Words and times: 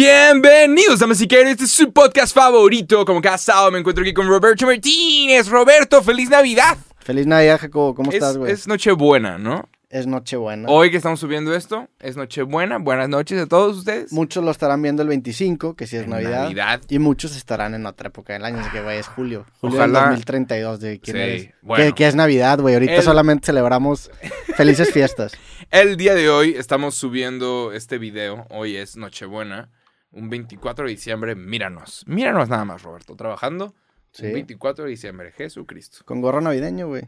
Bienvenidos, 0.00 0.98
damas 0.98 1.22
y 1.22 1.26
caballeros. 1.26 1.52
Este 1.52 1.64
es 1.64 1.72
su 1.72 1.90
podcast 1.90 2.34
favorito. 2.34 3.02
Como 3.06 3.22
cada 3.22 3.38
sábado 3.38 3.70
me 3.70 3.78
encuentro 3.78 4.02
aquí 4.04 4.12
con 4.12 4.28
Roberto 4.28 4.66
Martínez. 4.66 5.48
Roberto, 5.48 6.02
feliz 6.02 6.28
Navidad. 6.28 6.76
Feliz 6.98 7.26
Navidad, 7.26 7.58
Jacobo. 7.58 7.94
¿Cómo 7.94 8.10
Es, 8.10 8.16
estás, 8.16 8.36
güey? 8.36 8.52
es 8.52 8.68
Nochebuena, 8.68 9.38
¿no? 9.38 9.70
Es 9.88 10.06
Nochebuena. 10.06 10.68
Hoy 10.68 10.90
que 10.90 10.98
estamos 10.98 11.18
subiendo 11.18 11.54
esto, 11.54 11.88
es 11.98 12.14
Nochebuena. 12.18 12.76
Buenas 12.76 13.08
noches 13.08 13.40
a 13.40 13.46
todos 13.46 13.78
ustedes. 13.78 14.12
Muchos 14.12 14.44
lo 14.44 14.50
estarán 14.50 14.82
viendo 14.82 15.00
el 15.00 15.08
25, 15.08 15.76
que 15.76 15.86
sí 15.86 15.96
es 15.96 16.02
En 16.04 16.10
Navidad. 16.10 16.42
Navidad. 16.42 16.82
Y 16.90 16.98
muchos 16.98 17.34
estarán 17.34 17.72
en 17.72 17.86
otra 17.86 18.08
época 18.08 18.34
del 18.34 18.44
año, 18.44 18.58
así 18.58 18.68
que, 18.68 18.82
güey, 18.82 18.98
es 18.98 19.06
julio. 19.06 19.46
Julio 19.62 19.78
Ojalá- 19.78 20.00
del 20.00 20.08
2032, 20.10 20.78
de 20.80 21.00
quién 21.00 21.16
Sí, 21.16 21.22
eres. 21.22 21.48
bueno. 21.62 21.82
Que, 21.86 21.92
que 21.94 22.06
es 22.06 22.14
Navidad, 22.14 22.60
güey. 22.60 22.74
Ahorita 22.74 22.96
El- 22.96 23.02
solamente 23.02 23.46
celebramos 23.46 24.10
felices 24.58 24.92
fiestas. 24.92 25.32
El 25.70 25.96
día 25.96 26.14
de 26.14 26.28
hoy 26.28 26.54
estamos 26.58 26.96
subiendo 26.96 27.72
este 27.72 27.96
video. 27.96 28.46
Hoy 28.50 28.76
es 28.76 28.98
Nochebuena. 28.98 29.70
Un 30.12 30.28
24 30.30 30.84
de 30.86 30.90
diciembre. 30.90 31.34
Míranos. 31.34 32.04
Míranos 32.06 32.48
nada 32.48 32.64
más, 32.64 32.82
Roberto. 32.82 33.16
Trabajando. 33.16 33.74
Sí. 34.12 34.26
Un 34.26 34.32
24 34.34 34.84
de 34.84 34.90
diciembre. 34.90 35.32
Jesucristo. 35.32 35.98
Con 36.04 36.20
gorro 36.20 36.40
navideño, 36.40 36.88
güey. 36.88 37.02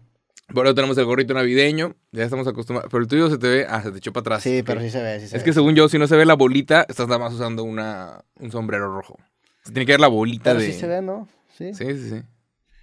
Bueno, 0.50 0.74
tenemos 0.74 0.96
el 0.98 1.04
gorrito 1.04 1.34
navideño. 1.34 1.94
Ya 2.12 2.24
estamos 2.24 2.46
acostumbrados. 2.46 2.90
Pero 2.90 3.02
el 3.02 3.08
tuyo 3.08 3.30
se 3.30 3.38
te 3.38 3.48
ve. 3.48 3.66
Ah, 3.68 3.82
se 3.82 3.92
te 3.92 3.98
echó 3.98 4.12
para 4.12 4.22
atrás. 4.22 4.42
Sí, 4.42 4.62
pero 4.64 4.80
sí 4.80 4.90
se 4.90 5.02
ve, 5.02 5.20
sí 5.20 5.28
se 5.28 5.36
Es 5.36 5.42
ve. 5.42 5.44
que 5.46 5.52
según 5.52 5.74
yo, 5.74 5.88
si 5.88 5.98
no 5.98 6.06
se 6.06 6.16
ve 6.16 6.24
la 6.26 6.34
bolita, 6.34 6.84
estás 6.88 7.06
nada 7.06 7.18
más 7.18 7.32
usando 7.34 7.64
una, 7.64 8.20
un 8.40 8.50
sombrero 8.50 8.94
rojo. 8.94 9.18
Se 9.64 9.72
tiene 9.72 9.84
que 9.86 9.92
ver 9.92 10.00
la 10.00 10.08
bolita 10.08 10.50
Pero 10.52 10.60
de. 10.60 10.72
sí 10.72 10.78
se 10.78 10.86
ve, 10.86 11.02
¿no? 11.02 11.28
Sí. 11.56 11.74
Sí, 11.74 11.84
sí, 11.84 12.08
sí. 12.10 12.22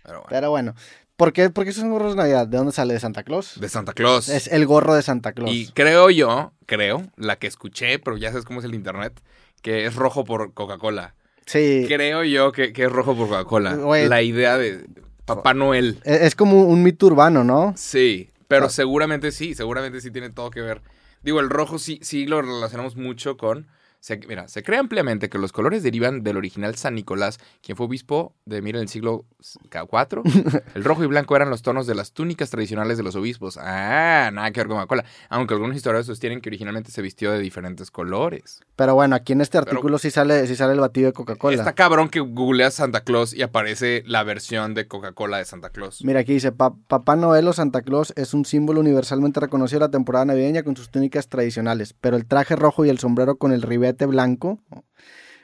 Pero 0.03 0.17
bueno. 0.19 0.27
Pero 0.29 0.49
bueno. 0.51 0.75
¿Por 1.15 1.31
qué, 1.33 1.49
¿Por 1.49 1.63
qué 1.65 1.71
son 1.71 1.89
gorros 1.89 2.11
de 2.11 2.17
Navidad? 2.17 2.45
¿De 2.45 2.57
dónde 2.57 2.73
sale? 2.73 2.93
¿De 2.93 2.99
Santa 2.99 3.23
Claus? 3.23 3.59
De 3.59 3.69
Santa 3.69 3.93
Claus. 3.93 4.27
Es 4.27 4.47
el 4.47 4.65
gorro 4.65 4.93
de 4.95 5.01
Santa 5.01 5.31
Claus. 5.31 5.49
Y 5.49 5.67
creo 5.71 6.09
yo, 6.09 6.51
creo, 6.65 7.03
la 7.15 7.37
que 7.37 7.47
escuché, 7.47 7.99
pero 7.99 8.17
ya 8.17 8.29
sabes 8.31 8.43
cómo 8.43 8.59
es 8.59 8.65
el 8.65 8.75
internet, 8.75 9.21
que 9.65 9.87
es 9.87 9.95
rojo 9.95 10.23
por 10.25 10.53
Coca-Cola. 10.53 11.15
Sí. 11.47 11.85
Creo 11.87 12.23
yo 12.23 12.51
que, 12.51 12.71
que 12.71 12.83
es 12.83 12.91
rojo 12.91 13.15
por 13.15 13.27
Coca-Cola. 13.29 13.75
La 14.07 14.21
idea 14.21 14.59
de 14.59 14.85
Papá 15.25 15.55
Noel. 15.55 15.97
Es, 16.03 16.21
es 16.21 16.35
como 16.35 16.65
un 16.65 16.83
mito 16.83 17.07
urbano, 17.07 17.43
¿no? 17.43 17.73
Sí, 17.75 18.29
pero 18.47 18.67
Ah. 18.67 18.69
seguramente 18.69 19.31
sí, 19.31 19.55
seguramente 19.55 20.01
sí 20.01 20.11
tiene 20.11 20.29
todo 20.29 20.51
que 20.51 20.61
ver. 20.61 20.83
Digo, 21.23 21.39
el 21.39 21.49
rojo 21.49 21.79
sí, 21.79 21.97
sí 22.03 22.27
lo 22.27 22.43
relacionamos 22.43 22.95
mucho 22.95 23.37
con... 23.37 23.65
se- 23.99 24.17
mira, 24.27 24.47
se 24.47 24.63
cree 24.63 24.79
ampliamente 24.79 25.29
que 25.29 25.37
los 25.37 25.51
colores 25.51 25.83
derivan 25.83 26.23
del 26.23 26.37
original 26.37 26.75
San 26.75 26.95
Nicolás, 26.95 27.39
quien 27.61 27.75
fue 27.75 27.85
obispo 27.87 28.35
de, 28.45 28.61
mira, 28.61 28.79
el 28.79 28.87
siglo 28.87 29.25
IV. 29.71 30.21
El 30.75 30.83
rojo 30.83 31.03
y 31.03 31.07
blanco 31.07 31.35
eran 31.35 31.49
los 31.49 31.61
tonos 31.61 31.87
de 31.87 31.95
las 31.95 32.11
túnicas 32.11 32.49
tradicionales 32.49 32.97
de 32.97 33.03
los 33.03 33.15
obispos. 33.15 33.57
Ah, 33.61 34.29
nada 34.33 34.51
que 34.51 34.59
ver 34.59 34.67
con 34.67 34.77
Coca-Cola. 34.77 35.05
Aunque 35.29 35.53
algunos 35.53 35.75
historiadores 35.75 36.05
sostienen 36.07 36.41
que 36.41 36.49
originalmente 36.49 36.91
se 36.91 37.01
vistió 37.01 37.31
de 37.31 37.39
diferentes 37.39 37.91
colores. 37.91 38.61
Pero 38.75 38.95
bueno, 38.95 39.15
aquí 39.15 39.33
en 39.33 39.41
este 39.41 39.57
artículo 39.57 39.97
sí 39.97 40.11
sale, 40.11 40.45
sí 40.47 40.55
sale 40.55 40.73
el 40.73 40.79
batido 40.79 41.07
de 41.07 41.13
Coca-Cola. 41.13 41.55
Está 41.55 41.73
cabrón 41.73 42.09
que 42.09 42.19
googleas 42.19 42.73
Santa 42.75 43.01
Claus 43.01 43.33
y 43.33 43.41
aparece 43.41 44.03
la 44.05 44.23
versión 44.23 44.73
de 44.73 44.87
Coca-Cola 44.87 45.37
de 45.37 45.45
Santa 45.45 45.69
Claus. 45.69 46.03
Mira, 46.03 46.19
aquí 46.21 46.33
dice, 46.33 46.51
"Pa- 46.51 46.75
Papá 46.87 47.15
Noel 47.15 47.47
o 47.47 47.53
Santa 47.53 47.81
Claus 47.81 48.13
es 48.15 48.33
un 48.33 48.45
símbolo 48.45 48.81
universalmente 48.81 49.39
reconocido 49.39 49.79
de 49.79 49.85
la 49.87 49.91
temporada 49.91 50.25
navideña 50.25 50.63
con 50.63 50.75
sus 50.75 50.89
túnicas 50.89 51.29
tradicionales, 51.29 51.93
pero 51.99 52.17
el 52.17 52.25
traje 52.25 52.55
rojo 52.55 52.83
y 52.85 52.89
el 52.89 52.99
sombrero 52.99 53.37
con 53.37 53.51
el 53.53 53.61
ribete 53.61 53.94
blanco 54.05 54.59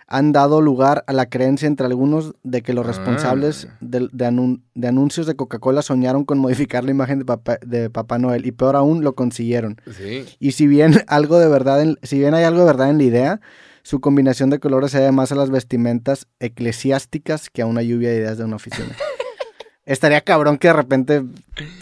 han 0.07 0.33
dado 0.33 0.59
lugar 0.59 1.05
a 1.07 1.13
la 1.13 1.27
creencia 1.29 1.67
entre 1.69 1.85
algunos 1.85 2.35
de 2.43 2.61
que 2.61 2.73
los 2.73 2.85
responsables 2.85 3.67
Ah. 3.71 3.77
de, 3.79 4.09
de 4.11 4.25
anun- 4.25 4.61
de 4.75 4.89
anuncios 4.89 5.25
de 5.25 5.35
Coca-Cola 5.37 5.81
soñaron 5.81 6.25
con 6.25 6.37
modificar 6.37 6.83
la 6.83 6.91
imagen 6.91 7.19
de 7.19 7.23
papá, 7.25 7.57
de 7.65 7.89
Papá 7.89 8.17
Noel 8.19 8.45
y 8.45 8.51
peor 8.51 8.75
aún 8.75 9.05
lo 9.05 9.15
consiguieron. 9.15 9.79
Sí. 9.97 10.25
Y 10.37 10.51
si 10.51 10.67
bien 10.67 10.95
algo 11.07 11.39
de 11.39 11.47
verdad, 11.47 11.81
en- 11.81 11.97
si 12.03 12.19
bien 12.19 12.33
hay 12.33 12.43
algo 12.43 12.59
de 12.59 12.65
verdad 12.65 12.89
en 12.89 12.97
la 12.97 13.03
idea, 13.05 13.41
su 13.83 14.01
combinación 14.01 14.49
de 14.49 14.59
colores 14.59 14.91
se 14.91 14.99
debe 14.99 15.13
más 15.13 15.31
a 15.31 15.35
las 15.35 15.49
vestimentas 15.49 16.27
eclesiásticas 16.41 17.49
que 17.49 17.61
a 17.61 17.65
una 17.65 17.81
lluvia 17.81 18.09
de 18.09 18.17
ideas 18.17 18.37
de 18.37 18.43
una 18.43 18.57
oficina. 18.57 18.89
Estaría 19.85 20.21
cabrón 20.21 20.57
que 20.57 20.67
de 20.67 20.73
repente... 20.73 21.23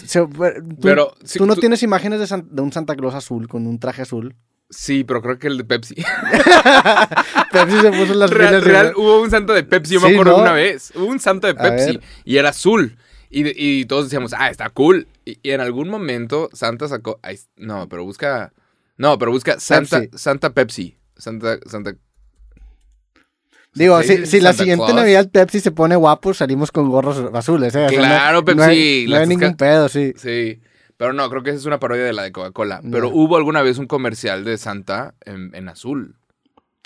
se- 0.05 0.21
tú, 0.21 0.29
Pero, 0.81 1.13
tú 1.37 1.45
no 1.47 1.55
tú- 1.55 1.61
tienes 1.61 1.81
imágenes 1.83 2.19
de, 2.19 2.27
San- 2.27 2.47
de 2.49 2.61
un 2.61 2.71
Santa 2.71 2.95
Claus 2.95 3.15
azul 3.15 3.47
con 3.47 3.65
un 3.67 3.79
traje 3.79 4.03
azul. 4.03 4.35
Sí, 4.69 5.03
pero 5.03 5.21
creo 5.21 5.39
que 5.39 5.47
el 5.47 5.57
de 5.57 5.63
Pepsi. 5.63 5.95
Pepsi 7.51 7.79
se 7.81 7.91
puso 7.91 8.13
las 8.13 8.29
real, 8.29 8.61
real, 8.61 8.93
hubo 8.95 9.21
un 9.21 9.31
santo 9.31 9.53
de 9.53 9.63
Pepsi, 9.63 9.95
yo 9.95 10.01
me 10.01 10.11
acuerdo 10.13 10.37
¿no? 10.37 10.43
una 10.43 10.53
vez. 10.53 10.91
Hubo 10.95 11.05
un 11.05 11.19
santo 11.19 11.47
de 11.47 11.55
Pepsi 11.55 11.99
y 12.23 12.37
era 12.37 12.49
azul. 12.49 12.97
Y, 13.31 13.85
todos 13.85 14.05
decíamos, 14.05 14.33
ah, 14.37 14.49
está 14.49 14.69
cool. 14.69 15.07
Y, 15.25 15.39
y 15.43 15.51
en 15.51 15.61
algún 15.61 15.89
momento 15.89 16.49
Santa 16.53 16.87
sacó. 16.87 17.19
ay, 17.21 17.39
no, 17.57 17.87
pero 17.89 18.03
busca. 18.03 18.53
No, 18.97 19.17
pero 19.17 19.31
busca 19.31 19.59
Santa 19.59 20.01
Pepsi. 20.01 20.17
Santa 20.17 20.49
Pepsi. 20.51 20.97
Santa. 21.15 21.59
Santa 21.65 21.95
Digo, 23.73 24.01
¿se 24.01 24.25
si, 24.25 24.25
si 24.25 24.41
la 24.41 24.53
siguiente 24.53 24.83
Claus? 24.85 24.95
Navidad 24.95 25.29
Pepsi 25.29 25.59
se 25.59 25.71
pone 25.71 25.95
guapo, 25.95 26.33
salimos 26.33 26.71
con 26.71 26.89
gorros 26.89 27.23
azules, 27.33 27.73
¿eh? 27.75 27.85
O 27.85 27.89
sea, 27.89 27.97
no- 27.99 28.03
Claro, 28.07 28.41
no 28.41 28.63
hay- 28.63 28.77
Pepsi, 28.77 29.05
No 29.09 29.17
hay, 29.17 29.27
ningún 29.27 29.55
pedo, 29.55 29.89
sí. 29.89 30.13
Sí. 30.17 30.59
Pero 30.99 31.13
no, 31.13 31.29
creo 31.29 31.41
que 31.43 31.51
esa 31.51 31.59
es 31.59 31.65
una 31.65 31.79
parodia 31.79 32.03
de 32.03 32.11
la 32.11 32.23
de 32.23 32.33
Coca-Cola. 32.33 32.81
No. 32.83 32.91
Pero 32.91 33.07
hubo 33.09 33.37
alguna 33.37 33.61
vez 33.61 33.77
un 33.77 33.87
comercial 33.87 34.43
de 34.43 34.57
Santa 34.57 35.15
en, 35.23 35.55
en 35.55 35.69
azul. 35.69 36.17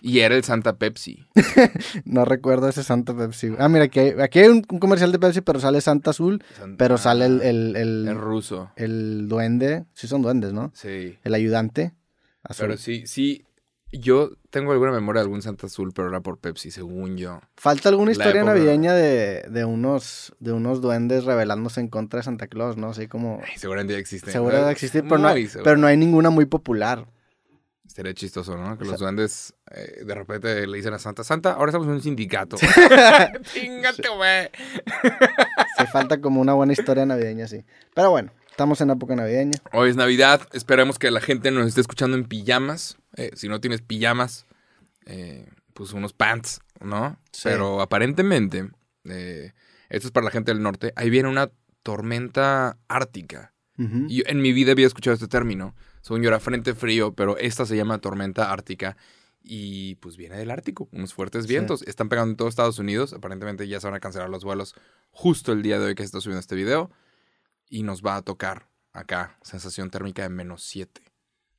Y 0.03 0.19
era 0.19 0.35
el 0.35 0.43
Santa 0.43 0.77
Pepsi. 0.77 1.25
No 2.05 2.23
recuerdo 2.23 2.69
ese 2.69 2.83
Santa 2.83 3.15
Pepsi. 3.17 3.55
Ah, 3.57 3.69
mira, 3.69 3.85
aquí 3.85 3.99
hay, 3.99 4.11
aquí 4.21 4.39
hay 4.39 4.49
un, 4.49 4.63
un 4.69 4.77
comercial 4.79 5.11
de 5.11 5.17
Pepsi, 5.17 5.41
pero 5.41 5.59
sale 5.59 5.81
Santa 5.81 6.11
Azul, 6.11 6.43
Santa- 6.57 6.77
pero 6.77 6.97
sale 6.99 7.25
el, 7.25 7.41
el, 7.41 7.75
el, 7.75 8.07
El 8.07 8.15
ruso. 8.15 8.71
el 8.75 9.27
duende. 9.27 9.85
Sí 9.93 10.07
son 10.07 10.21
duendes, 10.21 10.53
¿no? 10.53 10.71
Sí. 10.75 11.17
El 11.23 11.33
ayudante. 11.33 11.93
Azul. 12.43 12.67
Pero 12.67 12.77
sí, 12.77 13.07
sí. 13.07 13.45
Yo 13.99 14.31
tengo 14.49 14.71
alguna 14.71 14.91
memoria 14.91 15.19
de 15.21 15.25
algún 15.25 15.41
Santa 15.41 15.67
Azul, 15.67 15.91
pero 15.93 16.09
era 16.09 16.19
por 16.21 16.39
Pepsi, 16.39 16.71
según 16.71 17.15
yo. 17.17 17.39
Falta 17.57 17.89
alguna 17.89 18.11
historia 18.11 18.41
época- 18.41 18.53
navideña 18.53 18.93
de, 18.93 19.45
de 19.49 19.65
unos 19.65 20.33
de 20.39 20.51
unos 20.51 20.81
duendes 20.81 21.25
rebelándose 21.25 21.79
en 21.79 21.87
contra 21.89 22.17
de 22.19 22.23
Santa 22.23 22.47
Claus, 22.47 22.75
¿no? 22.75 22.89
Así 22.89 23.07
como... 23.07 23.39
Ay, 23.45 23.53
seguramente 23.57 23.93
ya 23.93 23.99
existe. 23.99 24.31
Seguro 24.31 24.57
debe 24.57 24.71
existir, 24.71 25.03
pero 25.03 25.19
no, 25.19 25.27
hay, 25.27 25.47
pero 25.63 25.77
no 25.77 25.87
hay 25.87 25.95
ninguna 25.97 26.29
muy 26.31 26.45
popular. 26.45 27.05
Sería 27.85 28.13
chistoso, 28.15 28.57
¿no? 28.57 28.75
Que 28.79 28.85
O 28.85 28.87
los 28.91 28.99
duendes 28.99 29.53
eh, 29.69 30.03
de 30.03 30.15
repente 30.15 30.65
le 30.65 30.77
dicen 30.77 30.93
a 30.95 30.99
Santa, 30.99 31.23
Santa, 31.23 31.51
ahora 31.53 31.69
estamos 31.69 31.87
en 31.87 31.93
un 31.93 32.01
sindicato. 32.01 32.57
Chingate, 33.53 34.09
güey. 34.15 34.49
Se 35.77 35.85
falta 35.87 36.19
como 36.19 36.41
una 36.41 36.53
buena 36.53 36.73
historia 36.73 37.05
navideña, 37.05 37.47
sí. 37.47 37.63
Pero 37.93 38.09
bueno, 38.09 38.31
estamos 38.53 38.79
en 38.81 38.91
época 38.91 39.15
navideña. 39.15 39.57
Hoy 39.71 39.89
es 39.89 39.95
Navidad. 39.95 40.47
Esperemos 40.53 40.99
que 40.99 41.09
la 41.09 41.21
gente 41.21 41.49
nos 41.49 41.67
esté 41.67 41.81
escuchando 41.81 42.15
en 42.15 42.25
pijamas. 42.25 42.97
Eh, 43.15 43.31
si 43.33 43.49
no 43.49 43.59
tienes 43.59 43.81
pijamas, 43.81 44.45
eh, 45.05 45.47
pues 45.73 45.91
unos 45.93 46.13
pants, 46.13 46.61
¿no? 46.79 47.17
Sí. 47.31 47.41
Pero 47.45 47.81
aparentemente, 47.81 48.69
eh, 49.05 49.53
esto 49.89 50.07
es 50.07 50.11
para 50.11 50.25
la 50.25 50.31
gente 50.31 50.53
del 50.53 50.61
norte, 50.61 50.93
ahí 50.95 51.09
viene 51.09 51.29
una 51.29 51.49
tormenta 51.81 52.77
ártica. 52.87 53.49
Y 54.07 54.21
en 54.29 54.39
mi 54.39 54.53
vida 54.53 54.71
había 54.71 54.85
escuchado 54.85 55.15
este 55.15 55.27
término. 55.27 55.75
Según 56.01 56.21
yo 56.21 56.29
era 56.29 56.39
frente 56.39 56.75
frío, 56.75 57.15
pero 57.15 57.37
esta 57.37 57.65
se 57.65 57.75
llama 57.75 57.97
tormenta 57.97 58.51
ártica. 58.53 58.95
Y 59.41 59.95
pues 59.95 60.15
viene 60.15 60.37
del 60.37 60.51
Ártico, 60.51 60.87
unos 60.93 61.13
fuertes 61.13 61.43
Sí. 61.45 61.49
vientos. 61.49 61.81
Están 61.81 62.07
pegando 62.07 62.31
en 62.31 62.37
todo 62.37 62.47
Estados 62.47 62.77
Unidos. 62.79 63.11
Aparentemente 63.13 63.67
ya 63.67 63.79
se 63.81 63.87
van 63.87 63.95
a 63.95 63.99
cancelar 63.99 64.29
los 64.29 64.45
vuelos 64.45 64.75
justo 65.11 65.51
el 65.51 65.63
día 65.63 65.79
de 65.79 65.87
hoy 65.87 65.95
que 65.95 66.03
se 66.03 66.05
está 66.05 66.21
subiendo 66.21 66.39
este 66.39 66.55
video. 66.55 66.91
Y 67.69 67.83
nos 67.83 68.01
va 68.01 68.17
a 68.17 68.21
tocar 68.21 68.67
acá, 68.93 69.37
sensación 69.41 69.89
térmica 69.89 70.23
de 70.23 70.29
menos 70.29 70.63
7. 70.63 71.01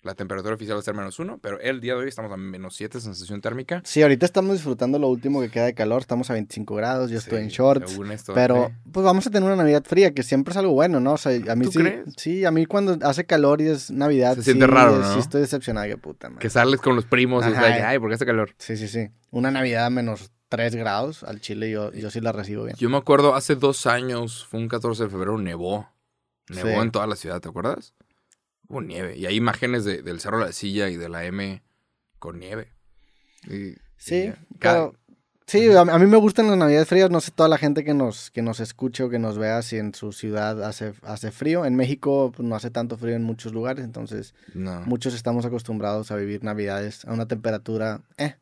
La 0.04 0.14
temperatura 0.14 0.54
oficial 0.54 0.76
va 0.76 0.80
a 0.80 0.82
ser 0.82 0.94
menos 0.94 1.18
1, 1.18 1.38
pero 1.38 1.58
el 1.60 1.80
día 1.80 1.94
de 1.94 2.00
hoy 2.00 2.08
estamos 2.08 2.30
a 2.30 2.36
menos 2.36 2.76
7, 2.76 3.00
sensación 3.00 3.40
térmica. 3.40 3.80
Sí, 3.86 4.02
ahorita 4.02 4.26
estamos 4.26 4.52
disfrutando 4.52 4.98
lo 4.98 5.08
último 5.08 5.40
que 5.40 5.48
queda 5.48 5.64
de 5.64 5.72
calor. 5.72 6.02
Estamos 6.02 6.28
a 6.28 6.34
25 6.34 6.74
grados, 6.74 7.10
yo 7.10 7.16
estoy 7.16 7.40
en 7.40 7.48
shorts. 7.48 7.92
Según 7.92 8.12
esto, 8.12 8.34
Pero 8.34 8.70
pues 8.92 9.02
vamos 9.02 9.26
a 9.26 9.30
tener 9.30 9.46
una 9.46 9.56
Navidad 9.56 9.82
fría, 9.82 10.12
que 10.12 10.22
siempre 10.22 10.52
es 10.52 10.58
algo 10.58 10.74
bueno, 10.74 11.00
¿no? 11.00 11.14
O 11.14 11.16
sea, 11.16 11.32
a 11.32 11.56
mí 11.56 11.64
¿Tú 11.64 11.72
sí. 11.72 11.78
crees? 11.78 12.04
Sí, 12.18 12.44
a 12.44 12.50
mí 12.50 12.66
cuando 12.66 12.98
hace 13.00 13.24
calor 13.24 13.62
y 13.62 13.68
es 13.68 13.90
Navidad. 13.90 14.34
Se 14.34 14.42
siente 14.42 14.66
sí, 14.66 14.70
raro, 14.70 14.96
eh, 14.96 14.98
¿no? 14.98 15.14
Sí, 15.14 15.20
estoy 15.20 15.40
decepcionado, 15.40 15.88
que 15.88 15.96
puta 15.96 16.28
madre. 16.28 16.42
Que 16.42 16.50
sales 16.50 16.82
con 16.82 16.96
los 16.96 17.06
primos 17.06 17.46
y 17.46 17.48
es 17.48 17.54
like, 17.54 17.80
ay, 17.80 17.98
¿por 17.98 18.10
qué 18.10 18.16
hace 18.16 18.26
calor? 18.26 18.54
Sí, 18.58 18.76
sí, 18.76 18.88
sí. 18.88 19.08
Una 19.30 19.50
Navidad 19.50 19.86
a 19.86 19.90
menos 19.90 20.32
3 20.50 20.74
grados 20.76 21.24
al 21.24 21.40
chile, 21.40 21.70
yo, 21.70 21.92
yo 21.92 22.10
sí 22.10 22.20
la 22.20 22.32
recibo 22.32 22.64
bien. 22.64 22.76
Yo 22.76 22.90
me 22.90 22.98
acuerdo 22.98 23.34
hace 23.34 23.54
dos 23.54 23.86
años, 23.86 24.44
fue 24.44 24.60
un 24.60 24.68
14 24.68 25.04
de 25.04 25.08
febrero, 25.08 25.38
nevó. 25.38 25.88
Nevó 26.48 26.68
Sí. 26.68 26.74
en 26.74 26.90
toda 26.90 27.06
la 27.06 27.16
ciudad, 27.16 27.40
¿te 27.40 27.48
acuerdas? 27.48 27.94
Hubo 28.68 28.80
nieve. 28.82 29.16
Y 29.16 29.26
hay 29.26 29.36
imágenes 29.36 29.84
de- 29.84 30.02
del 30.02 30.20
Cerro 30.20 30.38
de 30.38 30.46
la 30.46 30.52
Silla 30.52 30.88
y 30.90 30.96
de 30.96 31.08
la 31.08 31.24
M 31.24 31.62
con 32.18 32.38
nieve. 32.38 32.72
Y- 33.46 33.74
Sí, 33.96 34.14
y 34.16 34.24
ya. 34.26 34.38
Cada- 34.58 34.90
pero... 34.90 34.98
Sí, 35.46 35.70
a, 35.72 35.80
a 35.82 35.98
mí 35.98 36.06
me 36.06 36.16
gustan 36.16 36.46
las 36.46 36.56
navidades 36.56 36.88
frías, 36.88 37.10
no 37.10 37.20
sé 37.20 37.30
toda 37.30 37.50
la 37.50 37.58
gente 37.58 37.84
que 37.84 37.92
nos, 37.92 38.30
que 38.30 38.40
nos 38.40 38.60
escuche 38.60 39.02
o 39.02 39.10
que 39.10 39.18
nos 39.18 39.36
vea 39.36 39.60
si 39.60 39.76
en 39.76 39.94
su 39.94 40.10
ciudad 40.12 40.62
hace, 40.64 40.94
hace 41.02 41.30
frío. 41.32 41.66
En 41.66 41.76
México 41.76 42.32
pues, 42.34 42.48
no 42.48 42.56
hace 42.56 42.70
tanto 42.70 42.96
frío 42.96 43.14
en 43.14 43.24
muchos 43.24 43.52
lugares, 43.52 43.84
entonces 43.84 44.34
no. 44.54 44.80
muchos 44.86 45.12
estamos 45.14 45.44
acostumbrados 45.44 46.10
a 46.10 46.16
vivir 46.16 46.42
navidades 46.44 47.04
a 47.04 47.12
una 47.12 47.28
temperatura, 47.28 48.00
eh, 48.16 48.36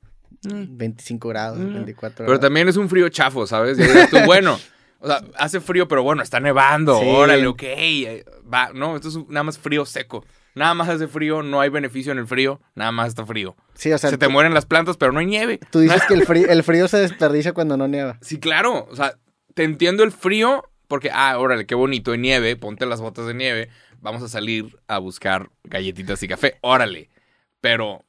Mm. 0.44 0.76
25 0.76 1.28
grados, 1.28 1.58
Mm. 1.58 1.74
24 1.74 2.16
Pero 2.18 2.26
grados. 2.28 2.40
también 2.40 2.68
es 2.68 2.76
un 2.76 2.88
frío 2.88 3.08
chafo, 3.08 3.46
¿sabes? 3.48 3.78
Y 3.78 3.82
dices 3.82 4.08
tú, 4.10 4.16
bueno, 4.26 4.58
o 5.02 5.06
sea, 5.08 5.20
hace 5.36 5.60
frío, 5.60 5.86
pero 5.88 6.02
bueno, 6.02 6.22
está 6.22 6.40
nevando, 6.40 6.98
Sí. 6.98 7.04
órale, 7.06 7.46
ok. 7.46 7.62
Va, 8.52 8.70
no, 8.72 8.96
esto 8.96 9.08
es 9.08 9.16
nada 9.28 9.42
más 9.44 9.58
frío 9.58 9.84
seco. 9.84 10.24
nada 10.54 10.74
más 10.74 10.88
hace 10.88 11.08
frío, 11.08 11.42
no 11.42 11.60
hay 11.60 11.70
beneficio 11.70 12.12
en 12.12 12.18
el 12.18 12.26
frío, 12.26 12.60
nada 12.74 12.92
más 12.92 13.08
está 13.08 13.24
frío. 13.26 13.56
Sí, 13.74 13.90
o 13.92 13.96
sea, 13.98 14.10
se 14.10 14.18
te 14.18 14.26
tú, 14.26 14.32
mueren 14.32 14.52
las 14.54 14.66
plantas, 14.66 14.96
pero 14.98 15.10
no 15.12 15.18
hay 15.20 15.26
nieve. 15.26 15.58
tú 15.70 15.80
dices 15.80 16.02
que 16.08 16.14
el 16.14 16.24
frío, 16.26 16.46
el 16.48 16.62
frío 16.62 16.88
se 16.88 16.98
desperdicia 16.98 17.52
cuando 17.54 17.76
no 17.76 17.88
nieva. 17.88 18.18
Sí, 18.20 18.38
claro. 18.38 18.86
O 18.90 18.94
sea, 18.96 19.14
te 19.54 19.64
entiendo 19.64 20.02
el 20.04 20.12
frío 20.12 20.62
porque, 20.88 21.10
ah, 21.12 21.38
órale, 21.38 21.64
qué 21.66 21.74
bonito, 21.74 22.12
hay 22.12 22.18
nieve, 22.18 22.54
ponte 22.56 22.84
las 22.84 23.00
botas 23.00 23.26
de 23.26 23.32
nieve, 23.34 23.70
vamos 24.00 24.22
a 24.22 24.28
salir 24.28 24.78
a 24.88 24.98
buscar 24.98 25.48
galletitas 25.64 26.22
y 26.22 26.28
café, 26.28 26.58
órale. 26.60 27.08
Pero 27.62 28.04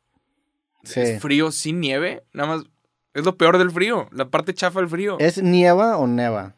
Sí. 0.84 1.00
es 1.00 1.22
frío 1.22 1.50
sin 1.51 1.80
nieve, 1.80 2.24
nada 2.34 2.50
más 2.57 2.66
es 3.13 3.24
lo 3.24 3.38
peor 3.38 3.57
del 3.57 3.72
frío, 3.72 4.10
la 4.12 4.25
parte 4.30 4.54
chafa 4.54 4.81
del 4.81 4.89
frío. 4.89 5.16
¿Es 5.19 5.42
nieva 5.42 5.96
o 5.98 6.07
neva? 6.07 6.56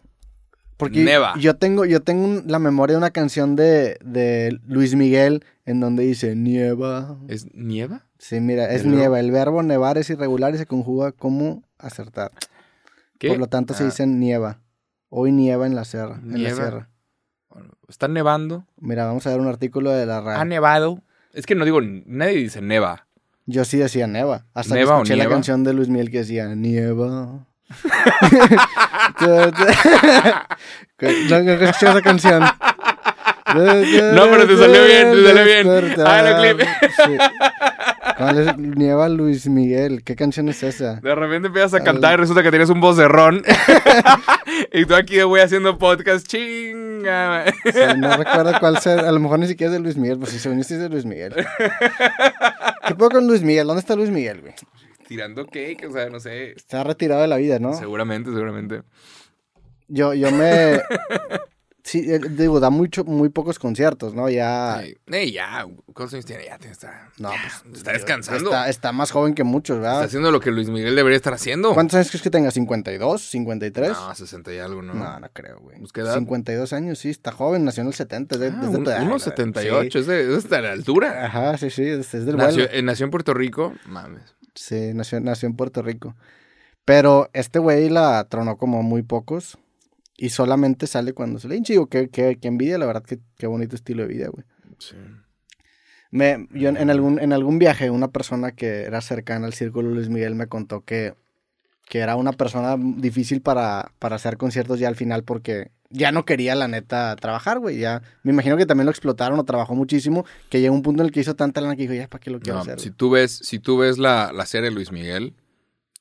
Porque 0.77 1.03
Neva. 1.03 1.33
yo 1.39 1.55
tengo, 1.55 1.85
yo 1.85 2.01
tengo 2.01 2.41
la 2.45 2.59
memoria 2.59 2.93
de 2.95 2.97
una 2.97 3.11
canción 3.11 3.55
de, 3.55 3.97
de 4.03 4.59
Luis 4.67 4.95
Miguel 4.95 5.45
en 5.65 5.79
donde 5.79 6.03
dice 6.03 6.35
nieva. 6.35 7.17
¿Es 7.29 7.53
nieva? 7.55 8.03
Sí, 8.19 8.39
mira, 8.41 8.69
es 8.71 8.85
nieva. 8.85 9.19
El 9.19 9.31
verbo 9.31 9.63
nevar 9.63 9.97
es 9.97 10.09
irregular 10.09 10.53
y 10.53 10.57
se 10.57 10.65
conjuga 10.65 11.11
como 11.13 11.63
acertar. 11.77 12.31
¿Qué? 13.19 13.29
Por 13.29 13.37
lo 13.37 13.47
tanto 13.47 13.73
se 13.73 13.83
Ah, 13.83 13.85
dice 13.87 14.05
nieva. 14.07 14.59
Hoy 15.09 15.31
nieva 15.31 15.65
en 15.65 15.75
la 15.75 15.85
sierra. 15.85 16.19
En 16.23 16.43
la 16.43 16.53
sierra. 16.53 16.89
Está 17.87 18.07
nevando. 18.09 18.65
Mira, 18.77 19.05
vamos 19.05 19.25
a 19.27 19.29
ver 19.29 19.39
un 19.39 19.47
artículo 19.47 19.91
de 19.91 20.05
la 20.05 20.17
Ha 20.17 20.21
RAE. 20.21 20.45
nevado. 20.45 21.01
Es 21.33 21.45
que 21.45 21.55
no 21.55 21.63
digo, 21.63 21.79
nadie 21.81 22.35
dice 22.37 22.61
neva. 22.61 23.07
Yo 23.45 23.63
sí 23.63 23.77
decía 23.77 24.07
neva. 24.07 24.45
Hasta 24.53 24.75
¿Neva 24.75 24.95
o 24.95 25.03
que 25.03 25.13
escuché 25.13 25.15
la 25.23 25.29
canción 25.29 25.63
de 25.63 25.73
Luis 25.73 25.87
Miguel 25.87 26.09
que 26.11 26.17
decía 26.19 26.53
nieva. 26.55 27.45
No, 31.29 31.43
no 31.43 31.51
esa 31.53 32.01
canción. 32.01 32.43
No, 33.55 34.23
pero 34.29 34.47
te 34.47 34.57
salió 34.57 34.85
bien, 34.85 35.11
te 35.11 35.23
salió 35.23 35.45
bien. 35.45 35.67
Hágalo, 36.01 36.41
clip. 36.41 36.67
Sí. 36.81 37.17
¿Cuál 38.17 38.39
es 38.39 38.57
Nieva 38.57 39.09
Luis 39.09 39.47
Miguel? 39.47 40.03
¿Qué 40.03 40.15
canción 40.15 40.49
es 40.49 40.63
esa? 40.63 40.95
De 40.95 41.15
repente 41.15 41.47
empiezas 41.47 41.73
a 41.73 41.83
cantar 41.83 42.13
y 42.13 42.17
resulta 42.17 42.43
que 42.43 42.49
tienes 42.49 42.69
un 42.69 42.79
vocerrón. 42.79 43.43
y 44.73 44.85
tú 44.85 44.95
aquí 44.95 45.21
voy 45.23 45.41
haciendo 45.41 45.77
podcast. 45.77 46.25
Chinga. 46.25 47.45
Sí, 47.65 47.79
no 47.97 48.17
recuerdo 48.17 48.53
cuál 48.59 48.79
sea. 48.79 49.01
A 49.01 49.11
lo 49.11 49.19
mejor 49.19 49.39
ni 49.39 49.47
siquiera 49.47 49.71
es 49.71 49.77
de 49.77 49.83
Luis 49.83 49.97
Miguel, 49.97 50.17
pues 50.17 50.31
si 50.31 50.39
sí 50.39 50.49
es 50.49 50.69
de 50.69 50.89
Luis 50.89 51.05
Miguel. 51.05 51.33
¿Qué 52.87 52.95
puedo 52.95 53.11
con 53.11 53.27
Luis 53.27 53.41
Miguel? 53.41 53.67
¿Dónde 53.67 53.81
está 53.81 53.95
Luis 53.95 54.09
Miguel, 54.09 54.41
güey? 54.41 54.53
Tirando 55.07 55.45
cake, 55.45 55.85
o 55.89 55.91
sea, 55.91 56.09
no 56.09 56.19
sé. 56.19 56.51
Está 56.51 56.83
retirado 56.83 57.21
de 57.21 57.27
la 57.27 57.37
vida, 57.37 57.59
¿no? 57.59 57.73
Seguramente, 57.73 58.29
seguramente. 58.31 58.81
Yo, 59.87 60.13
yo 60.13 60.31
me. 60.31 60.81
Sí, 61.87 61.99
eh, 62.11 62.19
digo, 62.31 62.59
da 62.59 62.71
mucho, 62.71 63.03
muy 63.03 63.29
pocos 63.29 63.59
conciertos, 63.59 64.15
¿no? 64.15 64.27
Ya. 64.27 64.81
Ey, 65.05 65.31
ya, 65.31 65.67
¿cuántos 65.93 66.15
años 66.15 66.25
tiene? 66.25 66.45
Ya 66.45 66.55
está. 66.55 67.11
No, 67.19 67.29
ya, 67.31 67.37
pues. 67.63 67.77
Está 67.77 67.91
descansando. 67.91 68.49
Está, 68.49 68.69
está 68.69 68.91
más 68.91 69.11
joven 69.11 69.35
que 69.35 69.43
muchos, 69.43 69.77
Está 69.77 69.89
¿verdad? 69.89 70.03
haciendo 70.05 70.31
lo 70.31 70.39
que 70.39 70.49
Luis 70.49 70.67
Miguel 70.67 70.95
debería 70.95 71.15
estar 71.15 71.35
haciendo. 71.35 71.75
¿Cuántos 71.75 71.93
años 71.97 72.09
crees 72.09 72.23
que 72.23 72.31
tenga? 72.31 72.49
¿52? 72.49 72.97
¿53? 72.99 73.89
No, 73.91 74.15
60 74.15 74.51
y 74.55 74.57
algo, 74.57 74.81
¿no? 74.81 74.95
No, 74.95 75.19
no 75.19 75.29
creo, 75.31 75.59
güey. 75.59 75.77
Pues, 75.77 75.91
¿qué 75.91 76.01
edad? 76.01 76.15
52 76.17 76.73
años, 76.73 76.97
sí, 76.97 77.11
está 77.11 77.31
joven, 77.31 77.63
nació 77.65 77.81
en 77.81 77.87
el 77.89 77.93
70. 77.93 78.33
Es 78.33 78.41
de, 78.41 78.47
Ah, 78.47 78.59
es 78.63 78.71
de 78.71 78.77
un- 78.79 78.83
tu 78.83 78.89
edad, 78.89 79.01
unos 79.03 79.23
güey. 79.23 79.35
78, 79.35 79.99
es, 79.99 80.07
de, 80.07 80.35
es 80.37 80.49
de 80.49 80.61
la 80.63 80.71
altura. 80.71 81.11
Sí. 81.11 81.17
Ajá, 81.19 81.57
sí, 81.59 81.69
sí, 81.69 81.83
es, 81.83 82.11
es 82.15 82.25
del 82.25 82.35
Nació, 82.35 82.67
eh, 82.71 82.81
nació 82.81 83.03
en 83.03 83.11
Puerto 83.11 83.35
Rico. 83.35 83.75
Mames. 83.85 84.23
Sí, 84.55 84.93
nació, 84.93 85.19
nació 85.19 85.47
en 85.47 85.55
Puerto 85.55 85.81
Rico. 85.81 86.15
Pero 86.85 87.29
este 87.33 87.59
güey 87.59 87.89
la 87.89 88.27
tronó 88.29 88.57
como 88.57 88.83
muy 88.83 89.03
pocos. 89.03 89.57
Y 90.17 90.29
solamente 90.29 90.87
sale 90.87 91.13
cuando 91.13 91.39
se 91.39 91.47
le 91.47 91.57
hincha. 91.57 91.73
Digo, 91.73 91.87
qué, 91.87 92.09
qué, 92.09 92.37
qué 92.39 92.47
envidia, 92.47 92.77
la 92.77 92.85
verdad, 92.85 93.03
qué, 93.03 93.19
qué 93.37 93.47
bonito 93.47 93.75
estilo 93.75 94.03
de 94.03 94.07
vida, 94.07 94.29
güey. 94.29 94.45
Sí. 94.79 94.95
Me, 96.11 96.47
yo 96.51 96.69
en, 96.69 96.77
en 96.77 96.89
algún, 96.89 97.19
en 97.19 97.33
algún 97.33 97.59
viaje, 97.59 97.89
una 97.89 98.11
persona 98.11 98.53
que 98.53 98.83
era 98.83 99.01
cercana 99.01 99.45
al 99.47 99.53
círculo 99.53 99.89
Luis 99.89 100.07
Miguel 100.07 100.35
me 100.35 100.47
contó 100.47 100.85
que, 100.85 101.15
que 101.85 101.99
era 101.99 102.15
una 102.15 102.33
persona 102.33 102.75
difícil 102.79 103.41
para, 103.41 103.91
para 103.99 104.15
hacer 104.15 104.37
conciertos 104.37 104.79
ya 104.79 104.87
al 104.87 104.95
final 104.95 105.23
porque 105.23 105.71
ya 105.91 106.11
no 106.11 106.25
quería, 106.25 106.55
la 106.55 106.67
neta, 106.67 107.15
trabajar, 107.15 107.59
güey. 107.59 107.77
Ya, 107.77 108.01
me 108.23 108.31
imagino 108.33 108.57
que 108.57 108.65
también 108.65 108.85
lo 108.85 108.91
explotaron 108.91 109.39
o 109.39 109.43
trabajó 109.45 109.75
muchísimo, 109.75 110.25
que 110.49 110.59
llegó 110.59 110.73
un 110.75 110.81
punto 110.81 111.03
en 111.03 111.07
el 111.07 111.11
que 111.13 111.19
hizo 111.21 111.35
tanta 111.35 111.61
lana 111.61 111.75
que 111.75 111.83
dijo, 111.83 111.93
ya, 111.93 112.07
¿para 112.07 112.19
qué 112.21 112.31
lo 112.31 112.39
quiero 112.39 112.55
No, 112.57 112.61
hacer? 112.63 112.79
si 112.79 112.89
güey?". 112.89 112.97
tú 112.97 113.09
ves, 113.11 113.31
si 113.43 113.59
tú 113.59 113.77
ves 113.77 113.97
la, 113.97 114.31
la 114.33 114.45
serie 114.45 114.71
Luis 114.71 114.91
Miguel, 114.91 115.35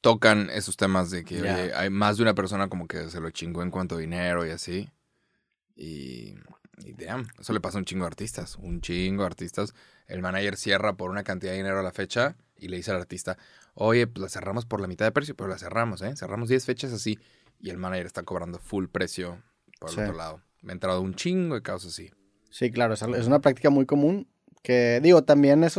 tocan 0.00 0.50
esos 0.50 0.76
temas 0.76 1.10
de 1.10 1.24
que 1.24 1.42
oye, 1.42 1.72
hay 1.74 1.90
más 1.90 2.16
de 2.16 2.22
una 2.24 2.34
persona 2.34 2.68
como 2.68 2.86
que 2.88 3.08
se 3.10 3.20
lo 3.20 3.30
chingó 3.30 3.62
en 3.62 3.70
cuanto 3.70 3.94
a 3.96 3.98
dinero 3.98 4.46
y 4.46 4.50
así. 4.50 4.90
Y, 5.76 6.34
y 6.84 6.92
damn, 6.96 7.26
eso 7.38 7.52
le 7.52 7.60
pasa 7.60 7.78
a 7.78 7.80
un 7.80 7.84
chingo 7.84 8.04
de 8.04 8.08
artistas. 8.08 8.56
Un 8.56 8.80
chingo 8.80 9.22
de 9.22 9.26
artistas. 9.28 9.74
El 10.06 10.22
manager 10.22 10.56
cierra 10.56 10.94
por 10.94 11.10
una 11.10 11.24
cantidad 11.24 11.52
de 11.52 11.58
dinero 11.58 11.78
a 11.80 11.82
la 11.82 11.92
fecha 11.92 12.36
y 12.58 12.68
le 12.68 12.76
dice 12.76 12.90
al 12.90 12.98
artista, 12.98 13.38
oye, 13.74 14.06
pues 14.06 14.22
la 14.22 14.28
cerramos 14.28 14.66
por 14.66 14.80
la 14.80 14.86
mitad 14.86 15.04
de 15.04 15.12
precio, 15.12 15.34
pero 15.34 15.48
la 15.48 15.58
cerramos, 15.58 16.02
¿eh? 16.02 16.14
Cerramos 16.16 16.48
10 16.48 16.64
fechas 16.64 16.92
así. 16.92 17.18
Y 17.60 17.70
el 17.70 17.78
manager 17.78 18.06
está 18.06 18.22
cobrando 18.22 18.58
full 18.58 18.86
precio 18.86 19.42
por 19.80 19.90
el 19.90 19.94
Sí. 19.96 20.00
otro 20.02 20.14
lado. 20.14 20.40
Me 20.62 20.72
ha 20.72 20.74
entrado 20.74 21.00
un 21.00 21.14
chingo 21.14 21.54
de 21.54 21.62
casos 21.62 21.92
así. 21.92 22.10
Sí, 22.50 22.70
claro, 22.70 22.94
es, 22.94 23.02
una 23.02 23.40
práctica 23.40 23.70
muy 23.70 23.86
común. 23.86 24.28
Que 24.62 25.00
digo, 25.02 25.22
también 25.24 25.62
es, 25.62 25.78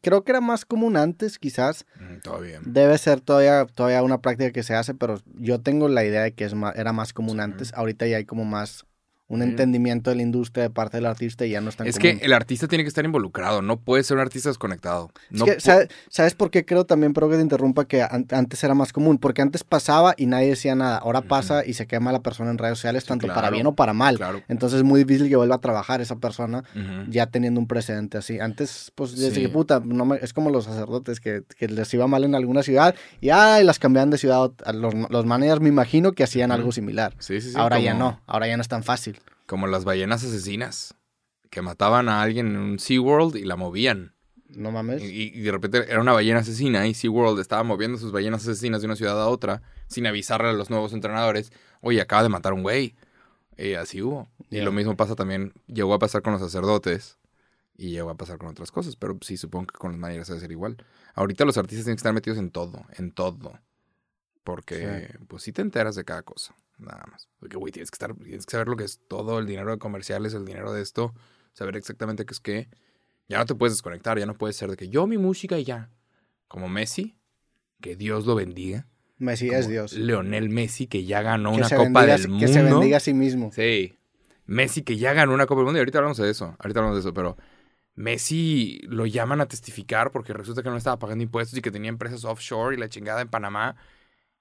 creo 0.00 0.24
que 0.24 0.32
era 0.32 0.40
más 0.40 0.64
común 0.64 0.96
antes, 0.96 1.38
quizás. 1.38 1.86
Mm, 2.00 2.18
Todavía. 2.20 2.60
Debe 2.64 2.98
ser 2.98 3.20
todavía, 3.20 3.64
todavía 3.66 4.02
una 4.02 4.20
práctica 4.20 4.50
que 4.50 4.64
se 4.64 4.74
hace, 4.74 4.92
pero 4.92 5.20
yo 5.38 5.60
tengo 5.60 5.88
la 5.88 6.04
idea 6.04 6.22
de 6.22 6.32
que 6.34 6.44
es 6.44 6.54
más, 6.54 6.74
era 6.74 6.92
más 6.92 7.12
común 7.12 7.36
Sí. 7.36 7.42
antes. 7.42 7.72
Ahorita 7.74 8.06
ya 8.08 8.16
hay 8.16 8.24
como 8.24 8.44
más 8.44 8.86
un 9.26 9.42
entendimiento 9.42 10.10
de 10.10 10.16
la 10.16 10.22
industria 10.22 10.64
de 10.64 10.70
parte 10.70 10.98
del 10.98 11.06
artista 11.06 11.46
y 11.46 11.50
ya 11.50 11.60
no 11.62 11.70
es 11.70 11.76
tan 11.76 11.86
Es 11.86 11.98
común. 11.98 12.18
que 12.18 12.24
el 12.26 12.32
artista 12.34 12.68
tiene 12.68 12.84
que 12.84 12.88
estar 12.88 13.04
involucrado, 13.04 13.62
no 13.62 13.78
puede 13.80 14.02
ser 14.04 14.16
un 14.18 14.20
artista 14.20 14.50
desconectado. 14.50 15.10
Es 15.30 15.38
No 15.40 15.44
que, 15.46 15.56
pu- 15.56 15.60
¿sabe- 15.60 15.88
¿sabes, 16.10 16.34
por 16.34 16.50
qué 16.50 16.64
creo 16.66 16.84
también, 16.84 17.14
pero 17.14 17.28
que 17.30 17.36
te 17.36 17.42
interrumpa, 17.42 17.86
que 17.86 18.02
an- 18.02 18.26
antes 18.30 18.62
era 18.62 18.74
más 18.74 18.92
común? 18.92 19.16
Porque 19.18 19.40
antes 19.40 19.64
pasaba 19.64 20.14
y 20.18 20.26
nadie 20.26 20.48
decía 20.50 20.74
nada. 20.74 20.98
Ahora 20.98 21.22
pasa 21.22 21.64
y 21.64 21.72
se 21.72 21.86
quema 21.86 22.12
la 22.12 22.20
persona 22.22 22.50
en 22.50 22.58
redes 22.58 22.78
sociales, 22.78 23.04
Sí, 23.04 23.08
tanto 23.08 23.26
para 23.28 23.48
bien 23.50 23.66
o 23.66 23.74
para 23.74 23.94
mal. 23.94 24.16
Claro. 24.18 24.42
Entonces 24.48 24.78
es 24.78 24.84
muy 24.84 25.02
difícil 25.04 25.28
que 25.30 25.36
vuelva 25.36 25.54
a 25.56 25.60
trabajar 25.60 26.00
esa 26.02 26.16
persona 26.16 26.62
ya 27.08 27.26
teniendo 27.26 27.58
un 27.60 27.66
precedente 27.66 28.18
así. 28.18 28.38
Antes, 28.40 28.92
pues, 28.94 29.16
desde 29.16 29.36
Sí. 29.36 29.40
que 29.42 29.48
puta, 29.48 29.80
no 29.84 30.04
me- 30.04 30.18
es 30.20 30.32
como 30.34 30.50
los 30.50 30.64
sacerdotes 30.64 31.20
que, 31.20 31.42
que 31.58 31.68
les 31.68 31.92
iba 31.94 32.06
mal 32.06 32.24
en 32.24 32.34
alguna 32.34 32.62
ciudad 32.62 32.94
y 33.22 33.30
ay, 33.30 33.64
las 33.64 33.78
cambiaban 33.78 34.10
de 34.10 34.18
ciudad. 34.18 34.52
Los, 34.74 34.94
los 35.08 35.24
managers 35.24 35.60
me 35.60 35.70
imagino 35.70 36.12
que 36.12 36.24
hacían 36.24 36.52
algo 36.52 36.72
similar. 36.72 37.14
Sí, 37.18 37.40
sí, 37.40 37.50
sí. 37.50 37.54
ahora 37.56 37.80
ya 37.80 37.94
no, 37.94 38.20
ahora 38.26 38.46
ya 38.48 38.56
no 38.56 38.60
es 38.60 38.68
tan 38.68 38.82
fácil. 38.82 39.14
Como 39.46 39.66
las 39.66 39.84
ballenas 39.84 40.24
asesinas, 40.24 40.94
que 41.50 41.62
mataban 41.62 42.08
a 42.08 42.22
alguien 42.22 42.48
en 42.48 42.56
un 42.56 42.78
SeaWorld 42.78 43.36
y 43.36 43.44
la 43.44 43.56
movían. 43.56 44.14
No 44.48 44.70
mames. 44.70 45.02
Y, 45.02 45.32
y 45.34 45.40
de 45.40 45.52
repente 45.52 45.84
era 45.88 46.00
una 46.00 46.12
ballena 46.12 46.40
asesina 46.40 46.86
y 46.86 46.94
SeaWorld 46.94 47.40
estaba 47.40 47.62
moviendo 47.62 47.98
sus 47.98 48.12
ballenas 48.12 48.42
asesinas 48.42 48.80
de 48.80 48.86
una 48.86 48.96
ciudad 48.96 49.20
a 49.20 49.28
otra 49.28 49.62
sin 49.86 50.06
avisarle 50.06 50.48
a 50.48 50.52
los 50.52 50.70
nuevos 50.70 50.92
entrenadores. 50.92 51.52
Oye, 51.80 52.00
acaba 52.00 52.22
de 52.22 52.28
matar 52.28 52.52
un 52.52 52.62
güey. 52.62 52.94
Y 53.56 53.74
así 53.74 54.02
hubo. 54.02 54.28
Y 54.50 54.60
lo 54.60 54.72
mismo 54.72 54.96
pasa 54.96 55.14
también, 55.14 55.52
llegó 55.66 55.94
a 55.94 55.98
pasar 55.98 56.22
con 56.22 56.32
los 56.32 56.42
sacerdotes 56.42 57.18
y 57.76 57.90
llegó 57.90 58.10
a 58.10 58.16
pasar 58.16 58.38
con 58.38 58.48
otras 58.48 58.70
cosas, 58.70 58.96
pero 58.96 59.18
sí 59.20 59.36
supongo 59.36 59.66
que 59.66 59.78
con 59.78 59.92
los 59.92 60.00
managers 60.00 60.28
debe 60.28 60.40
ser 60.40 60.52
igual. 60.52 60.76
Ahorita 61.14 61.44
los 61.44 61.56
artistas 61.58 61.84
tienen 61.84 61.96
que 61.96 62.00
estar 62.00 62.12
metidos 62.12 62.38
en 62.38 62.50
todo, 62.50 62.84
en 62.96 63.12
todo. 63.12 63.58
Porque, 64.44 65.16
pues 65.26 65.42
sí 65.42 65.52
te 65.52 65.62
enteras 65.62 65.94
de 65.94 66.04
cada 66.04 66.22
cosa, 66.22 66.54
nada 66.78 67.04
más. 67.10 67.28
Porque, 67.38 67.56
güey, 67.56 67.72
tienes 67.72 67.90
que 67.90 67.96
estar, 67.96 68.14
tienes 68.14 68.46
que 68.46 68.50
saber 68.52 68.68
lo 68.68 68.76
que 68.76 68.84
es 68.84 69.00
todo, 69.08 69.38
el 69.38 69.46
dinero 69.46 69.70
de 69.70 69.78
comerciales, 69.78 70.34
el 70.34 70.44
dinero 70.44 70.72
de 70.72 70.82
esto, 70.82 71.14
saber 71.52 71.76
exactamente 71.76 72.24
qué 72.26 72.32
es 72.34 72.40
qué. 72.40 72.68
Ya 73.28 73.38
no 73.38 73.46
te 73.46 73.54
puedes 73.54 73.74
desconectar, 73.74 74.18
ya 74.18 74.26
no 74.26 74.34
puedes 74.34 74.56
ser 74.56 74.70
de 74.70 74.76
que 74.76 74.88
yo 74.88 75.06
mi 75.06 75.18
música 75.18 75.58
y 75.58 75.64
ya. 75.64 75.90
Como 76.48 76.68
Messi, 76.68 77.16
que 77.80 77.96
Dios 77.96 78.26
lo 78.26 78.34
bendiga. 78.34 78.86
Messi 79.18 79.46
Como 79.48 79.60
es 79.60 79.68
Dios. 79.68 79.92
Leonel 79.94 80.50
Messi, 80.50 80.86
que 80.86 81.04
ya 81.04 81.22
ganó 81.22 81.52
Que 81.52 81.58
una 81.58 81.68
Copa 81.70 82.00
bendiga, 82.04 82.18
del 82.18 82.28
Mundo. 82.28 82.46
que 82.46 82.52
se 82.52 82.62
bendiga 82.62 82.96
a 82.98 83.00
sí 83.00 83.14
mismo. 83.14 83.50
Sí. 83.52 83.98
Messi 84.46 84.82
que 84.82 84.96
ya 84.96 85.14
ganó 85.14 85.32
una 85.32 85.46
Copa 85.46 85.60
del 85.60 85.66
Mundo 85.66 85.78
y 85.78 85.80
ahorita 85.80 85.98
hablamos 85.98 86.18
de 86.18 86.28
eso. 86.30 86.54
Ahorita 86.58 86.80
hablamos 86.80 86.96
de 86.96 87.00
eso, 87.00 87.14
pero 87.14 87.36
Messi 87.94 88.80
lo 88.88 89.06
llaman 89.06 89.40
a 89.40 89.46
testificar 89.46 90.10
porque 90.10 90.32
resulta 90.32 90.62
que 90.62 90.68
no 90.70 90.76
estaba 90.76 90.98
pagando 90.98 91.22
impuestos 91.22 91.58
y 91.58 91.62
que 91.62 91.70
tenía 91.70 91.88
empresas 91.88 92.24
offshore 92.24 92.76
y 92.76 92.78
la 92.78 92.88
chingada 92.88 93.20
en 93.22 93.28
Panamá. 93.28 93.76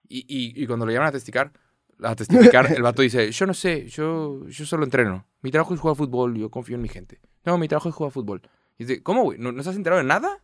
Y, 0.09 0.19
y, 0.27 0.61
y 0.61 0.67
cuando 0.67 0.85
lo 0.85 0.91
llaman 0.91 1.09
a 1.09 1.11
testificar, 1.11 1.53
a 2.01 2.15
testificar, 2.15 2.71
el 2.71 2.81
vato 2.81 3.01
dice, 3.01 3.31
yo 3.31 3.45
no 3.45 3.53
sé, 3.53 3.88
yo, 3.89 4.47
yo 4.47 4.65
solo 4.65 4.83
entreno. 4.83 5.25
Mi 5.41 5.51
trabajo 5.51 5.73
es 5.73 5.79
jugar 5.79 5.95
fútbol, 5.97 6.35
yo 6.38 6.50
confío 6.50 6.75
en 6.75 6.81
mi 6.81 6.89
gente. 6.89 7.19
No, 7.45 7.57
mi 7.57 7.67
trabajo 7.67 7.89
es 7.89 7.95
jugar 7.95 8.12
fútbol. 8.12 8.41
Y 8.77 8.85
dice, 8.85 9.03
¿cómo, 9.03 9.23
güey? 9.23 9.38
¿No, 9.39 9.51
¿No 9.51 9.59
estás 9.59 9.75
enterado 9.75 10.01
de 10.01 10.07
nada? 10.07 10.43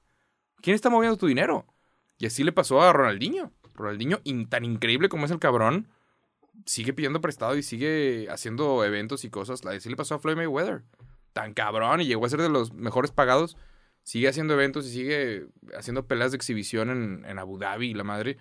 ¿Quién 0.61 0.75
está 0.75 0.89
moviendo 0.89 1.17
tu 1.17 1.27
dinero? 1.27 1.65
Y 2.17 2.25
así 2.25 2.43
le 2.43 2.51
pasó 2.51 2.81
a 2.81 2.91
Ronaldinho. 2.93 3.51
Ronaldinho, 3.73 4.19
in- 4.25 4.47
tan 4.49 4.65
increíble 4.65 5.07
como 5.09 5.25
es 5.25 5.31
el 5.31 5.39
cabrón, 5.39 5.87
sigue 6.65 6.93
pidiendo 6.93 7.21
prestado 7.21 7.55
y 7.57 7.63
sigue 7.63 8.27
haciendo 8.29 8.83
eventos 8.83 9.23
y 9.23 9.29
cosas. 9.29 9.65
Así 9.65 9.89
le 9.89 9.95
pasó 9.95 10.15
a 10.15 10.19
Floyd 10.19 10.35
Mayweather. 10.35 10.83
Tan 11.33 11.53
cabrón 11.53 12.01
y 12.01 12.05
llegó 12.05 12.25
a 12.25 12.29
ser 12.29 12.41
de 12.41 12.49
los 12.49 12.73
mejores 12.73 13.11
pagados. 13.11 13.55
Sigue 14.03 14.27
haciendo 14.27 14.53
eventos 14.53 14.85
y 14.87 14.91
sigue 14.91 15.45
haciendo 15.77 16.07
peleas 16.07 16.31
de 16.31 16.37
exhibición 16.37 16.89
en, 16.89 17.25
en 17.25 17.39
Abu 17.39 17.57
Dhabi 17.57 17.91
y 17.91 17.93
la 17.93 18.03
madre. 18.03 18.37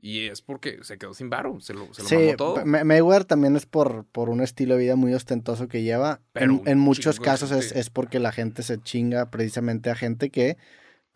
Y 0.00 0.26
es 0.28 0.42
porque 0.42 0.78
se 0.82 0.96
quedó 0.96 1.12
sin 1.12 1.28
varo, 1.28 1.58
se 1.60 1.74
lo, 1.74 1.92
se 1.92 2.02
lo 2.02 2.08
Sí, 2.08 2.14
mamó 2.16 2.36
todo. 2.36 2.64
Ma- 2.64 2.84
Mayweather 2.84 3.24
también 3.24 3.56
es 3.56 3.66
por, 3.66 4.04
por 4.06 4.30
un 4.30 4.40
estilo 4.40 4.74
de 4.74 4.80
vida 4.82 4.96
muy 4.96 5.12
ostentoso 5.12 5.66
que 5.66 5.82
lleva. 5.82 6.20
Pero 6.32 6.52
en, 6.52 6.62
en 6.66 6.78
muchos 6.78 7.18
casos 7.18 7.50
es, 7.50 7.72
es 7.72 7.90
porque 7.90 8.20
la 8.20 8.30
gente 8.30 8.62
se 8.62 8.80
chinga 8.80 9.30
precisamente 9.30 9.90
a 9.90 9.96
gente 9.96 10.30
que 10.30 10.56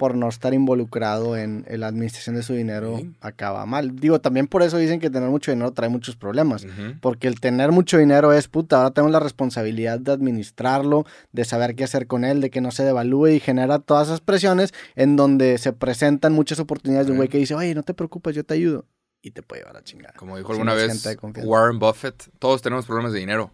por 0.03 0.17
no 0.17 0.29
estar 0.29 0.53
involucrado 0.53 1.37
en, 1.37 1.65
en 1.69 1.79
la 1.79 1.87
administración 1.87 2.35
de 2.35 2.43
su 2.43 2.55
dinero 2.55 2.97
Sí. 2.99 3.15
acaba 3.21 3.65
mal. 3.67 3.95
Digo, 3.95 4.21
también 4.21 4.49
por 4.49 4.63
eso 4.65 4.77
dicen 4.77 4.99
que 4.99 5.11
tener 5.11 5.29
mucho 5.31 5.53
dinero 5.53 5.71
trae 5.71 5.89
muchos 5.89 6.17
problemas. 6.17 6.67
Porque 7.01 7.29
el 7.29 7.39
tener 7.39 7.71
mucho 7.71 7.99
dinero 7.99 8.33
es, 8.33 8.49
puta, 8.49 8.79
ahora 8.79 8.91
tengo 8.91 9.09
la 9.11 9.21
responsabilidad 9.21 10.01
de 10.01 10.11
administrarlo, 10.11 11.05
de 11.31 11.45
saber 11.45 11.77
qué 11.77 11.85
hacer 11.85 12.09
con 12.09 12.25
él, 12.25 12.41
de 12.41 12.51
que 12.51 12.61
no 12.61 12.73
se 12.73 12.83
devalúe 12.83 13.29
y 13.29 13.39
genera 13.39 13.79
todas 13.79 14.09
esas 14.09 14.21
presiones 14.21 14.75
en 14.97 15.15
donde 15.15 15.57
se 15.59 15.73
presentan 15.73 16.33
muchas 16.33 16.59
oportunidades 16.59 17.07
de 17.07 17.13
un 17.13 17.19
güey 17.19 17.29
que 17.29 17.39
dice, 17.39 17.55
oye, 17.55 17.73
no 17.73 17.85
te 17.85 17.95
preocupes, 17.95 18.35
yo 18.35 18.43
te 18.43 18.55
ayudo. 18.55 18.85
Y 19.23 19.31
te 19.31 19.45
puede 19.45 19.63
llevar 19.63 19.77
a 19.77 19.85
chingada. 19.85 20.15
Como 20.17 20.37
dijo 20.37 20.51
alguna 20.51 20.75
vez. 20.75 21.07
Warren 21.45 21.79
Buffett, 21.79 22.29
todos 22.41 22.61
tenemos 22.61 22.87
problemas 22.87 23.13
de 23.13 23.21
dinero. 23.21 23.53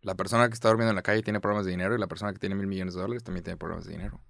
La 0.00 0.14
persona 0.14 0.48
que 0.48 0.54
está 0.54 0.68
durmiendo 0.68 0.92
en 0.92 0.96
la 0.96 1.02
calle 1.02 1.22
tiene 1.22 1.38
problemas 1.40 1.66
de 1.66 1.72
dinero 1.72 1.94
y 1.94 1.98
la 1.98 2.06
persona 2.06 2.32
que 2.32 2.38
tiene 2.38 2.54
mil 2.54 2.66
millones 2.66 2.94
de 2.94 3.02
dólares 3.02 3.22
también 3.24 3.44
tiene 3.44 3.58
problemas 3.58 3.84
de 3.84 3.92
dinero. 3.92 4.22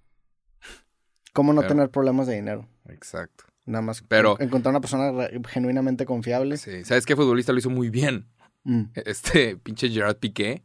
¿Cómo 1.37 1.53
no 1.53 1.61
Pero- 1.61 1.75
tener 1.75 1.91
problemas 1.91 2.27
de 2.27 2.35
dinero? 2.35 2.67
Exacto. 2.89 3.45
Nada 3.67 3.83
más 3.83 4.03
Pero- 4.09 4.37
en- 4.41 4.47
encontrar 4.47 4.71
una 4.73 4.81
persona 4.81 5.29
genuinamente 5.49 6.07
confiable. 6.07 6.57
Sí. 6.57 6.83
¿Sabes 6.85 7.05
qué 7.05 7.15
futbolista 7.15 7.53
lo 7.53 7.59
hizo 7.59 7.69
muy 7.71 7.91
bien? 7.91 8.27
Mm. 8.65 8.85
Este 8.95 9.57
pinche 9.57 9.91
Gerard 9.91 10.17
Piqué. 10.17 10.63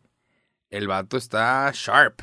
El 0.69 0.87
vato 0.87 1.17
está 1.17 1.69
sharp. 1.73 2.21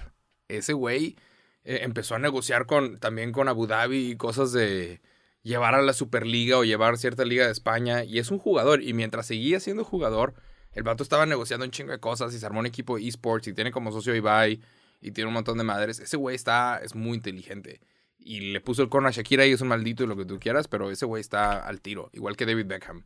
Ese 0.49 0.73
güey 0.73 1.17
eh, 1.65 1.81
empezó 1.83 2.15
a 2.15 2.19
negociar 2.19 2.65
con, 2.65 2.99
también 2.99 3.33
con 3.33 3.49
Abu 3.49 3.67
Dhabi 3.67 4.13
y 4.13 4.17
cosas 4.17 4.53
de 4.53 5.03
llevar 5.43 5.75
a 5.75 5.83
la 5.83 5.93
Superliga 5.93 6.57
o 6.57 6.65
llevar 6.65 6.97
cierta 6.97 7.25
liga 7.27 7.45
de 7.45 7.53
España. 7.53 8.05
Y 8.05 8.19
es 8.19 8.31
un 8.31 8.39
jugador. 8.39 8.83
Y 8.83 8.95
mientras 8.95 9.27
seguía 9.27 9.61
siendo 9.61 9.85
jugador, 9.85 10.33
el 10.73 10.85
vato 10.85 11.03
estaba 11.03 11.27
negociando 11.27 11.67
un 11.67 11.71
chingo 11.71 11.93
de 11.93 12.01
cosas 12.01 12.33
y 12.33 12.39
se 12.39 12.47
armó 12.47 12.61
un 12.61 12.67
equipo 12.67 12.97
de 12.97 13.07
esports 13.07 13.49
y 13.49 13.53
tiene 13.53 13.71
como 13.73 13.93
socio 13.93 14.15
Ibai 14.15 14.63
y 15.03 15.11
tiene 15.11 15.29
un 15.29 15.35
montón 15.35 15.59
de 15.59 15.65
madres. 15.65 15.99
Ese 16.01 16.17
güey 16.17 16.35
está, 16.35 16.79
es 16.83 16.95
muy 16.95 17.17
inteligente. 17.19 17.81
Y 18.19 18.41
le 18.53 18.61
puso 18.61 18.83
el 18.83 18.89
corno 18.89 19.09
a 19.09 19.11
Shakira 19.13 19.47
y 19.47 19.53
es 19.53 19.61
un 19.61 19.69
maldito 19.69 20.05
y 20.05 20.07
lo 20.07 20.17
que 20.17 20.25
tú 20.25 20.39
quieras, 20.39 20.69
pero 20.69 20.91
ese 20.91 21.07
güey 21.07 21.21
está 21.21 21.67
al 21.67 21.81
tiro. 21.81 22.11
Igual 22.13 22.37
que 22.37 22.47
David 22.47 22.67
Beckham. 22.67 23.05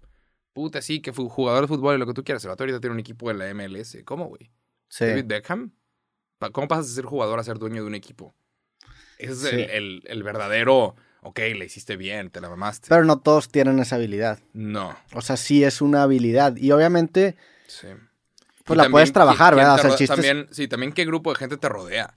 Puta, 0.53 0.83
sí, 0.83 1.01
que 1.01 1.13
fue 1.13 1.29
jugador 1.29 1.63
de 1.63 1.69
fútbol 1.69 1.95
y 1.95 1.99
lo 1.99 2.07
que 2.07 2.13
tú 2.15 2.25
quieras. 2.25 2.45
El 2.45 2.51
vato 2.51 2.63
ahorita 2.65 2.81
tiene 2.81 2.95
un 2.95 3.01
equipo 3.01 3.29
de 3.29 3.35
la 3.35 3.47
MLS. 3.55 3.99
¿Cómo, 4.05 4.27
güey? 4.27 4.51
Sí. 4.89 5.05
David 5.07 5.27
Beckham. 5.27 5.73
¿Cómo 6.53 6.67
pasas 6.67 6.89
de 6.89 6.95
ser 6.95 7.05
jugador 7.05 7.39
a 7.39 7.45
ser 7.45 7.59
dueño 7.59 7.83
de 7.83 7.87
un 7.89 7.95
equipo? 7.95 8.35
Ese 9.19 9.33
es 9.33 9.39
Sí. 9.39 9.49
el, 9.51 9.61
el- 9.71 10.03
el 10.07 10.23
verdadero. 10.23 10.97
Ok, 11.23 11.39
le 11.39 11.65
hiciste 11.67 11.97
bien, 11.97 12.31
te 12.31 12.41
la 12.41 12.49
mamaste. 12.49 12.89
Pero 12.89 13.05
no 13.05 13.21
todos 13.21 13.49
tienen 13.49 13.79
esa 13.79 13.95
habilidad. 13.97 14.41
no. 14.55 14.97
O 15.13 15.21
sea, 15.23 15.37
sí 15.37 15.63
es 15.63 15.81
una 15.81 16.03
habilidad. 16.03 16.57
Y 16.57 16.73
obviamente, 16.73 17.37
Sí. 17.69 17.87
pues 18.65 18.75
Y 18.75 18.79
la 18.79 18.83
también, 18.85 18.91
puedes 18.91 19.13
trabajar, 19.13 19.55
¿quién- 19.55 19.65
quién 19.65 19.69
¿verdad? 19.69 19.75
O 19.75 19.79
sea, 19.79 19.97
el 19.97 20.03
es- 20.03 20.09
también, 20.11 20.49
Sí, 20.51 20.67
también 20.67 20.93
qué 20.93 21.05
grupo 21.05 21.31
de 21.33 21.39
gente 21.39 21.57
te 21.59 21.69
rodea. 21.69 22.13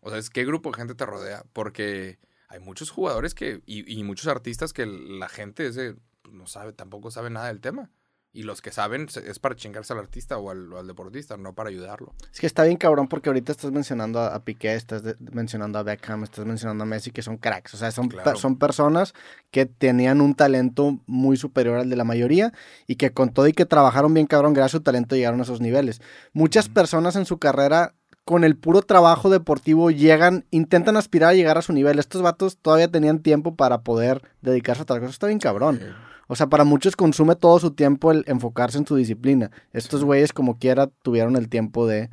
O 0.00 0.10
sea, 0.10 0.18
es 0.18 0.28
qué 0.28 0.44
grupo 0.44 0.70
de 0.72 0.76
gente 0.76 0.94
te 0.96 1.06
rodea. 1.06 1.44
Porque 1.52 2.18
hay 2.48 2.60
muchos 2.60 2.90
jugadores 2.90 3.34
que 3.34 3.62
y, 3.66 3.90
y 3.92 4.02
muchos 4.04 4.26
artistas 4.26 4.72
que 4.72 4.86
la 4.86 5.28
gente 5.28 5.66
ese 5.66 5.96
no 6.30 6.46
sabe, 6.46 6.72
tampoco 6.72 7.10
sabe 7.10 7.30
nada 7.30 7.48
del 7.48 7.60
tema. 7.60 7.90
Y 8.30 8.42
los 8.42 8.60
que 8.60 8.70
saben 8.70 9.08
es 9.24 9.38
para 9.38 9.56
chingarse 9.56 9.94
al 9.94 10.00
artista 10.00 10.36
o 10.36 10.50
al, 10.50 10.70
o 10.72 10.78
al 10.78 10.86
deportista, 10.86 11.38
no 11.38 11.54
para 11.54 11.70
ayudarlo. 11.70 12.14
Es 12.30 12.38
que 12.40 12.46
está 12.46 12.64
bien 12.64 12.76
cabrón 12.76 13.08
porque 13.08 13.30
ahorita 13.30 13.52
estás 13.52 13.72
mencionando 13.72 14.20
a, 14.20 14.34
a 14.34 14.44
Piqué, 14.44 14.74
estás 14.74 15.02
de- 15.02 15.16
mencionando 15.32 15.78
a 15.78 15.82
Beckham, 15.82 16.22
estás 16.24 16.44
mencionando 16.44 16.84
a 16.84 16.86
Messi, 16.86 17.10
que 17.10 17.22
son 17.22 17.38
cracks. 17.38 17.72
O 17.72 17.78
sea, 17.78 17.90
son, 17.90 18.08
Claro. 18.08 18.36
son 18.36 18.58
personas 18.58 19.14
que 19.50 19.64
tenían 19.64 20.20
un 20.20 20.34
talento 20.34 21.00
muy 21.06 21.38
superior 21.38 21.78
al 21.78 21.88
de 21.88 21.96
la 21.96 22.04
mayoría 22.04 22.52
y 22.86 22.96
que 22.96 23.12
con 23.12 23.32
todo 23.32 23.48
y 23.48 23.54
que 23.54 23.64
trabajaron 23.64 24.12
bien 24.12 24.26
cabrón, 24.26 24.52
gracias 24.52 24.74
a 24.74 24.78
su 24.78 24.82
talento 24.82 25.16
llegaron 25.16 25.40
a 25.40 25.44
esos 25.44 25.62
niveles. 25.62 26.02
Muchas 26.34 26.68
personas 26.68 27.16
en 27.16 27.24
su 27.24 27.38
carrera 27.38 27.94
con 28.28 28.44
el 28.44 28.58
puro 28.58 28.82
trabajo 28.82 29.30
deportivo 29.30 29.90
llegan, 29.90 30.44
intentan 30.50 30.98
aspirar 30.98 31.30
a 31.30 31.34
llegar 31.34 31.56
a 31.56 31.62
su 31.62 31.72
nivel. 31.72 31.98
Estos 31.98 32.20
vatos 32.20 32.58
todavía 32.58 32.86
tenían 32.90 33.20
tiempo 33.20 33.56
para 33.56 33.80
poder 33.80 34.20
dedicarse 34.42 34.80
a 34.80 34.84
otra 34.84 35.00
cosa. 35.00 35.10
Está 35.12 35.28
bien 35.28 35.38
cabrón. 35.38 35.80
O 36.26 36.36
sea, 36.36 36.48
para 36.48 36.64
muchos 36.64 36.94
consume 36.94 37.36
todo 37.36 37.58
su 37.58 37.70
tiempo 37.70 38.12
el 38.12 38.24
enfocarse 38.26 38.76
en 38.76 38.86
su 38.86 38.96
disciplina. 38.96 39.50
Estos 39.72 40.00
Sí. 40.00 40.04
güeyes, 40.06 40.34
como 40.34 40.58
quiera, 40.58 40.88
tuvieron 41.02 41.36
el 41.36 41.48
tiempo 41.48 41.86
de 41.86 42.10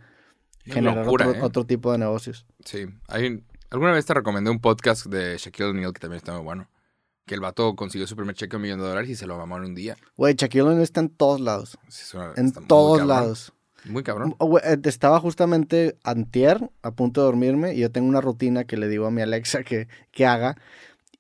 generar 0.64 1.04
locura, 1.06 1.28
otro, 1.28 1.40
¿eh? 1.42 1.44
otro 1.44 1.66
tipo 1.66 1.92
de 1.92 1.98
negocios. 1.98 2.46
Sí, 2.64 2.86
hay, 3.10 3.44
alguna 3.70 3.92
vez 3.92 4.06
te 4.06 4.14
recomendé 4.14 4.50
un 4.52 4.62
podcast 4.62 5.08
de 5.08 5.36
Shaquille 5.38 5.72
O'Neal 5.72 5.92
que 5.92 6.00
también 6.00 6.20
está 6.20 6.32
muy 6.34 6.44
bueno. 6.44 6.70
Que 7.26 7.36
el 7.36 7.42
vato 7.42 7.76
consiguió 7.76 8.08
su 8.08 8.16
primer 8.16 8.36
cheque 8.36 8.52
de 8.52 8.56
un 8.56 8.62
millón 8.62 8.80
de 8.80 8.86
dólares 8.88 9.10
y 9.10 9.16
se 9.16 9.28
lo 9.28 9.36
mamó 9.38 9.58
en 9.58 9.66
un 9.66 9.76
día. 9.76 9.98
Güey, 10.16 10.36
Shaquille 10.36 10.62
O'Neal 10.62 10.82
está 10.82 11.02
en 11.02 11.10
todos 11.10 11.42
lados. 11.42 11.78
Sí, 11.90 12.16
una- 12.16 12.32
En 12.38 12.54
todos 12.54 13.06
lados. 13.06 13.52
Muy 13.90 14.04
cabrón. 14.04 14.36
Oh, 14.40 14.58
eh, 14.60 14.78
Estaba 14.84 15.20
justamente 15.20 15.98
antier, 16.04 16.70
a 16.82 16.92
punto 16.92 17.22
de 17.22 17.26
dormirme, 17.26 17.74
y 17.74 17.80
yo 17.80 17.92
tengo 17.92 18.08
una 18.08 18.22
rutina 18.22 18.64
que 18.66 18.78
le 18.78 18.88
digo 18.88 19.06
a 19.06 19.12
mi 19.12 19.22
Alexa 19.22 19.64
que, 19.64 19.88
que 20.12 20.26
haga. 20.26 20.56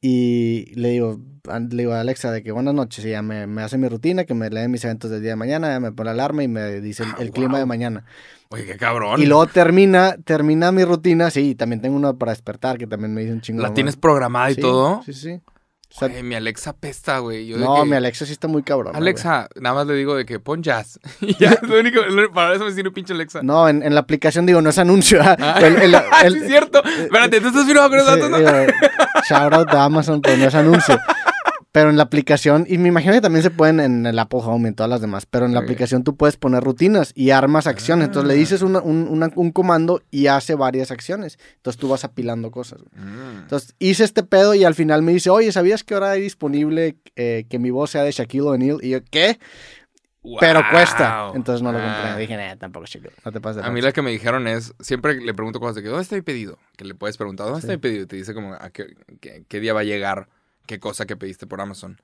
Y 0.01 0.71
le 0.75 0.89
digo, 0.89 1.19
a- 1.49 1.59
le 1.59 1.67
digo 1.75 1.93
a 1.93 2.01
Alexa 2.01 2.31
de 2.31 2.43
que 2.43 2.51
buenas 2.51 2.73
noches, 2.73 3.03
y 3.05 3.09
ella 3.09 3.21
me, 3.21 3.47
me 3.47 3.61
hace 3.63 3.77
mi 3.77 3.87
rutina, 3.87 4.25
que 4.25 4.33
me 4.33 4.49
lee 4.49 4.67
mis 4.67 4.83
eventos 4.85 5.09
del 5.09 5.21
día 5.21 5.31
de 5.31 5.35
mañana, 5.35 5.67
ella 5.69 5.79
me 5.79 5.91
pone 5.91 6.07
la 6.07 6.11
alarma 6.11 6.43
y 6.43 6.47
me 6.47 6.79
dice 6.81 7.03
el, 7.03 7.09
Ah, 7.09 7.15
el 7.19 7.31
clima 7.31 7.57
de 7.57 7.63
wow. 7.63 7.67
mañana. 7.69 8.05
Oye, 8.49 8.65
qué 8.65 8.77
cabrón. 8.77 9.21
Y 9.21 9.25
luego 9.25 9.47
termina, 9.47 10.15
termina 10.23 10.71
mi 10.71 10.83
rutina, 10.83 11.31
sí, 11.31 11.55
también 11.55 11.81
tengo 11.81 11.95
una 11.95 12.13
para 12.13 12.31
despertar, 12.31 12.77
que 12.77 12.87
también 12.87 13.13
me 13.13 13.21
dice 13.21 13.33
un 13.33 13.41
chingo. 13.41 13.63
¿La 13.63 13.73
tienes 13.73 13.95
programada 13.95 14.51
y 14.51 14.55
Sí, 14.55 14.61
todo? 14.61 15.01
Sí, 15.03 15.13
sí. 15.13 15.41
O 15.95 15.99
sea, 15.99 16.07
Güey, 16.09 16.23
mi 16.23 16.35
Alexa 16.35 16.73
pesta, 16.73 17.19
güey. 17.19 17.47
Yo 17.47 17.57
no, 17.57 17.75
que, 17.75 17.85
mi 17.89 17.95
Alexa 17.95 18.25
sí 18.25 18.33
está 18.33 18.49
muy 18.49 18.63
cabrón. 18.63 18.93
Alexa, 18.95 19.47
nada 19.55 19.75
más 19.75 19.87
le 19.87 19.93
digo 19.93 20.13
de 20.15 20.25
que 20.25 20.41
pon 20.41 20.61
jazz. 20.61 20.99
y 21.21 21.35
ya, 21.37 21.51
es 21.51 21.61
lo 21.63 21.79
único. 21.79 22.01
lo- 22.01 22.31
Para 22.33 22.53
eso 22.53 22.65
me 22.65 22.71
sirve 22.73 22.91
pinche 22.91 23.13
Alexa. 23.13 23.41
No, 23.43 23.69
en, 23.69 23.81
en 23.81 23.93
la 23.93 24.01
aplicación 24.01 24.45
digo, 24.45 24.61
no 24.61 24.69
es 24.71 24.77
anuncio. 24.77 25.21
¿ah? 25.23 25.37
Ah, 25.39 25.59
El- 25.61 25.77
el- 25.77 25.95
el- 26.23 26.33
sí, 26.33 26.39
es 26.39 26.47
cierto. 26.47 26.83
Espérate, 26.83 27.39
¿tú 27.39 27.47
estás 27.47 27.65
firmado 27.65 27.89
con 27.89 27.99
esos 27.99 28.13
Sí, 28.13 28.19
datos? 28.19 28.31
No? 28.31 28.37
digo, 28.37 28.51
shout 29.29 29.53
out 29.53 29.69
a 29.69 29.83
Amazon, 29.85 30.21
pero 30.21 30.35
no 30.37 30.45
es 30.47 30.55
anuncio. 30.55 30.99
Pero 31.75 31.89
en 31.89 31.97
la 31.97 32.03
aplicación, 32.03 32.65
y 32.69 32.77
me 32.77 32.87
imagino 32.87 33.11
que 33.13 33.19
también 33.19 33.43
se 33.43 33.49
pueden 33.51 33.81
en 33.81 34.05
el 34.05 34.17
Apple 34.17 34.39
Home 34.43 34.63
y 34.63 34.67
en 34.69 34.75
todas 34.75 34.89
las 34.89 35.01
demás, 35.01 35.25
pero 35.25 35.45
en 35.45 35.53
la 35.53 35.59
aplicación 35.59 36.05
tú 36.05 36.15
puedes 36.15 36.37
poner 36.37 36.63
rutinas 36.63 37.11
y 37.15 37.31
armas 37.31 37.67
acciones. 37.67 38.05
Entonces 38.07 38.29
le 38.29 38.33
Ah. 38.35 38.37
dices 38.37 38.61
una- 38.61 38.79
un, 38.79 39.09
una- 39.09 39.29
un 39.35 39.51
comando 39.51 40.01
y 40.09 40.27
hace 40.27 40.55
varias 40.55 40.89
acciones. 40.91 41.37
Entonces 41.57 41.77
tú 41.77 41.89
vas 41.89 42.05
apilando 42.05 42.49
cosas. 42.49 42.79
Mm. 42.95 43.39
Entonces 43.41 43.75
hice 43.79 44.05
este 44.05 44.23
pedo 44.23 44.55
y 44.55 44.63
al 44.63 44.73
final 44.73 45.01
me 45.01 45.11
dice, 45.11 45.29
oye, 45.29 45.51
¿sabías 45.51 45.83
que 45.83 45.95
ahora 45.95 46.11
hay 46.11 46.21
disponible 46.21 46.95
eh, 47.17 47.45
que 47.49 47.59
mi 47.59 47.71
voz 47.71 47.89
sea 47.91 48.03
de 48.03 48.11
Shaquille 48.11 48.43
O'Neal? 48.47 48.77
Y 48.81 48.91
yo, 48.91 48.99
¿qué? 49.11 49.37
Pero 50.39 50.61
cuesta. 50.71 51.31
Entonces 51.35 51.61
no 51.61 51.71
lo 51.73 51.77
Ah. 51.79 52.03
compré. 52.05 52.21
Dije, 52.21 52.37
nah, 52.37 52.55
tampoco 52.55 52.85
Shaquille. 52.85 53.11
No 53.25 53.31
te 53.33 53.41
pases 53.41 53.57
de 53.57 53.67
A 53.67 53.69
mí 53.69 53.75
lanza". 53.81 53.89
la 53.89 53.91
que 53.91 54.01
me 54.01 54.11
dijeron 54.11 54.47
es, 54.47 54.73
siempre 54.79 55.19
le 55.19 55.33
pregunto 55.33 55.59
cosas 55.59 55.75
de 55.75 55.83
que, 55.83 55.89
¿dónde 55.89 56.03
está 56.03 56.15
mi 56.15 56.21
pedido? 56.21 56.57
Que 56.77 56.85
le 56.85 56.95
puedes 56.95 57.17
preguntar, 57.17 57.47
¿dónde 57.47 57.59
Sí. 57.61 57.65
está 57.67 57.73
mi 57.73 57.79
pedido? 57.81 58.03
Y 58.03 58.07
te 58.07 58.15
dice 58.15 58.33
como, 58.33 58.53
¿a 58.53 58.69
qué, 58.69 58.85
qué- 59.19 59.43
qué 59.47 59.59
día 59.59 59.73
va 59.73 59.81
a 59.81 59.83
llegar? 59.83 60.29
¿Qué 60.65 60.79
cosa 60.79 61.05
que 61.05 61.15
pediste 61.17 61.47
por 61.47 61.61
Amazon? 61.61 62.01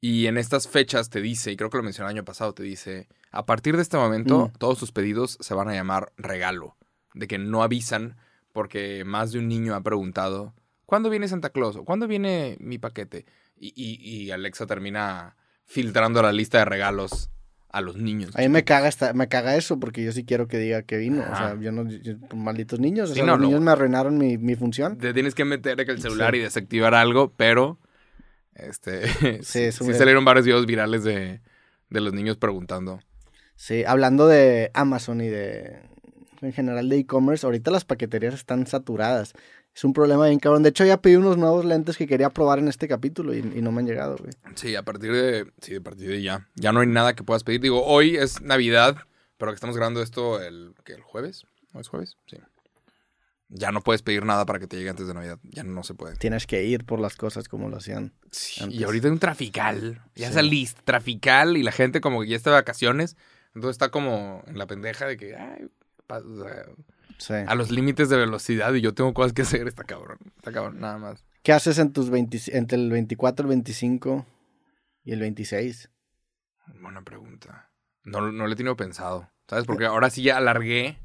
Y 0.00 0.26
en 0.26 0.36
estas 0.36 0.68
fechas 0.68 1.08
te 1.08 1.20
dice, 1.22 1.50
y 1.52 1.56
creo 1.56 1.70
que 1.70 1.78
lo 1.78 1.82
mencioné 1.82 2.10
el 2.10 2.16
año 2.16 2.24
pasado, 2.24 2.52
te 2.52 2.62
dice, 2.62 3.08
a 3.30 3.46
partir 3.46 3.76
de 3.76 3.82
este 3.82 3.96
momento, 3.96 4.48
Mm. 4.48 4.58
todos 4.58 4.78
tus 4.78 4.92
pedidos 4.92 5.38
se 5.40 5.54
van 5.54 5.68
a 5.68 5.72
llamar 5.74 6.12
regalo. 6.16 6.76
De 7.14 7.26
que 7.26 7.38
no 7.38 7.62
avisan 7.62 8.16
porque 8.52 9.04
más 9.04 9.32
de 9.32 9.38
un 9.38 9.48
niño 9.48 9.74
ha 9.74 9.80
preguntado, 9.82 10.54
¿cuándo 10.84 11.08
viene 11.10 11.28
Santa 11.28 11.50
Claus? 11.50 11.76
¿O 11.76 11.84
¿Cuándo 11.84 12.06
viene 12.06 12.56
mi 12.60 12.78
paquete? 12.78 13.24
Y, 13.56 13.72
y- 13.76 14.24
y 14.24 14.30
Alexa 14.30 14.66
termina 14.66 15.36
filtrando 15.64 16.20
la 16.22 16.32
lista 16.32 16.58
de 16.58 16.64
regalos 16.66 17.30
a 17.76 17.80
los 17.80 17.96
niños. 17.96 18.34
A 18.36 18.40
mí 18.40 18.48
me 18.48 18.64
caga, 18.64 18.88
esta- 18.88 19.12
me 19.12 19.28
caga 19.28 19.56
eso 19.56 19.78
porque 19.80 20.04
yo 20.04 20.12
sí 20.12 20.24
quiero 20.24 20.46
que 20.48 20.58
diga 20.58 20.82
que 20.82 20.96
vino. 20.96 21.22
O 21.30 21.36
sea, 21.36 21.56
yo 21.60 21.72
no, 21.72 21.88
yo- 21.90 22.14
malditos 22.34 22.78
niños. 22.80 23.10
O 23.10 23.12
Sí, 23.14 23.18
sea, 23.18 23.26
no, 23.26 23.32
los 23.32 23.40
lo- 23.40 23.46
niños 23.48 23.60
me 23.62 23.70
arruinaron 23.72 24.16
mi, 24.18 24.38
mi 24.38 24.54
función. 24.54 24.96
Te 24.98 25.12
tienes 25.12 25.34
que 25.34 25.44
meter 25.44 25.80
en 25.80 25.90
el 25.90 26.00
celular 26.00 26.32
Sí. 26.32 26.38
y 26.38 26.42
desactivar 26.42 26.94
algo, 26.94 27.32
pero 27.36 27.78
este 28.54 29.02
sí, 29.42 29.72
sí 29.72 29.84
me- 29.84 29.94
salieron 29.94 30.24
varios 30.24 30.46
videos 30.46 30.66
virales 30.66 31.04
de, 31.04 31.40
de 31.90 32.00
los 32.00 32.12
niños 32.12 32.36
preguntando. 32.36 33.00
Sí, 33.56 33.84
hablando 33.86 34.26
de 34.26 34.70
Amazon 34.74 35.20
y 35.20 35.28
de 35.28 35.80
en 36.42 36.52
general 36.52 36.88
de 36.88 36.98
e-commerce, 36.98 37.46
ahorita 37.46 37.70
las 37.70 37.84
paqueterías 37.84 38.34
están 38.34 38.66
saturadas. 38.66 39.32
Es 39.74 39.82
un 39.84 39.92
problema 39.92 40.26
bien 40.28 40.38
cabrón. 40.38 40.62
De 40.62 40.68
hecho, 40.68 40.84
ya 40.84 40.98
pedí 40.98 41.16
unos 41.16 41.36
nuevos 41.36 41.64
lentes 41.64 41.96
que 41.96 42.06
quería 42.06 42.30
probar 42.30 42.60
en 42.60 42.68
este 42.68 42.86
capítulo 42.86 43.34
y, 43.34 43.38
y 43.38 43.60
no 43.62 43.72
me 43.72 43.80
han 43.80 43.86
llegado, 43.86 44.16
güey. 44.16 44.32
Sí, 44.54 44.76
a 44.76 44.82
partir 44.84 45.12
de 45.12 45.50
sí, 45.60 45.76
a 45.76 45.80
partir 45.80 46.08
de 46.10 46.22
ya. 46.22 46.48
Ya 46.54 46.72
no 46.72 46.80
hay 46.80 46.86
nada 46.86 47.14
que 47.14 47.24
puedas 47.24 47.42
pedir. 47.42 47.60
Digo, 47.60 47.84
hoy 47.84 48.16
es 48.16 48.40
Navidad, 48.40 48.96
pero 49.36 49.50
que 49.50 49.56
estamos 49.56 49.76
grabando 49.76 50.00
esto 50.00 50.40
el 50.40 50.74
¿qué, 50.84 50.92
el 50.92 51.02
jueves? 51.02 51.44
¿No 51.72 51.80
es 51.80 51.88
jueves? 51.88 52.16
Sí. 52.26 52.36
Ya 53.48 53.72
no 53.72 53.82
puedes 53.82 54.02
pedir 54.02 54.24
nada 54.24 54.46
para 54.46 54.58
que 54.58 54.66
te 54.66 54.76
llegue 54.76 54.90
antes 54.90 55.06
de 55.06 55.14
Navidad. 55.14 55.38
Ya 55.42 55.62
no 55.64 55.82
se 55.82 55.94
puede. 55.94 56.16
Tienes 56.16 56.46
que 56.46 56.64
ir 56.64 56.84
por 56.84 56.98
las 57.00 57.16
cosas 57.16 57.48
como 57.48 57.68
lo 57.68 57.76
hacían. 57.76 58.12
Sí, 58.30 58.62
Antes. 58.62 58.78
y 58.80 58.84
ahorita 58.84 59.08
hay 59.08 59.12
un 59.12 59.18
trafical. 59.18 60.02
Ya 60.14 60.28
Sí. 60.28 60.34
saliste, 60.34 60.80
trafical, 60.84 61.56
y 61.56 61.62
la 61.62 61.72
gente 61.72 62.00
como 62.00 62.22
que 62.22 62.28
ya 62.28 62.36
está 62.36 62.50
de 62.50 62.54
vacaciones. 62.56 63.16
Entonces 63.54 63.74
está 63.74 63.90
como 63.90 64.42
en 64.46 64.56
la 64.58 64.66
pendeja 64.66 65.06
de 65.06 65.16
que, 65.16 65.36
ay, 65.36 65.66
pa- 66.06 66.18
o 66.18 66.42
sea, 66.44 66.64
Sí. 67.18 67.34
a 67.34 67.54
los 67.54 67.70
límites 67.70 68.08
de 68.08 68.16
velocidad 68.16 68.72
y 68.74 68.80
yo 68.80 68.92
tengo 68.94 69.14
cosas 69.14 69.32
que 69.32 69.42
hacer. 69.42 69.66
Está 69.68 69.84
cabrón, 69.84 70.18
está 70.36 70.52
cabrón, 70.52 70.80
nada 70.80 70.98
más. 70.98 71.24
¿Qué 71.42 71.52
haces 71.52 71.78
en 71.78 71.92
tus 71.92 72.10
20 72.10 72.38
entre 72.56 72.78
el 72.78 72.90
24 72.90 73.44
y 73.44 73.46
el 73.46 73.48
25? 73.48 74.26
¿Y 75.04 75.12
el 75.12 75.20
26? 75.20 75.90
Buena 76.80 77.02
pregunta. 77.02 77.70
No, 78.04 78.32
no 78.32 78.46
lo 78.46 78.52
he 78.52 78.56
tenido 78.56 78.76
pensado. 78.76 79.30
¿Sabes? 79.48 79.66
Porque 79.66 79.84
ahora 79.84 80.08
sí 80.10 80.22
ya 80.22 80.38
alargué. 80.38 80.98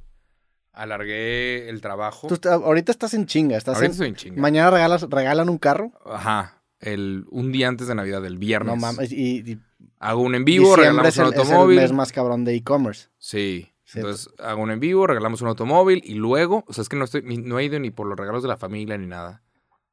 Alargué 0.71 1.67
el 1.69 1.81
trabajo. 1.81 2.27
Tú 2.27 2.35
está- 2.35 2.53
ahorita 2.53 2.91
estás 2.91 3.13
en 3.13 3.25
chinga. 3.25 3.57
Estás 3.57 3.75
Ahorita 3.75 3.85
en- 3.87 3.91
estoy 3.91 4.07
en 4.07 4.15
chinga. 4.15 4.41
Mañana 4.41 4.71
regalas, 4.71 5.01
regalan 5.09 5.49
un 5.49 5.57
carro. 5.57 5.91
Ajá. 6.05 6.61
El, 6.79 7.25
un 7.31 7.51
día 7.51 7.67
antes 7.67 7.87
de 7.87 7.95
Navidad, 7.95 8.25
el 8.25 8.37
viernes. 8.37 8.73
No 8.73 8.79
mames. 8.79 9.11
Y, 9.11 9.39
y 9.39 9.59
Hago 9.99 10.21
un 10.21 10.35
en 10.35 10.45
vivo, 10.45 10.75
regalamos 10.77 11.09
es 11.09 11.17
un 11.17 11.25
el, 11.25 11.33
es 11.33 11.35
el 11.39 11.41
automóvil. 11.41 11.77
mes 11.77 11.91
más 11.91 12.11
cabrón 12.13 12.45
de 12.45 12.55
e-commerce. 12.55 13.09
Sí. 13.17 13.69
Entonces 13.95 14.29
hago 14.39 14.61
un 14.61 14.71
en 14.71 14.79
vivo, 14.79 15.07
regalamos 15.07 15.41
un 15.41 15.47
automóvil 15.47 16.01
y 16.05 16.13
luego, 16.15 16.63
o 16.67 16.73
sea, 16.73 16.81
es 16.83 16.89
que 16.89 16.95
no 16.95 17.05
estoy, 17.05 17.23
no 17.23 17.57
he 17.59 17.63
ido 17.63 17.79
ni 17.79 17.89
por 17.91 18.07
los 18.07 18.17
regalos 18.17 18.43
de 18.43 18.49
la 18.49 18.57
familia 18.57 18.97
ni 18.97 19.07
nada. 19.07 19.41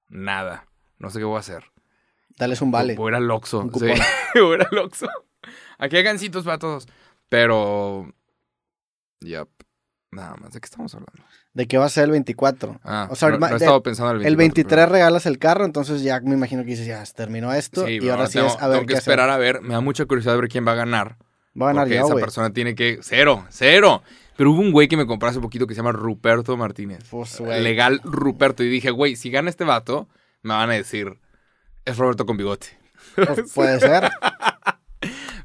Nada. 0.08 0.66
No 0.98 1.10
sé 1.10 1.18
qué 1.18 1.24
voy 1.24 1.36
a 1.36 1.40
hacer. 1.40 1.64
Dales 2.38 2.60
un 2.60 2.70
vale. 2.70 2.94
Voy 2.94 3.06
a 3.12 3.16
ir 3.16 3.22
al 3.22 3.30
Oxxo. 3.30 3.62
Sí. 3.64 3.68
cupón. 3.70 3.88
Voy 4.34 4.52
a 4.52 4.54
ir 4.56 4.66
al 4.70 4.78
Oxxo. 4.78 5.08
Aquí 5.78 5.96
hay 5.96 6.02
gancitos 6.02 6.44
para 6.44 6.58
todos. 6.58 6.86
Pero. 7.30 8.12
Yep. 9.20 9.48
Nada 10.10 10.36
más. 10.36 10.52
¿De 10.52 10.60
qué 10.60 10.66
estamos 10.66 10.94
hablando? 10.94 11.22
¿De 11.54 11.66
qué 11.66 11.78
va 11.78 11.86
a 11.86 11.88
ser 11.88 12.04
el 12.04 12.10
24? 12.10 12.80
Ah, 12.84 13.08
O 13.10 13.16
sea, 13.16 13.30
no, 13.30 13.46
he 13.48 13.56
estado 13.56 13.82
pensando 13.82 14.10
en 14.12 14.16
el 14.18 14.22
24. 14.24 14.28
el 14.28 14.36
23 14.36 14.66
pero- 14.84 14.92
regalas 14.92 15.26
el 15.26 15.38
carro, 15.38 15.64
entonces 15.64 16.02
ya 16.02 16.20
me 16.20 16.34
imagino 16.34 16.62
que 16.62 16.70
dices, 16.70 16.86
ya 16.86 17.02
terminó 17.14 17.52
esto. 17.54 17.86
Sí, 17.86 17.98
y 18.02 18.08
ahora 18.10 18.26
sí 18.26 18.38
es 18.38 18.56
a 18.60 18.68
ver 18.68 18.76
tengo 18.78 18.86
que 18.88 18.94
qué 18.94 18.98
esperar 18.98 19.28
hacer. 19.30 19.34
a 19.34 19.38
ver. 19.38 19.62
Me 19.62 19.72
da 19.74 19.80
mucha 19.80 20.04
curiosidad 20.04 20.36
ver 20.38 20.48
quién 20.48 20.66
va 20.66 20.72
a 20.72 20.76
ganar. 20.76 21.16
Va 21.60 21.66
a 21.70 21.72
ganar 21.72 21.84
porque 21.88 21.98
esa 21.98 22.14
persona 22.14 22.52
tiene 22.52 22.74
que. 22.74 22.98
Cero, 23.02 23.44
cero. 23.50 24.02
Pero 24.36 24.52
hubo 24.52 24.60
un 24.60 24.70
güey 24.72 24.86
que 24.88 24.96
me 24.98 25.06
compró 25.06 25.28
hace 25.28 25.40
poquito 25.40 25.66
que 25.66 25.74
se 25.74 25.78
llama 25.78 25.92
Ruperto 25.92 26.56
Martínez. 26.56 27.04
Pues, 27.10 27.40
güey. 27.40 27.62
Legal 27.62 28.00
Ruperto. 28.04 28.62
Y 28.62 28.68
dije, 28.68 28.90
güey, 28.90 29.16
si 29.16 29.30
gana 29.30 29.48
este 29.48 29.64
vato, 29.64 30.08
me 30.42 30.52
van 30.52 30.68
a 30.70 30.74
decir, 30.74 31.18
es 31.86 31.96
Roberto 31.96 32.26
con 32.26 32.36
bigote. 32.36 32.66
Pues 33.14 33.50
puede 33.54 33.80
ser. 33.80 34.10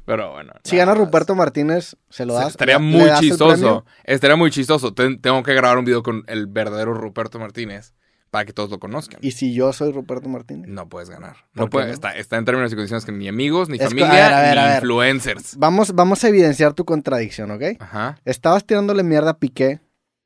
Pero 0.04 0.32
bueno. 0.32 0.52
Si 0.64 0.76
gana. 0.76 0.94
Ruperto 0.94 1.34
Martínez, 1.34 1.96
se 2.10 2.26
lo 2.26 2.34
das. 2.34 2.48
Estaría 2.48 2.78
muy 2.78 3.04
das 3.04 3.20
chistoso. 3.20 3.84
Estaría 4.04 4.36
muy 4.36 4.50
chistoso. 4.50 4.92
Ten- 4.92 5.20
tengo 5.20 5.42
que 5.42 5.54
grabar 5.54 5.78
un 5.78 5.84
video 5.84 6.02
con 6.02 6.24
el 6.26 6.46
verdadero 6.46 6.92
Ruperto 6.92 7.38
Martínez 7.38 7.94
para 8.32 8.46
que 8.46 8.52
todos 8.54 8.70
lo 8.70 8.78
conozcan. 8.80 9.18
Y 9.22 9.32
si 9.32 9.52
yo 9.52 9.74
soy 9.74 9.92
Ruperto 9.92 10.28
Martínez. 10.28 10.68
No 10.68 10.88
puedes 10.88 11.10
ganar. 11.10 11.36
¿Por 11.54 11.64
No 11.64 11.70
puede, 11.70 11.88
no? 11.88 11.92
Está, 11.92 12.16
está 12.16 12.38
en 12.38 12.46
términos 12.46 12.72
y 12.72 12.74
condiciones 12.74 13.04
que 13.04 13.12
ni 13.12 13.28
amigos, 13.28 13.68
ni 13.68 13.76
Es 13.76 13.84
familia, 13.84 14.08
a 14.08 14.12
ver, 14.14 14.32
a 14.32 14.40
ver, 14.40 14.54
ni 14.54 14.60
a 14.60 14.64
ver. 14.68 14.74
influencers. 14.76 15.56
Vamos, 15.58 15.94
vamos 15.94 16.24
a 16.24 16.28
evidenciar 16.28 16.72
tu 16.72 16.86
contradicción, 16.86 17.50
¿ok? 17.50 17.62
Ajá. 17.78 18.18
Estabas 18.24 18.64
tirándole 18.64 19.02
mierda 19.02 19.32
a 19.32 19.38
Piqué. 19.38 19.80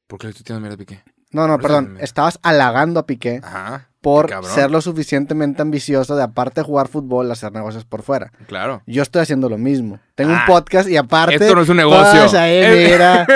¿Por 0.06 0.20
qué 0.20 0.28
le 0.28 0.30
estoy 0.30 0.44
tirando 0.44 0.60
mierda 0.60 0.74
a 0.76 0.78
Piqué? 0.78 1.02
No, 1.32 1.48
no, 1.48 1.58
perdón. 1.58 1.98
Estabas 2.00 2.38
halagando 2.44 3.00
a 3.00 3.06
Piqué 3.06 3.40
Ajá. 3.42 3.88
por 4.00 4.28
cabrón. 4.30 4.52
ser 4.54 4.70
lo 4.70 4.80
suficientemente 4.80 5.60
ambicioso 5.60 6.14
de, 6.14 6.22
aparte 6.22 6.60
de 6.60 6.64
jugar 6.64 6.86
fútbol, 6.86 7.28
hacer 7.32 7.50
negocios 7.52 7.84
por 7.84 8.02
fuera. 8.02 8.30
Claro. 8.46 8.82
Yo 8.86 9.02
estoy 9.02 9.22
haciendo 9.22 9.48
lo 9.48 9.58
mismo. 9.58 9.98
Tengo 10.14 10.30
Ah, 10.32 10.44
un 10.46 10.46
podcast 10.46 10.88
y 10.88 10.96
aparte. 10.96 11.34
esto 11.34 11.54
no 11.56 11.62
es 11.62 11.68
un 11.68 11.76
negocio. 11.78 12.20
Pues 12.20 12.34
ahí, 12.34 12.88
mira. 12.92 13.26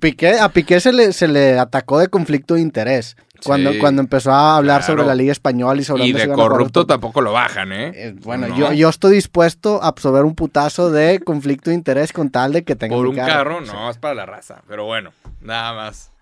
Piqué, 0.00 0.38
a 0.40 0.48
Piqué 0.48 0.80
se 0.80 0.92
le, 0.92 1.12
se 1.12 1.28
le 1.28 1.58
atacó 1.58 1.98
de 1.98 2.08
conflicto 2.08 2.54
de 2.54 2.62
interés. 2.62 3.16
Cuando, 3.44 3.72
Sí, 3.72 3.78
cuando 3.78 4.02
empezó 4.02 4.32
a 4.32 4.56
hablar 4.56 4.80
claro. 4.80 4.92
sobre 4.92 5.06
la 5.06 5.14
Liga 5.14 5.32
Española 5.32 5.80
y 5.80 5.84
sobre 5.84 6.06
Y 6.06 6.12
de 6.12 6.28
corrupto 6.28 6.86
tampoco 6.86 7.20
lo 7.20 7.32
bajan, 7.32 7.72
¿eh? 7.72 7.92
Eh, 7.94 8.14
bueno, 8.22 8.48
No. 8.48 8.56
yo, 8.56 8.72
yo 8.72 8.88
estoy 8.88 9.14
dispuesto 9.14 9.82
a 9.82 9.88
absorber 9.88 10.24
un 10.24 10.34
putazo 10.34 10.90
de 10.90 11.20
conflicto 11.20 11.70
de 11.70 11.76
interés 11.76 12.12
con 12.12 12.30
tal 12.30 12.52
de 12.52 12.64
que 12.64 12.76
tenga 12.76 12.96
Por 12.96 13.06
un 13.06 13.16
carro, 13.16 13.60
no, 13.60 13.90
es 13.90 13.98
para 13.98 14.14
la 14.14 14.26
raza. 14.26 14.62
Pero 14.68 14.84
bueno, 14.84 15.12
nada 15.40 15.74
más. 15.74 16.12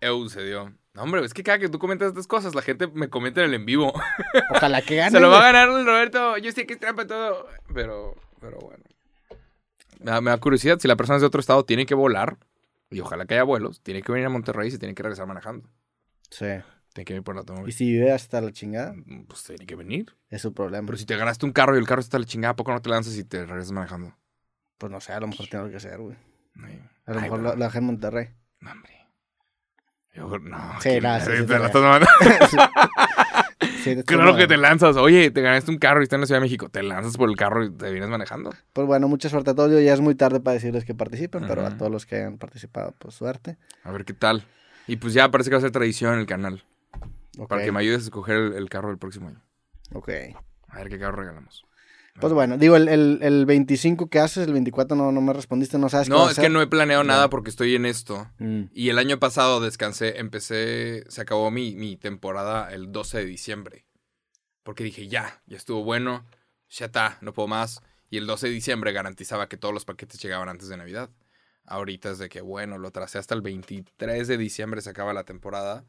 Eu 0.00 0.28
se 0.28 0.44
dio. 0.44 0.72
No, 0.94 1.02
hombre, 1.02 1.24
es 1.24 1.34
que 1.34 1.42
cada 1.42 1.58
que 1.58 1.68
tú 1.68 1.78
comentas 1.78 2.08
estas 2.08 2.26
cosas, 2.26 2.54
la 2.54 2.62
gente 2.62 2.86
me 2.86 3.08
comenta 3.08 3.40
en 3.40 3.48
el 3.48 3.54
en 3.54 3.66
vivo. 3.66 3.92
Ojalá 4.54 4.80
que 4.82 4.96
gane. 4.96 5.10
Se 5.10 5.20
lo 5.20 5.30
va 5.30 5.40
a 5.40 5.52
ganar 5.52 5.68
el 5.68 5.84
Roberto. 5.84 6.38
Yo 6.38 6.52
sé 6.52 6.66
que 6.66 6.74
es 6.74 6.80
trampa 6.80 7.06
todo. 7.06 7.46
Pero, 7.74 8.14
pero 8.40 8.58
bueno. 8.60 8.82
Me 10.00 10.10
da, 10.10 10.20
me 10.20 10.30
da 10.30 10.38
curiosidad. 10.38 10.78
Si 10.78 10.88
la 10.88 10.96
persona 10.96 11.16
es 11.16 11.22
de 11.22 11.26
otro 11.26 11.40
estado, 11.40 11.64
tiene 11.64 11.84
que 11.86 11.94
volar. 11.94 12.36
Y 12.90 13.00
ojalá 13.00 13.26
que 13.26 13.34
haya 13.34 13.42
vuelos. 13.42 13.80
Tiene 13.82 14.00
que 14.02 14.12
venir 14.12 14.26
a 14.26 14.30
Monterrey 14.30 14.68
y 14.68 14.70
se 14.70 14.78
tiene 14.78 14.94
que 14.94 15.02
regresar 15.02 15.26
manejando. 15.26 15.68
Sí. 16.30 16.46
Tiene 16.92 17.04
que 17.04 17.12
venir 17.12 17.22
por 17.24 17.34
la 17.34 17.40
Y 17.40 17.42
automóvil. 17.42 17.72
si 17.74 17.90
vive 17.92 18.10
hasta 18.12 18.40
la 18.40 18.52
chingada, 18.52 18.94
Pues 19.28 19.44
tiene 19.44 19.66
que 19.66 19.76
venir. 19.76 20.16
es 20.30 20.40
su 20.42 20.54
problema. 20.54 20.86
Pero 20.86 20.96
si 20.98 21.04
te 21.06 21.16
ganaste 21.16 21.44
un 21.46 21.52
carro 21.52 21.76
y 21.76 21.78
el 21.78 21.86
carro 21.86 22.00
está 22.00 22.16
a 22.16 22.20
la 22.20 22.26
chingada, 22.26 22.52
¿a 22.52 22.56
poco 22.56 22.72
no 22.72 22.80
te 22.80 22.88
lanzas 22.88 23.16
y 23.16 23.24
te 23.24 23.44
regresas 23.44 23.72
manejando? 23.72 24.14
Pues 24.78 24.90
no 24.90 25.00
sé, 25.00 25.12
a 25.12 25.20
lo 25.20 25.26
mejor 25.28 25.46
tiene 25.46 25.58
algo 25.60 25.70
que 25.70 25.76
hacer, 25.76 25.98
güey. 25.98 26.16
A 27.06 27.12
lo 27.12 27.18
ay, 27.18 27.22
mejor 27.24 27.38
pero- 27.40 27.50
lo, 27.50 27.56
lo 27.56 27.64
dejé 27.64 27.78
en 27.78 27.84
Monterrey. 27.84 28.28
No, 28.60 28.72
hombre. 28.72 28.92
Yo, 30.14 30.38
no. 30.38 30.80
Sí, 30.80 30.98
nada, 31.00 31.20
sí, 31.24 31.30
sí, 31.36 31.44
te 31.46 31.58
la 31.58 31.66
estás 31.66 31.82
Claro 34.06 34.36
que 34.36 34.46
te 34.46 34.56
lanzas. 34.56 34.96
Oye, 34.96 35.30
te 35.30 35.40
ganaste 35.42 35.70
un 35.70 35.78
carro 35.78 36.00
y 36.00 36.04
está 36.04 36.16
en 36.16 36.20
la 36.22 36.26
Ciudad 36.26 36.40
de 36.40 36.44
México. 36.46 36.68
Te 36.68 36.82
lanzas 36.82 37.16
por 37.16 37.28
el 37.28 37.36
carro 37.36 37.64
y 37.64 37.70
te 37.70 37.90
vienes 37.90 38.08
manejando. 38.08 38.52
Pues 38.72 38.86
bueno, 38.86 39.06
mucha 39.08 39.28
suerte 39.28 39.50
a 39.50 39.54
todos. 39.54 39.70
Yo 39.70 39.80
ya 39.80 39.92
es 39.92 40.00
muy 40.00 40.14
tarde 40.14 40.40
para 40.40 40.54
decirles 40.54 40.84
que 40.84 40.94
participen, 40.94 41.44
pero 41.46 41.64
a 41.66 41.76
todos 41.76 41.90
los 41.92 42.06
que 42.06 42.16
hayan 42.16 42.38
participado, 42.38 42.94
pues 42.98 43.14
suerte. 43.14 43.58
A 43.84 43.92
ver 43.92 44.04
qué 44.04 44.14
tal. 44.14 44.44
Y 44.86 44.96
pues 44.96 45.14
ya 45.14 45.30
parece 45.30 45.50
que 45.50 45.56
va 45.56 45.58
a 45.58 45.62
ser 45.62 45.70
tradición 45.72 46.14
en 46.14 46.20
el 46.20 46.26
canal. 46.26 46.64
Ok. 47.38 47.48
Para 47.48 47.64
que 47.64 47.72
me 47.72 47.80
ayudes 47.80 48.00
a 48.00 48.04
escoger 48.04 48.36
el, 48.36 48.52
el 48.54 48.68
carro 48.68 48.88
del 48.88 48.98
próximo 48.98 49.28
año. 49.28 49.42
ok. 49.92 50.08
A 50.68 50.78
ver 50.78 50.88
qué 50.88 50.98
carro 50.98 51.16
regalamos. 51.16 51.64
Pues 52.20 52.32
bueno, 52.32 52.56
digo, 52.56 52.76
el, 52.76 52.88
el, 52.88 53.18
el 53.22 53.44
25 53.46 54.08
que 54.08 54.18
haces, 54.18 54.46
el 54.46 54.52
24 54.54 54.96
no, 54.96 55.12
no 55.12 55.20
me 55.20 55.34
respondiste, 55.34 55.78
no 55.78 55.90
sabes 55.90 56.08
qué 56.08 56.14
No, 56.14 56.20
vas 56.20 56.28
a 56.28 56.30
es 56.32 56.38
que 56.38 56.48
no 56.48 56.62
he 56.62 56.66
planeado 56.66 57.02
No. 57.04 57.08
nada 57.08 57.28
porque 57.28 57.50
estoy 57.50 57.74
en 57.74 57.84
esto. 57.84 58.26
Mm, 58.38 58.62
Y 58.72 58.88
el 58.88 58.98
año 58.98 59.18
pasado 59.18 59.60
descansé, 59.60 60.18
empecé, 60.18 61.04
se 61.08 61.20
acabó 61.20 61.50
mi, 61.50 61.74
mi 61.76 61.96
temporada 61.96 62.72
el 62.72 62.90
12 62.90 63.18
de 63.18 63.24
diciembre. 63.26 63.84
Porque 64.62 64.82
dije, 64.82 65.08
ya, 65.08 65.42
ya 65.46 65.58
estuvo 65.58 65.84
bueno, 65.84 66.24
ya 66.70 66.86
está, 66.86 67.18
no 67.20 67.34
puedo 67.34 67.48
más. 67.48 67.82
Y 68.08 68.16
el 68.16 68.26
12 68.26 68.46
de 68.48 68.52
diciembre 68.54 68.92
garantizaba 68.92 69.48
que 69.48 69.58
todos 69.58 69.74
los 69.74 69.84
paquetes 69.84 70.20
llegaban 70.22 70.48
antes 70.48 70.68
de 70.68 70.76
Navidad. 70.78 71.10
Ahorita 71.66 72.10
es 72.12 72.18
de 72.18 72.28
que, 72.28 72.40
bueno, 72.40 72.78
lo 72.78 72.90
tracé 72.90 73.18
hasta 73.18 73.34
el 73.34 73.42
23 73.42 74.28
de 74.28 74.36
diciembre, 74.38 74.80
se 74.82 74.90
acaba 74.90 75.12
la 75.12 75.24
temporada. 75.24 75.84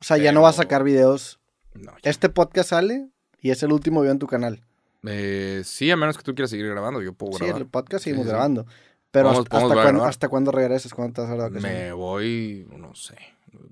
O 0.00 0.04
sea, 0.04 0.16
ya 0.16 0.32
no 0.32 0.42
vas 0.42 0.58
a 0.58 0.62
sacar 0.62 0.82
videos. 0.82 1.40
No, 1.74 1.92
ya. 2.02 2.10
Este 2.10 2.28
podcast 2.30 2.70
sale 2.70 3.08
y 3.40 3.50
es 3.50 3.62
el 3.62 3.72
último 3.72 4.00
video 4.00 4.12
en 4.12 4.18
tu 4.18 4.26
canal. 4.26 4.64
Eh, 5.06 5.62
sí, 5.64 5.90
a 5.90 5.96
menos 5.96 6.16
que 6.16 6.22
tú 6.22 6.34
quieras 6.34 6.50
seguir 6.50 6.68
grabando, 6.68 7.00
yo 7.02 7.12
puedo 7.12 7.34
Sí, 7.34 7.44
grabar. 7.44 7.62
el 7.62 7.68
podcast 7.68 8.04
Sí, 8.04 8.10
seguimos 8.10 8.24
sí, 8.24 8.28
sí. 8.30 8.32
grabando. 8.34 8.66
Pero 9.10 9.24
Podemos- 9.28 9.38
hasta, 9.44 9.50
podemos 9.50 9.70
hasta, 9.70 9.74
grabar. 9.74 9.92
cuándo, 9.94 10.04
¿hasta 10.08 10.28
cuándo 10.28 10.52
regresas? 10.52 10.94
¿Cuándo 10.94 11.14
te 11.14 11.20
vas 11.22 11.30
a 11.30 11.36
la 11.36 11.42
vacaciones? 11.48 11.72
Me 11.84 11.92
voy, 11.92 12.66
no 12.76 12.94
sé, 12.94 13.16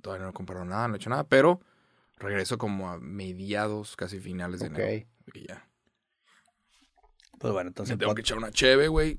todavía 0.03 0.25
no 0.25 0.31
he 0.31 0.35
comprado 0.35 0.65
nada, 0.65 0.89
no 0.89 0.95
he 0.95 0.97
hecho 0.97 1.11
nada, 1.11 1.25
pero 1.25 1.61
regreso 2.19 2.59
como 2.59 2.91
a 2.91 2.99
mediados, 2.99 3.95
casi 3.97 4.19
finales 4.21 4.61
de 4.61 4.67
Ok. 4.69 4.79
enero. 4.79 5.07
Y 5.35 5.47
ya. 5.47 5.69
Pues 7.39 7.53
bueno, 7.53 7.69
entonces... 7.69 7.95
Me 7.95 7.99
tengo 8.01 8.13
pod- 8.13 8.17
que 8.17 8.21
echar 8.23 8.39
una 8.39 8.51
cheve, 8.51 8.89
güey. 8.89 9.19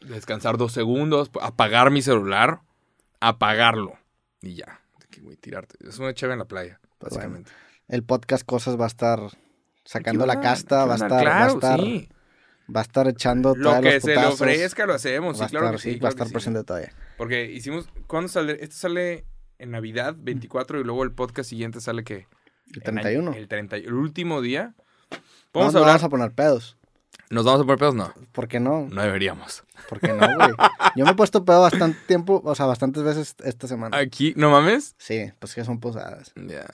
Descansar 0.00 0.56
dos 0.58 0.72
segundos, 0.72 1.30
apagar 1.40 1.90
mi 1.90 2.02
celular, 2.02 2.60
apagarlo. 3.20 3.94
Y 4.42 4.54
ya. 4.54 4.80
Güey, 5.22 5.36
tirarte. 5.36 5.76
Es 5.88 5.98
una 5.98 6.12
cheve 6.12 6.32
en 6.34 6.40
la 6.40 6.44
playa, 6.46 6.80
Pues 6.98 7.14
básicamente. 7.14 7.50
el 7.88 8.02
podcast 8.02 8.44
Cosas 8.44 8.78
va 8.78 8.84
a 8.84 8.88
estar 8.88 9.20
sacando 9.84 10.26
la 10.26 10.40
casta, 10.40 10.84
va 10.84 10.92
a 10.92 10.96
estar, 10.96 11.10
ganar. 11.10 11.26
va 11.26 11.30
a 11.30 11.46
Claro, 11.46 11.54
estar, 11.54 11.80
sí. 11.80 12.08
va 12.74 12.80
a 12.80 12.82
estar 12.82 13.08
echando 13.08 13.54
Lo 13.54 13.80
que 13.80 13.94
los 13.94 14.02
se 14.02 14.14
le 14.16 14.26
ofrezca 14.26 14.86
lo 14.86 14.94
hacemos. 14.94 15.40
va 15.40 15.44
a 15.44 15.48
Sí, 15.48 15.52
claro 15.52 15.66
estar, 15.66 15.76
que 15.76 15.82
sí. 15.82 15.92
sí, 15.94 15.94
va 15.94 15.96
a 15.96 16.00
claro 16.00 16.12
estar 16.12 16.26
sí. 16.26 16.32
presente 16.32 16.64
todavía. 16.64 16.92
Porque 17.16 17.44
hicimos. 17.50 17.88
¿Cuándo 18.06 18.28
sale? 18.28 18.58
Esto 18.60 18.76
sale 18.76 19.24
en 19.58 19.70
Navidad, 19.70 20.14
24, 20.18 20.80
y 20.80 20.84
luego 20.84 21.04
el 21.04 21.12
podcast 21.12 21.48
siguiente 21.48 21.80
sale 21.80 22.04
que. 22.04 22.26
El 22.72 22.82
en 22.84 22.88
año- 22.98 23.02
31. 23.02 23.32
El 23.34 23.48
30. 23.48 23.76
El 23.76 23.94
último 23.94 24.40
día. 24.42 24.74
Vamos 25.52 25.72
no 25.74 25.78
a 25.78 25.82
hablar. 25.82 25.94
vamos 26.00 26.04
a 26.04 26.08
poner 26.08 26.32
pedos. 26.32 26.76
¿Nos 27.30 27.44
vamos 27.44 27.60
a 27.60 27.64
poner 27.64 27.78
pedos? 27.78 27.94
No. 27.94 28.12
¿Por 28.32 28.48
qué 28.48 28.58
no? 28.60 28.88
No 28.90 29.02
deberíamos. 29.02 29.63
¿Por 29.88 30.00
qué 30.00 30.08
no, 30.08 30.16
güey? 30.36 30.50
Yo 30.96 31.04
me 31.04 31.10
he 31.10 31.14
puesto 31.14 31.44
pedo 31.44 31.60
bastante 31.60 31.98
tiempo, 32.06 32.40
o 32.44 32.54
sea, 32.54 32.66
bastantes 32.66 33.02
veces 33.02 33.34
esta 33.44 33.66
semana. 33.68 33.96
Aquí, 33.98 34.32
¿no 34.36 34.50
mames? 34.50 34.94
Sí, 34.98 35.32
pues 35.38 35.54
que 35.54 35.64
son 35.64 35.80
posadas. 35.80 36.32
Ya. 36.36 36.66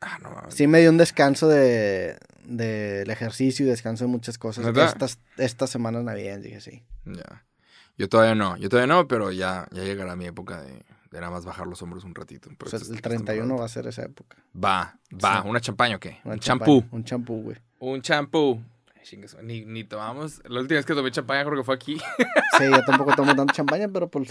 Ah, 0.00 0.18
no 0.22 0.30
mames. 0.30 0.54
Sí 0.54 0.66
me 0.66 0.80
dio 0.80 0.90
un 0.90 0.98
descanso 0.98 1.48
de 1.48 2.18
del 2.44 3.08
ejercicio 3.08 3.64
y 3.64 3.68
descanso 3.70 4.04
de 4.04 4.08
muchas 4.10 4.36
cosas. 4.36 4.66
¿Neta? 4.66 4.84
Estas, 4.84 5.18
estas 5.38 5.70
semanas 5.70 6.04
navideñas, 6.04 6.42
dije 6.42 6.60
sí. 6.60 6.84
Ya. 7.06 7.44
Yo 7.96 8.08
todavía 8.08 8.34
no. 8.34 8.56
Yo 8.58 8.68
todavía 8.68 8.92
no, 8.94 9.08
pero 9.08 9.32
ya, 9.32 9.66
ya 9.72 9.82
llegará 9.82 10.14
mi 10.14 10.26
época 10.26 10.60
de, 10.60 10.72
de 11.10 11.20
nada 11.20 11.30
más 11.30 11.44
bajar 11.46 11.66
los 11.66 11.80
hombros 11.80 12.04
un 12.04 12.14
ratito. 12.14 12.50
O 12.50 12.52
Pero 12.58 12.70
sea, 12.70 12.78
esta- 12.78 12.90
el 12.90 12.96
esta 12.96 13.08
31 13.08 13.34
temporada. 13.40 13.60
va 13.60 13.64
a 13.64 13.68
ser 13.68 13.86
esa 13.86 14.02
época. 14.02 14.36
Va, 14.54 14.98
va. 15.24 15.42
Sí. 15.42 15.48
¿Una 15.48 15.60
champaña 15.60 15.96
o 15.96 16.00
qué? 16.00 16.18
Una 16.24 16.34
un 16.34 16.40
champú. 16.40 16.84
Un 16.90 17.04
champú, 17.04 17.42
güey. 17.42 17.56
Un 17.78 18.02
champú. 18.02 18.60
Ni, 19.42 19.64
ni 19.64 19.84
tomamos. 19.84 20.40
La 20.48 20.60
última 20.60 20.76
vez 20.76 20.86
que 20.86 20.94
tomé 20.94 21.10
champaña 21.10 21.44
creo 21.44 21.56
que 21.56 21.64
fue 21.64 21.74
aquí. 21.74 21.98
Sí, 22.58 22.64
yo 22.70 22.84
tampoco 22.84 23.16
tomo 23.16 23.34
tanta 23.34 23.52
champaña, 23.52 23.88
pero 23.88 24.08
por, 24.08 24.24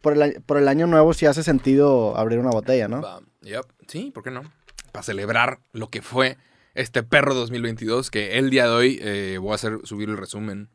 por, 0.00 0.14
el, 0.14 0.42
por 0.42 0.56
el 0.56 0.66
año 0.66 0.86
nuevo 0.86 1.12
sí 1.12 1.26
hace 1.26 1.42
sentido 1.42 2.16
abrir 2.16 2.38
una 2.38 2.48
botella, 2.48 2.88
¿no? 2.88 3.02
Va. 3.02 3.20
Yep. 3.42 3.66
Sí, 3.86 4.10
¿por 4.14 4.22
qué 4.24 4.30
no? 4.30 4.50
Para 4.92 5.02
celebrar 5.02 5.60
lo 5.72 5.90
que 5.90 6.00
fue 6.00 6.38
este 6.72 7.02
perro 7.02 7.34
2022, 7.34 8.10
que 8.10 8.38
el 8.38 8.48
día 8.48 8.64
de 8.64 8.70
hoy 8.70 8.98
eh, 9.02 9.36
voy 9.38 9.52
a 9.52 9.56
hacer 9.56 9.78
subir 9.84 10.08
el 10.08 10.16
resumen. 10.16 10.70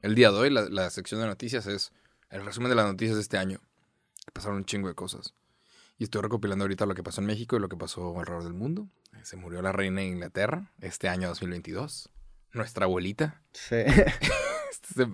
El 0.00 0.16
día 0.16 0.32
de 0.32 0.36
hoy, 0.38 0.50
la, 0.50 0.62
la 0.62 0.90
sección 0.90 1.20
de 1.20 1.28
noticias 1.28 1.68
es 1.68 1.92
el 2.28 2.44
resumen 2.44 2.70
de 2.70 2.74
las 2.74 2.86
noticias 2.86 3.14
de 3.14 3.22
este 3.22 3.38
año. 3.38 3.60
Pasaron 4.32 4.56
un 4.56 4.64
chingo 4.64 4.88
de 4.88 4.94
cosas. 4.94 5.34
Y 5.98 6.04
estoy 6.04 6.22
recopilando 6.22 6.64
ahorita 6.64 6.86
lo 6.86 6.96
que 6.96 7.04
pasó 7.04 7.20
en 7.20 7.28
México 7.28 7.56
y 7.56 7.60
lo 7.60 7.68
que 7.68 7.76
pasó 7.76 8.18
alrededor 8.18 8.42
del 8.42 8.54
mundo. 8.54 8.88
Se 9.22 9.36
murió 9.36 9.62
la 9.62 9.70
reina 9.70 10.00
de 10.00 10.08
Inglaterra 10.08 10.72
este 10.80 11.08
año 11.08 11.28
2022. 11.28 12.10
Nuestra 12.52 12.84
abuelita. 12.86 13.40
Sí. 13.52 13.76
Se- 14.94 15.06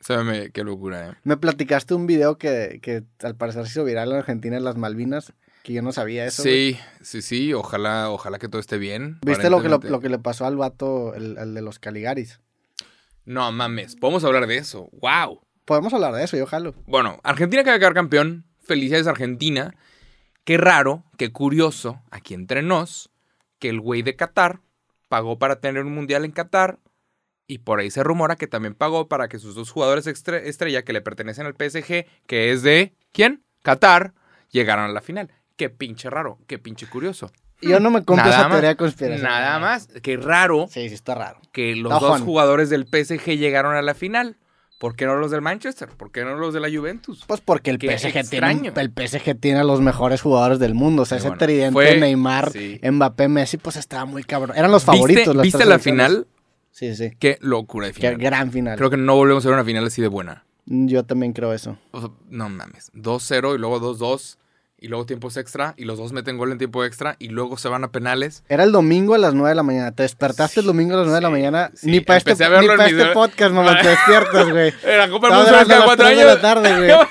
se 0.00 0.18
me- 0.18 0.50
qué 0.50 0.62
locura, 0.64 1.08
¿eh? 1.08 1.12
Me 1.24 1.36
platicaste 1.36 1.94
un 1.94 2.06
video 2.06 2.36
que, 2.38 2.78
que 2.82 3.04
al 3.22 3.34
parecer 3.36 3.64
se 3.64 3.70
hizo 3.70 3.84
viral 3.84 4.10
en 4.12 4.18
Argentina 4.18 4.56
en 4.56 4.64
las 4.64 4.76
Malvinas, 4.76 5.32
que 5.64 5.72
yo 5.72 5.82
no 5.82 5.92
sabía 5.92 6.24
eso. 6.26 6.42
güey. 6.42 6.74
Sí, 6.74 6.80
sí, 7.00 7.22
sí. 7.22 7.52
Ojalá, 7.54 8.10
ojalá 8.10 8.38
que 8.38 8.48
todo 8.48 8.60
esté 8.60 8.76
bien. 8.78 9.18
¿Viste 9.24 9.50
lo 9.50 9.60
que, 9.62 9.68
lo 9.68 10.00
que 10.00 10.08
le 10.08 10.18
pasó 10.18 10.46
al 10.46 10.56
vato, 10.56 11.14
el, 11.14 11.36
el 11.38 11.54
de 11.54 11.62
los 11.62 11.78
Caligaris? 11.78 12.40
No 13.24 13.50
mames, 13.50 13.96
podemos 13.96 14.22
hablar 14.24 14.46
de 14.46 14.58
eso. 14.58 14.88
¡Wow! 14.92 15.40
Podemos 15.64 15.92
hablar 15.94 16.12
de 16.14 16.22
eso, 16.24 16.36
yo 16.36 16.46
jalo. 16.46 16.74
Bueno, 16.86 17.18
Argentina 17.24 17.62
acaba 17.62 17.74
de 17.74 17.80
quedar 17.80 17.94
campeón. 17.94 18.44
Felicidades, 18.60 19.06
Argentina. 19.06 19.74
Qué 20.44 20.58
raro, 20.58 21.04
qué 21.16 21.32
curioso, 21.32 22.02
aquí 22.10 22.34
entre 22.34 22.62
nos, 22.62 23.10
que 23.58 23.70
el 23.70 23.80
güey 23.80 24.02
de 24.02 24.14
Qatar 24.14 24.60
pagó 25.14 25.38
para 25.38 25.60
tener 25.60 25.84
un 25.84 25.94
mundial 25.94 26.24
en 26.24 26.32
Qatar. 26.32 26.80
Y 27.46 27.58
por 27.58 27.78
ahí 27.78 27.88
se 27.88 28.02
rumora 28.02 28.34
que 28.34 28.48
también 28.48 28.74
pagó 28.74 29.06
para 29.06 29.28
que 29.28 29.38
sus 29.38 29.54
dos 29.54 29.70
jugadores 29.70 30.08
estrella 30.08 30.82
que 30.82 30.92
le 30.92 31.02
pertenecen 31.02 31.46
al 31.46 31.52
PSG, 31.54 32.06
que 32.26 32.50
es 32.50 32.64
de. 32.64 32.96
¿Quién? 33.12 33.44
Qatar, 33.62 34.12
llegaran 34.50 34.90
a 34.90 34.92
la 34.92 35.00
final. 35.00 35.30
Qué 35.56 35.70
pinche 35.70 36.10
raro, 36.10 36.40
qué 36.48 36.58
pinche 36.58 36.88
curioso. 36.88 37.30
Yo 37.60 37.78
no 37.78 37.90
me 37.90 38.04
compro 38.04 38.24
Nada 38.26 38.30
esa 38.38 38.42
más, 38.48 38.50
teoría 38.56 38.68
de 38.70 38.76
conspiración. 38.76 39.22
Nada 39.22 39.60
más. 39.60 39.86
Qué 40.02 40.16
raro 40.16 40.66
Sí, 40.68 40.88
sí, 40.88 40.94
está 40.96 41.14
raro. 41.14 41.40
que 41.52 41.76
los 41.76 41.92
dos 42.00 42.22
jugadores 42.22 42.70
del 42.70 42.86
PSG 42.88 43.36
llegaron 43.38 43.76
a 43.76 43.82
la 43.82 43.94
final. 43.94 44.36
¿Por 44.78 44.96
qué 44.96 45.06
no 45.06 45.14
los 45.16 45.30
del 45.30 45.40
Manchester? 45.40 45.88
¿Por 45.90 46.10
qué 46.10 46.24
no 46.24 46.34
los 46.34 46.52
de 46.52 46.60
la 46.60 46.68
Juventus? 46.68 47.24
Pues 47.26 47.40
porque 47.40 47.70
el 47.70 47.78
Qué 47.78 47.96
PSG, 47.98 48.28
tiene, 48.28 48.72
el 48.74 48.90
PSG 48.92 49.34
tiene 49.38 49.60
a 49.60 49.64
los 49.64 49.80
mejores 49.80 50.20
jugadores 50.20 50.58
del 50.58 50.74
mundo. 50.74 51.02
O 51.02 51.04
sea, 51.06 51.18
ese 51.18 51.28
bueno, 51.28 51.38
tridente 51.38 51.72
fue- 51.72 51.98
Neymar, 51.98 52.50
sí. 52.50 52.80
Mbappé, 52.82 53.28
Messi, 53.28 53.56
pues 53.56 53.76
estaba 53.76 54.04
muy 54.04 54.24
cabrón. 54.24 54.56
Eran 54.56 54.70
los 54.70 54.84
favoritos. 54.84 55.22
¿Viste, 55.22 55.34
las 55.34 55.42
¿viste 55.44 55.58
tres 55.58 55.68
la 55.68 55.78
final? 55.78 56.26
Sí, 56.70 56.94
sí. 56.96 57.12
Qué 57.18 57.38
locura 57.40 57.86
de 57.86 57.92
Qué 57.92 58.00
final. 58.00 58.16
gran 58.18 58.50
final. 58.52 58.76
Creo 58.76 58.90
que 58.90 58.96
no 58.96 59.14
volvemos 59.14 59.44
a 59.46 59.48
ver 59.48 59.54
una 59.54 59.64
final 59.64 59.86
así 59.86 60.02
de 60.02 60.08
buena. 60.08 60.44
Yo 60.66 61.04
también 61.04 61.32
creo 61.32 61.52
eso. 61.52 61.78
O 61.92 62.00
sea, 62.00 62.10
no 62.28 62.48
mames. 62.48 62.90
2-0 62.94 63.54
y 63.54 63.58
luego 63.58 63.80
2-2 63.80 64.38
y 64.84 64.88
luego 64.88 65.06
tiempos 65.06 65.38
extra 65.38 65.72
y 65.78 65.86
los 65.86 65.96
dos 65.96 66.12
meten 66.12 66.36
gol 66.36 66.52
en 66.52 66.58
tiempo 66.58 66.84
extra 66.84 67.16
y 67.18 67.28
luego 67.28 67.56
se 67.56 67.70
van 67.70 67.84
a 67.84 67.88
penales. 67.90 68.44
Era 68.50 68.64
el 68.64 68.72
domingo 68.72 69.14
a 69.14 69.18
las 69.18 69.32
9 69.32 69.48
de 69.48 69.54
la 69.54 69.62
mañana. 69.62 69.92
Te 69.92 70.02
despertaste 70.02 70.60
el 70.60 70.66
domingo 70.66 70.92
a 70.92 70.98
las 70.98 71.06
9 71.06 71.14
de 71.16 71.22
la 71.22 71.30
mañana. 71.30 71.70
sí. 71.74 71.90
Ni 71.90 72.00
para 72.00 72.18
este, 72.18 72.32
ni 72.32 72.66
pa' 72.68 72.86
este 72.86 73.06
podcast, 73.06 73.54
mamá, 73.54 73.80
te 73.80 73.88
despiertas, 73.88 74.50
güey. 74.50 74.74
La 74.98 75.08
Copa 75.08 75.28
del 75.30 75.38
Estaba 75.38 75.38
Mundo 75.38 75.60
es 75.62 75.68
grabando 75.68 75.68
cada 75.68 75.76
a 75.76 75.78
las 75.78 75.84
cuatro 75.86 76.04
3 76.04 76.18
de 76.18 76.24
la 76.24 76.30
años. 76.32 76.42
tarde, 76.42 76.76
güey. 76.76 77.08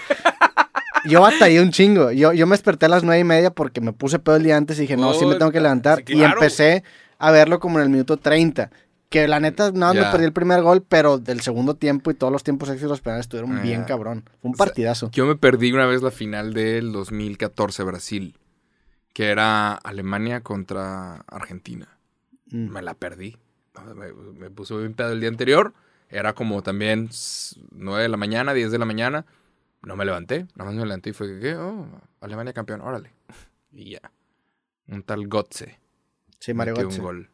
Yo 1.06 1.22
batallé 1.22 1.62
un 1.62 1.72
chingo. 1.72 2.12
Yo, 2.12 2.32
yo 2.32 2.46
me 2.46 2.54
desperté 2.54 2.86
a 2.86 2.90
las 2.90 3.04
nueve 3.04 3.20
y 3.20 3.24
media 3.24 3.50
porque 3.50 3.82
me 3.82 3.92
puse 3.92 4.20
pedo 4.20 4.36
el 4.38 4.44
día 4.44 4.56
antes 4.56 4.78
y 4.78 4.82
dije, 4.82 4.96
no, 4.96 5.14
sí 5.16 5.26
me 5.26 5.36
tengo 5.36 5.52
que 5.52 5.60
levantar. 5.60 6.04
Y 6.08 6.22
empecé 6.24 6.84
a 7.18 7.32
verlo 7.32 7.60
como 7.60 7.80
en 7.80 7.84
el 7.86 7.90
minuto 7.90 8.18
30. 8.18 8.70
Que 9.14 9.28
la 9.28 9.40
neta, 9.40 9.72
nada, 9.72 9.94
me 9.94 10.02
perdí 10.02 10.26
el 10.26 10.34
primer 10.34 10.64
gol, 10.64 10.82
pero 10.82 11.20
del 11.20 11.42
segundo 11.42 11.76
tiempo 11.76 12.10
y 12.10 12.16
todos 12.16 12.34
los 12.34 12.44
tiempos 12.44 12.68
extras 12.70 12.90
los 12.90 13.02
penales 13.02 13.26
estuvieron 13.26 13.60
Ah. 13.60 13.62
bien 13.62 13.84
cabrón. 13.84 14.24
Fue 14.42 14.50
un 14.50 14.54
O 14.54 14.58
sea, 14.58 14.66
partidazo. 14.66 15.12
Yo 15.12 15.28
me 15.28 15.36
perdí 15.36 15.72
una 15.72 15.86
vez 15.86 16.02
la 16.02 16.10
final 16.10 16.54
del 16.56 16.92
2014 16.92 17.84
Brasil, 17.84 18.36
que 19.14 19.28
era 19.30 19.74
Alemania 19.76 20.42
contra 20.42 21.18
Argentina. 21.28 21.88
Mm. 22.48 22.70
Me 22.70 22.82
la 22.82 22.96
perdí. 22.96 23.38
Me, 23.96 24.12
me 24.14 24.50
puse 24.50 24.76
bien 24.78 24.96
pedo 24.96 25.12
el 25.12 25.20
día 25.20 25.30
anterior. 25.30 25.74
Era 26.10 26.34
como 26.34 26.64
también 26.64 27.10
9 27.72 28.02
de 28.02 28.10
la 28.10 28.18
mañana, 28.18 28.54
10 28.56 28.72
de 28.72 28.80
la 28.80 28.86
mañana. 28.86 29.26
No 29.84 29.96
me 29.96 30.06
levanté. 30.06 30.48
Nada 30.56 30.66
más 30.72 30.74
me 30.74 30.86
levanté 30.86 31.12
y 31.12 31.14
fue 31.14 31.40
que. 31.40 31.56
Oh, 31.56 31.88
Alemania 32.20 32.52
campeón, 32.54 32.82
órale. 32.82 33.14
Y 33.72 33.92
ya. 33.92 34.12
Un 34.88 35.04
tal 35.04 35.28
Gotze. 35.28 35.80
Sí, 36.40 36.54
Mario 36.56 36.74
Götze. 36.76 36.98
un 37.00 37.04
gol. 37.06 37.30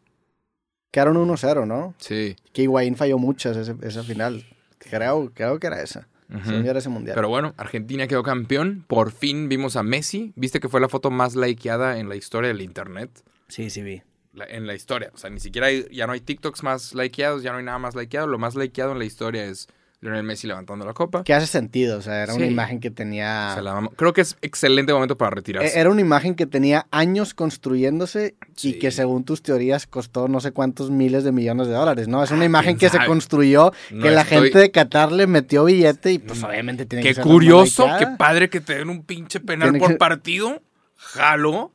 Quedaron 0.92 1.18
1-0, 1.18 1.66
¿no? 1.68 1.94
Sí. 1.98 2.36
Que 2.54 2.64
Higuaín 2.64 2.96
falló 2.96 3.18
muchas 3.18 3.56
ese- 3.58 3.76
esa 3.82 4.04
final. 4.04 4.46
Creo, 4.80 5.32
creo 5.34 5.60
que 5.60 5.68
era 5.68 5.82
esa. 5.82 6.08
Según 6.46 6.64
yo 6.64 6.70
era 6.70 6.78
ese 6.80 6.90
mundial. 6.90 7.16
Pero 7.16 7.28
bueno, 7.28 7.56
Argentina 7.58 8.08
quedó 8.08 8.22
campeón. 8.22 8.86
Por 8.88 9.12
fin 9.12 9.50
vimos 9.50 9.76
a 9.76 9.82
Messi. 9.84 10.32
¿Viste 10.36 10.60
que 10.60 10.70
fue 10.70 10.80
la 10.80 10.88
foto 10.88 11.10
más 11.10 11.36
likeada 11.36 11.98
en 12.00 12.08
la 12.08 12.16
historia 12.16 12.50
del 12.50 12.62
internet? 12.62 13.10
sí, 13.48 13.70
sí 13.72 13.82
vi. 13.82 14.04
La- 14.34 14.46
en 14.46 14.68
la 14.68 14.76
historia. 14.76 15.10
O 15.16 15.18
sea, 15.18 15.32
ni 15.32 15.40
siquiera 15.40 15.68
hay, 15.68 15.88
ya 15.92 16.06
no 16.06 16.14
hay 16.14 16.22
TikToks 16.22 16.62
más 16.62 16.94
likeados, 16.94 17.42
ya 17.42 17.52
no 17.52 17.58
hay 17.58 17.64
nada 17.64 17.80
más 17.80 17.96
likeado. 17.96 18.28
Lo 18.28 18.38
más 18.38 18.56
likeado 18.56 18.92
en 18.92 19.00
la 19.00 19.06
historia 19.06 19.46
es 19.46 19.68
Lionel 20.02 20.24
Messi 20.24 20.48
levantando 20.48 20.86
la 20.86 20.94
copa. 20.94 21.24
Que 21.26 21.34
hace 21.34 21.46
sentido, 21.46 21.98
o 21.98 22.02
sea, 22.02 22.24
era 22.24 22.34
una 22.34 22.46
imagen 22.46 22.80
que 22.80 22.90
tenía... 22.90 23.60
La 23.62 23.90
Creo 23.98 24.14
que 24.14 24.22
es 24.22 24.38
excelente 24.42 24.94
momento 24.94 25.18
para 25.18 25.32
retirarse. 25.32 25.78
E- 25.78 25.82
Era 25.82 25.90
una 25.90 26.00
imagen 26.00 26.36
que 26.36 26.46
tenía 26.46 26.88
años 26.92 27.34
construyéndose 27.34 28.36
Sí. 28.56 28.70
y 28.70 28.80
que 28.80 28.92
según 28.92 29.26
tus 29.26 29.42
teorías 29.42 29.88
costó 29.88 30.28
no 30.30 30.40
sé 30.40 30.52
cuántos 30.54 30.90
miles 30.90 31.24
de 31.26 31.34
millones 31.34 31.68
de 31.68 31.74
dólares, 31.74 32.08
¿no? 32.08 32.24
Es 32.24 32.32
una 32.32 32.44
Ah, 32.44 32.46
imagen 32.46 32.78
que 32.78 32.88
se 32.90 33.06
construyó, 33.06 33.74
No 33.92 34.04
que 34.04 34.12
la 34.12 34.22
estoy- 34.22 34.44
gente 34.44 34.60
de 34.60 34.72
Qatar 34.72 35.12
le 35.12 35.28
metió 35.28 35.66
billete 35.66 36.14
y 36.14 36.20
pues 36.20 36.42
Mm. 36.42 36.46
obviamente 36.46 36.86
tiene 36.86 37.04
Qué 37.04 37.10
que 37.10 37.16
ser 37.16 37.26
la 37.26 37.32
curioso, 37.32 37.88
qué 38.00 38.08
padre 38.18 38.50
que 38.50 38.62
te 38.62 38.76
den 38.78 38.90
un 38.90 39.04
pinche 39.04 39.40
penal 39.42 39.70
Tiene 39.72 39.80
por 39.80 39.90
que- 39.92 39.98
partido. 39.98 40.62
Jalo. 40.96 41.72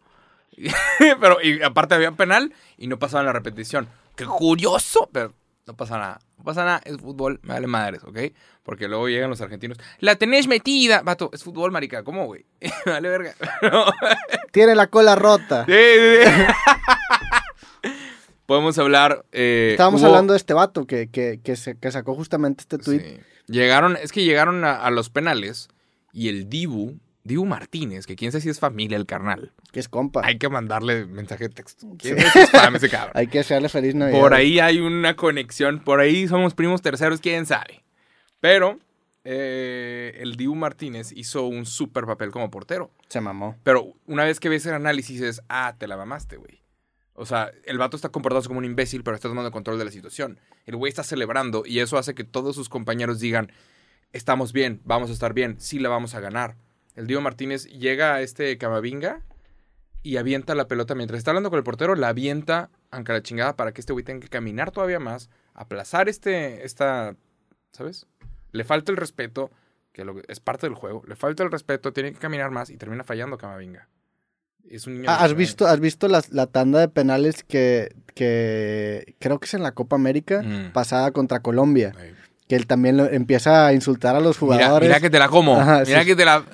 pero 1.21 1.39
y 1.43 1.63
aparte 1.63 1.95
había 1.95 2.13
penal 2.13 2.53
y 2.79 2.87
no 2.87 2.99
pasaba 2.99 3.21
en 3.21 3.27
la 3.27 3.33
repetición. 3.33 3.89
Qué 4.17 4.25
curioso, 4.25 5.09
pero 5.13 5.35
no 5.67 5.75
pasa 5.77 5.99
nada. 5.99 6.21
No 6.39 6.45
pasa 6.45 6.65
nada, 6.65 6.81
es 6.85 6.97
fútbol, 6.99 7.41
me 7.43 7.55
vale 7.55 7.67
madres, 7.67 8.03
¿ok? 8.05 8.19
Porque 8.63 8.87
luego 8.89 9.09
llegan 9.09 9.31
los 9.31 9.41
argentinos. 9.41 9.79
La 9.99 10.17
tenés 10.17 10.47
metida, 10.47 11.03
vato, 11.03 11.31
es 11.33 11.43
fútbol, 11.43 11.71
marica. 11.73 12.03
¿Cómo, 12.05 12.27
güey? 12.27 12.45
me 12.61 12.71
vale 12.93 13.09
verga. 13.09 13.35
No. 13.63 13.87
Tiene 14.53 14.75
la 14.75 14.87
cola 14.89 15.15
rota. 15.15 15.65
Sí, 15.67 15.73
sí, 15.73 16.31
sí. 16.31 17.91
Podemos 18.47 18.77
hablar. 18.79 19.25
eh, 19.33 19.71
Estábamos 19.73 20.03
hubo- 20.03 20.09
hablando 20.09 20.33
de 20.35 20.37
este 20.39 20.53
vato 20.53 20.87
que, 20.87 21.09
que, 21.09 21.41
que, 21.43 21.57
se- 21.57 21.79
que 21.79 21.91
sacó 21.91 22.15
justamente 22.15 22.63
este 22.63 22.79
tweet. 22.79 23.21
Llegaron, 23.47 23.97
es 23.97 24.13
que 24.13 24.23
llegaron 24.25 24.65
a, 24.65 24.77
a 24.85 24.91
los 24.91 25.09
penales 25.11 25.69
y 26.13 26.29
el 26.29 26.49
Dibu, 26.51 26.99
Dibu 27.25 27.47
Martínez, 27.47 28.07
que 28.07 28.17
quién 28.17 28.33
sabe 28.33 28.43
si 28.43 28.51
es 28.51 28.61
familia 28.61 28.97
el 28.97 29.07
carnal. 29.07 29.53
que 29.73 29.81
es 29.81 29.89
compa. 29.89 30.21
Hay 30.25 30.39
que 30.39 30.49
mandarle 30.51 31.07
mensaje 31.07 31.49
de 31.49 31.55
texto. 31.55 31.87
¿Quién 31.99 32.19
es 32.19 32.35
spam 32.37 32.77
ese 32.77 32.91
cabrón? 32.91 33.13
Hay 33.15 33.27
que 33.27 33.39
desearle 33.39 33.71
feliz 33.71 33.95
Navidad. 33.95 34.21
Por 34.21 34.35
ahí 34.35 34.61
hay 34.61 34.79
una 34.79 35.17
conexión, 35.17 35.81
por 35.81 36.01
ahí 36.01 36.29
somos 36.29 36.55
primos 36.55 36.83
terceros, 36.83 37.21
quién 37.21 37.47
sabe. 37.47 37.83
Pero 38.41 38.79
eh, 39.25 40.19
el 40.21 40.37
Dibu 40.37 40.55
Martínez 40.55 41.13
hizo 41.13 41.47
un 41.47 41.65
súper 41.65 42.05
papel 42.05 42.31
como 42.31 42.51
portero. 42.51 42.91
Se 43.09 43.23
mamó. 43.23 43.57
Pero 43.63 43.95
una 44.07 44.25
vez 44.25 44.39
que 44.39 44.51
ves 44.51 44.67
el 44.67 44.75
análisis 44.75 45.23
es, 45.23 45.41
ah, 45.49 45.75
te 45.79 45.89
la 45.89 45.97
mamaste, 45.97 46.37
güey. 46.37 46.61
O 47.15 47.25
sea, 47.25 47.51
el 47.65 47.79
vato 47.79 47.97
está 47.97 48.11
comportándose 48.11 48.49
como 48.49 48.59
un 48.59 48.67
imbécil, 48.67 49.03
pero 49.03 49.15
está 49.15 49.29
tomando 49.29 49.51
control 49.51 49.79
de 49.79 49.87
la 49.87 49.91
situación. 49.91 50.41
El 50.67 50.77
güey 50.77 50.91
está 50.91 51.05
celebrando 51.05 51.63
y 51.65 51.79
eso 51.79 51.97
hace 51.97 52.15
que 52.15 52.25
todos 52.25 52.55
sus 52.55 52.69
compañeros 52.69 53.19
digan, 53.19 53.51
estamos 54.13 54.53
bien, 54.53 54.83
vamos 54.85 55.09
a 55.09 55.15
estar 55.15 55.33
bien, 55.33 55.59
sí 55.59 55.79
la 55.79 55.89
vamos 55.89 56.15
a 56.15 56.21
ganar. 56.21 56.57
El 56.95 57.07
Diego 57.07 57.23
Martínez 57.23 57.65
llega 57.67 58.15
a 58.15 58.21
este 58.23 58.57
Camavinga 58.59 59.21
y 60.03 60.17
avienta 60.19 60.55
la 60.55 60.69
pelota 60.69 60.95
mientras 60.95 61.19
está 61.19 61.31
hablando 61.31 61.51
con 61.51 61.57
el 61.59 61.65
portero, 61.65 61.95
la 61.95 62.09
avienta 62.09 62.71
aunque 62.91 63.13
la 63.13 63.23
chingada 63.23 63.57
para 63.57 63.73
que 63.73 63.81
este 63.81 63.93
güey 63.93 64.05
tenga 64.05 64.21
que 64.21 64.29
caminar 64.29 64.71
todavía 64.71 65.01
más, 65.01 65.29
aplazar 65.55 66.09
este, 66.09 66.65
esta, 66.65 67.17
¿sabes? 67.73 68.07
Le 68.53 68.63
falta 68.63 68.93
el 68.93 68.97
respeto, 68.99 69.51
que 69.93 70.05
lo- 70.05 70.23
es 70.29 70.39
parte 70.39 70.67
del 70.69 70.75
juego, 70.77 71.03
le 71.09 71.17
falta 71.17 71.43
el 71.43 71.51
respeto, 71.51 71.93
tiene 71.93 72.13
que 72.13 72.19
caminar 72.21 72.51
más 72.53 72.71
y 72.71 72.77
termina 72.77 73.03
fallando 73.03 73.37
Camavinga. 73.37 73.89
Es 74.69 74.87
un 74.87 74.95
niño 74.95 75.07
Ah, 75.11 75.15
¿Has 75.17 75.31
19. 75.35 75.39
visto, 75.39 75.67
has 75.67 75.81
visto 75.81 76.07
la, 76.09 76.23
la 76.31 76.47
tanda 76.47 76.79
de 76.81 76.89
penales 76.89 77.43
que, 77.43 77.95
que 78.15 79.17
creo 79.19 79.41
que 79.41 79.47
es 79.47 79.55
en 79.55 79.63
la 79.65 79.73
Copa 79.73 79.97
América 79.97 80.43
Mm. 80.43 80.73
pasada 80.73 81.11
contra 81.11 81.41
Colombia? 81.41 81.93
Ay. 81.99 82.15
Que 82.47 82.57
él 82.57 82.67
también 82.67 82.99
lo- 82.99 83.07
empieza 83.11 83.67
a 83.67 83.73
insultar 83.73 84.17
a 84.17 84.21
los 84.21 84.37
jugadores. 84.37 84.87
mira 84.87 85.01
que 85.01 85.09
te 85.09 85.19
la 85.19 85.29
como. 85.29 85.59
Ajá, 85.59 85.83
mira 85.87 86.01
sí. 86.03 86.07
que 86.09 86.15
te 86.15 86.27
la. 86.27 86.45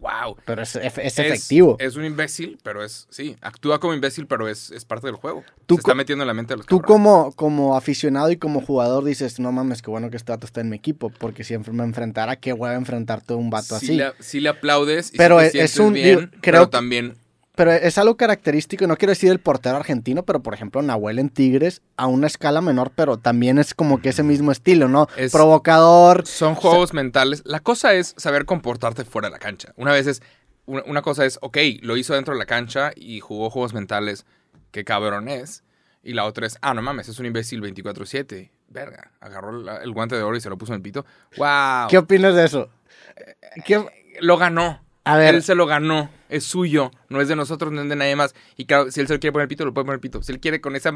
wow. 0.00 0.36
Pero 0.46 0.62
es, 0.62 0.76
es- 0.76 0.96
es 0.96 1.18
efectivo. 1.18 1.76
Es, 1.78 1.96
un 1.96 2.06
imbécil, 2.06 2.58
pero 2.62 2.82
es. 2.82 3.06
Sí, 3.10 3.36
actúa 3.42 3.80
como 3.80 3.92
imbécil, 3.92 4.26
pero 4.26 4.48
es, 4.48 4.70
es 4.70 4.86
parte 4.86 5.06
del 5.08 5.16
juego. 5.16 5.44
Tú 5.66 5.74
Se 5.74 5.80
está 5.80 5.94
metiendo 5.94 6.22
en 6.22 6.28
la 6.28 6.32
mente 6.34 6.54
de 6.54 6.58
los 6.58 6.66
Tú 6.66 6.80
cabrones. 6.80 6.86
como, 7.04 7.32
como 7.32 7.76
aficionado 7.76 8.30
y 8.30 8.38
como 8.38 8.62
jugador 8.62 9.04
dices, 9.04 9.38
no 9.40 9.52
mames, 9.52 9.82
qué 9.82 9.90
bueno 9.90 10.08
que 10.10 10.16
este 10.16 10.32
vato 10.32 10.46
está 10.46 10.62
en 10.62 10.70
mi 10.70 10.76
equipo, 10.76 11.10
porque 11.10 11.44
si 11.44 11.56
me 11.58 11.84
enfrentara, 11.84 12.36
qué 12.36 12.54
hueva 12.54 12.74
enfrentarte 12.74 13.34
a 13.34 13.36
un 13.36 13.50
vato 13.50 13.78
sí 13.78 13.86
así. 13.86 13.96
Le, 13.96 14.12
sí 14.20 14.40
le 14.40 14.48
aplaudes 14.48 15.12
y 15.12 15.18
Pero 15.18 15.38
es- 15.42 15.52
te 15.52 15.60
es 15.62 15.78
un- 15.78 15.92
bien, 15.92 16.18
digo, 16.18 16.30
creo 16.40 16.60
pero 16.62 16.68
también. 16.70 17.16
Pero 17.60 17.72
es 17.72 17.98
algo 17.98 18.16
característico, 18.16 18.86
no 18.86 18.96
quiero 18.96 19.10
decir 19.10 19.28
del 19.28 19.38
portero 19.38 19.76
argentino, 19.76 20.22
pero 20.24 20.42
por 20.42 20.54
ejemplo 20.54 20.80
Nahuel 20.80 21.18
en 21.18 21.28
Tigres, 21.28 21.82
a 21.98 22.06
una 22.06 22.26
escala 22.26 22.62
menor, 22.62 22.90
pero 22.94 23.18
también 23.18 23.58
es 23.58 23.74
como 23.74 24.00
que 24.00 24.08
ese 24.08 24.22
mismo 24.22 24.50
estilo, 24.50 24.88
¿no? 24.88 25.08
Es- 25.18 25.30
Provocador. 25.30 26.26
Son 26.26 26.54
juegos 26.54 26.94
mentales. 26.94 27.42
La 27.44 27.60
cosa 27.60 27.92
es 27.92 28.14
saber 28.16 28.46
comportarte 28.46 29.04
fuera 29.04 29.28
de 29.28 29.32
la 29.32 29.38
cancha. 29.38 29.74
Una 29.76 29.92
vez 29.92 30.06
es. 30.06 30.22
Una, 30.64 30.82
una 30.86 31.02
cosa 31.02 31.26
es, 31.26 31.38
ok, 31.42 31.58
lo 31.82 31.98
hizo 31.98 32.14
dentro 32.14 32.32
de 32.32 32.38
la 32.38 32.46
cancha 32.46 32.92
y 32.96 33.20
jugó 33.20 33.50
juegos 33.50 33.74
mentales. 33.74 34.24
Qué 34.70 34.82
cabrón 34.86 35.28
es. 35.28 35.62
Y 36.02 36.14
la 36.14 36.24
otra 36.24 36.46
es, 36.46 36.56
ah, 36.62 36.72
no 36.72 36.80
mames, 36.80 37.10
es 37.10 37.18
un 37.18 37.26
imbécil 37.26 37.60
24-7. 37.60 38.52
Verga. 38.68 39.10
Agarró 39.20 39.52
la- 39.60 39.82
el 39.82 39.92
guante 39.92 40.16
de 40.16 40.22
oro 40.22 40.34
y 40.34 40.40
se 40.40 40.48
lo 40.48 40.56
puso 40.56 40.72
en 40.72 40.76
el 40.76 40.82
pito. 40.82 41.04
¡Wow! 41.36 41.88
¿Qué 41.90 41.98
opinas 41.98 42.34
de 42.34 42.46
eso? 42.46 42.70
¿Qué- 43.66 43.84
Lo 44.20 44.38
ganó. 44.38 44.82
A 45.04 45.18
ver, 45.18 45.34
Él 45.34 45.42
se 45.42 45.54
lo 45.54 45.66
ganó. 45.66 46.08
Es 46.30 46.44
suyo. 46.44 46.90
No 47.08 47.20
es 47.20 47.28
de 47.28 47.36
nosotros, 47.36 47.72
no 47.72 47.82
es 47.82 47.88
de 47.88 47.96
nadie 47.96 48.16
más. 48.16 48.34
Y 48.56 48.64
claro, 48.64 48.90
si 48.90 49.00
él 49.00 49.06
se 49.08 49.14
lo 49.14 49.20
quiere 49.20 49.32
poner 49.32 49.44
el 49.44 49.48
pito, 49.48 49.64
lo 49.64 49.74
puede 49.74 49.84
poner 49.84 49.96
el 49.96 50.00
pito. 50.00 50.22
Si 50.22 50.32
él 50.32 50.40
quiere 50.40 50.60
con 50.60 50.76
esa 50.76 50.92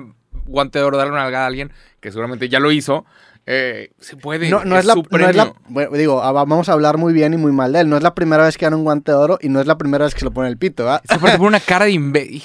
guante 0.47 0.79
de 0.79 0.85
oro, 0.85 0.97
darle 0.97 1.13
una 1.13 1.23
nalgada 1.23 1.45
a 1.45 1.49
alguien, 1.49 1.73
que 2.01 2.11
seguramente 2.11 2.49
ya 2.49 2.61
lo 2.61 2.71
hizo, 2.71 3.05
eh, 3.47 3.91
se 3.99 4.17
puede. 4.17 4.49
No, 4.49 4.65
no 4.65 4.79
es, 4.79 4.85
la, 4.87 4.95
su 4.95 5.03
no 5.11 5.29
es 5.29 5.37
la- 5.37 5.45
premio. 5.53 5.57
bueno, 5.69 5.91
digo, 5.97 6.23
ah, 6.23 6.33
vamos 6.33 6.69
a 6.69 6.73
hablar 6.73 6.97
muy 6.99 7.13
bien 7.13 7.35
y 7.35 7.37
muy 7.37 7.53
mal 7.53 7.73
de 7.73 7.81
él. 7.81 7.89
No 7.91 7.97
es 7.97 8.03
la 8.03 8.15
primera 8.15 8.45
vez 8.45 8.57
que 8.57 8.65
gana 8.65 8.77
un 8.77 8.85
guante 8.85 9.11
de 9.13 9.19
oro 9.19 9.39
y 9.43 9.49
no 9.49 9.61
es 9.61 9.67
la 9.67 9.77
primera 9.77 10.05
vez 10.05 10.15
que 10.15 10.21
se 10.21 10.25
lo 10.25 10.31
pone 10.31 10.49
el 10.49 10.57
pito, 10.57 10.85
¿verdad? 10.85 11.03
Se 11.09 11.19
pone 11.19 11.37
una 11.39 11.61
cara 11.61 11.85
de 11.87 11.91
imbécil. 11.91 12.43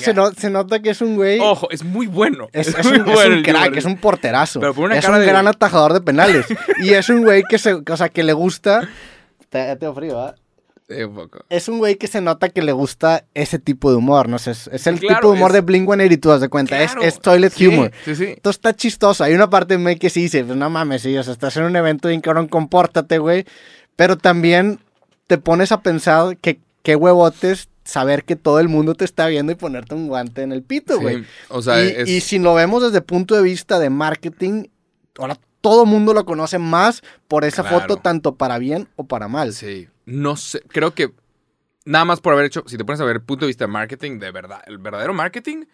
Se, 0.00 0.12
no- 0.12 0.32
se 0.32 0.50
nota 0.50 0.80
que 0.82 0.90
es 0.90 1.00
un 1.00 1.14
güey. 1.16 1.38
Ojo, 1.40 1.70
es 1.70 1.82
muy 1.84 2.06
bueno. 2.08 2.48
Es, 2.52 2.68
es 2.78 2.84
muy 2.84 2.98
un, 2.98 3.04
bueno 3.06 3.42
crack, 3.44 3.76
es 3.76 3.84
un 3.84 3.96
porterazo. 3.96 4.60
Pero 4.60 4.74
por 4.74 4.84
una 4.86 4.96
es 4.96 5.04
cara 5.04 5.14
un 5.16 5.20
de- 5.20 5.26
gran 5.28 5.46
atajador 5.46 5.92
de 5.94 6.00
penales. 6.00 6.46
y 6.82 6.90
es 6.90 7.08
un 7.08 7.22
güey 7.22 7.42
que 7.48 7.58
se, 7.58 7.74
o 7.74 7.96
sea, 7.96 8.08
que 8.08 8.22
le 8.24 8.32
gusta. 8.32 8.88
Te, 9.48 9.76
tengo 9.76 9.94
frío, 9.94 10.14
¿verdad? 10.16 10.36
Un 10.88 11.14
poco. 11.14 11.44
Es 11.50 11.68
un 11.68 11.78
güey 11.78 11.96
que 11.96 12.06
se 12.06 12.20
nota 12.22 12.48
que 12.48 12.62
le 12.62 12.72
gusta 12.72 13.24
ese 13.34 13.58
tipo 13.58 13.90
de 13.90 13.96
humor, 13.96 14.28
no 14.28 14.38
sé, 14.38 14.52
es, 14.52 14.68
es 14.72 14.86
el 14.86 14.98
Claro, 14.98 15.16
tipo 15.20 15.32
de 15.32 15.36
humor 15.38 15.50
es- 15.50 15.54
de 15.54 15.60
Blink 15.60 15.84
182, 15.86 16.34
haz 16.36 16.40
de 16.40 16.48
cuenta, 16.48 16.80
es- 16.82 16.92
Claro, 16.92 17.06
es, 17.06 17.20
toilet 17.20 17.52
sí, 17.52 17.66
humor. 17.66 17.92
Sí, 18.06 18.16
sí. 18.16 18.24
Esto 18.24 18.48
está 18.50 18.74
chistoso, 18.74 19.22
hay 19.22 19.34
una 19.34 19.50
parte 19.50 19.76
de 19.76 19.84
mí 19.84 19.96
que 19.96 20.08
sí 20.08 20.22
dice, 20.22 20.44
pues 20.44 20.56
no 20.56 20.70
mames, 20.70 21.02
sí, 21.02 21.14
o 21.18 21.22
sea, 21.22 21.34
estás 21.34 21.56
en 21.58 21.64
un 21.64 21.76
evento 21.76 22.08
bien 22.08 22.22
cabrón, 22.22 22.48
compórtate, 22.48 23.18
güey, 23.18 23.44
pero 23.96 24.16
también 24.16 24.80
te 25.26 25.36
pones 25.36 25.72
a 25.72 25.82
pensar 25.82 26.38
que 26.38 26.58
qué 26.82 26.96
huevotes 26.96 27.68
saber 27.84 28.24
que 28.24 28.36
todo 28.36 28.58
el 28.60 28.68
mundo 28.68 28.94
te 28.94 29.04
está 29.04 29.26
viendo 29.26 29.52
y 29.52 29.56
ponerte 29.56 29.94
un 29.94 30.08
guante 30.08 30.40
en 30.42 30.52
el 30.52 30.62
pito, 30.62 30.94
Sí, 30.96 31.02
güey. 31.02 31.24
O 31.50 31.60
sea, 31.60 31.84
y, 31.84 31.88
es. 31.88 32.08
y 32.08 32.20
si 32.22 32.38
lo 32.38 32.54
vemos 32.54 32.82
desde 32.82 32.98
el 32.98 33.04
punto 33.04 33.34
de 33.34 33.42
vista 33.42 33.78
de 33.78 33.90
marketing, 33.90 34.64
ahora 35.18 35.38
todo 35.60 35.84
el 35.84 35.88
mundo 35.88 36.14
lo 36.14 36.24
conoce 36.24 36.58
más 36.58 37.02
por 37.26 37.44
esa 37.44 37.62
Claro. 37.62 37.80
foto, 37.80 37.96
tanto 37.96 38.34
para 38.36 38.58
bien 38.58 38.88
o 38.96 39.04
para 39.04 39.28
mal. 39.28 39.52
Sí. 39.52 39.88
No 40.06 40.36
sé. 40.36 40.60
Creo 40.68 40.94
que. 40.94 41.12
Nada 41.84 42.04
más 42.04 42.20
por 42.20 42.32
haber 42.34 42.46
hecho. 42.46 42.64
Si 42.66 42.76
te 42.76 42.84
pones 42.84 43.00
a 43.00 43.04
ver 43.04 43.16
el 43.16 43.22
punto 43.22 43.44
de 43.46 43.48
vista 43.48 43.64
de 43.64 43.72
marketing, 43.72 44.18
de 44.18 44.30
verdad. 44.30 44.62
El 44.66 44.78
verdadero 44.78 45.14
marketing. 45.14 45.64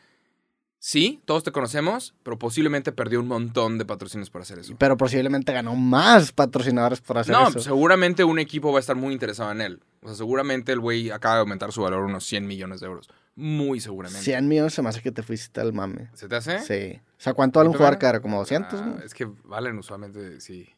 Sí, 0.79 1.23
todos 1.25 1.43
te 1.43 1.51
conocemos, 1.51 2.15
pero 2.23 2.39
posiblemente 2.39 2.93
perdió 2.93 3.19
un 3.19 3.27
montón 3.27 3.79
de 3.79 3.87
patrocinios 3.87 4.29
por 4.29 4.43
hacer 4.43 4.59
eso. 4.59 4.75
Pero 4.79 4.99
posiblemente 4.99 5.51
ganó 5.53 5.75
más 5.77 6.31
patrocinadores 6.33 7.01
por 7.01 7.17
hacer 7.17 7.35
No, 7.35 7.49
eso. 7.49 7.61
seguramente 7.61 8.23
un 8.23 8.39
equipo 8.39 8.71
va 8.71 8.79
a 8.79 8.81
estar 8.81 8.95
muy 8.95 9.15
interesado 9.15 9.51
en 9.51 9.63
él. 9.63 9.81
O 10.03 10.09
sea, 10.09 10.15
seguramente 10.17 10.73
el 10.73 10.81
güey 10.81 11.11
acaba 11.11 11.37
de 11.37 11.41
aumentar 11.41 11.73
su 11.73 11.81
valor 11.81 12.03
unos 12.05 12.27
100 12.27 12.47
millones 12.47 12.81
de 12.81 12.87
euros. 12.87 13.09
Muy 13.37 13.81
seguramente. 13.81 14.23
100 14.23 14.47
millones 14.49 14.75
se 14.75 14.83
me 14.83 14.89
hace 14.89 15.01
que 15.03 15.11
te 15.11 15.23
fuiste 15.23 15.61
al 15.61 15.73
mame. 15.73 16.09
¿Se 16.15 16.29
te 16.29 16.37
hace? 16.37 16.61
Sí. 16.61 17.01
O 17.11 17.21
sea, 17.21 17.35
¿cuánto 17.35 17.59
vale 17.59 17.69
un 17.69 17.73
¿Cuánto 17.73 17.79
jugador 17.79 17.99
caro? 17.99 18.23
¿Como 18.23 18.39
200? 18.39 18.81
Ah, 18.81 18.97
es 19.05 19.13
que 19.15 19.27
valen 19.45 19.77
usualmente, 19.79 20.41
sí. 20.41 20.69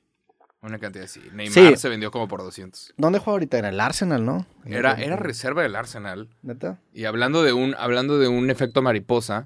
Una 0.63 0.79
cantidad 0.79 1.05
así. 1.05 1.21
Neymar 1.33 1.53
Sí. 1.53 1.77
se 1.77 1.89
vendió 1.89 2.11
como 2.11 2.27
por 2.29 2.41
200. 2.43 2.95
¿Dónde 2.97 3.19
juega 3.19 3.33
ahorita? 3.33 3.59
En 3.59 3.67
el 3.67 3.79
Arsenal, 3.79 4.25
¿no? 4.25 4.47
Era, 4.65 4.95
era 4.95 5.17
reserva 5.17 5.63
del 5.63 5.77
Arsenal. 5.77 6.29
¿Neta? 6.43 6.81
Y 6.95 7.05
hablando 7.05 7.43
de 7.43 7.53
un, 7.53 7.75
hablando 7.79 8.19
de 8.19 8.27
un 8.29 8.49
efecto 8.51 8.81
mariposa, 8.83 9.45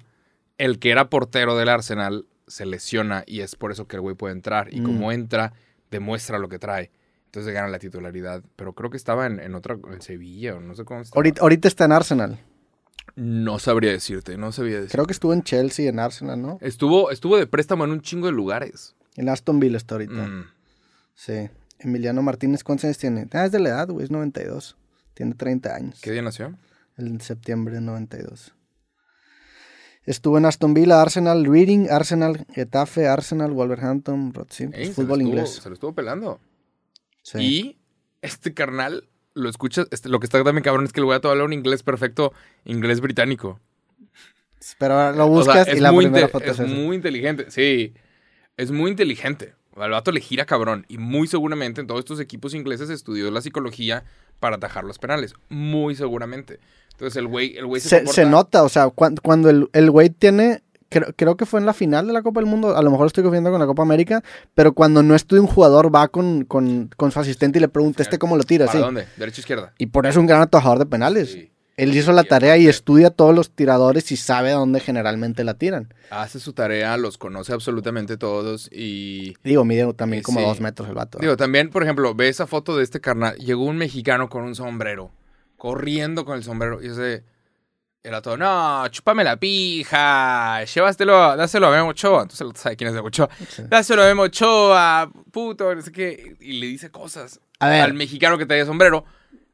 el 0.57 0.79
que 0.79 0.91
era 0.93 1.11
portero 1.11 1.57
del 1.57 1.69
Arsenal 1.69 2.27
se 2.47 2.65
lesiona 2.65 3.25
y 3.27 3.41
es 3.41 3.57
por 3.57 3.73
eso 3.73 3.87
que 3.87 3.97
el 3.97 4.03
güey 4.03 4.15
puede 4.15 4.33
entrar. 4.35 4.73
Y 4.73 4.81
Mm. 4.81 4.85
como 4.85 5.13
entra, 5.13 5.53
demuestra 5.91 6.39
lo 6.39 6.49
que 6.49 6.59
trae. 6.59 6.91
Entonces 7.27 7.53
gana 7.53 7.69
la 7.69 7.79
titularidad. 7.81 8.43
Pero 8.57 8.73
creo 8.75 8.89
que 8.91 8.97
estaba 8.97 9.27
en, 9.27 9.41
en 9.41 9.55
otra, 9.55 9.77
en 9.93 10.01
Sevilla 10.01 10.55
o 10.57 10.61
no 10.61 10.75
sé 10.75 10.85
cómo 10.85 11.01
estaba. 11.01 11.19
Ahorita, 11.19 11.43
ahorita 11.43 11.69
está 11.69 11.85
en 11.85 11.93
Arsenal. 11.93 12.39
No 13.17 13.59
sabría 13.59 13.91
decirte, 13.93 14.37
no 14.39 14.53
sabría 14.53 14.77
decirte. 14.77 14.93
Creo 14.93 15.07
que 15.07 15.13
estuvo 15.13 15.33
en 15.33 15.43
Chelsea, 15.43 15.89
en 15.89 15.99
Arsenal, 15.99 16.41
¿no? 16.41 16.59
Estuvo, 16.61 17.11
estuvo 17.11 17.37
de 17.37 17.47
préstamo 17.47 17.85
en 17.85 17.91
un 17.93 18.01
chingo 18.03 18.27
de 18.27 18.33
lugares. 18.33 18.95
En 19.17 19.29
Aston 19.29 19.59
Villa 19.61 19.77
está 19.77 19.97
ahorita. 19.97 20.13
Mm. 20.15 20.47
Sí. 21.15 21.51
Emiliano 21.79 22.23
Martínez, 22.23 22.63
¿cuántos 22.63 22.85
años 22.85 22.99
tiene? 22.99 23.27
Ah, 23.33 23.47
es 23.47 23.53
de 23.53 23.59
la 23.61 23.71
edad, 23.71 23.89
güey, 23.89 24.05
es 24.05 24.11
92. 24.11 24.77
Tiene 25.15 25.35
30 25.35 25.75
años. 25.75 26.01
¿Qué 26.01 26.13
día 26.13 26.23
nació? 26.23 26.55
En 26.97 27.21
septiembre 27.21 27.75
de 27.75 27.81
92. 27.81 28.55
Estuvo 30.05 30.39
en 30.39 30.47
Aston 30.47 30.73
Villa, 30.75 31.01
Arsenal, 31.03 31.45
Reading, 31.45 31.89
Arsenal, 31.91 32.47
Getafe, 32.53 33.07
Arsenal, 33.07 33.53
Wolverhampton, 33.53 34.33
pues, 34.33 34.61
lo 34.61 34.67
fútbol 34.93 35.21
estuvo- 35.21 35.21
inglés. 35.21 35.51
Se 35.63 35.69
lo 35.69 35.75
estuvo 35.75 35.95
pelando. 35.95 36.41
Sí. 37.23 37.39
Y 37.39 37.79
este 38.23 38.55
carnal 38.55 39.09
lo 39.41 39.49
escuchas. 39.49 39.87
este- 39.91 40.09
lo 40.09 40.21
que 40.21 40.27
está 40.27 40.43
también 40.45 40.63
cabrón 40.63 40.85
es 40.85 40.93
que 40.93 41.01
el 41.01 41.07
güey 41.07 41.19
habla 41.23 41.45
un 41.45 41.53
inglés 41.53 41.83
perfecto, 41.83 42.33
inglés 42.65 43.01
británico. 43.01 43.59
Pero 44.79 44.95
ahora 44.95 45.13
lo 45.17 45.27
O 45.27 45.43
sea, 45.43 45.55
buscas 45.55 45.69
es 45.69 45.79
y 45.79 45.81
la 45.81 45.93
muy 45.93 46.05
primera 46.05 46.29
foto 46.29 46.51
es, 46.51 46.61
muy 46.61 46.97
inteligente. 46.97 47.47
Sí, 47.51 47.95
es 48.57 48.71
muy 48.71 48.91
inteligente. 48.91 49.55
Al 49.77 49.91
vato 49.91 50.13
le 50.13 50.21
gira 50.21 50.45
cabrón. 50.45 50.85
Y 50.89 50.99
muy 50.99 51.27
seguramente 51.27 51.81
en 51.81 51.87
todos 51.87 52.01
estos 52.01 52.21
equipos 52.21 52.53
ingleses 52.55 52.91
estudió 52.91 53.31
la 53.31 53.41
psicología 53.41 54.05
para 54.39 54.57
atajar 54.57 54.85
los 54.85 54.99
penales. 54.99 55.35
Muy 55.49 55.95
seguramente. 55.95 56.61
Entonces 56.93 57.17
el 57.17 57.27
güey, 57.29 57.57
el 57.57 57.67
güey 57.67 57.81
se, 57.81 57.89
se, 57.89 58.07
se 58.07 58.27
nota, 58.27 58.63
o 58.63 58.69
sea, 58.69 58.91
cuan- 58.91 59.17
cuando 59.17 59.49
el, 59.49 59.71
el 59.73 59.91
güey 59.91 60.11
tiene, 60.11 60.63
creo, 60.91 61.15
creo 61.17 61.37
que 61.39 61.47
fue 61.47 61.61
en 61.61 61.65
la 61.67 61.73
final 61.73 62.07
de 62.07 62.13
la 62.13 62.21
Copa 62.23 62.41
del 62.41 62.49
Mundo, 62.51 62.77
a 62.77 62.83
lo 62.83 62.91
mejor 62.91 63.07
estoy 63.07 63.25
confiando 63.25 63.51
con 63.51 63.59
la 63.61 63.67
Copa 63.67 63.83
América, 63.83 64.23
pero 64.55 64.75
cuando 64.75 65.03
no 65.03 65.15
estudia 65.15 65.41
un 65.41 65.49
jugador 65.49 65.95
va 65.95 66.09
con, 66.09 66.45
con, 66.45 66.91
con 66.99 67.11
su 67.13 67.19
asistente 67.21 67.59
y 67.59 67.63
le 67.63 67.69
pregunta, 67.69 68.03
¿este 68.03 68.19
cómo 68.19 68.37
lo 68.37 68.43
tira? 68.45 68.67
¿Para 68.67 68.79
Sí. 68.79 68.85
dónde? 68.85 69.07
¿Derecha 69.17 69.41
izquierda? 69.41 69.73
Y 69.79 69.87
por 69.87 70.05
eso 70.05 70.11
es 70.11 70.17
un 70.19 70.27
gran 70.27 70.43
atajador 70.43 70.79
de 70.79 70.87
penales. 70.87 71.33
Sí. 71.33 71.53
Él 71.77 71.97
hizo 71.97 72.13
la 72.13 72.25
tarea 72.25 72.59
y 72.59 72.67
estudia 72.69 73.09
todos 73.09 73.35
los 73.35 73.53
tiradores 73.53 74.13
y 74.13 74.17
sabe 74.19 74.51
dónde 74.51 74.81
generalmente 74.81 75.45
la 75.45 75.55
tiran. 75.55 75.95
Hace 76.11 76.39
su 76.39 76.53
tarea, 76.53 76.99
los 76.99 77.17
conoce 77.17 77.55
absolutamente 77.55 78.19
todos 78.19 78.69
y... 78.71 79.33
Digo, 79.43 79.65
mide 79.65 79.91
también 79.95 80.23
como 80.23 80.41
sí. 80.41 80.47
dos 80.47 80.61
metros 80.61 80.91
el 80.91 80.95
vato. 80.95 81.17
Digo, 81.23 81.39
también, 81.39 81.71
por 81.71 81.83
ejemplo, 81.83 82.15
ve 82.15 82.29
esa 82.29 82.47
foto 82.47 82.77
de 82.77 82.85
este 82.85 83.01
carnal. 83.01 83.35
Llegó 83.37 83.65
un 83.65 83.79
mexicano 83.79 84.29
con 84.29 84.43
un 84.43 84.55
sombrero, 84.55 85.11
corriendo 85.57 86.27
con 86.27 86.37
el 86.37 86.43
sombrero. 86.45 86.83
Y 86.83 86.89
ese 86.89 87.25
era 88.03 88.23
todo, 88.23 88.37
no, 88.37 88.89
chúpame 88.89 89.25
la 89.25 89.37
pija, 89.37 90.65
llévastelo, 90.65 91.37
dáselo 91.37 91.67
a 91.69 91.71
Memo 91.71 91.89
Ochoa. 91.89 92.23
Entonces, 92.23 92.47
¿sabe 92.61 92.77
quién 92.77 92.89
es 92.89 92.95
Memo 92.95 93.09
Ochoa? 93.09 93.29
Sí. 93.49 93.63
Dáselo 93.69 94.03
a 94.03 94.07
Memo 94.07 94.23
Ochoa, 94.23 95.11
puto, 95.31 95.75
no 95.75 95.83
sé 95.83 95.93
qué. 95.93 96.37
Y 96.41 96.61
le 96.61 96.67
dice 96.67 96.91
cosas 96.91 97.41
A 97.59 97.69
ver, 97.69 97.83
al 97.83 97.95
mexicano 97.95 98.39
que 98.39 98.47
traía 98.47 98.65
sombrero. 98.65 99.05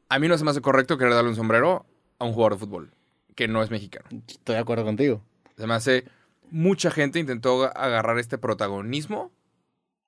A 0.09 0.19
mí 0.19 0.27
no 0.29 0.37
se 0.37 0.45
me 0.45 0.51
hace 0.51 0.61
correcto 0.61 0.97
querer 0.97 1.13
darle 1.13 1.29
un 1.29 1.35
sombrero 1.35 1.85
a 2.19 2.25
un 2.25 2.31
jugador 2.31 2.53
de 2.53 2.59
fútbol 2.59 2.91
que 3.35 3.47
no 3.47 3.61
es 3.61 3.69
mexicano. 3.69 4.07
estoy 4.27 4.55
de 4.55 4.61
acuerdo 4.61 4.83
contigo. 4.83 5.21
Se 5.57 5.67
me 5.67 5.73
hace. 5.73 6.05
Mucha 6.49 6.91
gente 6.91 7.19
intentó 7.19 7.65
agarrar 7.77 8.17
este 8.17 8.37
protagonismo 8.37 9.31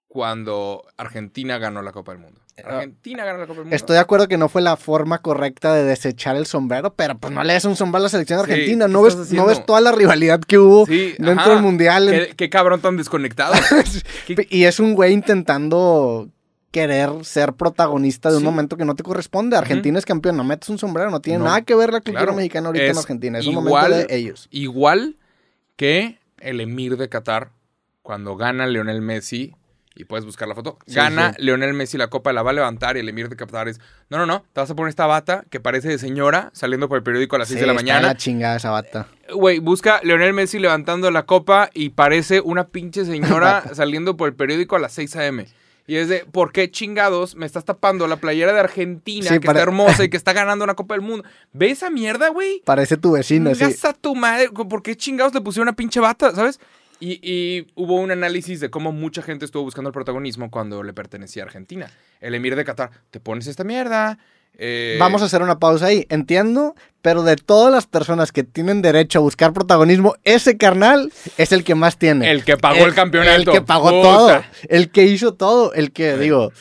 cuando 0.09 0.83
Argentina 0.97 1.57
ganó 1.59 1.81
la 1.81 1.91
Copa 1.93 2.11
del 2.11 2.19
Mundo. 2.21 2.41
Ah, 2.65 2.75
Argentina 2.79 3.23
ganó 3.23 3.37
la 3.37 3.45
Copa 3.45 3.53
del 3.59 3.63
Mundo. 3.65 3.75
Estoy 3.75 3.93
de 3.93 3.99
acuerdo 4.01 4.27
que 4.27 4.37
no 4.37 4.49
fue 4.49 4.61
la 4.61 4.75
forma 4.75 5.19
correcta 5.19 5.73
de 5.73 5.83
desechar 5.85 6.35
el 6.35 6.45
sombrero, 6.47 6.93
pero 6.95 7.17
pues 7.17 7.31
no 7.31 7.43
le 7.43 7.53
des 7.53 7.63
un 7.65 7.75
sombrero 7.77 7.99
a 8.01 8.03
la 8.03 8.09
selección 8.09 8.43
Sí, 8.43 8.51
argentina. 8.51 8.87
¿qué 8.87 8.91
no, 8.91 9.01
ves, 9.03 9.31
no 9.31 9.45
ves 9.45 9.65
toda 9.65 9.79
la 9.81 9.91
rivalidad 9.93 10.41
que 10.41 10.57
hubo 10.57 10.85
Sí, 10.87 11.13
dentro 11.19 11.43
ajá. 11.45 11.49
del 11.53 11.61
mundial. 11.61 12.09
¿Qué, 12.09 12.33
qué 12.35 12.49
cabrón 12.49 12.81
tan 12.81 12.97
desconectado. 12.97 13.53
¿Qué- 14.27 14.47
Y 14.49 14.63
es 14.65 14.79
un 14.79 14.93
güey 14.95 15.13
intentando 15.13 16.27
querer 16.71 17.09
ser 17.23 17.53
protagonista 17.53 18.29
de 18.29 18.35
un 18.37 18.41
Sí. 18.41 18.45
momento 18.45 18.77
que 18.77 18.85
no 18.85 18.95
te 18.95 19.03
corresponde. 19.03 19.55
Argentina 19.55 19.97
es 19.99 20.05
campeón, 20.05 20.35
no 20.35 20.43
metes 20.43 20.69
un 20.69 20.79
sombrero, 20.79 21.11
no 21.11 21.21
tiene 21.21 21.39
No, 21.39 21.45
nada 21.45 21.61
que 21.61 21.75
ver 21.75 21.91
la 21.93 21.99
cultura 22.01 22.19
claro. 22.23 22.33
mexicana 22.35 22.67
ahorita 22.67 22.85
en 22.85 22.97
Argentina. 22.97 23.39
Es 23.39 23.45
un 23.47 23.53
igual- 23.53 23.89
momento 23.91 24.07
de 24.07 24.15
ellos. 24.15 24.47
Igual 24.51 25.17
que 25.75 26.17
el 26.39 26.61
emir 26.61 26.97
de 26.97 27.09
Qatar, 27.09 27.51
cuando 28.01 28.35
gana 28.35 28.65
Lionel 28.67 29.01
Messi, 29.01 29.55
y 29.95 30.05
puedes 30.05 30.23
buscar 30.25 30.47
la 30.47 30.55
foto, 30.55 30.77
Sí, 30.87 30.95
gana 30.95 31.33
sí. 31.33 31.41
Lionel 31.43 31.73
Messi 31.73 31.97
la 31.97 32.07
copa, 32.07 32.31
la 32.31 32.41
va 32.43 32.51
a 32.51 32.53
levantar 32.53 32.95
y 32.95 33.01
el 33.01 33.09
emir 33.09 33.27
de 33.27 33.35
Qatar 33.35 33.67
es, 33.67 33.79
no, 34.09 34.17
no, 34.17 34.25
no, 34.25 34.45
te 34.53 34.61
vas 34.61 34.69
a 34.69 34.75
poner 34.75 34.89
esta 34.89 35.07
bata 35.07 35.43
que 35.49 35.59
parece 35.59 35.89
de 35.89 35.97
señora 35.97 36.51
saliendo 36.53 36.87
por 36.87 36.97
el 36.97 37.03
periódico 37.03 37.35
a 37.35 37.39
las 37.39 37.47
6 37.49 37.57
Sí, 37.57 37.61
de 37.61 37.67
la 37.67 37.73
está 37.73 37.83
mañana. 37.83 38.07
la 38.07 38.15
chingada 38.15 38.55
esa 38.57 38.69
bata. 38.71 39.07
Güey, 39.33 39.59
busca 39.59 39.99
Lionel 40.03 40.33
Messi 40.33 40.59
levantando 40.59 41.11
la 41.11 41.23
copa 41.25 41.69
y 41.73 41.89
parece 41.89 42.39
una 42.39 42.67
pinche 42.67 43.03
señora 43.05 43.63
saliendo 43.73 44.15
por 44.15 44.29
el 44.29 44.35
periódico 44.35 44.75
a 44.75 44.79
las 44.79 44.93
6 44.93 45.15
a.m. 45.17 45.45
Y 45.87 45.95
es 45.95 46.07
de, 46.07 46.19
¿por 46.31 46.51
qué 46.51 46.69
chingados 46.69 47.35
me 47.35 47.47
estás 47.47 47.65
tapando 47.65 48.05
la 48.07 48.17
playera 48.17 48.53
de 48.53 48.59
Argentina 48.59 49.27
Sí, 49.27 49.39
que 49.39 49.47
para- 49.47 49.57
está 49.61 49.69
hermosa 49.71 50.03
y 50.03 50.09
que 50.09 50.17
está 50.17 50.33
ganando 50.33 50.63
una 50.63 50.75
Copa 50.75 50.93
del 50.93 51.01
Mundo? 51.01 51.27
¿Ve 51.51 51.71
esa 51.71 51.89
mierda, 51.89 52.29
güey? 52.29 52.61
Parece 52.63 52.95
tu 52.95 53.13
vecino, 53.13 53.55
sí. 53.55 53.63
A 53.83 53.93
tu 53.93 54.13
madre. 54.15 54.49
¿Por 54.51 54.83
qué 54.83 54.95
chingados 54.95 55.33
le 55.33 55.41
pusieron 55.41 55.67
una 55.67 55.75
pinche 55.75 55.99
bata, 55.99 56.29
sabes? 56.35 56.59
Y, 56.99 57.19
y 57.23 57.67
hubo 57.75 57.95
un 57.95 58.11
análisis 58.11 58.59
de 58.59 58.69
cómo 58.69 58.91
mucha 58.91 59.21
gente 59.21 59.45
estuvo 59.45 59.63
buscando 59.63 59.89
el 59.89 59.93
protagonismo 59.93 60.51
cuando 60.51 60.83
le 60.83 60.91
pertenecía 60.93 61.43
a 61.43 61.45
Argentina. 61.45 61.89
El 62.19 62.35
emir 62.35 62.55
de 62.55 62.65
Qatar, 62.65 62.91
te 63.09 63.19
pones 63.21 63.47
esta 63.47 63.63
mierda. 63.63 64.17
eh, 64.57 64.97
Vamos 64.99 65.21
a 65.21 65.25
hacer 65.25 65.41
una 65.41 65.59
pausa 65.59 65.85
ahí. 65.85 66.05
Entiendo, 66.09 66.75
pero 67.01 67.23
de 67.23 67.37
todas 67.37 67.71
las 67.73 67.87
personas 67.87 68.33
que 68.33 68.43
tienen 68.43 68.81
derecho 68.81 69.19
a 69.19 69.21
buscar 69.21 69.53
protagonismo, 69.53 70.15
ese 70.25 70.57
carnal 70.57 71.13
es 71.37 71.53
el 71.53 71.63
que 71.63 71.73
más 71.75 71.97
tiene. 71.97 72.29
El 72.29 72.43
que 72.43 72.57
pagó 72.57 72.85
el 72.85 72.93
campeonato. 72.93 73.33
El 73.37 73.45
que 73.57 73.61
pagó 73.61 73.91
Puta. 73.91 74.01
todo. 74.01 74.43
El 74.67 74.91
que 74.91 75.03
hizo 75.05 75.33
todo. 75.35 75.73
El 75.73 75.93
que, 75.93 76.17
digo, 76.17 76.51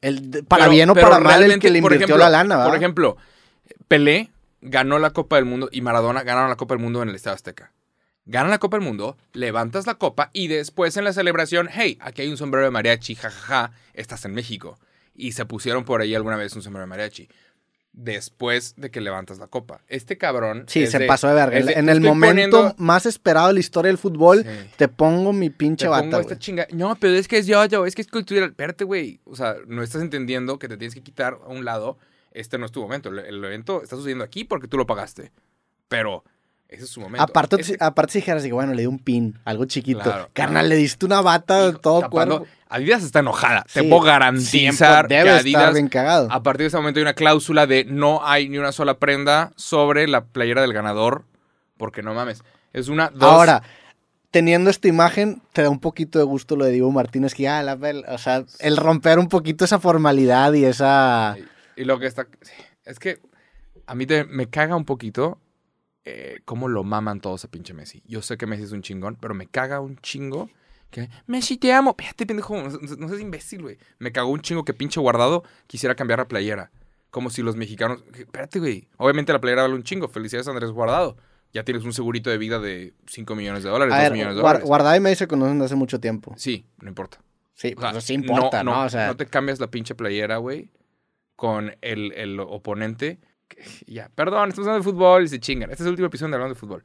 el, 0.00 0.44
para 0.48 0.64
Pero- 0.64 0.70
bien 0.72 0.88
o 0.90 0.94
para 0.94 1.20
mal, 1.20 1.42
el 1.42 1.58
que 1.58 1.68
le 1.68 1.80
invirtió 1.80 2.06
ejemplo- 2.06 2.16
la 2.16 2.30
lana, 2.30 2.56
¿verdad? 2.56 2.70
Por 2.70 2.76
ejemplo, 2.78 3.16
Pelé 3.86 4.30
ganó 4.62 4.98
la 4.98 5.10
Copa 5.10 5.36
del 5.36 5.44
Mundo 5.44 5.68
y 5.70 5.82
Maradona 5.82 6.22
ganaron 6.22 6.48
la 6.48 6.56
Copa 6.56 6.74
del 6.74 6.82
Mundo 6.82 7.02
en 7.02 7.10
el 7.10 7.14
Estadio 7.14 7.34
Azteca. 7.34 7.70
Ganan 8.26 8.50
la 8.50 8.58
Copa 8.58 8.76
del 8.78 8.86
Mundo, 8.86 9.16
levantas 9.32 9.86
la 9.86 9.94
copa 9.94 10.30
y 10.32 10.48
después 10.48 10.96
en 10.96 11.04
la 11.04 11.12
celebración, 11.12 11.68
hey, 11.70 11.98
aquí 12.00 12.22
hay 12.22 12.28
un 12.28 12.36
sombrero 12.38 12.64
de 12.64 12.70
mariachi, 12.70 13.14
jajaja, 13.14 13.72
estás 13.92 14.24
en 14.24 14.32
México. 14.32 14.78
Y 15.14 15.32
se 15.32 15.44
pusieron 15.44 15.84
por 15.84 16.00
ahí 16.00 16.14
alguna 16.14 16.36
vez 16.36 16.54
un 16.56 16.62
sombrero 16.62 16.84
de 16.84 16.88
mariachi. 16.90 17.28
después 17.96 18.74
de 18.76 18.90
que 18.90 19.00
levantas 19.00 19.38
la 19.38 19.46
copa. 19.46 19.80
Este 19.86 20.18
cabrón. 20.18 20.64
Sí, 20.66 20.82
es 20.82 20.90
se 20.90 20.98
de- 20.98 21.06
pasó 21.06 21.28
de 21.28 21.34
verga. 21.34 21.60
de, 21.60 21.72
en 21.74 21.88
el 21.88 22.00
momento 22.00 22.28
poniendo- 22.60 22.74
más 22.76 23.06
esperado 23.06 23.46
de 23.48 23.52
la 23.54 23.60
historia 23.60 23.88
del 23.88 23.98
fútbol, 23.98 24.42
Sí. 24.42 24.70
te 24.76 24.88
pongo 24.88 25.32
mi 25.32 25.48
pinche 25.48 25.84
Te 25.84 25.90
bata, 25.90 26.02
pongo 26.02 26.16
esta 26.18 26.34
güey. 26.34 26.38
chinga. 26.40 26.66
No, 26.72 26.96
pero 26.96 27.14
es 27.14 27.28
que 27.28 27.38
es 27.38 27.46
yo, 27.46 27.64
yo, 27.66 27.86
es 27.86 27.94
que 27.94 28.02
es 28.02 28.08
cultural. 28.08 28.48
Espérate, 28.50 28.82
güey. 28.82 29.20
O 29.24 29.36
sea, 29.36 29.56
no 29.68 29.80
estás 29.82 30.02
entendiendo 30.02 30.58
que 30.58 30.66
te 30.68 30.76
tienes 30.76 30.92
que 30.94 31.02
quitar 31.02 31.38
a 31.44 31.48
un 31.48 31.64
lado. 31.64 31.96
Este 32.32 32.58
no 32.58 32.66
es 32.66 32.72
tu 32.72 32.80
momento. 32.82 33.10
El, 33.10 33.20
el 33.20 33.44
evento 33.44 33.80
está 33.80 33.94
sucediendo 33.94 34.24
aquí 34.24 34.42
porque 34.42 34.66
tú 34.66 34.76
lo 34.76 34.86
pagaste. 34.86 35.30
Pero 35.86 36.24
ese 36.68 36.84
es 36.84 36.90
su 36.90 37.00
momento. 37.00 37.22
Aparte, 37.22 37.60
Ese- 37.60 37.76
aparte 37.80 38.12
si 38.12 38.18
dijeras, 38.18 38.48
bueno, 38.50 38.74
le 38.74 38.82
di 38.82 38.86
un 38.86 38.98
pin, 38.98 39.38
algo 39.44 39.64
chiquito. 39.64 40.00
Claro. 40.02 40.30
Carnal, 40.32 40.68
le 40.68 40.76
diste 40.76 41.06
una 41.06 41.20
bata 41.20 41.66
de 41.70 41.78
todo 41.78 42.00
tapando- 42.02 42.38
cuerpo. 42.38 42.54
Adidas 42.68 43.04
está 43.04 43.20
enojada. 43.20 43.64
Te 43.72 43.84
puedo 43.84 44.02
garantizar 44.02 45.06
debe 45.06 45.22
que 45.22 45.28
estar 45.28 45.40
Adidas 45.40 45.74
bien 45.74 45.88
cagado. 45.88 46.28
A 46.32 46.42
partir 46.42 46.62
de 46.64 46.68
ese 46.68 46.76
momento 46.76 46.98
hay 46.98 47.02
una 47.02 47.14
cláusula 47.14 47.66
de 47.68 47.84
no 47.84 48.26
hay 48.26 48.48
ni 48.48 48.58
una 48.58 48.72
sola 48.72 48.98
prenda 48.98 49.52
sobre 49.54 50.08
la 50.08 50.24
playera 50.24 50.60
del 50.62 50.72
ganador. 50.72 51.24
Porque 51.76 52.02
no 52.02 52.14
mames. 52.14 52.42
Es 52.72 52.88
una, 52.88 53.10
dos. 53.10 53.22
Ahora, 53.30 53.62
teniendo 54.32 54.70
esta 54.70 54.88
imagen, 54.88 55.40
te 55.52 55.62
da 55.62 55.70
un 55.70 55.78
poquito 55.78 56.18
de 56.18 56.24
gusto 56.24 56.56
lo 56.56 56.64
de 56.64 56.72
Diego 56.72 56.90
Martínez, 56.90 57.34
que 57.34 57.44
ya, 57.44 57.62
la, 57.62 57.78
o 58.08 58.18
sea, 58.18 58.44
el 58.58 58.76
romper 58.76 59.20
un 59.20 59.28
poquito 59.28 59.64
esa 59.64 59.78
formalidad 59.78 60.52
y 60.54 60.64
esa... 60.64 61.36
Y, 61.76 61.82
y 61.82 61.84
lo 61.84 62.00
que 62.00 62.06
está. 62.06 62.26
Es 62.84 62.98
que 62.98 63.20
a 63.86 63.94
mí 63.94 64.06
te- 64.06 64.24
me 64.24 64.48
caga 64.48 64.74
un 64.74 64.84
poquito 64.84 65.38
eh, 66.04 66.40
cómo 66.44 66.68
lo 66.68 66.84
maman 66.84 67.20
todos 67.20 67.44
a 67.44 67.48
pinche 67.48 67.72
Messi. 67.74 68.02
Yo 68.06 68.22
sé 68.22 68.36
que 68.36 68.46
Messi 68.46 68.64
es 68.64 68.72
un 68.72 68.82
chingón, 68.82 69.16
pero 69.20 69.34
me 69.34 69.46
caga 69.46 69.80
un 69.80 69.96
chingo. 69.98 70.50
Que, 70.90 71.08
Messi, 71.26 71.56
te 71.56 71.72
amo. 71.72 71.90
Espérate, 71.90 72.26
pendejo. 72.26 72.56
No, 72.98 73.08
seas 73.08 73.20
imbécil, 73.20 73.62
güey. 73.62 73.78
Me 73.98 74.12
cagó 74.12 74.30
un 74.30 74.40
chingo 74.40 74.64
que 74.64 74.74
pinche 74.74 75.00
guardado 75.00 75.42
quisiera 75.66 75.94
cambiar 75.94 76.18
la 76.20 76.28
playera. 76.28 76.70
Como 77.10 77.30
si 77.30 77.42
los 77.42 77.56
mexicanos. 77.56 78.04
Espérate, 78.16 78.58
güey. 78.58 78.88
Obviamente 78.96 79.32
la 79.32 79.40
playera 79.40 79.62
vale 79.62 79.74
un 79.74 79.82
chingo. 79.82 80.08
Felicidades, 80.08 80.48
Andrés 80.48 80.70
Guardado. 80.70 81.16
Ya 81.52 81.64
tienes 81.64 81.84
un 81.84 81.92
segurito 81.92 82.30
de 82.30 82.38
vida 82.38 82.58
de 82.58 82.94
5 83.06 83.34
millones 83.36 83.62
de 83.62 83.70
dólares, 83.70 83.94
A 83.94 83.98
2 83.98 84.02
ver, 84.02 84.12
millones 84.12 84.34
de 84.34 84.42
dólares. 84.42 84.64
Guardado 84.64 84.96
y 84.96 85.00
Messi 85.00 85.16
se 85.16 85.28
conocen 85.28 85.62
hace 85.62 85.76
mucho 85.76 86.00
tiempo. 86.00 86.34
Sí, 86.36 86.66
no 86.80 86.88
importa. 86.88 87.18
Sí, 87.54 87.74
O 87.76 87.80
sea, 87.80 87.92
pues 87.92 88.04
sí 88.04 88.14
importa, 88.14 88.64
¿no? 88.64 88.82
O 88.82 88.88
sea, 88.88 89.06
no 89.06 89.16
te 89.16 89.26
cambias 89.26 89.60
la 89.60 89.68
pinche 89.68 89.94
playera, 89.94 90.38
güey, 90.38 90.70
con 91.36 91.76
el, 91.80 92.12
el 92.12 92.40
oponente. 92.40 93.20
Ya, 93.86 94.10
perdón, 94.14 94.48
estamos 94.48 94.68
hablando 94.68 94.84
de 94.84 94.92
fútbol 94.92 95.24
y 95.24 95.28
se 95.28 95.40
chingan. 95.40 95.70
Este 95.70 95.82
es 95.82 95.86
el 95.86 95.92
último 95.92 96.06
episodio 96.06 96.30
de 96.30 96.36
hablando 96.36 96.54
de 96.54 96.60
fútbol. 96.60 96.82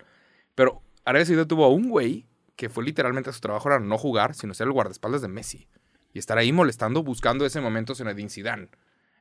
Pero 0.55 0.81
Arabia 1.05 1.25
Saudita 1.25 1.47
tuvo 1.47 1.65
a 1.65 1.69
un 1.69 1.89
güey 1.89 2.25
que 2.55 2.69
fue 2.69 2.83
literalmente 2.83 3.31
su 3.31 3.39
trabajo 3.39 3.69
era 3.69 3.79
no 3.79 3.97
jugar, 3.97 4.35
sino 4.35 4.53
ser 4.53 4.67
el 4.67 4.73
guardaespaldas 4.73 5.21
de 5.21 5.29
Messi. 5.29 5.67
Y 6.13 6.19
estar 6.19 6.37
ahí 6.37 6.51
molestando, 6.51 7.03
buscando 7.03 7.45
ese 7.45 7.61
momento 7.61 7.95
Zinedine 7.95 8.29
Zidane. 8.29 8.67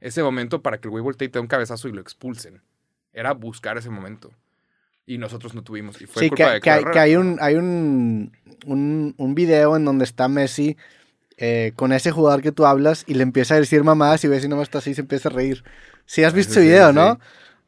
Ese 0.00 0.22
momento 0.22 0.62
para 0.62 0.80
que 0.80 0.88
el 0.88 0.90
güey 0.90 1.02
voltee 1.02 1.26
y 1.26 1.28
te 1.28 1.38
dé 1.38 1.40
un 1.40 1.46
cabezazo 1.46 1.88
y 1.88 1.92
lo 1.92 2.00
expulsen. 2.00 2.62
Era 3.12 3.34
buscar 3.34 3.78
ese 3.78 3.90
momento. 3.90 4.32
Y 5.06 5.18
nosotros 5.18 5.54
no 5.54 5.62
tuvimos. 5.62 6.00
Y 6.00 6.06
fue 6.06 6.24
sí, 6.24 6.28
culpa 6.30 6.46
que, 6.46 6.50
de 6.54 6.60
que 6.60 6.70
hay, 6.70 6.80
Herrera. 6.80 6.92
que 6.92 6.98
hay 6.98 7.16
un, 7.16 7.38
hay 7.40 7.54
un, 7.54 8.32
un, 8.66 9.14
un 9.16 9.34
video 9.34 9.76
en 9.76 9.84
donde 9.84 10.04
está 10.04 10.28
Messi 10.28 10.76
eh, 11.38 11.72
con 11.76 11.92
ese 11.92 12.10
jugador 12.10 12.42
que 12.42 12.52
tú 12.52 12.66
hablas 12.66 13.04
y 13.06 13.14
le 13.14 13.22
empieza 13.22 13.54
a 13.54 13.60
decir 13.60 13.82
mamadas 13.84 14.22
y 14.24 14.28
ves 14.28 14.44
y 14.44 14.48
no 14.48 14.60
está 14.60 14.78
así 14.78 14.90
y 14.90 14.94
se 14.94 15.00
empieza 15.00 15.28
a 15.28 15.32
reír. 15.32 15.64
Sí 16.04 16.24
has 16.24 16.32
visto 16.34 16.54
Sí, 16.54 16.60
video, 16.60 16.88
sí. 16.90 16.94
¿no? 16.96 17.18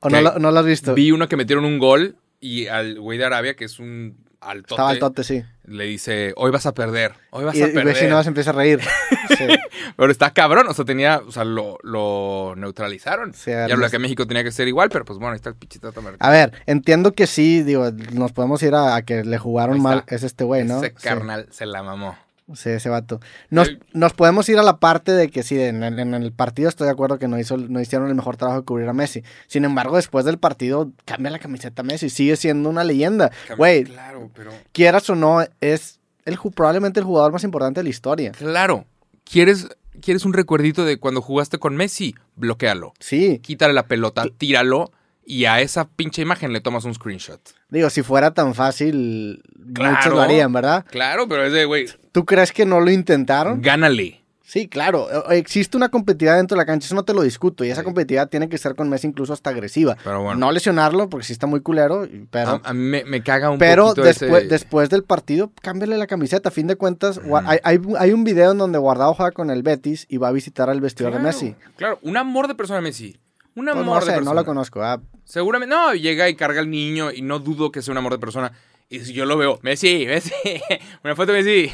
¿O 0.00 0.11
no 0.11 0.20
lo, 0.20 0.38
no 0.38 0.50
lo 0.50 0.61
has 0.61 0.66
visto? 0.66 0.94
Vi 0.94 1.12
uno 1.12 1.28
que 1.28 1.37
metieron 1.37 1.64
un 1.64 1.78
gol 1.78 2.16
y 2.40 2.66
al 2.66 2.98
güey 3.00 3.18
de 3.18 3.24
Arabia, 3.26 3.54
que 3.54 3.64
es 3.66 3.78
un 3.78 4.16
altote, 4.40 4.72
Estaba 4.74 4.90
al 4.90 4.98
tote, 4.98 5.22
sí. 5.22 5.44
le 5.66 5.85
dice, 5.85 6.33
hoy 6.37 6.50
vas 6.50 6.64
a 6.64 6.72
perder, 6.72 7.12
hoy 7.28 7.44
vas 7.44 7.54
Y, 7.54 7.62
a 7.62 7.68
y 7.68 7.72
perder. 7.72 7.94
ves 7.94 8.02
y 8.02 8.06
no 8.06 8.22
se 8.22 8.28
empieza 8.30 8.50
a 8.50 8.54
reír. 8.54 8.80
Pero 9.96 10.11
está 10.11 10.33
cabrón, 10.33 10.66
o 10.68 10.72
sea, 10.74 10.85
tenía, 10.87 11.18
o 11.26 11.30
sea, 11.30 11.44
lo, 11.44 11.78
lo 11.83 12.54
neutralizaron. 12.56 13.33
ya 13.46 13.68
lo 13.68 13.90
que 13.90 13.98
México 13.98 14.26
tenía 14.26 14.42
que 14.42 14.52
ser 14.52 14.68
igual, 14.68 14.88
pero 14.88 15.04
pues 15.04 15.18
bueno, 15.18 15.33
ahí 15.33 15.37
está 15.37 15.50
el 15.50 15.56
pichita 15.56 15.90
A 16.18 16.30
ver, 16.30 16.52
entiendo 16.66 17.12
que 17.12 17.26
sí, 17.26 17.62
digo, 17.62 17.90
nos 18.12 18.33
podemos 18.33 18.62
ir 18.62 18.74
a, 18.74 18.96
a 18.96 19.02
que 19.02 19.24
le 19.24 19.38
jugaron 19.38 19.80
mal. 19.83 20.04
Es 20.06 20.22
este 20.22 20.44
güey, 20.44 20.64
¿no? 20.64 20.78
Ese 20.78 20.92
carnal 20.94 21.46
se 21.50 21.66
la 21.66 21.83
mamó. 21.83 22.16
Sí, 22.54 22.70
ese 22.70 22.88
vato. 22.88 23.20
Nos, 23.50 23.68
El- 23.68 23.82
nos 23.92 24.12
podemos 24.12 24.48
ir 24.48 24.58
a 24.58 24.62
la 24.62 24.78
parte 24.78 25.12
de 25.12 25.28
que 25.30 25.42
sí, 25.42 25.60
en 25.60 25.82
el, 25.82 25.98
en 25.98 26.14
el 26.14 26.32
partido 26.32 26.68
estoy 26.68 26.86
de 26.86 26.92
acuerdo 26.92 27.18
que 27.18 27.28
no, 27.28 27.38
hizo, 27.38 27.56
no 27.56 27.80
hicieron 27.80 28.08
el 28.08 28.14
mejor 28.14 28.36
trabajo 28.36 28.60
de 28.60 28.64
cubrir 28.66 28.88
a 28.88 28.92
Messi. 28.92 29.22
Sin 29.46 29.64
embargo, 29.64 29.96
después 29.96 30.24
del 30.24 30.38
partido, 30.38 30.90
cambia 31.04 31.30
la 31.30 31.38
camiseta 31.38 31.82
a 31.82 31.84
Messi. 31.84 32.10
Sigue 32.10 32.36
siendo 32.36 32.68
una 32.68 32.84
leyenda. 32.84 33.30
Güey, 33.56 33.84
Claro, 33.84 34.30
pero... 34.34 34.50
quieras 34.72 35.08
o 35.10 35.14
no, 35.14 35.42
es 35.60 36.00
el, 36.24 36.38
probablemente 36.54 37.00
el 37.00 37.06
jugador 37.06 37.32
más 37.32 37.44
importante 37.44 37.80
de 37.80 37.84
la 37.84 37.90
historia. 37.90 38.32
Claro, 38.32 38.84
¿quieres, 39.24 39.68
¿quieres 40.00 40.24
un 40.24 40.32
recuerdito 40.32 40.84
de 40.84 40.98
cuando 40.98 41.22
jugaste 41.22 41.58
con 41.58 41.76
Messi? 41.76 42.14
Bloquéalo. 42.36 42.92
Sí, 43.00 43.38
Quítale 43.40 43.72
la 43.74 43.86
pelota, 43.86 44.24
tíralo 44.38 44.92
y 45.32 45.44
a 45.44 45.60
esa 45.60 45.86
pinche 45.88 46.22
imagen 46.22 46.52
le 46.52 46.60
tomas 46.60 46.84
un 46.84 46.94
screenshot. 46.94 47.40
digo, 47.68 47.88
si 47.90 48.02
fuera 48.02 48.32
tan 48.32 48.54
fácil, 48.54 49.42
muchos 49.56 49.74
Claro. 49.74 50.14
lo 50.16 50.20
harían, 50.22 50.52
¿verdad? 50.52 50.84
Claro, 50.90 51.28
pero 51.28 51.44
ese 51.44 51.64
güey, 51.66 51.86
¿Tú 52.12 52.24
crees 52.24 52.52
que 52.52 52.64
no 52.66 52.80
lo 52.80 52.90
intentaron? 52.90 53.60
gánale. 53.62 54.16
Sí, 54.42 54.66
claro. 54.66 55.06
eh, 55.30 55.36
Existe 55.38 55.76
una 55.76 55.90
competitividad 55.90 56.36
dentro 56.36 56.56
de 56.56 56.62
la 56.62 56.66
cancha, 56.66 56.86
eso 56.86 56.96
no 56.96 57.04
te 57.04 57.14
lo 57.14 57.22
discuto. 57.22 57.64
Y 57.64 57.70
esa 57.70 57.82
Sí. 57.82 57.84
competitividad 57.84 58.28
tiene 58.28 58.48
que 58.48 58.58
ser 58.58 58.74
con 58.74 58.88
Messi 58.88 59.06
incluso 59.06 59.32
hasta 59.32 59.50
agresiva. 59.50 59.96
Pero 60.02 60.24
bueno. 60.24 60.40
No 60.40 60.50
lesionarlo, 60.50 61.08
porque 61.08 61.24
sí 61.24 61.32
está 61.32 61.46
muy 61.46 61.60
culero, 61.60 62.08
pero... 62.32 62.50
a, 62.50 62.60
a 62.64 62.72
mí 62.74 62.80
me, 62.82 63.04
me 63.04 63.22
caga 63.22 63.48
un 63.50 63.58
Pero 63.58 63.84
poquito 63.90 64.02
después, 64.02 64.32
ese- 64.42 64.48
después 64.48 64.90
del 64.90 65.04
partido, 65.04 65.52
cámbiale 65.62 65.96
la 65.98 66.08
camiseta. 66.08 66.48
A 66.48 66.52
fin 66.52 66.66
de 66.66 66.74
cuentas, 66.74 67.20
hay, 67.46 67.60
hay, 67.62 67.78
hay 67.96 68.12
un 68.12 68.24
video 68.24 68.50
en 68.50 68.58
donde 68.58 68.78
Guardado 68.78 69.14
juega 69.14 69.30
con 69.30 69.50
el 69.50 69.62
Betis 69.62 70.06
y 70.08 70.16
va 70.16 70.26
a 70.26 70.32
visitar 70.32 70.68
al 70.68 70.80
vestidor 70.80 71.12
Claro, 71.12 71.24
de 71.24 71.30
Messi. 71.32 71.54
Claro, 71.76 72.00
un 72.02 72.16
amor 72.16 72.48
de 72.48 72.56
persona 72.56 72.80
Messi. 72.80 73.20
Un 73.61 73.66
Pues 73.66 73.77
amor 73.77 73.85
no 73.87 73.94
de 73.94 74.01
sé, 74.01 74.07
persona. 74.12 74.31
no 74.31 74.35
lo 74.35 74.44
conozco. 74.44 74.83
ah. 74.83 75.01
Seguramente, 75.25 75.75
no, 75.75 75.94
llega 75.94 76.29
y 76.29 76.35
carga 76.35 76.61
al 76.61 76.70
niño 76.70 77.12
y 77.12 77.23
no 77.23 77.38
dudo 77.38 77.70
que 77.70 77.83
sea 77.83 77.92
un 77.92 77.99
amor 77.99 78.12
de 78.12 78.18
persona. 78.18 78.53
Y 78.88 79.01
si 79.01 79.12
yo 79.12 79.25
lo 79.27 79.37
veo, 79.37 79.59
Messi, 79.62 80.05
Messi, 80.07 80.33
una 81.05 81.14
foto 81.14 81.33
Messi, 81.33 81.70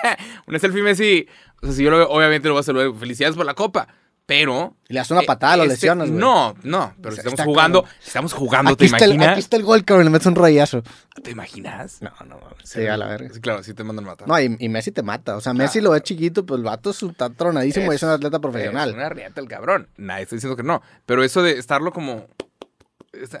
una 0.46 0.58
selfie 0.58 0.82
Messi. 0.82 1.26
O 1.62 1.66
sea, 1.66 1.74
si 1.74 1.82
yo 1.84 1.90
lo 1.90 1.98
veo, 1.98 2.08
obviamente 2.10 2.48
lo 2.48 2.54
voy 2.54 2.60
a 2.60 2.64
saludar. 2.64 2.92
Felicidades 2.98 3.36
por 3.36 3.46
la 3.46 3.54
copa. 3.54 3.88
Pero. 4.28 4.76
Le 4.88 4.98
das 4.98 5.10
una 5.10 5.22
patada, 5.22 5.56
lo 5.56 5.62
este- 5.62 5.74
lesionas, 5.76 6.08
güey. 6.10 6.20
No, 6.20 6.54
no, 6.62 6.92
pero 7.00 7.14
si 7.14 7.20
Está 7.20 7.30
estamos 7.30 7.50
jugando, 7.50 7.82
cabrón. 7.82 7.98
si 8.02 8.06
estamos 8.08 8.32
jugando, 8.34 8.70
Aquí 8.72 8.76
¿te 8.76 8.84
está, 8.84 9.04
el, 9.06 9.12
imaginas? 9.14 9.28
aquí 9.32 9.40
está 9.40 9.56
el 9.56 9.62
gol, 9.62 9.84
cabrón, 9.86 10.04
le 10.04 10.10
metes 10.10 10.26
un 10.26 10.34
rayazo. 10.34 10.82
¿Te 11.22 11.30
imaginas? 11.30 12.02
No, 12.02 12.12
no, 12.26 12.38
sí, 12.62 12.86
a 12.86 12.98
la 12.98 13.06
verga. 13.06 13.30
Sí, 13.32 13.40
claro, 13.40 13.62
sí 13.62 13.72
te 13.72 13.84
mandan 13.84 14.04
matar. 14.04 14.28
No, 14.28 14.38
y, 14.38 14.54
y 14.60 14.68
Messi 14.68 14.92
te 14.92 15.02
mata. 15.02 15.34
O 15.34 15.40
sea, 15.40 15.54
Messi 15.54 15.80
lo 15.80 15.92
ve 15.92 16.02
chiquito, 16.02 16.44
pues 16.44 16.58
el 16.58 16.64
vato 16.64 16.90
es- 16.90 17.02
está 17.02 17.30
tronadísimo 17.30 17.90
y 17.90 17.96
es 17.96 18.02
un 18.02 18.10
atleta 18.10 18.38
profesional. 18.38 18.90
Es 18.90 18.94
una 18.96 19.08
riata 19.08 19.40
el 19.40 19.48
cabrón. 19.48 19.88
Nadie 19.96 20.24
está 20.24 20.36
diciendo 20.36 20.56
que 20.56 20.62
no. 20.62 20.82
Pero 21.06 21.24
eso 21.24 21.42
de 21.42 21.52
estarlo 21.58 21.90
como. 21.90 22.26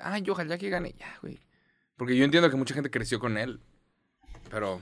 Ay, 0.02 0.24
ojalá 0.30 0.56
que 0.56 0.70
gane. 0.70 0.94
Ya, 0.98 1.14
güey. 1.20 1.38
Porque 1.98 2.16
yo 2.16 2.24
entiendo 2.24 2.48
que 2.48 2.56
mucha 2.56 2.72
gente 2.74 2.90
creció 2.90 3.20
con 3.20 3.36
él. 3.36 3.60
Pero. 4.50 4.80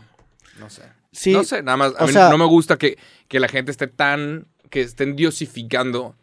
No 0.61 0.71
sé. 0.71 0.83
Sí, 1.12 1.33
no 1.33 1.45
sé, 1.45 1.62
nada 1.62 1.77
más. 1.77 1.92
A 1.99 2.05
o 2.05 2.07
mí 2.07 2.12
sea- 2.12 2.29
no 2.31 2.38
me 2.38 2.45
gusta 2.47 2.77
que, 2.79 2.97
que 3.29 3.40
la 3.40 3.49
gente 3.49 3.71
esté 3.73 3.88
tan. 3.88 4.47
Que 4.77 4.83
estén 4.83 5.17
diosificando 5.17 6.15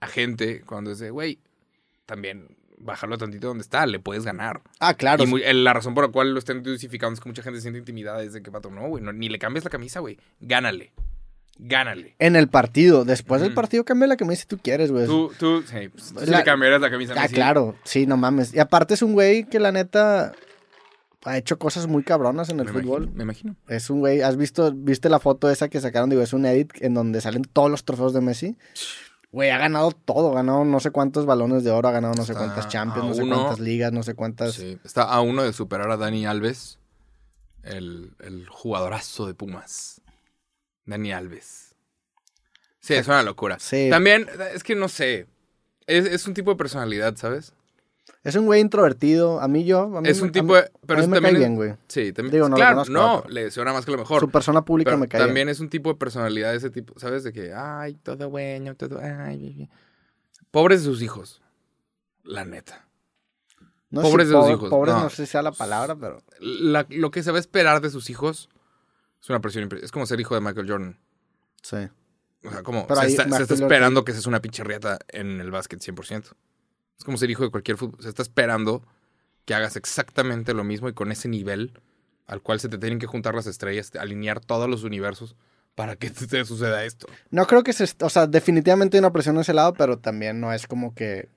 a 0.00 0.06
gente 0.08 0.60
cuando 0.66 0.90
es 0.90 0.98
de, 0.98 1.08
güey, 1.08 1.38
también 2.04 2.48
bájalo 2.76 3.16
tantito 3.16 3.46
donde 3.46 3.62
está, 3.62 3.86
le 3.86 3.98
puedes 3.98 4.26
ganar. 4.26 4.60
Ah, 4.78 4.92
claro. 4.92 5.24
Y 5.24 5.26
muy- 5.26 5.42
el- 5.42 5.64
la 5.64 5.72
razón 5.72 5.94
por 5.94 6.04
la 6.04 6.12
cual 6.12 6.34
lo 6.34 6.38
estén 6.38 6.62
diosificando 6.62 7.14
es 7.14 7.20
que 7.20 7.30
mucha 7.30 7.42
gente 7.42 7.60
se 7.60 7.62
siente 7.62 7.78
intimidada 7.78 8.18
desde 8.18 8.42
que 8.42 8.50
pato, 8.50 8.70
no, 8.70 8.86
güey, 8.88 9.02
no, 9.02 9.10
ni 9.14 9.30
le 9.30 9.38
cambies 9.38 9.64
la 9.64 9.70
camisa, 9.70 10.00
güey. 10.00 10.18
Gánale. 10.38 10.92
Gánale. 11.58 12.14
En 12.18 12.36
el 12.36 12.48
partido, 12.48 13.06
después 13.06 13.40
del 13.40 13.54
partido, 13.54 13.86
cambia 13.86 14.06
la 14.06 14.18
camisa 14.18 14.42
si 14.42 14.48
tú 14.48 14.58
quieres, 14.58 14.92
güey. 14.92 15.06
Tú, 15.06 15.32
tú, 15.38 15.62
sí, 15.62 15.88
pues, 15.88 16.12
La- 16.28 16.40
le 16.40 16.44
cambiarías 16.44 16.82
la 16.82 16.90
camisa. 16.90 17.14
a 17.14 17.22
Ah, 17.22 17.28
claro, 17.28 17.74
sí, 17.84 18.04
no 18.06 18.18
mames. 18.18 18.52
Y 18.52 18.58
aparte 18.58 18.92
es 18.92 19.00
un 19.00 19.14
güey 19.14 19.44
que 19.44 19.58
la 19.60 19.72
neta 19.72 20.32
ha 21.24 21.36
hecho 21.38 21.58
cosas 21.58 21.86
muy 21.86 22.02
cabronas 22.04 22.48
en 22.50 22.60
el 22.60 22.66
Me 22.66 22.72
fútbol. 22.72 23.02
imagino, 23.04 23.16
me 23.16 23.22
imagino. 23.24 23.56
Es 23.68 23.90
un 23.90 24.00
güey, 24.00 24.22
¿has 24.22 24.36
visto, 24.36 24.72
viste 24.72 25.08
la 25.08 25.18
foto 25.20 25.50
esa 25.50 25.68
que 25.68 25.80
sacaron? 25.80 26.10
Digo, 26.10 26.22
es 26.22 26.32
un 26.32 26.46
edit 26.46 26.72
en 26.80 26.94
donde 26.94 27.20
salen 27.20 27.42
todos 27.44 27.70
los 27.70 27.84
trofeos 27.84 28.12
de 28.12 28.20
Messi. 28.20 28.56
Güey, 29.32 29.50
ha 29.50 29.58
ganado 29.58 29.90
todo, 29.90 30.30
ha 30.32 30.34
ganado 30.36 30.64
no 30.64 30.78
sé 30.80 30.90
cuántos 30.92 31.26
balones 31.26 31.64
de 31.64 31.70
oro, 31.72 31.88
ha 31.88 31.92
ganado 31.92 32.14
no 32.14 32.24
sé 32.24 32.34
cuántas 32.34 32.68
Champions, 32.68 33.08
no 33.08 33.14
sé 33.14 33.22
uno. 33.24 33.36
cuántas 33.36 33.58
ligas, 33.58 33.92
no 33.92 34.02
sé 34.04 34.14
cuántas... 34.14 34.54
Sí, 34.54 34.78
Está 34.84 35.02
a 35.02 35.20
uno 35.22 35.42
de 35.42 35.52
superar 35.52 35.90
a 35.90 35.96
Dani 35.96 36.24
Alves, 36.24 36.78
el, 37.64 38.12
el 38.20 38.46
jugadorazo 38.48 39.26
de 39.26 39.34
Pumas. 39.34 40.00
Dani 40.86 41.12
Alves. 41.12 41.74
Sí, 42.78 42.94
es 42.94 43.08
una 43.08 43.22
locura. 43.22 43.56
Sí. 43.58 43.88
También, 43.90 44.28
es 44.54 44.62
que 44.62 44.74
no 44.76 44.88
sé. 44.88 45.26
Es, 45.86 46.04
es 46.04 46.26
un 46.28 46.34
tipo 46.34 46.50
de 46.50 46.56
personalidad, 46.56 47.16
¿sabes? 47.16 47.54
Es 48.24 48.34
un 48.36 48.46
güey 48.46 48.60
introvertido, 48.62 49.38
a 49.40 49.48
mí 49.48 49.64
yo... 49.64 49.96
A 49.96 50.00
mí 50.00 50.08
Es 50.08 50.22
un 50.22 50.32
tipo 50.32 50.54
de. 50.56 50.70
Pero 50.86 50.94
a 50.94 50.96
mí 50.96 51.02
es 51.02 51.08
me 51.08 51.16
también. 51.16 51.34
cae 51.34 51.38
bien, 51.38 51.56
güey. 51.56 51.74
Sí, 51.88 52.12
también. 52.14 52.32
Digo, 52.32 52.44
no 52.48 52.52
lo 52.52 52.56
claro, 52.56 52.72
conozco, 52.76 52.92
no, 52.94 53.22
pero- 53.22 53.34
le 53.34 53.50
suena 53.50 53.72
más 53.74 53.84
que 53.84 53.90
lo 53.92 53.98
mejor. 53.98 54.20
Su 54.20 54.30
persona 54.30 54.64
pública 54.64 54.90
Pero 54.92 54.98
me 54.98 55.08
cae 55.08 55.20
bien. 55.20 55.28
también 55.28 55.48
es 55.50 55.60
un 55.60 55.68
tipo 55.68 55.90
de 55.90 55.96
personalidad 55.96 56.54
ese 56.54 56.70
tipo, 56.70 56.98
¿sabes? 56.98 57.22
De 57.22 57.32
que, 57.34 57.52
ay, 57.54 57.94
todo 58.02 58.30
bueno, 58.30 58.74
todo. 58.76 58.98
Ay, 58.98 59.36
bien, 59.38 59.54
bien". 59.56 59.70
Pobres 60.50 60.80
de 60.82 60.86
sus 60.86 61.02
hijos. 61.02 61.42
La 62.22 62.44
neta. 62.46 62.88
No 63.90 64.00
si 64.02 64.08
pobres 64.10 64.28
de 64.30 64.34
pobre- 64.34 64.52
hijos, 64.54 64.70
Pobres 64.70 64.94
no. 64.94 65.02
no. 65.04 65.10
sé 65.10 65.26
si 65.26 65.30
sea 65.32 65.42
la 65.42 65.52
palabra, 65.52 65.94
pero... 65.94 66.22
La- 66.40 66.86
lo 66.88 67.10
que 67.10 67.22
se 67.22 67.30
va 67.30 67.36
a 67.36 67.40
esperar 67.40 67.82
de 67.82 67.90
sus 67.90 68.08
hijos 68.08 68.48
es 69.22 69.28
una 69.28 69.40
presión 69.40 69.68
Es 69.82 69.92
como 69.92 70.06
ser 70.06 70.18
hijo 70.20 70.34
de 70.34 70.40
Michael 70.40 70.68
Jordan. 70.70 70.98
Sí. 71.62 71.76
O 72.42 72.50
sea, 72.50 72.62
como 72.62 72.86
Pero 72.86 73.00
se, 73.00 73.06
ahí 73.06 73.12
está, 73.12 73.44
se 73.46 73.54
esperando 73.54 74.04
que 74.04 74.12
seas 74.12 74.26
una 74.26 74.40
pinche 74.40 74.64
riata 74.64 74.98
en 75.08 75.40
el 75.40 75.50
básquet 75.50 75.80
100%. 75.80 76.32
Es 76.98 77.04
como 77.04 77.16
ser 77.16 77.30
hijo 77.30 77.44
de 77.44 77.50
cualquier 77.50 77.76
fútbol. 77.76 78.02
Se 78.02 78.08
está 78.08 78.22
esperando 78.22 78.82
que 79.44 79.54
hagas 79.54 79.76
exactamente 79.76 80.54
lo 80.54 80.64
mismo 80.64 80.88
y 80.88 80.94
con 80.94 81.12
ese 81.12 81.28
nivel 81.28 81.72
al 82.26 82.40
cual 82.40 82.60
se 82.60 82.68
te 82.68 82.78
tienen 82.78 82.98
que 82.98 83.06
juntar 83.06 83.34
las 83.34 83.46
estrellas, 83.46 83.92
alinear 83.98 84.40
todos 84.40 84.68
los 84.68 84.84
universos 84.84 85.36
para 85.74 85.96
que 85.96 86.10
te 86.30 86.44
suceda 86.44 86.84
esto. 86.84 87.06
No 87.30 87.46
creo 87.46 87.62
que 87.62 87.72
se, 87.72 87.84
o 88.00 88.10
sea, 88.10 88.26
definitivamente 88.26 88.96
hay 88.96 89.00
una 89.00 89.12
presión 89.12 89.36
en 89.36 89.42
ese 89.42 89.54
lado, 89.54 89.74
pero 89.74 89.98
también 89.98 90.40
no 90.40 90.52
es 90.52 90.66
como 90.66 90.94
que 90.94 91.28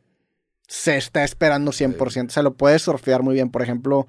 se 0.67 0.97
está 0.97 1.23
esperando 1.23 1.71
100%. 1.71 2.27
O 2.27 2.29
sea, 2.29 2.43
lo 2.43 2.53
puedes 2.53 2.81
surfear 2.81 3.23
muy 3.23 3.33
bien. 3.33 3.49
Por 3.49 3.61
ejemplo, 3.61 4.07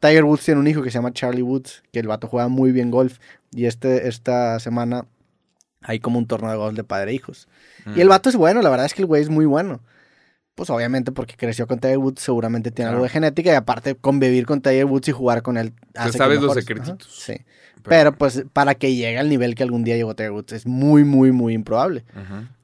Tiger 0.00 0.24
Woods 0.24 0.44
tiene 0.44 0.60
un 0.60 0.66
hijo 0.66 0.82
que 0.82 0.90
se 0.90 0.98
llama 0.98 1.12
Charlie 1.12 1.42
Woods, 1.42 1.82
que 1.92 2.00
el 2.00 2.06
vato 2.06 2.28
juega 2.28 2.48
muy 2.48 2.72
bien 2.72 2.90
golf. 2.90 3.18
Y 3.50 3.66
este, 3.66 4.08
esta 4.08 4.58
semana 4.60 5.06
hay 5.80 6.00
como 6.00 6.18
un 6.18 6.26
torneo 6.26 6.50
de 6.50 6.56
golf 6.56 6.76
de 6.76 6.84
padre 6.84 7.12
e 7.12 7.14
hijos. 7.14 7.48
Y 7.94 8.00
el 8.00 8.08
vato 8.08 8.28
es 8.28 8.36
bueno, 8.36 8.62
la 8.62 8.70
verdad 8.70 8.86
es 8.86 8.94
que 8.94 9.02
el 9.02 9.06
güey 9.06 9.22
es 9.22 9.28
muy 9.28 9.46
bueno. 9.46 9.80
Pues 10.56 10.70
obviamente 10.70 11.12
porque 11.12 11.36
creció 11.36 11.66
con 11.66 11.78
Tiger 11.78 11.98
Woods, 11.98 12.22
seguramente 12.22 12.70
tiene 12.70 12.90
algo 12.90 13.02
de 13.02 13.10
genética. 13.10 13.52
Y 13.52 13.54
aparte, 13.54 13.94
convivir 13.94 14.46
con 14.46 14.62
Tiger 14.62 14.86
Woods 14.86 15.08
y 15.08 15.12
jugar 15.12 15.42
con 15.42 15.58
él. 15.58 15.74
Hace 15.94 16.16
sabes 16.18 16.40
los 16.40 16.54
secretitos. 16.54 17.06
sí. 17.08 17.34
Pero, 17.84 18.16
pues 18.16 18.44
para 18.52 18.74
que 18.74 18.94
llegue 18.94 19.18
al 19.18 19.28
nivel 19.28 19.54
que 19.54 19.62
algún 19.62 19.84
día 19.84 19.96
llegó 19.96 20.16
Tiger 20.16 20.32
Woods 20.32 20.52
es 20.54 20.66
muy, 20.66 21.04
muy, 21.04 21.30
muy 21.30 21.52
improbable. 21.54 22.04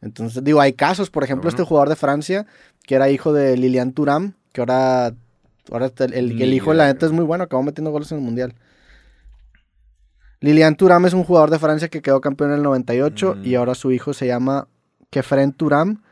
Entonces, 0.00 0.42
digo, 0.42 0.60
hay 0.60 0.72
casos. 0.72 1.10
Por 1.10 1.22
ejemplo, 1.22 1.48
este 1.48 1.62
jugador 1.62 1.90
de 1.90 1.96
Francia, 1.96 2.46
que 2.86 2.94
era 2.96 3.10
hijo 3.10 3.32
de 3.32 3.56
Lilian 3.56 3.92
Thuram, 3.92 4.32
que 4.52 4.62
ahora, 4.62 5.14
ahora 5.70 5.92
el, 5.98 6.42
el, 6.42 6.54
hijo 6.54 6.70
de 6.70 6.78
la 6.78 6.86
neta 6.86 7.06
es 7.06 7.12
muy 7.12 7.24
bueno, 7.24 7.44
acabó 7.44 7.62
metiendo 7.62 7.90
goles 7.90 8.10
en 8.10 8.18
el 8.18 8.24
Mundial. 8.24 8.54
Lilian 10.40 10.76
Thuram 10.76 11.06
es 11.06 11.12
un 11.12 11.22
jugador 11.22 11.50
de 11.50 11.58
Francia 11.58 11.88
que 11.88 12.02
quedó 12.02 12.20
campeón 12.20 12.50
en 12.50 12.56
el 12.56 12.62
98 12.64 13.36
y 13.44 13.50
mm. 13.50 13.56
ahora 13.58 13.74
su 13.76 13.92
hijo 13.92 14.12
se 14.12 14.26
llama 14.26 14.66
Kefren 15.10 15.52
Thuram. 15.52 16.02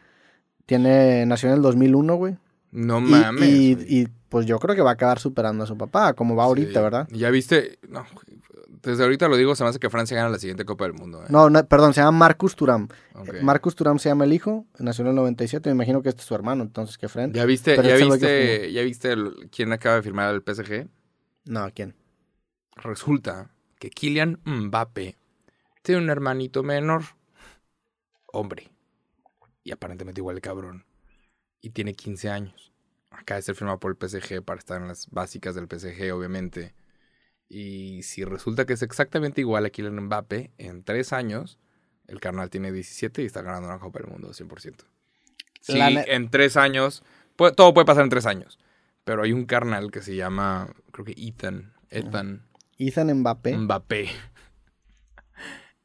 Tiene, 0.71 1.27
nació 1.27 1.49
en 1.49 1.57
el 1.57 1.63
2001, 1.63 2.15
güey. 2.15 2.37
No 2.71 3.01
mames. 3.01 3.49
Y, 3.89 4.07
pues 4.29 4.47
yo 4.47 4.61
creo 4.61 4.77
que 4.77 4.83
va 4.83 4.91
a 4.91 4.93
acabar 4.93 5.19
superando 5.19 5.65
a 5.65 5.67
su 5.67 5.77
papá, 5.77 6.13
como 6.13 6.37
va 6.37 6.45
ahorita, 6.45 6.81
¿verdad? 6.81 7.09
Ya 7.11 7.29
viste, 7.31 7.81
no, 7.89 8.07
desde 8.81 9.03
ahorita 9.03 9.27
lo 9.27 9.37
digo, 9.37 9.57
se 9.57 9.65
me 9.65 9.71
hace 9.71 9.81
que 9.81 9.91
Francia 9.91 10.17
gana 10.17 10.29
la 10.29 10.39
siguiente 10.39 10.65
Copa 10.65 10.85
del 10.85 10.93
Mundo. 10.93 11.25
¿eh? 11.25 11.27
No, 11.29 11.51
perdón, 11.67 11.93
se 11.93 12.03
llama 12.03 12.17
Marcus 12.17 12.55
Thuram. 12.55 12.87
Marcus 13.43 13.75
Thuram 13.75 13.99
se 13.99 14.11
llama 14.11 14.23
el 14.23 14.33
hijo, 14.33 14.65
nació 14.79 15.03
en 15.03 15.09
el 15.09 15.17
97, 15.17 15.71
me 15.71 15.75
imagino 15.75 16.03
que 16.03 16.09
este 16.09 16.21
es 16.21 16.29
su 16.29 16.37
hermano, 16.37 16.63
entonces 16.63 16.97
qué 16.99 17.09
frente. 17.09 17.37
¿Ya 17.37 17.47
viste, 17.47 17.75
ya 17.75 17.97
viste, 17.97 18.73
¿ya 18.73 18.83
viste 18.83 19.17
quién 19.51 19.73
acaba 19.73 19.97
de 19.97 20.03
firmar 20.03 20.33
el 20.33 20.43
PSG? 20.43 20.87
No, 21.47 21.69
¿quién? 21.75 21.97
Resulta 22.77 23.51
que 23.81 23.91
Kylian 23.91 24.39
Mbappé 24.45 25.17
tiene 25.83 26.01
un 26.01 26.11
hermanito 26.11 26.63
menor, 26.63 27.03
hombre, 28.33 28.71
y 29.71 29.73
aparentemente 29.73 30.21
igual 30.21 30.35
de 30.35 30.43
cabrón, 30.43 30.85
y 31.61 31.71
tiene 31.71 31.95
15 31.95 32.29
años. 32.29 32.73
Acaba 33.11 33.37
de 33.37 33.43
ser 33.43 33.55
firmado 33.55 33.79
por 33.79 33.93
el 33.93 34.09
PSG 34.09 34.43
para 34.43 34.59
estar 34.59 34.83
en 34.83 34.89
las 34.89 35.09
básicas 35.11 35.55
del 35.55 35.69
PSG, 35.69 36.13
obviamente. 36.13 36.75
Y 37.49 38.03
si 38.03 38.25
resulta 38.25 38.67
que 38.67 38.73
es 38.73 38.83
exactamente 38.83 39.41
igual 39.41 39.65
a 39.65 39.71
Kylian 39.71 40.07
Mbappé, 40.07 40.51
en 40.59 40.83
tres 40.83 41.13
años, 41.13 41.61
el 42.09 42.19
carnal 42.19 42.51
tiene 42.51 42.73
17 42.73 43.23
y 43.23 43.27
está 43.27 43.43
ganando 43.43 43.69
una 43.69 43.79
Copa 43.79 44.01
del 44.01 44.09
Mundo 44.11 44.31
100%. 44.31 44.85
Sí, 45.61 45.79
en 45.79 46.31
tres 46.31 46.57
años, 46.57 47.05
todo 47.37 47.73
puede 47.73 47.85
pasar 47.85 48.03
en 48.03 48.11
tres 48.11 48.27
años. 48.27 48.59
Pero 49.05 49.23
hay 49.23 49.33
un 49.33 49.45
carnal 49.45 49.93
que 49.93 50.03
se 50.03 50.17
llama, 50.17 50.75
creo 50.91 51.05
que 51.05 51.15
Ethan. 51.17 51.75
Ethan. 51.91 52.45
Ethan 52.77 53.15
Mbappé. 53.21 53.57
Mbappé. 53.57 54.09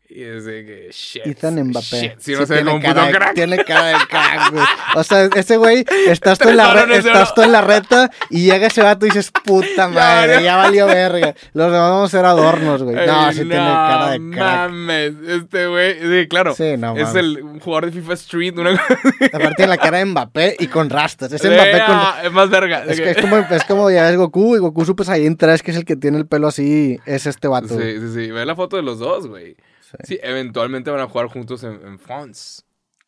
Y 0.07 0.21
es 0.23 0.45
de 0.45 0.63
que, 0.63 0.89
shit. 0.91 1.25
Ethan 1.25 1.55
Mbappé. 1.63 2.15
Si 2.19 2.33
no 2.33 2.45
se 2.45 2.53
ve 2.53 2.63
como 2.63 2.75
un 2.75 2.81
puto 2.81 3.01
crack. 3.11 3.33
Tiene 3.33 3.57
cara 3.63 3.85
de 3.87 3.95
crack, 4.07 4.51
güey. 4.51 4.65
O 4.95 5.03
sea, 5.03 5.27
ese 5.35 5.57
güey, 5.57 5.83
estás 6.07 6.37
tú 6.37 6.47
en 6.47 6.57
la, 6.57 6.83
estás 6.83 7.33
tú 7.33 7.41
en 7.41 7.51
la 7.51 7.61
reta 7.61 8.09
y 8.29 8.45
llega 8.45 8.67
ese 8.67 8.81
vato 8.81 9.05
y 9.05 9.09
dices, 9.09 9.31
puta 9.31 9.87
madre, 9.89 10.43
ya 10.43 10.55
valió 10.55 10.85
verga. 10.85 11.35
Los 11.53 11.71
demás 11.71 11.89
vamos 11.89 12.13
a 12.13 12.17
ser 12.17 12.25
adornos, 12.25 12.83
güey. 12.83 12.95
No, 13.07 13.31
sí 13.31 13.39
tiene 13.39 13.55
cara 13.55 14.11
de 14.11 14.29
crack. 14.29 14.69
mames. 14.69 15.13
Este 15.27 15.67
güey, 15.67 15.99
sí, 15.99 16.27
claro. 16.27 16.53
Sí, 16.53 16.77
no 16.77 16.95
Es 16.95 17.15
el 17.15 17.41
jugador 17.59 17.87
de 17.87 17.99
FIFA 17.99 18.13
Street. 18.13 18.57
Una... 18.57 18.71
Aparte 19.33 19.55
tiene 19.55 19.69
la 19.69 19.77
cara 19.77 19.97
de 19.97 20.05
Mbappé 20.05 20.55
y 20.59 20.67
con 20.67 20.89
rastas. 20.89 21.33
Es 21.33 21.43
Mbappé 21.43 21.83
con... 21.85 21.99
Es 22.25 22.31
más 22.31 22.49
verga. 22.49 22.83
Es, 22.85 23.01
que 23.01 23.11
es, 23.11 23.17
como, 23.17 23.37
es 23.37 23.63
como 23.65 23.89
ya 23.89 24.09
es 24.09 24.15
Goku 24.17 24.55
y 24.55 24.59
Goku 24.59 24.85
Super 24.85 25.05
Saiyan 25.05 25.35
3, 25.35 25.63
que 25.63 25.71
es 25.71 25.77
el 25.77 25.85
que 25.85 25.95
tiene 25.95 26.19
el 26.19 26.27
pelo 26.27 26.47
así, 26.47 26.99
es 27.05 27.25
este 27.25 27.47
vato. 27.47 27.69
Sí, 27.69 27.99
sí, 27.99 28.13
sí. 28.13 28.31
Ve 28.31 28.45
la 28.45 28.55
foto 28.55 28.77
de 28.77 28.83
los 28.83 28.99
dos, 28.99 29.27
güey. 29.27 29.57
Sí. 30.03 30.19
eventualmente 30.21 30.91
van 30.91 31.01
a 31.01 31.07
jugar 31.07 31.27
juntos 31.27 31.63
en, 31.63 31.73
en 31.85 31.99
France. 31.99 32.63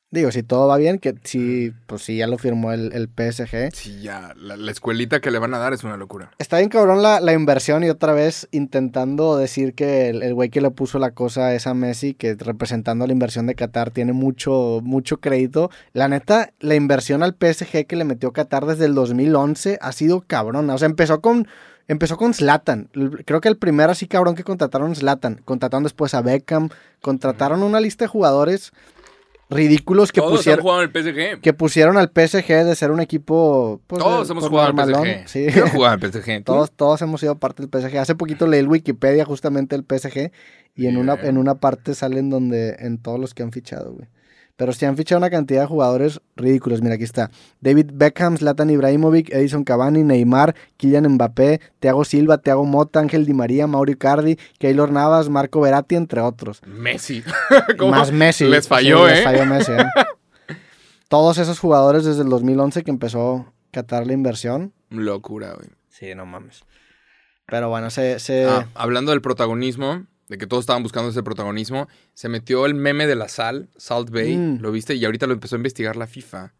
Digo, 0.10 0.32
si 0.32 0.42
todo 0.42 0.70
va 0.70 0.78
bien, 0.78 1.00
que 1.00 1.16
sí, 1.26 1.74
pues 1.86 2.02
sí, 2.02 2.16
ya 2.16 2.28
lo 2.28 2.38
firmó 2.38 2.72
el, 2.72 2.94
el 2.94 3.10
PSG. 3.10 3.76
Sí, 3.76 4.02
ya, 4.02 4.34
la, 4.38 4.72
escuelita 4.72 5.20
que 5.20 5.32
le 5.32 5.40
van 5.40 5.54
a 5.54 5.58
dar 5.58 5.74
es 5.74 5.84
una 5.84 5.98
locura. 5.98 6.32
Está 6.40 6.60
bien 6.60 6.70
cabrón 6.70 7.02
la, 7.02 7.20
la 7.20 7.34
inversión 7.34 7.84
y 7.84 7.90
otra 7.90 8.14
vez 8.14 8.48
intentando 8.52 9.36
decir 9.36 9.74
que 9.74 10.08
el 10.08 10.34
güey 10.34 10.50
que 10.50 10.62
le 10.62 10.72
puso 10.72 10.98
la 10.98 11.12
cosa 11.12 11.54
es 11.54 11.68
a 11.68 11.74
Messi, 11.74 12.14
que 12.14 12.36
representando 12.36 13.06
la 13.06 13.12
inversión 13.12 13.48
de 13.48 13.56
Qatar 13.56 13.92
tiene 13.92 14.14
mucho, 14.14 14.80
mucho 14.82 15.20
crédito. 15.20 15.72
La 15.92 16.08
neta, 16.08 16.54
la 16.62 16.76
inversión 16.76 17.22
al 17.22 17.36
PSG 17.36 17.86
que 17.86 17.98
le 17.98 18.06
metió 18.06 18.32
Qatar 18.32 18.66
desde 18.66 18.86
el 18.86 18.96
2011 18.96 19.78
ha 19.82 19.92
sido 19.92 20.22
cabrona. 20.22 20.74
O 20.74 20.78
sea, 20.78 20.86
empezó 20.86 21.20
con 21.20 21.50
Empezó 21.88 22.18
con 22.18 22.34
Slatan. 22.34 22.90
Creo 23.26 23.40
que 23.40 23.48
el 23.48 23.58
primer 23.58 23.90
así 23.90 24.08
cabrón 24.08 24.36
que 24.36 24.44
contrataron 24.44 24.96
Slatan. 24.96 25.42
Contrataron 25.46 25.84
después 25.84 26.14
a 26.14 26.22
Beckham. 26.22 26.70
Contrataron 27.02 27.64
una 27.64 27.80
lista 27.80 28.06
de 28.06 28.10
jugadores 28.10 28.74
ridículos 29.50 30.12
que 30.12 30.22
pusieron. 30.22 30.66
el 30.82 30.90
PSG. 30.90 31.40
Que 31.42 31.54
pusieron 31.54 31.98
al 31.98 32.10
PSG 32.10 32.66
de 32.66 32.76
ser 32.76 32.92
un 32.92 33.00
equipo. 33.00 33.82
Pues, 33.88 34.04
todos 34.04 34.30
hemos 34.30 34.48
jugado 34.48 34.82
al 34.82 34.94
PSG. 34.94 35.28
Sí. 35.28 35.48
al 35.48 36.00
PSG. 36.00 36.44
Todos, 36.46 36.72
todos 36.72 37.02
hemos 37.02 37.22
sido 37.22 37.36
parte 37.36 37.66
del 37.66 37.70
PSG. 37.70 37.98
Hace 37.98 38.16
poquito 38.16 38.48
leí 38.48 38.60
el 38.60 38.68
Wikipedia 38.68 39.24
justamente 39.26 39.76
el 39.76 39.86
PSG. 39.86 40.32
Y 40.76 40.88
en 40.88 40.98
una, 40.98 41.14
en 41.14 41.38
una 41.38 41.56
parte 41.56 41.96
salen 41.96 42.30
donde. 42.30 42.76
En 42.80 42.98
todos 42.98 43.20
los 43.20 43.34
que 43.34 43.44
han 43.44 43.52
fichado, 43.52 43.94
güey. 43.94 44.08
Pero 44.58 44.74
se 44.74 44.88
han 44.88 44.98
fichado 44.98 45.20
una 45.20 45.30
cantidad 45.30 45.62
de 45.62 45.68
jugadores 45.68 46.20
ridículos. 46.36 46.82
Mira, 46.82 46.96
aquí 46.96 47.04
está. 47.04 47.30
David 47.62 47.92
Beckham, 47.94 48.38
Zlatan 48.38 48.72
Ibrahimovic, 48.72 49.30
Edison 49.32 49.64
Cavani, 49.64 50.04
Neymar, 50.04 50.56
Kylian 50.78 51.08
Mbappé, 51.08 51.62
Thiago 51.80 52.04
Silva, 52.04 52.40
Thiago 52.40 52.66
Mota, 52.66 53.00
Ángel 53.00 53.28
Di 53.28 53.34
María, 53.34 53.68
Mauri 53.68 53.96
Cardi, 53.96 54.38
Keylor 54.58 54.92
Navas, 54.92 55.30
Marco 55.30 55.62
Veratti, 55.62 55.96
entre 55.96 56.22
otros. 56.22 56.62
Messi. 56.66 57.24
Más 57.80 58.12
Messi. 58.12 58.46
Les 58.46 58.68
falló, 58.68 59.08
¿eh? 59.08 59.16
Les 59.16 59.24
falló 59.24 59.46
Messi, 59.46 59.74
¿eh? 59.74 59.86
Todos 61.08 61.38
esos 61.38 61.60
jugadores 61.60 62.04
desde 62.04 62.24
el 62.24 62.30
2011 62.30 62.84
que 62.84 62.92
empezó 62.92 63.36
a 63.36 63.54
catar 63.72 64.08
la 64.08 64.14
inversión. 64.14 64.74
Locura, 64.90 65.54
güey. 65.54 65.70
Sí, 65.90 66.16
no 66.16 66.26
mames. 66.26 66.64
Pero 67.46 67.70
bueno, 67.70 67.92
se... 67.92 68.20
se... 68.20 68.46
Ah, 68.46 68.68
hablando 68.74 69.12
del 69.12 69.22
protagonismo, 69.22 70.06
de 70.28 70.38
que 70.38 70.48
todos 70.48 70.64
estaban 70.64 70.84
buscando 70.84 71.10
ese 71.10 71.24
protagonismo, 71.24 71.88
se 72.14 72.30
metió 72.30 72.66
el 72.66 72.74
meme 72.74 73.08
de 73.08 73.16
la 73.16 73.30
sal, 73.30 73.70
Salt 73.78 74.10
Bay, 74.10 74.38
mm. 74.38 74.60
¿lo 74.62 74.72
viste? 74.72 74.96
Y 74.96 75.06
ahorita 75.06 75.28
lo 75.28 75.34
empezó 75.34 75.56
a 75.56 75.60
investigar 75.60 75.96
la 75.96 76.08
FIFA 76.08 76.54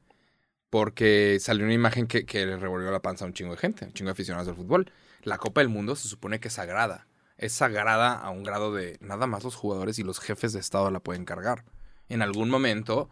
porque 0.70 1.38
salió 1.40 1.66
una 1.66 1.74
imagen 1.74 2.08
que, 2.08 2.26
que, 2.26 2.46
le 2.46 2.58
revolvió 2.58 2.92
la 2.92 3.02
panza 3.02 3.26
a 3.26 3.28
un 3.28 3.34
chingo 3.34 3.52
de 3.52 3.58
gente, 3.58 3.86
un 3.86 3.94
chingo 3.94 4.10
de 4.10 4.14
aficionados 4.14 4.48
del 4.48 4.56
fútbol. 4.56 4.92
La 5.24 5.38
Copa 5.38 5.62
del 5.62 5.70
Mundo 5.70 5.96
se 5.96 6.08
supone 6.08 6.40
que 6.40 6.50
es 6.50 6.54
sagrada. 6.54 7.08
Es 7.38 7.54
sagrada 7.54 8.14
a 8.14 8.30
un 8.30 8.44
grado 8.44 8.74
de 8.74 8.98
nada 9.00 9.28
más 9.28 9.44
los 9.44 9.56
jugadores 9.56 10.00
y 10.00 10.04
los 10.04 10.20
jefes 10.20 10.54
de 10.54 10.60
Estado 10.60 10.90
la 10.92 11.00
pueden 11.00 11.26
cargar. 11.26 11.64
En 12.10 12.22
algún 12.22 12.50
momento, 12.50 13.10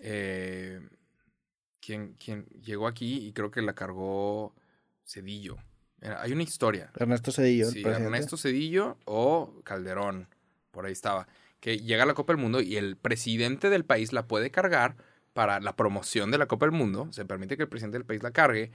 eh, 0.00 0.80
quien, 1.80 2.14
quien 2.14 2.46
llegó 2.62 2.86
aquí 2.86 3.26
y 3.26 3.32
creo 3.32 3.50
que 3.50 3.62
la 3.62 3.74
cargó 3.74 4.54
Cedillo 5.04 5.58
hay 6.02 6.32
una 6.32 6.42
historia. 6.42 6.90
Ernesto 6.96 7.32
Cedillo. 7.32 7.70
Sí, 7.70 7.82
Ernesto 7.82 8.36
Cedillo 8.36 8.96
o 9.04 9.60
Calderón, 9.64 10.28
por 10.70 10.86
ahí 10.86 10.92
estaba. 10.92 11.26
Que 11.60 11.78
llega 11.78 12.04
a 12.04 12.06
la 12.06 12.14
Copa 12.14 12.32
del 12.32 12.40
Mundo 12.40 12.60
y 12.60 12.76
el 12.76 12.96
presidente 12.96 13.68
del 13.70 13.84
país 13.84 14.12
la 14.12 14.26
puede 14.26 14.50
cargar 14.50 14.96
para 15.32 15.60
la 15.60 15.74
promoción 15.76 16.30
de 16.30 16.38
la 16.38 16.46
Copa 16.46 16.66
del 16.66 16.74
Mundo. 16.74 17.08
Se 17.10 17.24
permite 17.24 17.56
que 17.56 17.64
el 17.64 17.68
presidente 17.68 17.98
del 17.98 18.04
país 18.04 18.22
la 18.22 18.30
cargue 18.30 18.70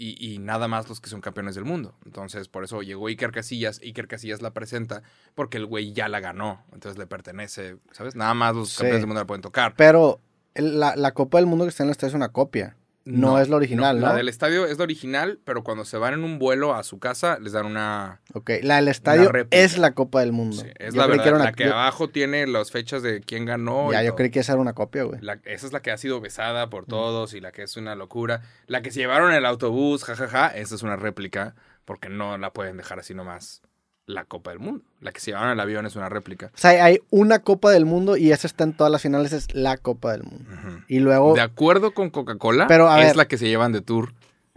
y, 0.00 0.38
nada 0.38 0.68
más 0.68 0.88
los 0.88 1.00
que 1.00 1.10
son 1.10 1.20
campeones 1.20 1.56
del 1.56 1.64
mundo. 1.64 1.96
Entonces, 2.04 2.46
por 2.46 2.62
eso 2.62 2.82
llegó 2.82 3.08
Iker 3.08 3.32
Casillas. 3.32 3.80
Iker 3.80 4.06
Casillas 4.06 4.42
la 4.42 4.52
presenta 4.52 5.02
porque 5.34 5.56
el 5.56 5.66
güey 5.66 5.92
ya 5.92 6.08
la 6.08 6.20
ganó. 6.20 6.64
Entonces 6.72 6.98
le 6.98 7.08
pertenece, 7.08 7.78
¿sabes? 7.90 8.14
Nada 8.14 8.32
más 8.34 8.54
los 8.54 8.76
campeones 8.76 9.00
del 9.00 9.08
mundo 9.08 9.22
la 9.22 9.26
pueden 9.26 9.42
tocar. 9.42 9.74
Pero 9.76 10.20
la, 10.54 10.94
la 10.94 11.14
Copa 11.14 11.38
del 11.38 11.46
Mundo 11.46 11.64
que 11.64 11.70
está 11.70 11.82
en 11.82 11.88
la 11.88 11.92
estadio 11.92 12.10
es 12.10 12.14
una 12.14 12.28
copia. 12.28 12.76
No, 13.08 13.40
es 13.40 13.48
la 13.48 13.56
original, 13.56 14.00
no, 14.00 14.06
La 14.06 14.14
del 14.14 14.28
estadio 14.28 14.66
es 14.66 14.76
la 14.76 14.84
original, 14.84 15.38
pero 15.44 15.64
cuando 15.64 15.84
se 15.84 15.96
van 15.96 16.14
en 16.14 16.24
un 16.24 16.38
vuelo 16.38 16.74
a 16.74 16.82
su 16.82 16.98
casa, 16.98 17.38
les 17.38 17.52
dan 17.52 17.66
una. 17.66 18.20
Ok, 18.34 18.50
la 18.62 18.76
del 18.76 18.88
estadio 18.88 19.30
es 19.50 19.78
la 19.78 19.94
Copa 19.94 20.20
del 20.20 20.32
Mundo. 20.32 20.56
Sí, 20.56 20.68
es 20.78 20.94
la 20.94 21.06
verdad, 21.06 21.38
la 21.38 21.52
que 21.52 21.64
abajo 21.64 22.10
tiene 22.10 22.46
las 22.46 22.70
fechas 22.70 23.02
de 23.02 23.20
quién 23.20 23.46
ganó. 23.46 23.90
Ya, 23.92 24.02
yo 24.02 24.14
creí 24.14 24.30
que 24.30 24.40
esa 24.40 24.52
era 24.52 24.60
una 24.60 24.74
copia, 24.74 25.04
güey. 25.04 25.20
esa 25.44 25.66
es 25.66 25.72
la 25.72 25.80
que 25.80 25.90
ha 25.90 25.96
sido 25.96 26.20
besada 26.20 26.68
por 26.68 26.84
todos 26.84 27.32
y 27.34 27.40
la 27.40 27.50
que 27.50 27.62
es 27.62 27.76
una 27.76 27.94
locura. 27.94 28.42
La 28.66 28.82
que 28.82 28.90
se 28.90 29.00
llevaron 29.00 29.30
en 29.30 29.38
el 29.38 29.46
autobús, 29.46 30.04
jajaja, 30.04 30.48
esa 30.48 30.74
es 30.74 30.82
una 30.82 30.96
réplica, 30.96 31.54
porque 31.84 32.08
no 32.08 32.36
la 32.36 32.52
pueden 32.52 32.76
dejar 32.76 32.98
así 32.98 33.14
nomás 33.14 33.62
la 34.08 34.24
Copa 34.24 34.50
del 34.50 34.58
Mundo. 34.58 34.82
La 35.00 35.12
que 35.12 35.20
se 35.20 35.30
llevaron 35.30 35.50
el 35.52 35.60
avión 35.60 35.84
es 35.86 35.94
una 35.94 36.08
réplica. 36.08 36.46
O 36.46 36.58
sea, 36.58 36.82
hay 36.84 37.00
una 37.10 37.40
Copa 37.40 37.70
del 37.70 37.84
Mundo 37.84 38.16
y 38.16 38.32
esa 38.32 38.46
está 38.46 38.64
en 38.64 38.72
todas 38.72 38.90
las 38.90 39.02
finales, 39.02 39.32
es 39.32 39.54
la 39.54 39.76
Copa 39.76 40.12
del 40.12 40.24
Mundo. 40.24 40.50
Y 40.88 40.98
luego, 41.00 41.34
De 41.34 41.42
acuerdo 41.42 41.92
con 41.92 42.08
Coca-Cola, 42.10 42.64
es 42.64 43.06
ver. 43.06 43.16
la 43.16 43.28
que 43.28 43.36
se 43.38 43.46
llevan 43.48 43.70
de 43.72 43.82
tour 43.82 44.14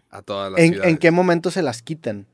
a 0.10 0.22
todas 0.22 0.52
las 0.52 0.60
¿en, 0.62 0.72
ciudades. 0.72 0.92
¿en 0.92 0.98
qué 0.98 1.12
momento 1.12 1.52
se 1.52 1.62
las 1.62 1.82
quitan? 1.82 2.26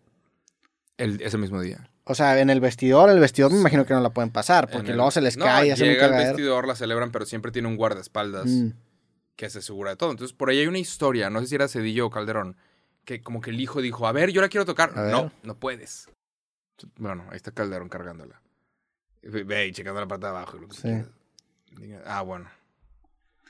El- 0.98 1.22
ese 1.22 1.38
mismo 1.38 1.60
día. 1.62 1.90
O 2.06 2.16
sea, 2.16 2.40
en 2.40 2.50
el 2.50 2.62
vestidor, 2.62 3.10
el 3.10 3.20
vestidor 3.20 3.52
me 3.52 3.60
imagino 3.60 3.86
que 3.86 3.94
no 3.94 4.00
la 4.00 4.12
pueden 4.12 4.30
pasar, 4.32 4.70
porque 4.70 4.92
el- 4.92 4.96
luego 4.98 5.12
se 5.12 5.20
les 5.22 5.38
No, 5.38 5.46
cae 5.46 5.68
y 5.68 5.72
hacen 5.72 5.88
llega 5.88 6.02
cagadero. 6.08 6.30
vestidor, 6.30 6.68
la 6.68 6.76
celebran, 6.76 7.12
pero 7.12 7.26
siempre 7.26 7.52
tiene 7.52 7.68
un 7.68 7.76
guardaespaldas 7.76 8.46
Mm. 8.46 8.70
que 9.36 9.50
se 9.50 9.60
asegura 9.60 9.90
de 9.92 9.98
todo. 9.98 10.12
Entonces, 10.12 10.36
por 10.36 10.50
ahí 10.50 10.60
hay 10.60 10.68
una 10.68 10.80
historia, 10.80 11.30
no 11.30 11.42
sé 11.42 11.48
si 11.48 11.56
era 11.56 11.68
Cedillo 11.68 12.06
o 12.06 12.10
Calderón, 12.10 12.56
que 13.06 13.22
como 13.22 13.42
que 13.42 13.50
el 13.50 13.60
hijo 13.60 13.82
dijo, 13.82 14.08
a 14.08 14.12
ver, 14.12 14.32
yo 14.32 14.42
la 14.42 14.50
quiero 14.50 14.66
tocar. 14.66 14.96
No, 14.96 15.32
no 15.44 15.56
puedes. 15.56 16.10
Bueno, 16.98 17.26
ahí 17.30 17.36
está 17.38 17.52
Calderón 17.52 17.90
cargándola. 17.90 18.42
Ve- 19.24 19.68
y 19.68 19.72
checando 19.72 20.00
la 20.00 20.08
parte 20.08 20.26
de 20.28 20.30
abajo. 20.32 20.58
lo 20.58 20.68
que 20.68 20.76
Sí. 20.76 20.90
Ah, 22.06 22.22
bueno. 22.22 22.48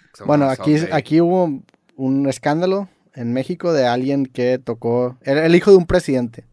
Estamos 0.05 0.27
Bueno, 0.27 0.45
en 0.45 0.51
aquí, 0.51 0.75
aquí 0.91 1.21
hubo 1.21 1.61
un 1.95 2.27
escándalo 2.27 2.89
en 3.13 3.33
México 3.33 3.71
de 3.73 3.85
alguien 3.85 4.25
que 4.25 4.57
tocó, 4.57 5.17
el, 5.21 5.37
el 5.37 5.55
hijo 5.55 5.71
de 5.71 5.77
un 5.77 5.85
presidente. 5.85 6.45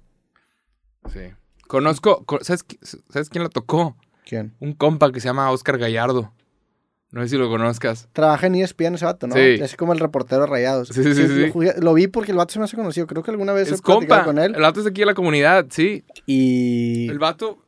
Sí. 1.13 1.33
Conozco, 1.67 2.25
co- 2.27 2.43
¿sabes, 2.43 2.65
¿sabes 3.09 3.31
quién 3.31 3.43
la 3.45 3.49
tocó? 3.51 3.97
¿Quién? 4.27 4.55
Un 4.61 4.75
compa 4.75 5.11
que 5.13 5.21
se 5.21 5.29
llama 5.29 5.51
Oscar 5.51 5.79
Gallardo. 5.79 6.33
No 7.15 7.23
sé 7.23 7.29
si 7.29 7.37
lo 7.37 7.49
conozcas. 7.49 8.09
Trabaja 8.13 8.49
en 8.49 8.57
ESPN 8.57 8.97
ese 8.97 9.05
vato, 9.05 9.29
¿no? 9.29 9.37
Sí. 9.37 9.41
Es 9.41 9.77
como 9.77 9.93
el 9.93 10.01
reportero 10.01 10.41
de 10.41 10.47
Rayados. 10.49 10.89
Sí, 10.89 11.01
sí, 11.05 11.15
sí, 11.15 11.27
sí. 11.29 11.53
Lo, 11.81 11.95
vi 11.95 12.09
porque 12.09 12.33
el 12.33 12.37
vato 12.37 12.53
se 12.53 12.59
me 12.59 12.65
hace 12.65 12.75
conocido. 12.77 13.07
Creo 13.07 13.23
que 13.23 13.31
alguna 13.31 13.53
vez 13.53 13.71
he 13.71 13.75
Es 13.75 13.81
compa. 13.83 14.25
con 14.25 14.37
él. 14.41 14.53
El 14.57 14.61
vato 14.63 14.81
es 14.81 14.85
de 14.85 14.91
aquí 14.91 15.03
de 15.03 15.07
la 15.07 15.15
comunidad, 15.15 15.67
sí. 15.71 16.03
Y, 16.27 17.09
El 17.09 17.21
vato. 17.21 17.61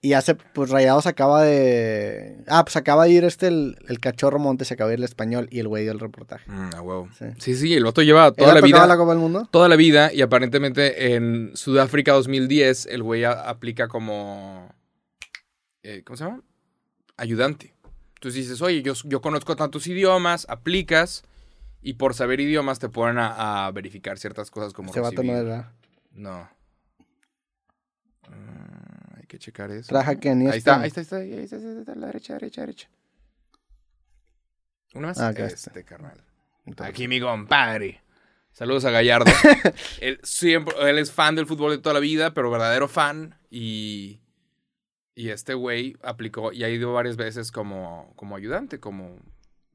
y 0.00 0.14
hace, 0.14 0.34
pues 0.34 0.70
Rayados 0.70 1.04
acaba 1.06 1.42
de... 1.42 2.38
Ah, 2.48 2.64
pues 2.64 2.74
acaba 2.76 3.04
de 3.04 3.10
ir 3.10 3.24
este, 3.24 3.48
el, 3.48 3.76
el 3.86 4.00
cachorro 4.00 4.38
Montes, 4.38 4.72
acaba 4.72 4.88
de 4.88 4.94
ir 4.94 5.00
el 5.00 5.04
español 5.04 5.46
y 5.50 5.58
el 5.60 5.68
güey 5.68 5.82
dio 5.82 5.92
el 5.92 6.00
reportaje. 6.00 6.50
Mm, 6.50 6.70
a 6.74 6.80
huevo. 6.80 7.08
Sí. 7.18 7.26
Sí, 7.38 7.54
sí, 7.54 7.74
el 7.74 7.84
vato 7.84 8.00
lleva 8.00 8.32
toda 8.32 8.48
¿Él 8.48 8.54
la 8.54 8.60
vida. 8.62 8.86
la 8.86 8.96
Copa 8.96 9.10
del 9.10 9.20
Mundo? 9.20 9.46
Toda 9.50 9.68
la 9.68 9.76
vida 9.76 10.10
y 10.10 10.22
aparentemente 10.22 11.14
en 11.14 11.50
Sudáfrica 11.54 12.12
2010 12.12 12.86
el 12.86 13.02
güey 13.02 13.24
aplica 13.24 13.88
como... 13.88 14.72
eh, 15.82 16.02
¿Cómo 16.02 16.16
se 16.16 16.24
llama? 16.24 16.40
Ayudante. 17.18 17.74
Entonces 18.16 18.34
dices, 18.42 18.60
oye, 18.62 18.82
yo, 18.82 18.94
yo 19.04 19.20
conozco 19.20 19.56
tantos 19.56 19.86
idiomas, 19.86 20.46
aplicas 20.48 21.22
y 21.82 21.94
por 21.94 22.14
saber 22.14 22.40
idiomas 22.40 22.78
te 22.78 22.88
ponen 22.88 23.18
a, 23.18 23.66
a 23.66 23.70
verificar 23.70 24.18
ciertas 24.18 24.50
cosas 24.50 24.72
como 24.72 24.92
vato 24.92 25.22
no 25.22 25.32
recibir- 25.32 25.46
era. 25.46 25.72
No. 26.12 26.48
Mm, 28.28 29.18
hay 29.18 29.26
que 29.26 29.38
checar 29.38 29.70
eso. 29.70 29.88
Trabaja 29.88 30.18
que 30.18 30.30
en 30.30 30.50
Ahí 30.50 30.58
está, 30.58 30.80
ahí 30.80 30.88
está, 30.88 31.00
ahí 31.00 31.04
está, 31.04 31.16
ahí 31.16 31.30
está, 31.44 31.56
ahí 31.56 31.62
está, 31.62 31.78
está, 31.80 31.92
a 31.92 31.96
la 31.96 32.06
derecha, 32.08 32.32
derecha, 32.34 32.60
derecha. 32.62 32.88
Una 34.94 35.08
más. 35.08 35.20
Ah, 35.20 35.30
este, 35.36 35.84
carnal. 35.84 36.20
Entonces, 36.64 36.90
Aquí 36.92 37.06
mi 37.06 37.20
compadre. 37.20 38.00
Saludos 38.52 38.86
a 38.86 38.90
Gallardo. 38.90 39.30
él, 40.00 40.18
siempre, 40.22 40.74
él 40.88 40.98
es 40.98 41.12
fan 41.12 41.34
del 41.34 41.46
fútbol 41.46 41.72
de 41.72 41.78
toda 41.78 41.92
la 41.92 42.00
vida, 42.00 42.32
pero 42.32 42.50
verdadero 42.50 42.88
fan. 42.88 43.38
Y, 43.50 44.20
y 45.16 45.30
este 45.30 45.54
güey 45.54 45.96
aplicó 46.02 46.52
y 46.52 46.62
ha 46.62 46.68
ido 46.68 46.92
varias 46.92 47.16
veces 47.16 47.50
como, 47.50 48.12
como 48.14 48.36
ayudante, 48.36 48.78
como 48.78 49.16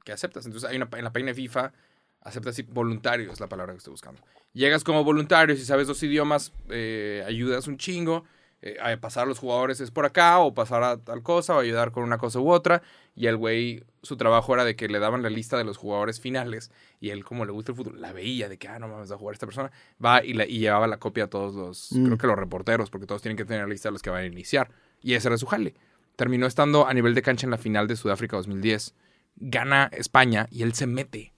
que 0.05 0.13
aceptas. 0.13 0.45
Entonces 0.45 0.69
hay 0.69 0.77
una, 0.77 0.87
en 0.95 1.03
la 1.03 1.11
página 1.11 1.31
de 1.31 1.35
FIFA, 1.35 1.73
aceptas 2.21 2.55
sí, 2.55 2.61
voluntario, 2.63 3.31
es 3.31 3.39
la 3.41 3.47
palabra 3.47 3.73
que 3.73 3.79
estoy 3.79 3.91
buscando. 3.91 4.21
Llegas 4.53 4.83
como 4.83 5.03
voluntario, 5.03 5.55
si 5.55 5.65
sabes 5.65 5.87
dos 5.87 6.01
idiomas, 6.03 6.53
eh, 6.69 7.23
ayudas 7.27 7.67
un 7.67 7.77
chingo. 7.77 8.23
eh, 8.63 8.77
a 8.79 8.95
pasar 8.97 9.23
a 9.23 9.25
los 9.25 9.39
jugadores 9.39 9.79
es 9.81 9.89
por 9.89 10.05
acá, 10.05 10.37
o 10.37 10.53
pasar 10.53 10.83
a 10.83 10.97
tal 10.97 11.23
cosa, 11.23 11.55
o 11.55 11.59
ayudar 11.59 11.91
con 11.91 12.03
una 12.03 12.19
cosa 12.19 12.37
u 12.39 12.51
otra. 12.51 12.83
Y 13.15 13.25
el 13.25 13.35
güey, 13.35 13.83
su 14.03 14.17
trabajo 14.17 14.53
era 14.53 14.63
de 14.63 14.75
que 14.75 14.87
le 14.87 14.99
daban 14.99 15.23
la 15.23 15.31
lista 15.31 15.57
de 15.57 15.63
los 15.63 15.77
jugadores 15.77 16.19
finales. 16.21 16.69
Y 16.99 17.09
él, 17.09 17.23
como 17.25 17.43
le 17.45 17.51
gusta 17.51 17.71
el 17.71 17.75
fútbol, 17.75 17.99
la 17.99 18.13
veía 18.13 18.49
de 18.49 18.59
que, 18.59 18.67
ah, 18.67 18.77
no 18.77 18.87
mames, 18.87 19.09
va 19.09 19.15
a 19.15 19.17
jugar 19.17 19.33
esta 19.33 19.47
persona. 19.47 19.71
Va 20.03 20.23
y, 20.23 20.33
la- 20.33 20.45
y 20.45 20.59
llevaba 20.59 20.85
la 20.85 20.97
copia 20.97 21.23
a 21.23 21.27
todos 21.27 21.55
los, 21.55 21.91
Mm. 21.93 22.05
creo 22.05 22.17
que 22.19 22.27
los 22.27 22.35
reporteros, 22.37 22.91
porque 22.91 23.07
todos 23.07 23.23
tienen 23.23 23.35
que 23.35 23.45
tener 23.45 23.63
la 23.63 23.67
lista 23.69 23.89
de 23.89 23.93
los 23.93 24.03
que 24.03 24.11
van 24.11 24.21
a 24.21 24.25
iniciar. 24.27 24.69
Y 25.01 25.13
ese 25.13 25.27
era 25.27 25.37
su 25.37 25.45
jale. 25.45 25.75
Terminó 26.15 26.45
estando 26.45 26.87
a 26.87 26.93
nivel 26.93 27.15
de 27.15 27.21
cancha 27.21 27.47
en 27.47 27.51
la 27.51 27.57
final 27.57 27.87
de 27.87 27.95
Sudáfrica 27.95 28.37
2010. 28.37 28.95
Gana 29.35 29.89
España 29.93 30.47
y 30.51 30.63
él 30.63 30.73
se 30.73 30.87
mete. 30.87 31.33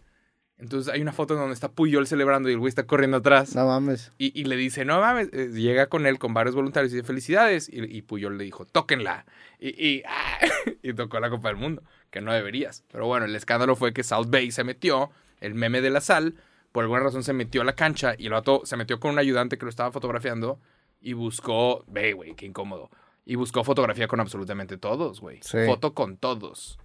Entonces 0.57 0.93
hay 0.93 1.01
una 1.01 1.11
foto 1.11 1.35
donde 1.35 1.53
está 1.53 1.71
Puyol 1.71 2.07
celebrando 2.07 2.49
y 2.49 2.53
el 2.53 2.59
güey 2.59 2.69
está 2.69 2.85
corriendo 2.85 3.17
atrás. 3.17 3.55
No 3.55 3.65
mames. 3.65 4.11
Y, 4.17 4.39
y 4.39 4.45
le 4.45 4.55
dice, 4.55 4.85
no 4.85 5.01
mames, 5.01 5.29
eh, 5.33 5.49
llega 5.53 5.87
con 5.87 6.05
él 6.05 6.19
con 6.19 6.33
varios 6.33 6.55
voluntarios 6.55 6.93
y 6.93 6.95
dice, 6.95 7.07
felicidades. 7.07 7.67
Y, 7.69 7.83
y 7.83 8.01
Puyol 8.01 8.37
le 8.37 8.45
dijo, 8.45 8.65
tóquenla. 8.65 9.25
Y, 9.59 9.69
y, 9.69 10.03
ah, 10.07 10.39
y 10.83 10.93
tocó 10.93 11.19
la 11.19 11.29
Copa 11.29 11.49
del 11.49 11.57
Mundo, 11.57 11.83
que 12.11 12.21
no 12.21 12.31
deberías. 12.33 12.83
Pero 12.91 13.07
bueno, 13.07 13.25
el 13.25 13.35
escándalo 13.35 13.75
fue 13.75 13.93
que 13.93 14.03
South 14.03 14.27
Bay 14.29 14.51
se 14.51 14.63
metió, 14.63 15.11
el 15.41 15.53
meme 15.53 15.81
de 15.81 15.89
la 15.89 16.01
sal, 16.01 16.35
por 16.71 16.83
alguna 16.83 17.01
razón 17.01 17.23
se 17.23 17.33
metió 17.33 17.61
a 17.61 17.65
la 17.65 17.75
cancha 17.75 18.15
y 18.17 18.25
el 18.25 18.31
vato 18.33 18.61
se 18.65 18.77
metió 18.77 18.99
con 18.99 19.11
un 19.11 19.19
ayudante 19.19 19.57
que 19.57 19.65
lo 19.65 19.69
estaba 19.69 19.91
fotografiando 19.91 20.59
y 21.01 21.13
buscó, 21.13 21.83
ve, 21.87 22.13
güey, 22.13 22.35
qué 22.35 22.45
incómodo. 22.45 22.89
Y 23.25 23.35
buscó 23.35 23.63
fotografía 23.63 24.07
con 24.07 24.19
absolutamente 24.19 24.77
todos, 24.77 25.21
güey. 25.21 25.39
Sí. 25.43 25.57
Foto 25.65 25.93
con 25.93 26.17
todos. 26.17 26.77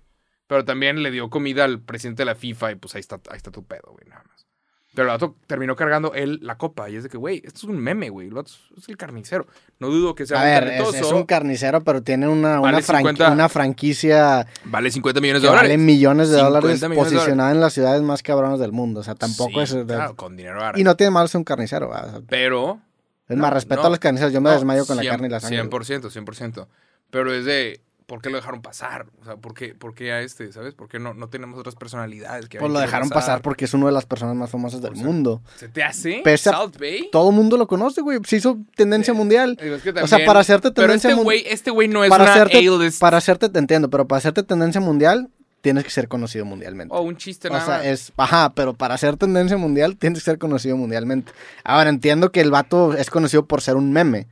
Pero 0.47 0.65
también 0.65 1.03
le 1.03 1.11
dio 1.11 1.29
comida 1.31 1.65
al 1.65 1.81
presidente 1.81 2.23
de 2.23 2.27
la 2.27 2.35
FIFA 2.35 2.73
y 2.73 2.75
pues 2.77 2.95
ahí 2.95 3.01
está, 3.01 3.17
ahí 3.31 3.37
está 3.37 3.51
tu 3.51 3.65
pedo, 3.65 3.91
güey, 3.93 4.09
nada 4.09 4.23
más. 4.29 4.47
Pero 4.95 5.09
el 5.09 5.13
vato 5.13 5.37
terminó 5.47 5.77
cargando 5.77 6.15
él 6.15 6.41
la 6.43 6.57
copa 6.57 6.89
y 6.89 6.97
es 6.97 7.03
de 7.05 7.09
que, 7.11 7.19
güey, 7.19 7.39
esto 7.45 7.59
es 7.59 7.65
un 7.65 7.77
meme, 7.79 8.09
güey. 8.09 8.29
El 8.29 8.35
vato 8.35 8.51
es- 8.77 8.89
el 8.89 8.97
carnicero. 8.97 9.47
No 9.79 9.89
dudo 9.89 10.15
que 10.15 10.25
sea 10.27 10.39
A 10.41 10.43
un 10.45 10.49
ver, 10.49 10.69
es, 10.81 10.95
es 10.95 11.13
un 11.13 11.25
carnicero, 11.25 11.85
pero 11.85 12.03
tiene 12.03 12.27
una, 12.27 12.59
Vale 12.61 12.79
una, 12.79 12.87
franqui- 12.87 12.99
50 12.99 13.31
una 13.33 13.49
franquicia 13.51 14.47
Vale 14.65 14.91
50 14.91 15.21
millones 15.21 15.43
de 15.43 15.49
dólares. 15.49 15.69
vale 15.71 15.79
millones 15.79 16.31
de 16.31 16.37
50 16.37 16.49
dólares 16.61 16.83
millones 16.83 16.97
de 17.11 17.17
posicionada 17.17 17.51
en 17.53 17.61
las 17.61 17.73
ciudades 17.75 18.01
más 18.03 18.23
cabronas 18.23 18.59
del 18.59 18.73
mundo. 18.73 19.01
O 19.01 19.03
sea, 19.05 19.15
tampoco 19.15 19.65
Sí, 19.67 19.77
es... 19.79 19.85
Claro, 19.87 20.17
con 20.17 20.37
dinero 20.37 20.61
árabe. 20.61 20.81
Y 20.81 20.85
no 20.85 20.97
tiene 20.97 21.11
malo 21.11 21.29
ser 21.29 21.39
un 21.41 21.45
carnicero. 21.45 21.91
O 21.91 21.95
sea, 21.95 22.21
Pero. 22.27 22.81
Es 23.29 23.37
No, 23.37 23.43
más, 23.43 23.53
respeto 23.53 23.83
no. 23.83 23.87
a 23.89 23.91
los 23.91 23.99
carniceros. 23.99 24.33
Yo 24.33 24.41
me 24.41 24.49
no, 24.51 24.55
desmayo 24.55 24.87
con 24.87 24.97
la 24.97 25.03
100, 25.03 25.13
carne 25.13 25.27
y 25.27 25.31
la 25.31 25.41
sangre. 25.41 25.63
100%, 25.63 26.11
100%. 26.11 26.67
Pero 27.11 27.33
es 27.33 27.45
de. 27.45 27.81
¿Por 28.07 28.23
qué 28.23 28.31
lo 28.31 28.37
dejaron 28.37 28.63
pasar? 28.63 29.05
O 29.21 29.25
sea, 29.27 29.37
¿por 29.37 29.53
qué, 29.53 29.75
por 29.75 29.95
qué 29.95 30.13
a 30.13 30.23
este, 30.23 30.51
sabes? 30.51 30.73
¿Por 30.73 30.89
qué 30.89 30.99
no, 30.99 31.13
no 31.13 31.29
tenemos 31.29 31.59
otras 31.61 31.75
personalidades 31.75 32.49
que 32.49 32.59
Pues 32.59 32.73
lo 32.73 32.81
dejaron 32.81 33.11
pasar 33.11 33.43
porque 33.43 33.67
es 33.67 33.75
una 33.75 33.85
de 33.85 33.93
las 33.93 34.07
personas 34.07 34.35
más 34.35 34.49
famosas 34.49 34.81
del 34.81 34.93
Por 34.93 34.97
ser- 34.97 35.07
mundo. 35.07 35.43
¿Se 35.57 35.69
te 35.69 35.83
hace? 35.83 36.23
Pese 36.25 36.49
a- 36.49 36.55
¿South 36.55 36.79
Bay? 36.81 37.11
Todo 37.13 37.29
el 37.29 37.37
mundo 37.37 37.59
lo 37.59 37.67
conoce, 37.67 38.01
güey. 38.01 38.19
Se 38.25 38.37
hizo 38.37 38.57
tendencia 38.77 39.13
mundial. 39.13 39.59
Digo, 39.63 39.75
es 39.75 39.83
que 39.83 39.91
O 39.91 39.93
sea, 39.93 40.07
también- 40.07 40.27
para 40.27 40.41
hacerte 40.41 40.71
tendencia 40.71 41.09
este 41.11 41.17
mun- 41.17 41.25
güey, 41.25 41.43
este 41.47 41.71
güey 41.71 41.87
no 41.89 42.03
es 42.03 42.09
para 42.09 42.25
una 42.25 42.33
hacerte, 42.33 42.67
para 42.99 43.19
hacerte, 43.19 43.51
te 43.51 43.59
entiendo, 43.59 43.91
pero 43.91 44.09
para 44.09 44.17
hacerte 44.17 44.43
tendencia 44.43 44.81
mundial 44.81 45.29
tienes 45.61 45.85
que 45.85 45.91
ser 45.91 46.09
conocido 46.09 46.45
mundialmente. 46.45 46.95
o 46.95 47.01
un 47.03 47.17
chiste 47.17 47.49
O 47.49 47.53
nada 47.53 47.65
sea, 47.65 47.77
más. 47.79 47.87
es, 47.87 48.13
ajá, 48.17 48.53
pero 48.55 48.75
para 48.75 48.97
ser 48.99 49.17
tendencia 49.17 49.57
mundial 49.57 49.97
tienes 49.97 50.21
que 50.21 50.25
ser 50.25 50.39
conocido 50.39 50.77
mundialmente. 50.77 51.33
Ahora 51.65 51.91
entiendo 51.91 52.31
que 52.33 52.41
el 52.41 52.51
vato 52.51 52.95
es 52.95 53.11
conocido 53.11 53.47
por 53.47 53.61
ser 53.61 53.77
un 53.77 53.93
meme, 53.93 54.29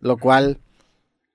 lo 0.00 0.16
cual, 0.16 0.58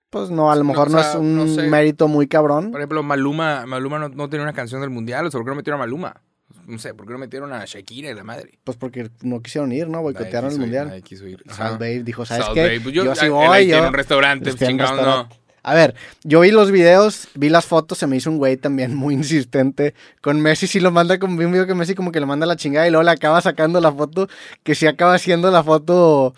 pues 0.10 0.30
no, 0.30 0.52
a 0.52 0.56
lo 0.56 0.64
No, 0.64 0.70
mejor 0.70 0.90
o 0.90 0.92
no, 0.92 1.00
sea, 1.02 1.12
es 1.12 1.16
un 1.16 1.36
no 1.36 1.48
sé. 1.48 1.64
mérito 1.68 2.08
muy 2.08 2.28
cabrón. 2.28 2.72
Por 2.72 2.82
ejemplo, 2.82 3.02
Maluma, 3.04 3.66
Maluma 3.66 4.00
no, 4.00 4.10
no 4.10 4.30
tiene 4.30 4.44
una 4.44 4.54
canción 4.54 4.82
del 4.82 4.90
mundial. 4.90 5.26
O 5.26 5.32
sea, 5.32 5.38
¿por 5.40 5.46
qué 5.46 5.52
no 5.52 5.56
metieron 5.56 5.80
a 5.80 5.84
Maluma? 5.86 6.22
No 6.68 6.78
sé, 6.78 6.94
¿por 6.94 7.08
qué 7.08 7.14
no 7.14 7.20
metieron 7.20 7.52
a 7.54 7.66
Shakira 7.66 8.12
y 8.12 8.14
la 8.14 8.24
madre? 8.24 8.60
Pues 8.64 8.78
porque 8.78 9.10
no 9.22 9.42
quisieron 9.42 9.72
ir, 9.72 9.88
¿no? 9.88 10.02
Boicotearon 10.02 10.50
el 10.50 10.56
ir, 10.56 10.60
mundial. 10.62 10.88
nadie 10.90 11.02
quiso 11.02 11.26
ir. 11.26 11.42
Bay 11.80 12.04
dijo, 12.04 12.26
¿sabes 12.26 12.48
qué? 12.54 12.80
Pues 12.84 12.94
yo, 12.94 13.06
yo, 13.06 13.16
sí 13.16 13.30
voy, 13.30 13.68
yo... 13.68 13.74
tiene 13.76 13.88
un 13.88 13.94
restaurante, 13.94 14.54
Pues 14.54 14.76
no. 14.76 15.30
A 15.64 15.74
ver, 15.76 15.94
yo 16.24 16.40
vi 16.40 16.52
los 16.52 16.72
videos, 16.72 17.28
vi 17.36 17.50
las 17.50 17.66
fotos, 17.66 17.98
se 18.00 18.08
me 18.08 18.18
hizo 18.18 18.30
un 18.32 18.38
güey 18.38 18.58
también 18.58 18.96
muy 18.96 19.14
insistente. 19.14 19.94
Con 20.22 20.42
Messi 20.42 20.68
sí 20.68 20.80
lo 20.80 20.92
manda, 20.92 21.20
como 21.20 21.38
vi 21.38 21.46
un 21.46 21.52
video 21.52 21.68
que 21.68 21.76
Messi 21.76 21.94
como 21.96 22.12
que 22.12 22.20
le 22.20 22.26
manda 22.26 22.46
la 22.46 22.56
chingada 22.56 22.88
y 22.88 22.92
luego 22.92 23.04
le 23.04 23.12
acaba 23.12 23.42
sacando 23.42 23.80
la 23.80 23.92
foto, 23.92 24.28
que 24.64 24.74
sí 24.76 24.88
acaba 24.88 25.18
siendo 25.20 25.52
la 25.52 25.64
foto 25.64 26.34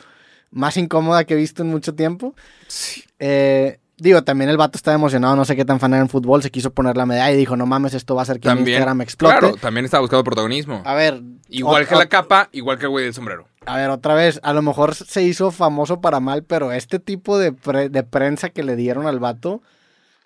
más 0.52 0.78
incómoda 0.78 1.24
que 1.24 1.34
he 1.34 1.38
visto 1.38 1.62
en 1.64 1.70
mucho 1.70 1.96
tiempo. 1.96 2.36
Sí. 2.68 3.04
Eh, 3.20 3.80
digo, 3.98 4.24
también 4.24 4.50
el 4.50 4.58
vato 4.58 4.78
estaba 4.78 4.96
emocionado, 4.96 5.36
no 5.38 5.46
sé 5.46 5.56
qué 5.56 5.64
tan 5.64 5.80
fan 5.80 5.94
era 5.94 6.02
en 6.02 6.10
fútbol, 6.10 6.44
se 6.44 6.52
quiso 6.52 6.72
poner 6.74 6.98
la 6.98 7.06
medalla 7.06 7.32
y 7.34 7.38
dijo, 7.38 7.56
no 7.56 7.66
mames, 7.66 7.94
esto 7.94 8.16
va 8.16 8.22
a 8.22 8.24
hacer 8.24 8.40
que 8.42 8.50
mi 8.50 8.56
También, 8.56 8.76
Instagram 8.76 9.02
explote. 9.02 9.40
claro, 9.40 9.56
también 9.56 9.86
estaba 9.86 10.02
buscando 10.02 10.24
protagonismo. 10.26 10.82
A 10.86 10.94
ver, 10.96 11.22
igual 11.48 11.84
o- 11.84 11.88
que 11.88 11.96
o- 11.96 12.00
la 12.00 12.08
capa, 12.10 12.50
igual 12.52 12.78
que 12.78 12.86
el 12.86 12.90
güey 12.90 13.06
del 13.06 13.14
sombrero. 13.14 13.48
A 13.66 13.78
ver, 13.78 13.90
otra 13.90 14.14
vez, 14.14 14.40
a 14.44 14.54
lo 14.54 14.62
mejor 14.62 14.96
se 14.96 15.24
hizo 15.24 15.52
famoso 15.52 16.02
para 16.02 16.20
mal, 16.20 16.44
pero 16.44 16.72
este 16.72 17.00
tipo 17.00 17.38
de, 17.38 17.52
pre- 17.52 17.90
de 17.90 18.04
prensa 18.04 18.50
que 18.50 18.64
le 18.64 18.76
dieron 18.76 19.08
al 19.08 19.20
vato, 19.20 19.62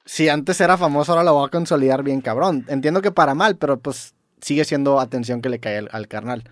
si 0.06 0.30
antes 0.30 0.60
era 0.62 0.78
famoso, 0.78 1.12
ahora 1.12 1.24
lo 1.24 1.36
va 1.36 1.48
a 1.48 1.50
consolidar 1.50 2.04
bien 2.04 2.22
cabrón. 2.22 2.66
Entiendo 2.68 3.02
que 3.02 3.12
para 3.12 3.34
mal, 3.36 3.58
pero 3.58 3.80
pues 3.80 4.14
sigue 4.42 4.66
siendo 4.66 5.00
atención 5.00 5.42
que 5.42 5.50
le 5.50 5.60
cae 5.60 5.78
al, 5.80 5.90
al 5.92 6.08
carnal. 6.08 6.44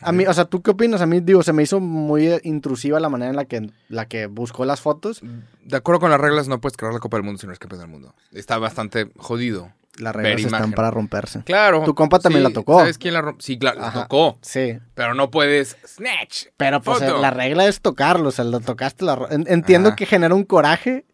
A 0.00 0.12
mí, 0.12 0.24
o 0.26 0.32
sea, 0.32 0.44
¿tú 0.44 0.62
qué 0.62 0.70
opinas? 0.70 1.00
A 1.00 1.06
mí, 1.06 1.18
digo, 1.20 1.42
se 1.42 1.52
me 1.52 1.64
hizo 1.64 1.80
muy 1.80 2.38
intrusiva 2.44 3.00
la 3.00 3.08
manera 3.08 3.30
en 3.30 3.36
la 3.36 3.46
que, 3.46 3.70
la 3.88 4.06
que 4.06 4.26
buscó 4.26 4.64
las 4.64 4.80
fotos. 4.80 5.20
De 5.64 5.76
acuerdo 5.76 6.00
con 6.00 6.10
las 6.10 6.20
reglas, 6.20 6.46
no 6.46 6.60
puedes 6.60 6.76
crear 6.76 6.94
la 6.94 7.00
Copa 7.00 7.16
del 7.16 7.24
Mundo 7.24 7.40
si 7.40 7.46
no 7.46 7.50
eres 7.50 7.58
campeón 7.58 7.80
del 7.80 7.90
mundo. 7.90 8.14
Está 8.30 8.58
bastante 8.58 9.10
jodido. 9.16 9.72
Las 9.98 10.14
reglas 10.14 10.40
están 10.40 10.48
imagen. 10.60 10.72
para 10.72 10.90
romperse. 10.90 11.42
Claro. 11.44 11.82
Tu 11.84 11.94
compa 11.94 12.18
también 12.18 12.44
sí, 12.44 12.48
la 12.50 12.54
tocó. 12.54 12.78
¿Sabes 12.80 12.98
quién 12.98 13.14
la 13.14 13.20
rompió? 13.20 13.44
Sí, 13.44 13.58
claro, 13.58 13.80
la 13.80 13.92
tocó. 13.92 14.38
Sí, 14.42 14.78
Pero 14.94 15.14
no 15.14 15.30
puedes 15.30 15.76
snatch. 15.86 16.46
pero 16.56 16.80
pues 16.80 16.98
Foto. 17.00 17.18
la 17.20 17.30
regla 17.30 17.66
es 17.66 17.80
tocarlo, 17.80 18.28
o 18.28 18.32
sea, 18.32 18.44
lo 18.44 18.60
tocaste, 18.60 19.04
la 19.04 19.18
Entiendo 19.30 19.90
Ajá. 19.90 19.96
que 19.96 20.06
genera 20.06 20.34
un 20.34 20.44
coraje 20.44 21.04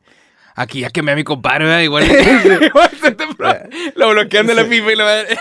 Aquí 0.56 0.80
ya 0.80 0.90
quemé 0.90 1.12
a 1.12 1.16
mi 1.16 1.24
compadre, 1.24 1.64
¿verdad? 1.64 1.80
igual. 1.82 2.04
lo 3.96 4.10
bloquean 4.10 4.46
de 4.46 4.54
la 4.54 4.64
FIFA 4.64 4.92
y 4.92 4.96
la 4.96 5.04
madre. 5.04 5.38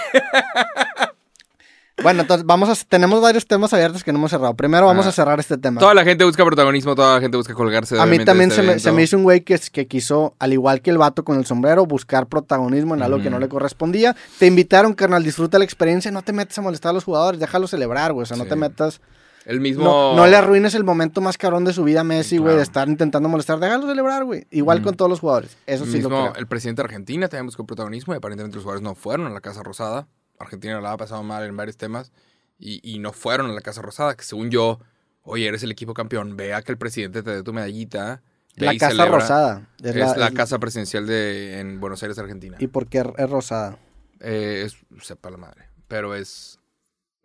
Bueno, 2.04 2.22
entonces 2.22 2.46
vamos 2.46 2.70
a, 2.70 2.86
tenemos 2.88 3.22
varios 3.22 3.48
temas 3.48 3.74
abiertos 3.74 4.04
que 4.04 4.12
no 4.12 4.20
hemos 4.20 4.30
cerrado. 4.32 4.54
Primero 4.56 4.86
vamos 4.86 5.06
Ah. 5.06 5.10
a 5.10 5.12
cerrar 5.14 5.40
este 5.40 5.58
tema. 5.58 5.80
Toda 5.80 5.94
la 5.94 6.04
gente 6.04 6.24
busca 6.26 6.44
protagonismo, 6.46 6.96
toda 6.96 7.16
la 7.16 7.22
gente 7.22 7.38
busca 7.38 7.54
colgarse. 7.54 8.00
A 8.00 8.06
mí 8.06 8.24
también 8.24 8.50
de 8.50 8.56
se, 8.56 8.62
este 8.62 8.74
me, 8.74 8.80
se 8.80 8.92
me 8.92 9.04
hizo 9.04 9.18
un 9.18 9.24
güey 9.24 9.42
que, 9.42 9.58
que 9.72 9.88
quiso, 9.88 10.36
al 10.40 10.54
igual 10.54 10.82
que 10.82 10.92
el 10.92 10.98
vato 10.98 11.24
con 11.24 11.38
el 11.38 11.46
sombrero, 11.46 11.86
buscar 11.86 12.28
protagonismo 12.28 12.94
en 12.96 13.02
algo 13.04 13.22
que 13.22 13.30
no 13.30 13.40
le 13.40 13.48
correspondía. 13.50 14.16
Te 14.38 14.46
invitaron, 14.48 14.94
carnal, 14.94 15.24
disfruta 15.24 15.58
la 15.58 15.66
experiencia, 15.66 16.12
no 16.12 16.22
te 16.22 16.34
metas 16.34 16.58
a 16.58 16.62
molestar 16.62 16.90
a 16.92 16.94
los 16.94 17.04
jugadores, 17.06 17.40
déjalo 17.40 17.68
celebrar, 17.68 18.14
güey. 18.14 18.24
O 18.24 18.26
sea, 18.26 18.38
no 18.38 18.46
te 18.46 18.56
metas. 18.56 19.02
El 19.46 19.60
mismo. 19.60 19.84
No, 19.84 20.16
no 20.16 20.26
le 20.28 20.38
arruines 20.38 20.74
el 20.74 20.86
momento 20.86 21.20
más 21.20 21.38
cabrón 21.38 21.66
de 21.66 21.74
su 21.74 21.84
vida 21.84 22.00
a 22.00 22.04
Messi, 22.06 22.38
güey, 22.38 22.46
Claro. 22.46 22.58
de 22.58 22.64
estar 22.64 22.88
intentando 22.88 23.28
molestar. 23.28 23.60
Déjalo 23.60 23.86
celebrar, 23.88 24.24
güey. 24.24 24.48
Igual 24.52 24.82
con 24.82 24.96
todos 24.96 25.10
los 25.10 25.20
jugadores. 25.20 25.58
Eso 25.68 25.84
el 25.84 25.92
sí 25.92 26.02
lo 26.02 26.10
mismo, 26.10 26.24
creo. 26.32 26.36
el 26.40 26.48
presidente 26.48 26.82
de 26.82 26.86
Argentina 26.86 27.28
también 27.28 27.48
buscó 27.48 27.66
protagonismo 27.66 28.14
y 28.14 28.18
aparentemente 28.18 28.56
los 28.56 28.64
jugadores 28.64 28.82
no 28.84 28.96
fueron 28.96 29.28
a 29.28 29.30
la 29.32 29.42
Casa 29.42 29.62
Rosada. 29.62 30.08
Argentina 30.40 30.80
la 30.82 30.94
ha 30.94 30.98
pasado 30.98 31.24
mal 31.24 31.46
en 31.46 31.56
varios 31.56 31.78
temas 31.78 32.12
y, 32.60 32.80
y 32.84 33.00
no 33.00 33.14
fueron 33.14 33.50
a 33.50 33.54
la 33.54 33.62
Casa 33.62 33.82
Rosada, 33.82 34.16
que 34.16 34.24
según 34.24 34.50
yo, 34.50 34.80
oye, 35.24 35.48
eres 35.48 35.64
el 35.64 35.72
equipo 35.72 35.94
campeón, 35.94 36.36
vea 36.38 36.62
que 36.62 36.72
el 36.72 36.78
presidente 36.78 37.24
te 37.24 37.32
dé 37.32 37.44
tu 37.44 37.54
medallita. 37.54 38.22
La 38.56 38.74
Casa 38.74 38.90
celebra. 38.90 39.20
Rosada. 39.20 39.70
Es, 39.82 39.96
la, 39.96 40.32
casa 40.32 40.60
presidencial 40.60 41.08
de 41.08 41.60
en 41.60 41.80
Buenos 41.80 42.04
Aires, 42.04 42.20
Argentina. 42.20 42.58
¿Y 42.60 42.68
por 42.68 42.88
qué 42.88 43.00
es 43.18 43.30
rosada? 43.30 43.80
Eh, 44.20 44.64
es, 44.66 44.78
sepa 45.04 45.32
la 45.32 45.38
madre, 45.38 45.70
pero 45.88 46.14
es 46.14 46.60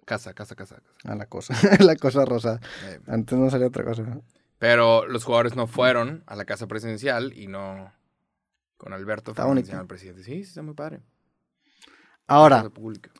casa, 0.07 0.33
casa, 0.33 0.55
casa. 0.55 0.77
casa. 0.77 1.13
A 1.13 1.15
la 1.15 1.27
cosa. 1.27 1.55
la 1.81 1.97
cosa 1.97 2.25
rosada. 2.25 2.61
Eh, 2.87 3.01
Antes 3.07 3.39
no 3.39 3.51
salía 3.51 3.67
otra 3.67 3.85
cosa. 3.85 4.03
¿no? 4.03 4.23
pero 4.59 5.07
los 5.07 5.25
jugadores 5.25 5.57
no 5.57 5.67
fueron 5.67 6.25
a 6.27 6.37
la 6.37 6.45
casa 6.45 6.67
presidencial 6.67 7.33
y 7.37 7.47
no 7.47 7.93
con 8.77 8.93
Alberto 8.93 9.35
Fernández, 9.35 9.71
el 9.71 9.87
presidente. 9.87 10.23
Sí, 10.23 10.35
sí, 10.35 10.41
está 10.41 10.63
muy 10.63 10.75
padre. 10.75 11.01
Ahora, 12.29 12.71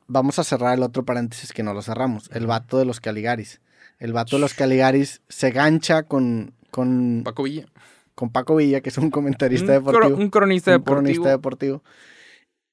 vamos 0.07 0.39
a 0.39 0.45
cerrar 0.45 0.77
el 0.77 0.83
otro 0.83 1.03
paréntesis 1.03 1.53
que 1.55 1.63
no 1.63 1.73
lo 1.73 1.81
cerramos. 1.81 2.31
El 2.31 2.47
vato 2.47 2.79
de 2.79 2.85
los 2.85 3.01
Caligaris. 3.01 3.61
El 3.99 4.13
vato 4.13 4.37
de 4.37 4.41
los 4.41 4.53
Caligaris 4.53 5.23
se 5.29 5.51
gancha 5.51 6.03
con, 6.03 6.53
con, 6.71 7.23
Paco 7.25 7.45
Villa. 7.45 7.67
con 8.15 8.31
Paco 8.31 8.57
Villa, 8.57 8.83
que 8.83 8.91
es 8.91 8.99
un 8.99 9.11
comentarista 9.11 9.79
un, 9.79 9.85
deportivo. 9.85 10.17
un 10.17 10.29
cronista 10.29 10.73
un 10.73 10.79
deportivo. 10.79 11.01
cronista 11.01 11.31
deportivo. 11.31 11.83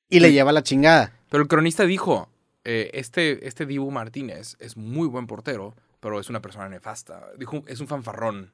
Y 0.10 0.20
le 0.20 0.34
lleva 0.34 0.52
la 0.52 0.62
chingada. 0.62 1.14
Pero 1.30 1.42
el 1.42 1.48
cronista 1.48 1.86
dijo, 1.86 2.30
eh, 2.66 2.92
este, 2.94 3.48
este 3.48 3.66
Dibu 3.66 3.90
Martínez 3.90 4.58
es 4.60 4.76
muy 4.76 5.08
buen 5.08 5.28
portero, 5.28 5.74
pero 6.02 6.20
es 6.20 6.30
una 6.30 6.42
persona 6.42 6.68
nefasta. 6.68 7.30
Dijo, 7.40 7.64
es 7.66 7.80
un 7.80 7.88
fanfarrón. 7.88 8.52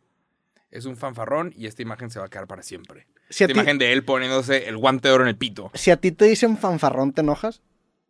Es 0.69 0.85
un 0.85 0.95
fanfarrón 0.95 1.51
y 1.57 1.65
esta 1.65 1.81
imagen 1.81 2.11
se 2.11 2.19
va 2.19 2.27
a 2.27 2.29
quedar 2.29 2.45
para 2.45 2.61
siempre. 2.61 3.07
Si 3.29 3.43
Esta 3.43 3.53
ti, 3.53 3.59
imagen 3.59 3.79
de 3.79 3.91
él 3.91 4.05
poniéndose 4.05 4.69
el 4.69 4.77
guante 4.77 5.07
de 5.07 5.13
oro 5.15 5.23
en 5.23 5.29
el 5.29 5.35
pito. 5.35 5.71
si 5.73 5.89
a 5.89 5.97
ti 5.97 6.11
te 6.11 6.25
dicen 6.25 6.57
fanfarrón, 6.57 7.11
¿te 7.11 7.21
enojas? 7.21 7.61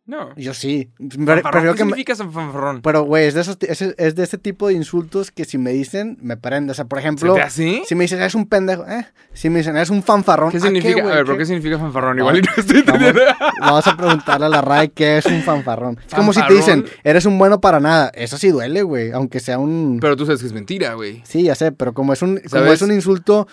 No. 0.04 0.34
Yo 0.34 0.52
sí. 0.52 0.90
Prefiero 0.98 1.42
¿Qué 1.52 1.60
que 1.60 1.84
me- 1.84 1.90
significa 1.90 2.12
ese 2.14 2.24
fanfarrón? 2.24 2.82
Pero, 2.82 3.04
güey, 3.04 3.26
es 3.26 3.34
de, 3.34 3.42
esos, 3.42 3.56
es, 3.60 3.80
es 3.82 4.14
de 4.16 4.24
ese 4.24 4.36
tipo 4.36 4.66
de 4.66 4.74
insultos 4.74 5.30
que 5.30 5.44
si 5.44 5.58
me 5.58 5.70
dicen, 5.70 6.18
me 6.20 6.36
prende. 6.36 6.72
O 6.72 6.74
sea, 6.74 6.86
por 6.86 6.98
¿Se 6.98 7.02
ejemplo, 7.04 7.36
hace? 7.36 7.82
si 7.86 7.94
me 7.94 8.02
dicen, 8.04 8.18
eres 8.18 8.34
un 8.34 8.46
pendejo, 8.46 8.84
¿eh? 8.88 9.06
Si 9.32 9.48
me 9.48 9.60
dicen, 9.60 9.76
eres 9.76 9.90
un 9.90 10.02
fanfarrón, 10.02 10.50
¿Qué 10.50 10.56
¿a 10.56 10.60
significa? 10.60 11.02
a 11.02 11.06
ver, 11.06 11.24
¿pero 11.24 11.34
¿Qué? 11.34 11.38
qué 11.38 11.46
significa 11.46 11.78
fanfarrón? 11.78 12.16
No, 12.16 12.22
Igual 12.22 12.38
y 12.38 12.42
no 12.42 12.50
estoy 12.56 12.82
Vamos, 12.82 13.00
entendiendo. 13.02 13.32
vamos 13.60 13.86
a 13.86 13.96
preguntarle 13.96 14.46
a 14.46 14.48
la 14.48 14.60
RAE 14.60 14.88
qué 14.90 15.18
es 15.18 15.26
un 15.26 15.40
fanfarrón. 15.42 15.98
Es 16.04 16.14
como 16.14 16.32
si 16.32 16.44
te 16.48 16.52
dicen, 16.54 16.84
eres 17.04 17.24
un 17.24 17.38
bueno 17.38 17.60
para 17.60 17.78
nada. 17.78 18.10
Eso 18.14 18.36
sí 18.38 18.48
duele, 18.50 18.82
güey. 18.82 19.12
Aunque 19.12 19.38
sea 19.38 19.60
un. 19.60 19.98
Pero 20.00 20.16
tú 20.16 20.26
sabes 20.26 20.40
que 20.40 20.48
es 20.48 20.52
mentira, 20.52 20.94
güey. 20.94 21.22
Sí, 21.24 21.44
ya 21.44 21.54
sé, 21.54 21.70
pero 21.70 21.94
como 21.94 22.12
es 22.12 22.22
un, 22.22 22.40
como 22.50 22.64
es 22.72 22.82
un 22.82 22.90
insulto 22.92 23.46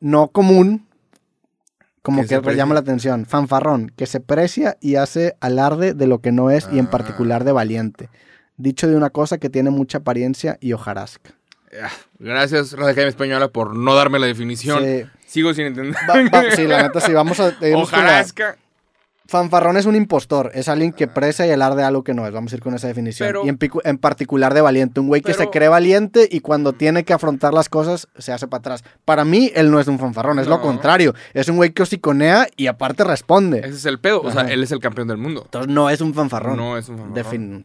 no 0.00 0.28
común, 0.28 0.86
como 2.04 2.22
Que 2.26 2.54
llama 2.54 2.74
la 2.74 2.80
atención. 2.80 3.24
Fanfarrón, 3.26 3.90
que 3.96 4.04
se 4.06 4.20
precia 4.20 4.76
y 4.80 4.96
hace 4.96 5.36
alarde 5.40 5.94
de 5.94 6.06
lo 6.06 6.20
que 6.20 6.32
no 6.32 6.50
es 6.50 6.68
y 6.70 6.78
en 6.78 6.86
Ah. 6.86 6.90
particular 6.90 7.44
de 7.44 7.52
valiente. 7.52 8.10
Dicho 8.58 8.86
de 8.86 8.94
una 8.94 9.08
cosa 9.10 9.38
que 9.38 9.48
tiene 9.50 9.70
mucha 9.70 9.98
apariencia 9.98 10.58
y 10.60 10.74
hojarasca. 10.74 11.30
Ah, 11.82 11.90
Gracias, 12.18 12.72
Radio 12.72 12.88
Academia 12.90 13.08
Española, 13.08 13.48
por 13.48 13.74
no 13.74 13.94
darme 13.94 14.18
la 14.18 14.26
definición. 14.26 14.84
Sí, 14.84 15.04
Sigo 15.26 15.52
sin 15.54 15.64
entender. 15.66 15.96
Va- 16.08 16.22
va- 16.30 16.50
sí, 16.54 16.64
la 16.68 16.82
neta, 16.84 17.00
sí, 17.00 17.12
vamos 17.12 17.40
a... 17.40 17.52
Hojarasca. 17.74 18.56
Fanfarrón 19.26 19.78
es 19.78 19.86
un 19.86 19.96
impostor, 19.96 20.50
es 20.54 20.68
alguien 20.68 20.92
que 20.92 21.08
precia 21.08 21.46
y 21.46 21.50
alarde 21.50 21.82
algo 21.82 22.04
que 22.04 22.12
no 22.12 22.26
es. 22.26 22.32
Vamos 22.34 22.52
a 22.52 22.56
ir 22.56 22.62
con 22.62 22.74
esa 22.74 22.88
definición. 22.88 23.26
Pero- 23.26 23.46
y 23.46 23.48
en, 23.48 23.58
picu- 23.58 23.80
en 23.84 23.96
particular 23.96 24.52
de 24.52 24.60
valiente, 24.60 25.00
un 25.00 25.08
güey 25.08 25.22
que 25.22 25.32
se 25.32 25.48
cree 25.48 25.68
valiente 25.68 26.28
y 26.30 26.40
cuando 26.40 26.74
tiene 26.74 27.04
que 27.04 27.14
afrontar 27.14 27.54
las 27.54 27.70
cosas 27.70 28.06
se 28.18 28.32
hace 28.32 28.46
para 28.48 28.58
atrás. 28.58 28.84
Para 29.06 29.24
mí, 29.24 29.50
él 29.54 29.70
no 29.70 29.80
es 29.80 29.88
un 29.88 29.98
fanfarrón, 29.98 30.38
es 30.40 30.46
lo 30.46 30.60
contrario. 30.60 31.14
Es 31.32 31.48
un 31.48 31.56
güey 31.56 31.70
que 31.70 31.82
hociconea 31.82 32.48
y 32.56 32.66
aparte 32.66 33.02
responde. 33.02 33.60
Ese 33.60 33.70
es 33.70 33.86
el 33.86 33.98
pedo. 33.98 34.20
O 34.20 34.30
sea, 34.30 34.42
Ajá. 34.42 34.52
él 34.52 34.62
es 34.62 34.72
el 34.72 34.80
campeón 34.80 35.08
del 35.08 35.16
mundo. 35.16 35.42
Entonces 35.46 35.72
no 35.72 35.88
es 35.88 36.02
un 36.02 36.12
fanfarrón. 36.12 36.56
No 36.58 36.76
es 36.76 36.88
un 36.90 36.98
fanfarrón. 36.98 37.64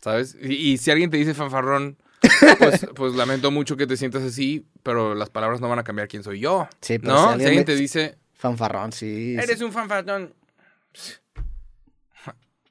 ¿Sabes? 0.00 0.36
Y, 0.40 0.54
y 0.54 0.78
si 0.78 0.90
alguien 0.90 1.10
te 1.10 1.16
dice 1.18 1.34
fanfarrón, 1.34 1.98
pues, 2.58 2.86
pues 2.94 3.14
lamento 3.14 3.50
mucho 3.50 3.76
que 3.76 3.86
te 3.86 3.96
sientas 3.96 4.22
así, 4.22 4.66
pero 4.82 5.14
las 5.14 5.28
palabras 5.28 5.60
no 5.60 5.68
van 5.68 5.78
a 5.78 5.84
cambiar 5.84 6.08
quién 6.08 6.22
soy 6.22 6.40
yo. 6.40 6.68
Sí, 6.80 6.98
pero 6.98 7.12
¿No? 7.14 7.32
si 7.34 7.40
Si 7.40 7.44
alguien 7.46 7.64
te 7.64 7.76
dice, 7.76 8.16
Fanfarrón, 8.34 8.92
sí. 8.92 9.36
eres 9.38 9.60
un 9.60 9.72
fanfarrón. 9.72 10.32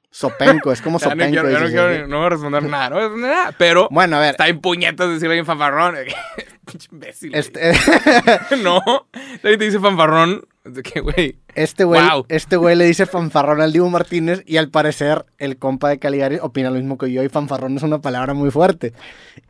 Sopenco, 0.09 0.71
es 0.71 0.82
como 0.82 0.97
sopenco. 0.99 1.30
quiero, 1.30 1.43
no, 1.43 1.49
dices, 1.59 1.69
quiero- 1.71 2.07
no 2.07 2.17
voy 2.17 2.25
a 2.25 2.30
responder 2.30 2.63
nada, 2.63 2.89
no 2.89 2.95
voy 2.95 3.03
a 3.05 3.07
responder 3.07 3.32
nada. 3.32 3.55
Pero 3.57 3.88
Bueno, 3.91 4.15
a 4.15 4.19
ver. 4.19 4.32
está 4.32 4.47
en 4.47 4.59
puñetas 4.61 5.09
decirle 5.09 5.28
a 5.28 5.32
alguien 5.32 5.45
fanfarrón. 5.45 5.95
Pinche 6.65 6.89
imbécil. 6.91 7.36
Este, 7.36 7.71
no. 8.63 8.82
Alguien 9.13 9.59
te 9.59 9.65
dice 9.65 9.80
fanfarrón, 9.80 10.41
que, 10.84 10.99
güey. 11.01 11.38
este 11.55 11.84
güey 11.86 12.01
Wow. 12.09 12.25
este 12.30 12.57
güey 12.57 12.75
le 12.75 12.86
dice 12.86 13.05
fanfarrón 13.05 13.61
al 13.61 13.71
Dibu 13.71 13.89
Martínez 13.89 14.43
y 14.45 14.57
al 14.57 14.69
parecer 14.69 15.25
el 15.38 15.57
compa 15.57 15.89
de 15.89 15.99
Caligari 15.99 16.39
opina 16.41 16.69
lo 16.71 16.75
mismo 16.78 16.97
que 16.97 17.11
yo 17.11 17.23
y 17.23 17.30
fanfarrón 17.30 17.78
es 17.78 17.84
una 17.84 18.01
palabra 18.01 18.34
muy 18.34 18.49
fuerte. 18.51 18.93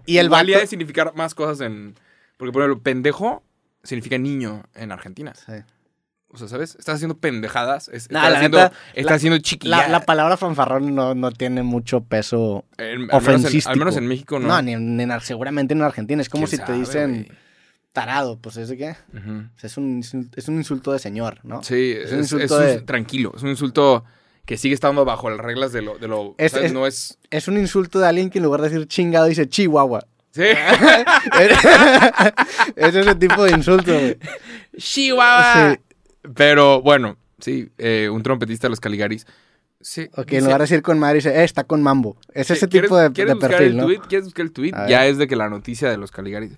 Y 0.06 0.18
el 0.18 0.28
igual 0.28 0.48
vato... 0.48 0.60
de 0.60 0.68
significar 0.68 1.14
más 1.16 1.34
cosas 1.34 1.62
en. 1.62 1.96
Porque, 2.38 2.52
por 2.52 2.62
ejemplo, 2.62 2.84
pendejo 2.84 3.42
significa 3.84 4.18
niño 4.18 4.64
en 4.76 4.92
Argentina. 4.92 5.34
Sí. 5.34 5.54
O 6.30 6.38
sea, 6.38 6.48
¿sabes? 6.50 6.76
Estás 6.78 6.96
haciendo 6.96 7.18
pendejadas. 7.18 7.88
es- 7.88 8.12
Nah, 8.12 8.20
estás 8.24 8.36
haciendo, 8.36 8.58
neta, 8.58 8.74
estás 8.94 9.06
la- 9.12 9.16
haciendo 9.16 9.38
chiquilla. 9.40 9.78
La, 9.84 9.88
la 9.88 10.00
palabra 10.02 10.36
fanfarrón 10.38 10.94
no, 10.94 11.16
no 11.16 11.32
tiene 11.32 11.64
mucho 11.64 12.02
peso 12.02 12.66
En- 12.78 12.86
al, 12.86 13.00
menos 13.00 13.14
en, 13.14 13.18
ofensístico. 13.36 13.70
al 13.72 13.78
menos 13.80 13.98
en 13.98 14.08
México 14.08 14.40
no. 14.40 14.48
No, 14.48 14.62
ni 14.62 14.74
en, 14.74 15.00
en 15.00 15.22
seguramente 15.22 15.74
en 15.74 15.82
Argentina. 15.82 16.22
Es 16.22 16.30
como 16.30 16.46
¿Quién 16.48 16.60
si 16.60 16.66
te 16.66 16.74
dicen 16.74 17.28
tarado. 17.94 18.38
Pues 18.40 18.58
es 18.58 18.68
de 18.70 18.78
qué? 18.78 18.96
Ujú. 19.18 19.32
O 19.56 19.60
sea, 19.60 19.68
es, 19.68 19.78
un, 19.78 20.04
es 20.36 20.48
un 20.50 20.56
insulto 20.58 20.92
de 20.92 21.00
señor, 21.00 21.40
¿no? 21.44 21.64
Sí, 21.64 21.94
Es 21.98 22.08
es, 22.08 22.12
un 22.12 22.20
insulto 22.20 22.60
de- 22.60 22.82
tranquilo. 22.82 23.34
Es 23.36 23.44
un 23.44 23.50
insulto 23.50 24.04
que 24.46 24.58
sigue 24.58 24.76
estando 24.76 25.06
bajo 25.06 25.30
las 25.30 25.40
reglas 25.40 25.72
de 25.72 25.82
lo. 25.82 25.98
De 25.98 26.08
lo 26.08 26.36
No 26.74 26.86
es. 26.88 27.18
Es 27.32 27.48
un 27.48 27.58
insulto 27.58 28.00
de 28.00 28.08
alguien 28.08 28.30
que 28.30 28.38
en 28.40 28.44
lugar 28.44 28.62
de 28.62 28.70
decir 28.70 28.88
chingado 28.88 29.26
dice 29.28 29.48
chihuahua. 29.50 30.06
Sí. 30.32 30.44
es 32.76 32.96
ese 32.96 33.16
tipo 33.16 33.44
de 33.44 33.52
insulto, 33.52 33.94
güey. 33.94 34.18
Chihuahua. 34.78 35.74
Sí. 35.74 35.80
Pero 36.36 36.82
bueno, 36.82 37.18
sí, 37.40 37.70
eh, 37.78 38.10
un 38.12 38.24
trompetista 38.24 38.68
de 38.68 38.70
los 38.72 38.80
Caligaris. 38.80 39.26
Sí, 39.80 40.08
Ok, 40.16 40.26
dice- 40.26 40.38
en 40.40 40.44
lugar 40.46 40.60
de 40.60 40.64
decir 40.64 40.82
con 40.82 40.98
madre 41.00 41.16
dice, 41.16 41.30
eh, 41.40 41.44
está 41.44 41.64
con 41.64 41.84
mambo. 41.84 42.18
Es 42.34 42.50
ese 42.50 42.68
¿Quieres- 42.68 42.90
tipo 42.90 42.98
de, 42.98 43.12
¿quieres 43.12 43.30
de 43.32 43.34
buscar 43.36 43.50
perfil, 43.52 43.68
el 43.72 43.78
¿no? 43.78 43.84
tweet? 43.86 44.00
¿Quieres 44.10 44.26
buscar 44.26 44.46
el 44.46 44.52
tweet? 44.52 44.72
A 44.74 44.88
Ya 44.90 45.06
es 45.06 45.18
de 45.18 45.28
que 45.28 45.36
la 45.36 45.50
noticia 45.50 45.90
de 45.90 45.98
los 45.98 46.12
Caligaris. 46.12 46.58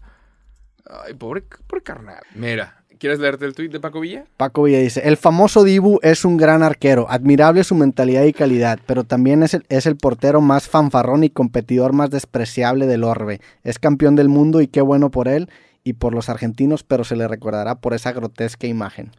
Ay, 1.05 1.13
pobre, 1.13 1.43
pobre 1.67 1.83
carnal. 1.83 2.21
Mira, 2.33 2.81
¿quieres 2.97 3.19
leerte 3.19 3.45
el 3.45 3.53
tweet 3.53 3.69
de 3.69 3.79
Paco 3.81 3.99
Villa? 3.99 4.23
Paco 4.37 4.63
Villa 4.63 4.79
dice, 4.79 5.01
el 5.07 5.17
famoso 5.17 5.63
Dibu 5.65 5.99
es 6.01 6.23
un 6.25 6.37
gran 6.37 6.63
arquero, 6.63 7.07
admirable 7.09 7.63
su 7.65 7.75
mentalidad 7.75 8.23
y 8.23 8.33
calidad, 8.33 8.79
pero 8.87 9.03
también 9.03 9.43
es 9.43 9.53
el, 9.53 9.65
es 9.69 9.85
el 9.85 9.97
portero 9.97 10.39
más 10.41 10.67
fanfarrón 10.69 11.23
y 11.25 11.29
competidor 11.29 11.91
más 11.93 12.09
despreciable 12.09 12.87
del 12.87 13.03
orbe. 13.03 13.41
Es 13.63 13.77
campeón 13.79 14.15
del 14.15 14.29
mundo 14.29 14.61
y 14.61 14.67
qué 14.67 14.81
bueno 14.81 15.11
por 15.11 15.27
él 15.27 15.49
y 15.83 15.93
por 15.93 16.15
los 16.15 16.29
argentinos, 16.29 16.83
pero 16.83 17.03
se 17.03 17.15
le 17.17 17.27
recordará 17.27 17.75
por 17.75 17.93
esa 17.93 18.11
grotesca 18.13 18.65
imagen. 18.65 19.11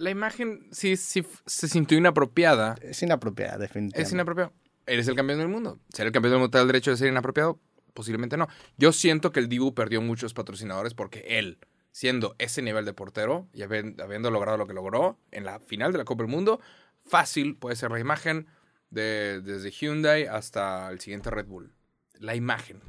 La 0.00 0.10
imagen 0.10 0.66
sí, 0.72 0.96
sí 0.96 1.24
se 1.46 1.68
sintió 1.68 1.98
inapropiada. 1.98 2.74
Es 2.80 3.02
inapropiada, 3.02 3.58
definitivamente. 3.58 4.02
Es 4.02 4.12
inapropiado. 4.12 4.52
Eres 4.86 5.06
el 5.08 5.14
campeón 5.14 5.38
del 5.40 5.48
mundo. 5.48 5.78
¿Ser 5.92 6.06
el 6.06 6.12
campeón 6.12 6.32
del 6.32 6.38
mundo 6.40 6.50
te 6.50 6.58
da 6.58 6.62
el 6.62 6.68
derecho 6.68 6.90
de 6.90 6.96
ser 6.96 7.08
inapropiado? 7.08 7.60
Posiblemente 7.94 8.36
no. 8.36 8.48
Yo 8.78 8.92
siento 8.92 9.30
que 9.30 9.40
el 9.40 9.48
Dibu 9.48 9.74
perdió 9.74 10.00
muchos 10.00 10.32
patrocinadores 10.32 10.94
porque 10.94 11.38
él, 11.38 11.58
siendo 11.92 12.34
ese 12.38 12.62
nivel 12.62 12.84
de 12.86 12.94
portero 12.94 13.48
y 13.52 13.60
habi- 13.60 14.00
habiendo 14.02 14.30
logrado 14.30 14.56
lo 14.56 14.66
que 14.66 14.72
logró 14.74 15.18
en 15.32 15.44
la 15.44 15.60
final 15.60 15.92
de 15.92 15.98
la 15.98 16.04
Copa 16.04 16.22
del 16.22 16.30
Mundo, 16.32 16.60
fácil 17.04 17.56
puede 17.56 17.76
ser 17.76 17.90
la 17.90 18.00
imagen 18.00 18.46
de, 18.88 19.40
desde 19.42 19.70
Hyundai 19.70 20.24
hasta 20.24 20.88
el 20.90 20.98
siguiente 21.00 21.30
Red 21.30 21.46
Bull. 21.46 21.72
La 22.14 22.34
imagen. 22.34 22.80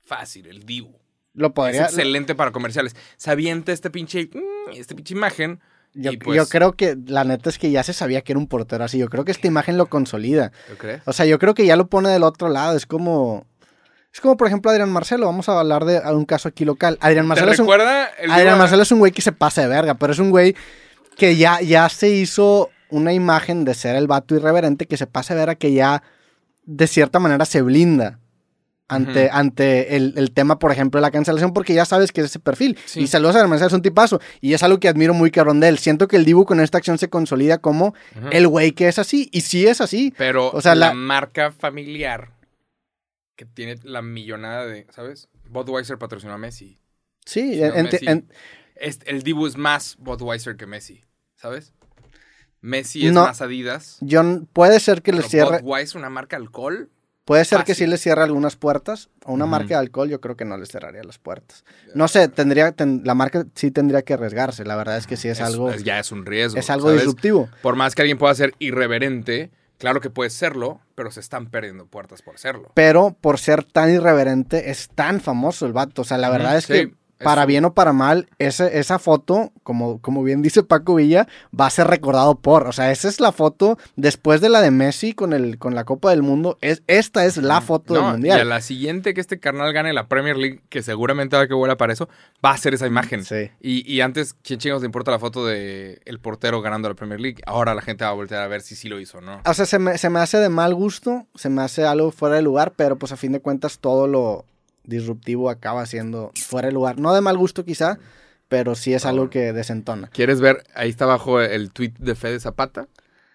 Fácil, 0.00 0.46
el 0.46 0.64
Dibu. 0.64 0.98
Lo 1.34 1.54
podría... 1.54 1.82
es 1.86 1.88
excelente 1.88 2.34
para 2.34 2.52
comerciales. 2.52 2.94
Se 3.16 3.30
avienta 3.30 3.72
este 3.72 3.90
pinche, 3.90 4.30
mm, 4.32 4.70
este 4.74 4.94
pinche 4.94 5.14
imagen. 5.14 5.60
Yo, 5.94 6.12
pues- 6.18 6.36
yo 6.36 6.46
creo 6.46 6.72
que 6.72 6.96
la 7.06 7.24
neta 7.24 7.50
es 7.50 7.58
que 7.58 7.70
ya 7.70 7.82
se 7.82 7.92
sabía 7.92 8.22
que 8.22 8.32
era 8.32 8.38
un 8.38 8.46
portero 8.46 8.84
así. 8.84 8.98
Yo 8.98 9.08
creo 9.08 9.24
que 9.24 9.32
esta 9.32 9.46
imagen 9.46 9.76
lo 9.76 9.86
consolida. 9.86 10.52
¿Lo 10.70 10.78
crees? 10.78 11.02
O 11.04 11.12
sea, 11.12 11.26
yo 11.26 11.38
creo 11.38 11.54
que 11.54 11.66
ya 11.66 11.76
lo 11.76 11.88
pone 11.88 12.08
del 12.08 12.22
otro 12.22 12.48
lado. 12.48 12.76
Es 12.76 12.86
como. 12.86 13.46
Es 14.12 14.20
como, 14.20 14.36
por 14.36 14.46
ejemplo, 14.46 14.70
Adrián 14.70 14.90
Marcelo. 14.90 15.26
Vamos 15.26 15.48
a 15.48 15.58
hablar 15.58 15.84
de 15.84 15.98
un 16.12 16.24
caso 16.24 16.48
aquí 16.48 16.64
local. 16.64 16.98
Adrián 17.00 17.24
¿Te 17.24 17.28
Marcelo, 17.28 17.52
es 17.52 17.58
un, 17.58 17.64
recuerda? 17.66 18.06
el 18.18 18.30
Adrián 18.30 18.58
Marcelo 18.58 18.82
es 18.82 18.92
un 18.92 18.98
güey 18.98 19.12
que 19.12 19.22
se 19.22 19.32
pasa 19.32 19.62
de 19.62 19.68
verga, 19.68 19.94
pero 19.94 20.12
es 20.12 20.18
un 20.18 20.30
güey 20.30 20.54
que 21.16 21.36
ya, 21.36 21.60
ya 21.60 21.88
se 21.88 22.08
hizo 22.10 22.70
una 22.90 23.12
imagen 23.14 23.64
de 23.64 23.74
ser 23.74 23.96
el 23.96 24.06
vato 24.06 24.34
irreverente 24.34 24.86
que 24.86 24.98
se 24.98 25.06
pasa 25.06 25.34
de 25.34 25.40
verga, 25.40 25.54
que 25.54 25.72
ya 25.72 26.02
de 26.64 26.86
cierta 26.86 27.18
manera 27.18 27.44
se 27.46 27.62
blinda 27.62 28.18
ante, 28.94 29.28
ante 29.30 29.96
el, 29.96 30.14
el 30.16 30.32
tema, 30.32 30.58
por 30.58 30.72
ejemplo, 30.72 30.98
de 30.98 31.02
la 31.02 31.10
cancelación, 31.10 31.52
porque 31.52 31.74
ya 31.74 31.84
sabes 31.84 32.12
que 32.12 32.20
es 32.20 32.26
ese 32.26 32.38
perfil. 32.38 32.78
Sí. 32.84 33.00
Y 33.00 33.06
saludos 33.06 33.36
a 33.36 33.46
Marcelo, 33.46 33.68
es 33.68 33.72
un 33.74 33.82
tipazo. 33.82 34.20
Y 34.40 34.54
es 34.54 34.62
algo 34.62 34.78
que 34.80 34.88
admiro 34.88 35.14
muy 35.14 35.30
cabrón 35.30 35.60
de 35.60 35.68
él. 35.68 35.78
Siento 35.78 36.08
que 36.08 36.16
el 36.16 36.24
Dibu 36.24 36.44
con 36.44 36.60
esta 36.60 36.78
acción 36.78 36.98
se 36.98 37.08
consolida 37.10 37.58
como 37.58 37.94
el 38.30 38.46
güey 38.48 38.72
que 38.72 38.88
es 38.88 38.98
así. 38.98 39.28
Y 39.32 39.42
sí 39.42 39.66
es 39.66 39.80
así. 39.80 40.12
Pero 40.16 40.50
o 40.50 40.60
sea, 40.60 40.74
la, 40.74 40.88
la- 40.88 40.94
marca 40.94 41.52
familiar 41.52 42.30
que 43.36 43.44
tiene 43.46 43.76
la 43.82 44.02
millonada 44.02 44.66
de, 44.66 44.86
¿sabes? 44.90 45.28
Budweiser 45.48 45.98
patrocinó 45.98 46.32
a 46.34 46.38
Messi. 46.38 46.78
Sí, 47.24 47.60
No, 47.60 47.66
enti- 47.74 47.92
Messi. 47.92 48.06
en- 48.06 48.28
Es- 48.76 49.00
el 49.06 49.22
Dibu 49.22 49.46
es 49.46 49.56
más 49.56 49.96
Budweiser 49.98 50.56
que 50.56 50.66
Messi, 50.66 51.04
¿sabes? 51.36 51.72
Messi 52.60 53.06
es 53.06 53.12
No. 53.12 53.24
más 53.24 53.40
Adidas. 53.42 53.96
yo 54.00 54.20
n- 54.20 54.42
puede 54.52 54.78
ser 54.80 55.02
que 55.02 55.12
le 55.12 55.22
cierre. 55.22 55.60
Budweiser, 55.62 55.98
una 55.98 56.10
marca 56.10 56.36
alcohol. 56.36 56.90
Puede 57.24 57.44
ser 57.44 57.62
que 57.64 57.74
sí 57.76 57.86
le 57.86 57.98
cierre 57.98 58.22
algunas 58.22 58.56
puertas. 58.56 59.08
A 59.24 59.30
una 59.30 59.46
marca 59.46 59.68
de 59.68 59.74
alcohol 59.76 60.08
yo 60.08 60.20
creo 60.20 60.36
que 60.36 60.44
no 60.44 60.56
le 60.58 60.66
cerraría 60.66 61.04
las 61.04 61.18
puertas. 61.18 61.64
No 61.94 62.08
sé, 62.08 62.26
tendría, 62.28 62.72
ten- 62.72 63.02
la 63.04 63.14
marca 63.14 63.44
sí 63.54 63.70
tendría 63.70 64.02
que 64.02 64.14
arriesgarse. 64.14 64.64
La 64.64 64.74
verdad 64.76 64.96
es 64.96 65.06
que 65.06 65.16
sí 65.16 65.28
es, 65.28 65.40
algo, 65.40 65.70
es- 65.70 65.84
ya 65.84 66.00
es 66.00 66.10
un 66.10 66.26
riesgo. 66.26 66.58
es 66.58 66.68
algo 66.68 66.88
¿sabes? 66.88 67.02
disruptivo. 67.02 67.48
Por 67.62 67.76
más 67.76 67.94
que 67.94 68.02
alguien 68.02 68.18
pueda 68.18 68.34
ser 68.34 68.54
irreverente, 68.58 69.50
claro 69.78 70.00
que 70.00 70.10
puede 70.10 70.30
serlo, 70.30 70.80
pero 70.96 71.10
se 71.12 71.20
están 71.20 71.46
perdiendo 71.48 71.86
puertas 71.86 72.22
por 72.22 72.38
serlo. 72.38 72.72
Pero 72.74 73.16
por 73.20 73.38
ser 73.38 73.64
tan 73.64 73.90
irreverente, 73.94 74.70
es 74.70 74.88
tan 74.94 75.20
famoso 75.20 75.64
el 75.66 75.72
vato. 75.72 76.02
O 76.02 76.04
sea, 76.04 76.18
la 76.18 76.28
verdad 76.28 76.56
es 76.56 76.64
sí, 76.64 76.72
que 76.72 76.94
para 77.24 77.46
bien 77.46 77.64
o 77.64 77.74
para 77.74 77.92
mal, 77.92 78.28
ese- 78.38 78.78
esa 78.78 78.98
foto, 78.98 79.52
como, 79.62 80.00
como 80.00 80.22
bien 80.22 80.42
dice 80.42 80.62
Paco 80.62 80.94
Villa, 80.96 81.26
va 81.58 81.66
a 81.66 81.70
ser 81.70 81.86
recordado 81.86 82.34
por. 82.36 82.66
O 82.66 82.72
sea, 82.72 82.90
esa 82.92 83.08
es 83.08 83.20
la 83.20 83.32
foto 83.32 83.78
después 83.96 84.40
de 84.40 84.48
la 84.48 84.60
de 84.60 84.70
Messi 84.70 85.12
con, 85.12 85.32
el, 85.32 85.58
con 85.58 85.74
la 85.74 85.84
Copa 85.84 86.10
del 86.10 86.22
Mundo. 86.22 86.58
Es, 86.60 86.82
esta 86.86 87.24
es 87.24 87.36
la 87.36 87.60
foto 87.60 87.94
del 87.94 88.02
Mundial. 88.02 88.38
Y 88.38 88.40
a 88.40 88.44
la 88.44 88.60
siguiente 88.60 89.14
que 89.14 89.20
este 89.20 89.40
carnal 89.40 89.72
gane 89.72 89.92
la 89.92 90.08
Premier 90.08 90.36
League, 90.36 90.60
que 90.68 90.82
seguramente 90.82 91.36
va 91.36 91.42
a 91.42 91.48
que 91.48 91.54
vuela 91.54 91.76
para 91.76 91.92
eso, 91.92 92.08
va 92.44 92.50
a 92.50 92.56
ser 92.58 92.74
esa 92.74 92.86
imagen. 92.86 93.24
Sí. 93.24 93.50
Y, 93.60 93.90
y 93.92 94.00
antes, 94.00 94.34
¿quién 94.42 94.58
chingados 94.58 94.82
le 94.82 94.86
importa 94.86 95.10
la 95.10 95.18
foto 95.18 95.46
de 95.46 96.00
el 96.04 96.18
portero 96.20 96.60
ganando 96.62 96.88
la 96.88 96.94
Premier 96.94 97.20
League? 97.20 97.42
Ahora 97.46 97.74
la 97.74 97.82
gente 97.82 98.04
va 98.04 98.10
a 98.10 98.14
voltear 98.14 98.42
a 98.42 98.48
ver 98.48 98.62
si 98.62 98.74
sí 98.76 98.88
lo 98.88 99.00
hizo 99.00 99.18
o 99.18 99.20
no. 99.20 99.40
O 99.44 99.54
sea, 99.54 99.66
se 99.66 99.78
me, 99.78 99.98
se 99.98 100.10
me 100.10 100.20
hace 100.20 100.38
de 100.38 100.48
mal 100.48 100.74
gusto, 100.74 101.26
se 101.34 101.48
me 101.48 101.62
hace 101.62 101.84
algo 101.84 102.10
fuera 102.10 102.36
de 102.36 102.42
lugar, 102.42 102.72
pero 102.76 102.96
pues 102.96 103.12
a 103.12 103.16
fin 103.16 103.32
de 103.32 103.40
cuentas 103.40 103.78
todo 103.78 104.06
lo 104.06 104.44
disruptivo 104.84 105.50
acaba 105.50 105.86
siendo 105.86 106.32
fuera 106.34 106.68
de 106.68 106.74
lugar. 106.74 106.98
No 106.98 107.14
de 107.14 107.20
mal 107.20 107.36
gusto 107.36 107.64
quizá, 107.64 107.98
pero 108.48 108.74
sí 108.74 108.94
es 108.94 109.06
algo 109.06 109.30
que 109.30 109.52
desentona. 109.52 110.08
¿Quieres 110.08 110.40
ver? 110.40 110.64
Ahí 110.74 110.90
está 110.90 111.04
abajo 111.04 111.40
el 111.40 111.70
tweet 111.72 111.94
de 111.98 112.14
Fede 112.14 112.40
Zapata. 112.40 112.88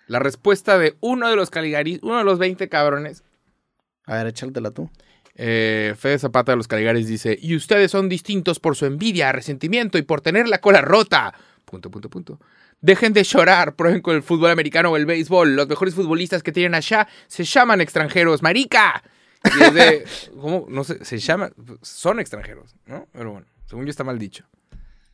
La 0.07 0.19
respuesta 0.19 0.77
de 0.77 0.95
uno 1.01 1.29
de 1.29 1.35
los 1.35 1.49
Caligaris, 1.49 1.99
uno 2.01 2.17
de 2.17 2.23
los 2.23 2.39
20 2.39 2.69
cabrones. 2.69 3.23
A 4.05 4.15
ver, 4.15 4.27
échatela 4.27 4.71
tú. 4.71 4.89
Eh, 5.35 5.93
Fede 5.97 6.17
Zapata 6.17 6.53
de 6.53 6.55
los 6.55 6.67
Caligaris 6.67 7.07
dice: 7.07 7.37
Y 7.41 7.55
ustedes 7.55 7.91
son 7.91 8.09
distintos 8.09 8.59
por 8.59 8.75
su 8.75 8.85
envidia, 8.85 9.31
resentimiento 9.31 9.97
y 9.97 10.03
por 10.03 10.21
tener 10.21 10.47
la 10.47 10.59
cola 10.59 10.81
rota. 10.81 11.33
Punto, 11.65 11.91
punto, 11.91 12.09
punto. 12.09 12.39
Dejen 12.79 13.11
de 13.11 13.23
llorar, 13.23 13.75
prueben 13.75 14.01
con 14.01 14.15
el 14.15 14.23
fútbol 14.23 14.51
americano 14.51 14.91
o 14.91 14.97
el 14.97 15.05
béisbol. 15.05 15.55
Los 15.55 15.67
mejores 15.67 15.95
futbolistas 15.95 16.43
que 16.43 16.51
tienen 16.51 16.75
allá 16.75 17.07
se 17.27 17.43
llaman 17.43 17.81
extranjeros, 17.81 18.41
marica. 18.41 19.03
Y 19.59 19.63
es 19.63 19.73
de, 19.73 20.05
¿Cómo? 20.39 20.65
No 20.69 20.83
sé, 20.83 21.03
se 21.05 21.17
llaman, 21.19 21.53
son 21.81 22.19
extranjeros, 22.19 22.75
¿no? 22.85 23.07
Pero 23.11 23.31
bueno, 23.31 23.47
según 23.65 23.85
yo 23.85 23.89
está 23.91 24.03
mal 24.03 24.17
dicho. 24.19 24.45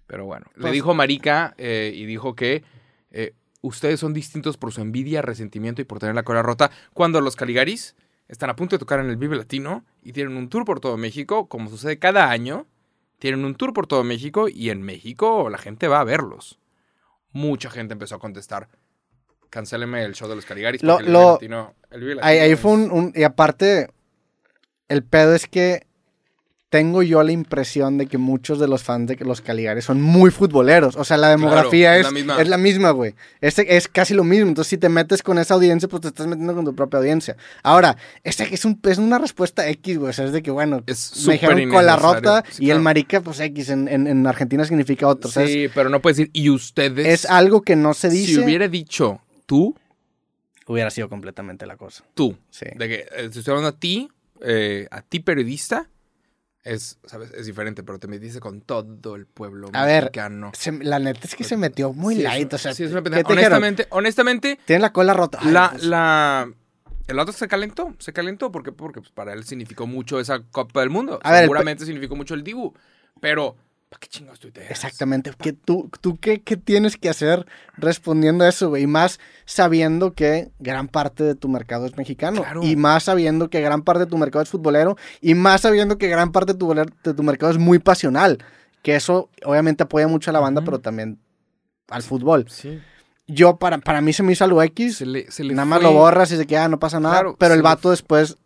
Pero 0.07 0.25
bueno, 0.25 0.45
le 0.55 0.61
Pues- 0.61 0.73
dijo 0.73 0.93
marica 0.93 1.53
eh, 1.57 1.91
y 1.95 2.05
dijo 2.05 2.35
que 2.35 2.63
eh, 3.11 3.33
ustedes 3.61 3.99
son 3.99 4.13
distintos 4.13 4.57
por 4.57 4.71
su 4.73 4.81
envidia, 4.81 5.21
resentimiento 5.21 5.81
y 5.81 5.85
por 5.85 5.99
tener 5.99 6.15
la 6.15 6.23
cola 6.23 6.41
rota. 6.41 6.71
Cuando 6.93 7.21
los 7.21 7.35
Caligaris 7.35 7.95
están 8.27 8.49
a 8.49 8.55
punto 8.55 8.75
de 8.75 8.79
tocar 8.79 8.99
en 8.99 9.09
el 9.09 9.17
Vive 9.17 9.35
Latino 9.35 9.85
y 10.03 10.11
tienen 10.13 10.35
un 10.37 10.49
tour 10.49 10.65
por 10.65 10.79
todo 10.79 10.97
México, 10.97 11.47
como 11.47 11.69
sucede 11.69 11.99
cada 11.99 12.29
año. 12.29 12.65
Tienen 13.19 13.45
un 13.45 13.55
tour 13.55 13.71
por 13.73 13.87
todo 13.87 14.03
México 14.03 14.49
y 14.49 14.69
en 14.69 14.81
México 14.81 15.49
la 15.49 15.57
gente 15.57 15.87
va 15.87 16.01
a 16.01 16.03
verlos. 16.03 16.59
Mucha 17.31 17.69
gente 17.69 17.93
empezó 17.93 18.15
a 18.15 18.19
contestar. 18.19 18.67
Cancéleme 19.49 20.03
el 20.03 20.13
show 20.13 20.27
de 20.27 20.35
los 20.35 20.45
Caligaris. 20.45 20.83
Lo- 20.83 20.95
porque 20.95 21.07
el 21.07 21.13
lo- 21.13 21.19
Vive 21.19 21.31
Latino, 21.33 21.75
el 21.91 21.99
Vive 22.01 22.15
Latino 22.15 22.43
ahí 22.43 22.55
fue 22.55 22.71
un, 22.71 22.91
un- 22.91 23.13
Y 23.15 23.23
aparte, 23.23 23.89
el 24.89 25.03
pedo 25.03 25.33
es 25.35 25.47
que 25.47 25.85
tengo 26.69 27.03
yo 27.03 27.21
la 27.21 27.31
impresión 27.31 27.99
de 27.99 28.07
que 28.07 28.17
muchos 28.17 28.57
de 28.59 28.67
los 28.67 28.81
fans 28.81 29.07
de 29.07 29.15
los 29.17 29.41
Caligares 29.41 29.85
son 29.85 30.01
muy 30.01 30.31
futboleros. 30.31 30.95
O 30.95 31.03
sea, 31.03 31.17
la 31.17 31.29
demografía 31.29 31.93
es 31.97 31.99
es, 31.99 32.05
la 32.05 32.11
misma. 32.11 32.41
es 32.41 32.47
la 32.49 32.57
misma, 32.57 32.89
güey. 32.89 33.13
Es, 33.41 33.59
es 33.59 33.87
casi 33.87 34.15
lo 34.15 34.23
mismo. 34.23 34.47
Entonces, 34.47 34.69
si 34.71 34.77
te 34.79 34.89
metes 34.89 35.21
con 35.21 35.37
esa 35.37 35.53
audiencia, 35.53 35.87
pues 35.87 36.01
te 36.01 36.07
estás 36.07 36.25
metiendo 36.25 36.55
con 36.55 36.65
tu 36.65 36.73
propia 36.73 36.97
audiencia. 36.97 37.37
Ahora, 37.61 37.95
esta 38.23 38.43
es, 38.45 38.65
un, 38.65 38.79
es 38.85 38.97
una 38.97 39.19
respuesta 39.19 39.69
X, 39.69 39.99
güey. 39.99 40.09
O 40.09 40.13
sea, 40.13 40.25
es 40.25 40.31
de 40.31 40.41
que, 40.41 40.49
bueno, 40.49 40.81
Es 40.87 41.23
me 41.27 41.33
dijeron 41.33 41.69
con 41.69 41.85
la 41.85 41.95
rota 41.95 42.43
Sí, 42.49 42.63
y 42.63 42.65
claro. 42.65 42.77
el 42.79 42.83
marica, 42.83 43.21
pues 43.21 43.39
X. 43.39 43.69
En, 43.69 43.87
en- 43.87 44.07
en 44.07 44.25
Argentina 44.25 44.65
significa 44.65 45.07
otro. 45.07 45.29
Sí, 45.29 45.67
pero 45.75 45.89
no 45.91 46.01
puedes 46.01 46.17
decir, 46.17 46.31
y 46.33 46.49
ustedes. 46.49 47.05
es, 47.05 47.25
algo 47.29 47.61
que 47.61 47.75
no 47.75 47.93
se 47.93 48.09
dice. 48.09 48.33
Si 48.33 48.39
hubiera 48.39 48.67
dicho 48.67 49.21
tú, 49.45 49.75
Hubiera 50.65 50.89
sido 50.89 51.07
completamente 51.07 51.67
la 51.67 51.77
cosa. 51.77 52.03
tú. 52.15 52.35
Sí. 52.49 52.65
De 52.75 52.87
que 52.87 52.95
eh, 53.15 53.29
te 53.31 53.37
estoy 53.37 53.51
hablando 53.51 53.67
a 53.67 53.79
ti, 53.79 54.09
eh, 54.43 54.87
a 54.91 55.01
ti 55.01 55.19
periodista, 55.21 55.89
es, 56.63 56.97
¿sabes? 57.05 57.31
Es 57.33 57.45
diferente, 57.45 57.83
pero 57.83 57.99
te 57.99 58.07
metiste 58.07 58.39
con 58.39 58.61
todo 58.61 59.15
el 59.15 59.25
pueblo 59.25 59.69
A 59.73 59.85
ver, 59.85 60.03
mexicano. 60.05 60.51
Se- 60.53 60.71
la 60.83 60.99
neta 60.99 61.21
es 61.23 61.35
que 61.35 61.43
se 61.43 61.57
metió 61.57 61.91
muy 61.93 62.15
Sí, 62.15 62.21
light. 62.21 62.53
o 62.53 62.57
sea, 62.57 62.73
sí, 62.73 62.83
es 62.83 62.91
una 62.91 63.01
honestamente, 63.25 63.87
honestamente, 63.89 64.59
Tiene 64.65 64.81
la 64.81 64.93
cola 64.93 65.13
rota. 65.13 65.39
Ay, 65.41 65.51
la, 65.51 65.69
pues, 65.71 65.83
la, 65.83 66.53
el 67.07 67.19
otro 67.19 67.33
se 67.33 67.47
calentó, 67.47 67.93
se 67.99 68.13
calentó 68.13 68.51
porque, 68.51 68.71
porque 68.71 69.01
pues, 69.01 69.11
para 69.11 69.33
él 69.33 69.43
significó 69.43 69.87
mucho 69.87 70.19
esa 70.19 70.39
Copa 70.51 70.79
del 70.79 70.89
Mundo. 70.89 71.19
A 71.23 71.31
ver, 71.31 71.41
Seguramente 71.41 71.85
significó 71.85 72.15
mucho 72.15 72.33
el 72.33 72.43
Dibu, 72.43 72.73
pero 73.19 73.57
¿para 73.93 73.99
qué 73.99 74.07
chingados 74.07 74.39
tuiteas? 74.39 74.71
Exactamente. 74.71 75.31
¿Qué, 75.37 75.53
¿Tú, 75.53 75.91
tú 76.01 76.17
qué, 76.19 76.41
qué 76.41 76.57
tienes 76.57 76.97
que 76.97 77.09
hacer 77.09 77.45
respondiendo 77.77 78.43
a 78.43 78.49
eso, 78.49 78.69
güey? 78.69 78.83
Y 78.83 78.87
más 78.87 79.19
sabiendo 79.45 80.13
que 80.13 80.51
gran 80.57 80.87
parte 80.87 81.23
de 81.23 81.35
tu 81.35 81.47
mercado 81.47 81.85
es 81.85 81.95
mexicano. 81.95 82.41
Claro. 82.41 82.63
Y 82.63 82.75
más 82.75 83.03
sabiendo 83.03 83.51
que 83.51 83.61
gran 83.61 83.83
parte 83.83 83.99
de 83.99 84.05
tu 84.07 84.17
mercado 84.17 84.41
es 84.41 84.49
futbolero. 84.49 84.97
Y 85.21 85.35
más 85.35 85.61
sabiendo 85.61 85.99
que 85.99 86.07
gran 86.07 86.31
parte 86.31 86.53
de 86.53 86.59
tu, 86.59 86.73
de 86.73 87.13
tu 87.13 87.23
mercado 87.23 87.51
es 87.51 87.59
muy 87.59 87.77
pasional. 87.77 88.39
Que 88.81 88.95
eso 88.95 89.29
obviamente 89.45 89.83
apoya 89.83 90.07
mucho 90.07 90.31
a 90.31 90.33
la 90.33 90.39
banda, 90.39 90.61
Ujú. 90.61 90.65
pero 90.65 90.79
también 90.79 91.19
al 91.89 92.01
fútbol. 92.01 92.47
Sí. 92.49 92.81
Yo, 93.27 93.57
para, 93.57 93.77
para 93.77 94.01
mí 94.01 94.11
se 94.11 94.23
me 94.23 94.33
hizo 94.33 94.43
algo 94.43 94.63
X. 94.63 94.97
Se 94.97 95.05
le, 95.05 95.29
se 95.31 95.43
le 95.43 95.53
Nada 95.53 95.65
más 95.65 95.83
lo 95.83 95.93
borras 95.93 96.31
y 96.31 96.37
se 96.37 96.47
queda, 96.47 96.67
no 96.67 96.79
pasa 96.79 96.99
nada. 96.99 97.15
Claro, 97.15 97.35
pero 97.37 97.53
el 97.53 97.61
vato 97.61 97.91
después 97.91 98.37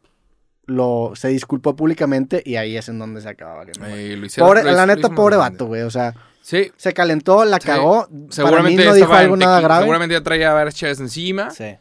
lo, 0.68 1.14
se 1.16 1.30
disculpó 1.30 1.76
públicamente 1.76 2.44
y 2.46 2.58
ahí 2.58 2.78
es 2.78 2.88
en 2.90 3.00
donde 3.00 3.22
se 3.22 3.30
acaba 3.30 3.56
valiendo. 3.56 3.80
madre. 3.82 4.14
Eh, 4.14 4.18
lo 4.18 4.26
hicieron- 4.26 4.48
Pobre, 4.50 4.64
lo 4.64 4.72
la 4.72 4.86
neta, 4.86 5.10
pobre 5.10 5.36
vato, 5.38 5.66
güey. 5.66 5.82
O 5.82 5.90
sea, 5.90 6.14
Sí, 6.42 6.72
se 6.78 6.94
calentó, 6.94 7.44
la 7.44 7.58
Sí. 7.60 7.66
cagó. 7.68 8.04
Para 8.06 8.10
mí 8.14 8.28
seguramente 8.30 8.86
no 8.86 8.94
dijo 8.94 9.14
algo 9.14 9.34
en 9.34 9.40
nada 9.42 9.60
grave. 9.60 9.82
Seguramente 9.82 10.14
ya 10.16 10.22
traía 10.24 10.54
varias 10.54 10.76
chaves 10.76 11.00
encima. 11.02 11.50
Sí. 11.50 11.76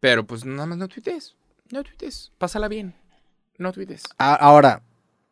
Pero 0.00 0.24
pues 0.24 0.46
nada 0.46 0.64
más 0.64 0.78
no 0.78 0.88
tuites. 0.88 1.34
No 1.70 1.82
tuites. 1.82 2.32
Pásala 2.38 2.68
bien. 2.68 2.94
No 3.58 3.70
tuites. 3.70 4.04
Ahora, 4.16 4.80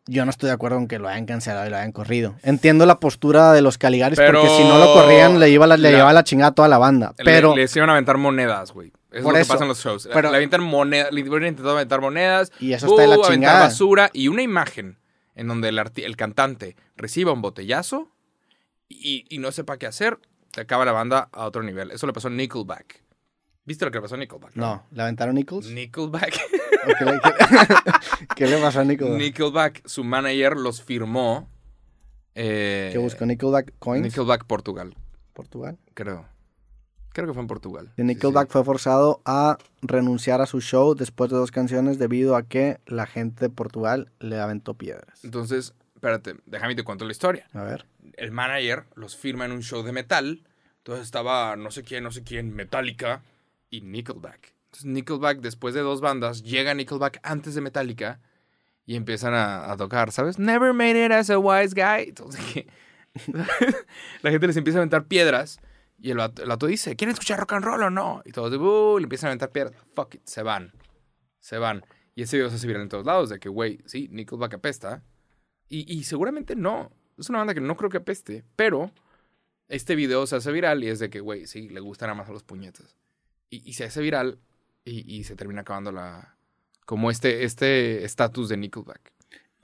yo 0.07 0.25
no 0.27 0.31
estoy 0.31 0.49
de 0.49 0.53
acuerdo 0.55 0.77
con 0.77 0.89
que 0.89 0.99
lo 0.99 1.09
hayan 1.09 1.25
cancelado 1.25 1.67
y 1.67 1.71
lo 1.71 1.77
hayan 1.77 1.93
corrido. 1.93 2.35
Entiendo 2.43 2.85
la 2.85 3.01
postura 3.01 3.55
de 3.55 3.63
los 3.63 3.79
Caligaris 3.79 4.19
Pero 4.19 4.41
porque 4.43 4.55
si 4.57 4.65
no 4.65 4.79
lo 4.79 4.93
corrían 4.93 5.41
le 5.41 5.49
iba 5.49 5.67
la, 5.67 5.77
le 5.79 5.85
la- 5.85 5.91
llevaba 5.97 6.13
la 6.13 6.25
chingada 6.25 6.51
a 6.51 6.55
toda 6.55 6.69
la 6.69 6.77
banda. 6.77 7.15
Pero 7.25 7.55
Le- 7.57 7.63
les 7.63 7.75
iban 7.77 7.89
a 7.89 7.93
aventar 7.93 8.19
monedas, 8.19 8.73
güey. 8.73 8.93
Es 9.17 9.23
Por 9.23 9.33
lo 9.33 9.39
eso, 9.39 9.47
que 9.49 9.53
pasa 9.55 9.65
en 9.65 9.69
los 9.69 9.79
shows. 9.83 10.09
pero- 10.13 10.31
le 10.31 10.37
aventan 10.37 10.63
monedas, 10.63 11.13
le 11.13 11.21
intentado 11.49 11.77
aventar 11.77 12.01
monedas. 12.01 12.53
Y 12.61 12.73
eso 12.73 12.87
está 12.87 13.03
de 13.03 13.09
la 13.09 13.17
chingada. 13.29 13.61
basura 13.61 14.11
y 14.13 14.29
una 14.29 14.43
imagen 14.43 14.99
en 15.35 15.49
donde 15.49 15.69
el, 15.71 15.79
el 15.79 16.17
cantante 16.17 16.77
reciba 16.97 17.33
un 17.33 17.43
botellazo 17.43 18.11
y, 18.89 19.25
y 19.29 19.39
no 19.39 19.51
sepa 19.53 19.79
qué 19.79 19.87
hacer, 19.87 20.19
te 20.51 20.61
acaba 20.61 20.85
la 20.85 20.93
banda 20.93 21.29
a 21.33 21.45
otro 21.47 21.63
nivel. 21.63 21.91
Eso 21.91 22.07
le 22.07 22.13
pasó 22.13 22.29
a 22.29 22.31
Nickelback. 22.31 23.03
¿Viste 23.65 23.85
lo 23.85 23.91
que 23.91 23.99
le 23.99 24.03
pasó 24.03 24.15
a 24.15 24.19
Nickelback? 24.19 24.55
no, 24.55 24.87
¿le 24.93 25.03
aventaron 25.03 25.35
Nichols? 25.35 25.67
Nickelback. 25.71 26.39
¿O 26.85 26.93
qué, 26.99 27.05
le, 27.05 27.21
qué- 27.21 28.27
qué 28.37 28.47
le 28.47 28.59
pasó 28.59 28.81
a 28.81 28.85
Nichols? 28.85 29.19
Nickelback, 29.19 29.83
su 29.87 30.05
manager 30.05 30.57
los 30.57 30.83
firmó. 30.83 31.51
eh, 32.35 32.91
¿Qué 32.93 32.99
buscó 32.99 33.27
Nickelback 33.27 33.73
Coins? 33.79 34.05
Nickelback 34.05 34.45
Portugal, 34.47 34.95
Portugal. 35.33 35.79
creo. 35.95 36.27
Creo 37.17 37.29
que 37.29 37.33
fue 37.33 37.41
en 37.41 37.49
Portugal. 37.49 37.91
Nickelback 37.97 38.49
sí. 38.49 38.53
fue 38.53 38.63
forzado 38.63 39.23
a 39.25 39.57
renunciar 39.81 40.43
a 40.43 40.47
su 40.47 40.61
show 40.61 40.95
después 40.95 41.31
de 41.31 41.37
dos 41.39 41.51
canciones 41.51 41.99
debido 41.99 42.37
a 42.37 42.43
que 42.43 42.79
la 42.85 43.07
gente 43.07 43.47
de 43.47 43.49
Portugal 43.49 44.13
le 44.21 44.39
aventó 44.39 44.75
piedras. 44.75 45.25
Entonces, 45.25 45.73
espérate, 45.95 46.35
déjame 46.45 46.75
te 46.75 46.85
cuento 46.85 47.07
la 47.07 47.13
historia. 47.13 47.49
A 47.55 47.63
ver. 47.63 47.87
el 48.19 48.33
manager 48.33 48.85
los 48.97 49.17
firma 49.17 49.47
en 49.47 49.53
un 49.53 49.63
show 49.63 49.83
de 49.83 49.93
metal. 49.93 50.43
Entonces 50.77 51.07
estaba 51.07 51.57
no 51.57 51.71
sé 51.71 51.85
quién, 51.85 52.05
no 52.05 52.13
sé 52.13 52.23
quién, 52.23 52.55
Metallica 52.55 53.23
y 53.71 53.81
Nickelback. 53.81 54.53
Entonces 54.67 54.85
Nickelback, 54.85 55.41
después 55.41 55.73
de 55.73 55.81
dos 55.81 56.03
bandas, 56.03 56.43
llega 56.43 56.75
Nickelback 56.75 57.21
antes 57.23 57.55
de 57.55 57.63
Metallica 57.63 58.21
y 58.85 58.95
empiezan 58.95 59.33
a, 59.33 59.73
a 59.73 59.77
tocar, 59.79 60.13
¿sabes? 60.13 60.39
Never 60.39 60.75
made 60.75 61.03
it 61.03 61.13
as 61.13 61.31
a 61.31 61.39
wise 61.39 61.75
guy. 61.75 62.11
Entonces, 62.11 62.67
la 64.21 64.31
gente 64.31 64.49
les 64.49 64.57
empieza 64.59 64.81
a 64.81 64.83
aventar 64.83 65.07
piedras 65.07 65.61
y 65.99 66.11
el 66.11 66.19
vato, 66.19 66.43
el 66.43 66.49
vato 66.49 66.67
dice, 66.67 66.97
¿quieren 66.97 67.13
escuchar 67.13 67.41
rock 67.41 67.55
and 67.55 67.65
roll 67.65 67.83
o 67.83 67.91
no? 67.91 68.23
Y 68.25 68.33
todos, 68.33 68.53
"Uh", 68.53 68.99
le 68.99 69.05
empiezan 69.05 69.29
a 69.29 69.31
aventar 69.31 69.51
piedras. 69.51 69.75
Fuck 69.95 70.17
it, 70.17 70.23
se 70.25 70.43
van. 70.43 70.73
Se 71.41 71.59
van. 71.59 71.85
Y 72.15 72.23
ese 72.23 72.37
video 72.37 72.51
se 72.51 72.57
hace 72.57 72.67
viral 72.67 72.83
en 72.83 72.89
todos 72.89 73.07
lados 73.07 73.29
de 73.29 73.39
que, 73.39 73.49
güey, 73.49 73.81
sí, 73.87 74.09
Nickelback 74.11 74.55
apesta. 74.55 75.03
Y, 75.69 75.93
y 75.93 76.05
seguramente 76.05 76.57
no. 76.57 76.91
Es 77.19 77.29
una 77.29 77.39
banda 77.39 77.55
que 77.55 77.61
no 77.61 77.77
creo 77.77 77.91
que 77.91 77.99
apeste, 77.99 78.45
pero 78.57 78.91
este 79.69 79.95
video 79.97 80.27
se 80.27 80.37
hace 80.37 80.53
viral 80.53 80.85
y 80.85 80.89
es 80.89 80.99
de 80.99 81.11
que, 81.11 81.21
güey, 81.21 81.47
sí, 81.47 81.69
le 81.69 81.81
gustan 81.81 82.09
nada 82.09 82.19
más 82.19 82.29
a 82.29 82.33
los 82.33 82.43
puñetas. 82.43 82.97
Y, 83.51 83.69
y 83.69 83.73
se 83.75 83.85
hace 83.85 84.01
viral 84.01 84.39
y, 84.85 85.13
y 85.13 85.25
se 85.25 85.37
termina 85.37 85.63
acabando 85.63 85.93
la... 85.93 86.37
Como 86.85 87.11
este 87.11 87.45
este 87.45 88.05
estatus 88.05 88.49
de 88.49 88.57
Nickelback. 88.57 89.13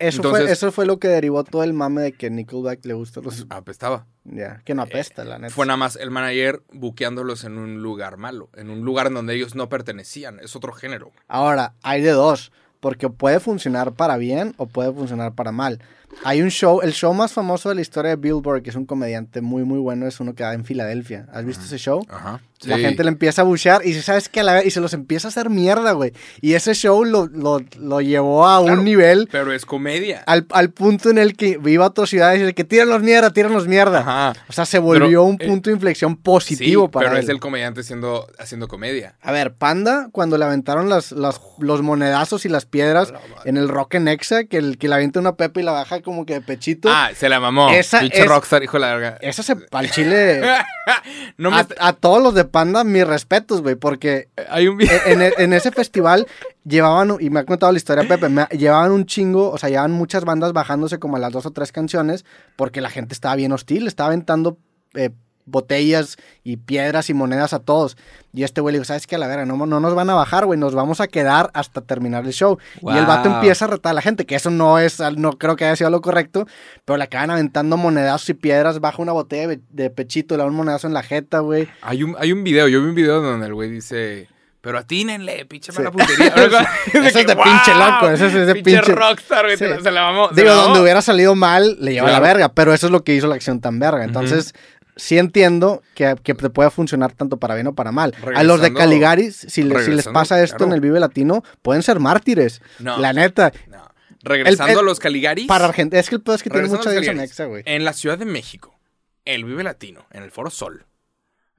Eso, 0.03 0.16
Entonces- 0.18 0.44
fue, 0.44 0.53
eso 0.53 0.72
fue 0.72 0.86
lo 0.86 0.98
que 0.98 1.09
derivó 1.09 1.44
todo 1.44 1.62
el 1.62 1.72
mame 1.72 2.03
de 2.03 2.12
que 2.12 2.28
Nickelback 2.28 2.84
le 2.84 2.94
gusta 2.94 3.20
los... 3.20 3.46
Apestaba. 3.50 4.07
Ya, 4.24 4.61
que 4.64 4.74
no 4.74 4.82
apesta, 4.82 5.24
la 5.24 5.38
neta. 5.38 5.55
Fue 5.55 5.64
nada 5.64 5.76
más 5.76 5.96
el 5.96 6.11
manager 6.11 6.62
buqueándolos 6.72 7.44
en 7.44 7.57
un 7.59 7.82
lugar 7.82 8.16
malo, 8.16 8.48
en 8.55 8.70
un 8.70 8.80
lugar 8.80 9.07
en 9.07 9.14
donde 9.14 9.34
ellos 9.34 9.55
no 9.55 9.68
pertenecían. 9.68 10.40
Es 10.40 10.57
otro 10.57 10.72
género. 10.72 11.12
Ahora, 11.28 11.74
hay 11.82 12.03
de 12.03 12.11
dos, 12.11 12.50
porque 12.80 13.09
puede 13.11 13.38
funcionar 13.38 13.92
para 13.92 14.16
bien 14.16 14.55
o 14.57 14.66
puede 14.66 14.92
funcionar 14.92 15.34
para 15.34 15.53
mal. 15.53 15.80
Hay 16.24 16.42
un 16.42 16.50
show, 16.50 16.80
el 16.82 16.92
show 16.92 17.12
más 17.14 17.32
famoso 17.32 17.68
de 17.68 17.74
la 17.74 17.80
historia 17.80 18.10
de 18.10 18.16
Billboard, 18.16 18.62
que 18.62 18.70
es 18.70 18.76
un 18.76 18.86
comediante 18.86 19.40
muy, 19.40 19.64
muy 19.64 19.78
bueno, 19.78 20.06
es 20.06 20.20
uno 20.20 20.34
que 20.34 20.42
da 20.44 20.54
en 20.54 20.64
Filadelfia. 20.64 21.26
¿Has 21.32 21.44
visto 21.44 21.64
ese 21.64 21.78
show? 21.78 22.04
Ajá. 22.08 22.40
La 22.64 22.78
gente 22.78 23.02
le 23.02 23.08
empieza 23.08 23.42
a 23.42 23.44
buchear 23.44 23.84
y 23.84 23.92
sabes 23.94 24.28
que 24.28 24.38
a 24.38 24.44
la 24.44 24.52
vez, 24.52 24.66
y 24.66 24.70
se 24.70 24.80
los 24.80 24.92
empieza 24.94 25.26
a 25.26 25.30
hacer 25.30 25.50
mierda, 25.50 25.90
güey. 25.92 26.12
Y 26.40 26.54
ese 26.54 26.74
show 26.76 27.04
lo, 27.04 27.26
lo, 27.26 27.60
lo 27.80 28.00
llevó 28.00 28.46
a 28.46 28.62
Claro. 28.62 28.78
un 28.78 28.84
nivel 28.84 29.28
Pero 29.32 29.52
es 29.52 29.66
comedia. 29.66 30.22
al, 30.26 30.46
al 30.50 30.70
punto 30.70 31.10
en 31.10 31.18
el 31.18 31.36
que 31.36 31.58
iba 31.66 31.84
a 31.84 31.88
otras 31.88 32.08
ciudades 32.10 32.40
y 32.40 32.44
de 32.44 32.54
que 32.54 32.62
tíranos 32.62 33.02
mierda, 33.02 33.32
tíranos 33.32 33.66
mierda. 33.66 33.98
Ajá. 33.98 34.32
O 34.48 34.52
sea, 34.52 34.64
se 34.64 34.78
volvió 34.78 35.06
Pero, 35.08 35.24
un 35.24 35.36
eh, 35.40 35.46
punto 35.48 35.70
de 35.70 35.74
inflexión 35.74 36.14
positivo 36.14 36.84
sí, 36.84 36.90
para 36.92 37.06
pero 37.08 37.16
él. 37.18 37.24
es 37.24 37.28
el 37.30 37.40
comediante 37.40 37.82
siendo, 37.82 38.28
haciendo 38.38 38.68
comedia. 38.68 39.16
A 39.22 39.32
ver, 39.32 39.54
Panda, 39.54 40.08
cuando 40.12 40.38
le 40.38 40.44
aventaron 40.44 40.88
las, 40.88 41.10
las- 41.10 41.40
los 41.58 41.82
monedazos 41.82 42.44
y 42.44 42.48
las 42.48 42.64
piedras 42.64 43.12
en 43.44 43.56
el 43.56 43.68
Rock 43.68 43.94
en 43.94 44.06
Exa, 44.06 44.44
que, 44.44 44.58
el, 44.58 44.78
que 44.78 44.86
le 44.86 44.94
avienta 44.94 45.18
una 45.18 45.34
pepa 45.34 45.58
y 45.60 45.64
la 45.64 45.72
baja 45.72 46.00
como 46.03 46.26
que 46.26 46.34
de 46.34 46.40
pechito. 46.40 46.88
Ah, 46.90 47.11
se 47.16 47.28
la 47.28 47.40
mamó. 47.40 47.70
Esa 47.70 48.00
Pinche 48.00 48.20
es- 48.22 48.26
rockstar, 48.28 48.62
hijo 48.62 48.76
de 48.76 48.80
la 48.80 48.94
verga. 48.94 49.18
Eso 49.20 49.42
se, 49.42 49.57
al 49.70 49.90
chile. 49.90 50.40
no 51.38 51.50
me 51.50 51.57
a, 51.57 51.61
está- 51.61 51.74
a 51.88 51.92
todos 51.92 52.22
los 52.22 52.34
de 52.34 52.44
Panda, 52.44 52.84
mis 52.84 53.07
respetos, 53.07 53.62
güey, 53.62 53.74
porque 53.76 54.28
Hay 54.50 54.68
un 54.68 54.80
en- 54.80 55.32
en 55.38 55.53
ese 55.53 55.70
festival 55.70 56.26
llevaban, 56.64 57.16
y 57.20 57.30
me 57.30 57.40
ha 57.40 57.44
contado 57.44 57.72
la 57.72 57.78
historia 57.78 58.07
Pepe, 58.07 58.28
me- 58.28 58.46
llevaban 58.50 58.92
un 58.92 59.07
chingo, 59.07 59.50
o 59.50 59.59
sea, 59.59 59.68
llevaban 59.68 59.92
muchas 59.92 60.24
bandas 60.24 60.53
bajándose 60.53 60.98
como 60.98 61.16
a 61.16 61.20
las 61.20 61.32
dos 61.32 61.46
o 61.46 61.50
tres 61.50 61.72
canciones, 61.72 62.24
porque 62.57 62.80
la 62.80 62.90
gente 62.90 63.14
estaba 63.14 63.34
bien 63.36 63.53
hostil, 63.53 63.86
estaba 63.86 64.09
aventando 64.09 64.59
eh, 64.94 65.11
botellas 65.45 66.16
y 66.45 66.57
piedras 66.57 67.11
y 67.11 67.14
monedas 67.14 67.53
a 67.53 67.59
todos. 67.59 67.97
Y 68.32 68.45
este 68.45 68.61
güey 68.61 68.72
le 68.72 68.78
dijo, 68.78 68.86
¿sabes 68.86 69.07
qué? 69.07 69.16
A 69.16 69.18
la 69.18 69.26
verga, 69.26 69.45
no, 69.45 69.66
no 69.66 69.80
nos 69.80 69.95
van 69.95 70.09
a 70.09 70.14
bajar, 70.14 70.47
güey, 70.47 70.59
nos 70.59 70.74
vamos 70.74 71.01
a 71.01 71.09
quedar 71.09 71.51
hasta 71.55 71.80
terminar 71.82 72.24
el 72.24 72.32
show. 72.32 72.59
Y 72.80 72.97
el 72.97 73.05
vato 73.07 73.28
empieza 73.28 73.66
a 73.66 73.68
retar 73.68 73.90
a 73.90 73.95
la 73.95 74.03
gente, 74.03 74.24
que 74.24 74.34
eso 74.36 74.51
no 74.51 74.78
es, 74.78 75.01
no 75.16 75.32
creo 75.32 75.57
que 75.57 75.64
haya 75.66 75.76
sido 75.76 75.90
lo 75.90 76.01
correcto, 76.01 76.47
pero 76.84 76.97
le 76.97 77.05
acaban 77.05 77.30
aventando 77.30 77.76
monedazos 77.76 78.30
y 78.30 78.34
piedras 78.34 78.80
bajo 78.80 79.03
una 79.03 79.12
botella 79.12 79.49
de, 79.49 79.61
de 79.70 79.90
pechito, 79.90 80.36
le 80.36 80.43
da 80.45 80.49
un 80.49 80.55
monedazo 80.55 80.86
en 80.86 80.95
la 80.95 81.03
jeta, 81.03 81.40
güey. 81.40 81.68
Hay 81.82 82.03
un, 82.03 82.16
hay 82.18 82.32
un 82.32 82.43
video, 82.45 82.68
yo 82.68 82.80
vi 82.80 82.88
un 82.88 82.95
video 82.95 83.20
donde 83.20 83.47
el 83.47 83.53
güey 83.55 83.68
dice, 83.70 84.28
pero 84.62 84.78
atínenle, 84.78 85.45
pinche 85.45 85.70
Sí. 85.72 85.78
mala 85.78 85.90
puntería. 85.90 86.28
Ese 86.95 87.20
es 87.20 87.26
de 87.26 87.36
pinche 87.36 87.74
loco, 87.74 88.09
ese 88.09 88.26
es 88.28 88.32
de 88.47 88.62
pinche- 88.62 88.95
rockstar, 88.95 89.45
güey, 89.45 89.59
Sí. 89.59 89.64
se 89.82 89.90
la 89.90 90.03
mamó. 90.05 90.28
se 90.30 90.36
Digo, 90.36 90.49
la 90.49 90.55
donde 90.62 90.80
hubiera 90.80 91.03
salido 91.03 91.34
mal, 91.34 91.76
le 91.80 91.93
lleva 91.93 92.07
Claro. 92.09 92.22
la 92.22 92.28
verga, 92.28 92.49
pero 92.55 92.72
eso 92.72 92.86
es 92.86 92.93
lo 92.93 93.05
que 93.05 93.14
hizo 93.14 93.26
la 93.26 93.34
acción 93.34 93.61
tan 93.61 93.78
verga. 93.78 94.05
Entonces, 94.05 94.55
sí 94.97 95.18
entiendo 95.18 95.82
que, 95.95 96.16
que 96.22 96.34
te 96.34 96.51
puede 96.51 96.70
funcionar 96.70 97.12
tanto 97.12 97.36
para 97.38 97.55
bien 97.55 97.66
o 97.68 97.74
para 97.74 97.93
mal. 97.93 98.14
A 98.34 98.43
los 98.43 98.61
de 98.61 98.72
Caligaris, 98.72 99.36
si, 99.49 99.62
le- 99.62 99.82
si 99.84 99.90
les 99.93 100.07
pasa 100.09 100.43
esto 100.43 100.59
claro. 100.59 100.70
en 100.70 100.74
el 100.74 100.80
Vive 100.80 101.01
Latino, 101.01 101.43
pueden 101.62 101.82
ser 101.82 101.99
mártires. 102.01 102.61
No. 102.78 102.99
La 102.99 103.12
neta. 103.12 103.53
No. 103.68 103.82
Regresando 104.24 104.64
El- 104.64 104.70
el- 104.72 104.78
a 104.78 104.82
los 104.82 105.01
Caligaris. 105.01 105.47
Para 105.47 105.64
Argentina, 105.66 105.99
es 106.01 106.09
que 106.09 106.14
el 106.16 106.22
pedo 106.22 106.34
es 106.34 106.43
que 106.43 106.51
tiene 106.51 106.66
mucha 106.68 106.74
a 106.74 106.78
los 106.78 106.86
audiencia 106.86 107.11
Caligaris, 107.12 107.30
mexa, 107.30 107.45
güey. 107.47 107.62
En 107.66 107.84
la 107.84 107.93
Ciudad 107.93 108.18
de 108.18 108.24
México, 108.24 108.78
el 109.24 109.45
Vive 109.45 109.64
Latino, 109.64 110.07
en 110.12 110.22
el 110.22 110.30
Foro 110.30 110.51
Sol. 110.51 110.84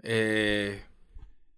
Eh, 0.02 0.82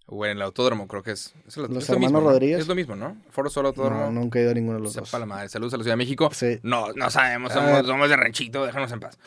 o 0.07 0.23
en 0.25 0.33
el 0.33 0.41
Autódromo, 0.43 0.87
creo 0.87 1.01
que 1.03 1.11
es. 1.11 1.33
es, 1.47 1.57
lo- 1.57 1.67
Los 1.67 1.83
es 1.83 1.89
lo 1.89 1.95
hermanos 1.95 1.99
mismo, 2.11 2.21
¿no? 2.21 2.29
Rodríguez. 2.29 2.59
Es 2.59 2.67
lo 2.67 2.75
mismo, 2.75 2.95
¿no? 2.95 3.17
Foro 3.31 3.49
Sol, 3.49 3.65
Autódromo. 3.65 4.01
No, 4.05 4.11
nunca 4.11 4.37
he 4.39 4.43
ido 4.43 4.51
a 4.51 4.53
ninguno 4.53 4.77
de 4.77 4.83
los 4.83 4.93
Sepa 4.93 5.07
dos. 5.11 5.19
la 5.19 5.25
madre. 5.25 5.49
Saludos 5.49 5.73
a 5.73 5.77
la 5.77 5.83
Ciudad 5.83 5.93
de 5.93 5.97
México. 5.97 6.29
Sí. 6.33 6.59
No, 6.63 6.93
no 6.93 7.09
sabemos, 7.09 7.51
somos, 7.53 7.71
ver. 7.71 7.85
somos 7.85 8.09
de 8.09 8.15
ranchito, 8.15 8.65
déjanos 8.65 8.91
en 8.91 8.99
paz. 8.99 9.17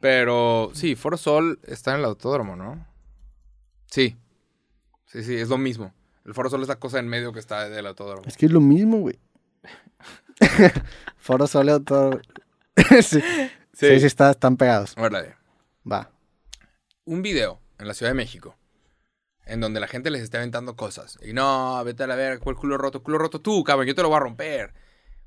Pero 0.00 0.70
sí, 0.74 0.96
Foro 0.96 1.16
Sol 1.16 1.60
está 1.64 1.92
en 1.92 1.98
el 2.00 2.04
autódromo, 2.06 2.56
¿no? 2.56 2.86
Sí. 3.90 4.16
Sí, 5.06 5.22
sí, 5.22 5.36
es 5.36 5.48
lo 5.48 5.58
mismo. 5.58 5.92
El 6.24 6.34
Foro 6.34 6.48
Sol 6.50 6.62
es 6.62 6.68
la 6.68 6.78
cosa 6.78 6.98
en 6.98 7.08
medio 7.08 7.32
que 7.32 7.40
está 7.40 7.68
del 7.68 7.86
autódromo. 7.86 8.22
Es 8.26 8.36
que 8.36 8.46
es 8.46 8.52
lo 8.52 8.60
mismo, 8.60 8.98
güey. 9.00 9.18
Foro 11.18 11.46
Sol 11.46 11.84
todo. 11.84 12.20
sí. 13.02 13.20
sí, 13.72 14.00
sí, 14.00 14.06
está- 14.06 14.30
están 14.30 14.56
pegados. 14.56 14.94
Órale. 14.96 15.34
Va. 15.90 16.10
Un 17.04 17.22
video 17.22 17.60
en 17.78 17.88
la 17.88 17.94
Ciudad 17.94 18.10
de 18.10 18.16
México 18.16 18.56
en 19.46 19.60
donde 19.60 19.80
la 19.80 19.88
gente 19.88 20.10
les 20.10 20.22
está 20.22 20.38
aventando 20.38 20.76
cosas. 20.76 21.18
Y 21.22 21.32
no, 21.32 21.82
vete 21.84 22.04
a 22.04 22.06
la 22.06 22.14
verga, 22.14 22.38
¿cuál 22.38 22.54
culo 22.54 22.78
roto? 22.78 23.02
Culo 23.02 23.18
roto 23.18 23.40
tú, 23.40 23.64
cabrón, 23.64 23.88
yo 23.88 23.96
te 23.96 24.02
lo 24.02 24.08
voy 24.08 24.16
a 24.16 24.20
romper. 24.20 24.72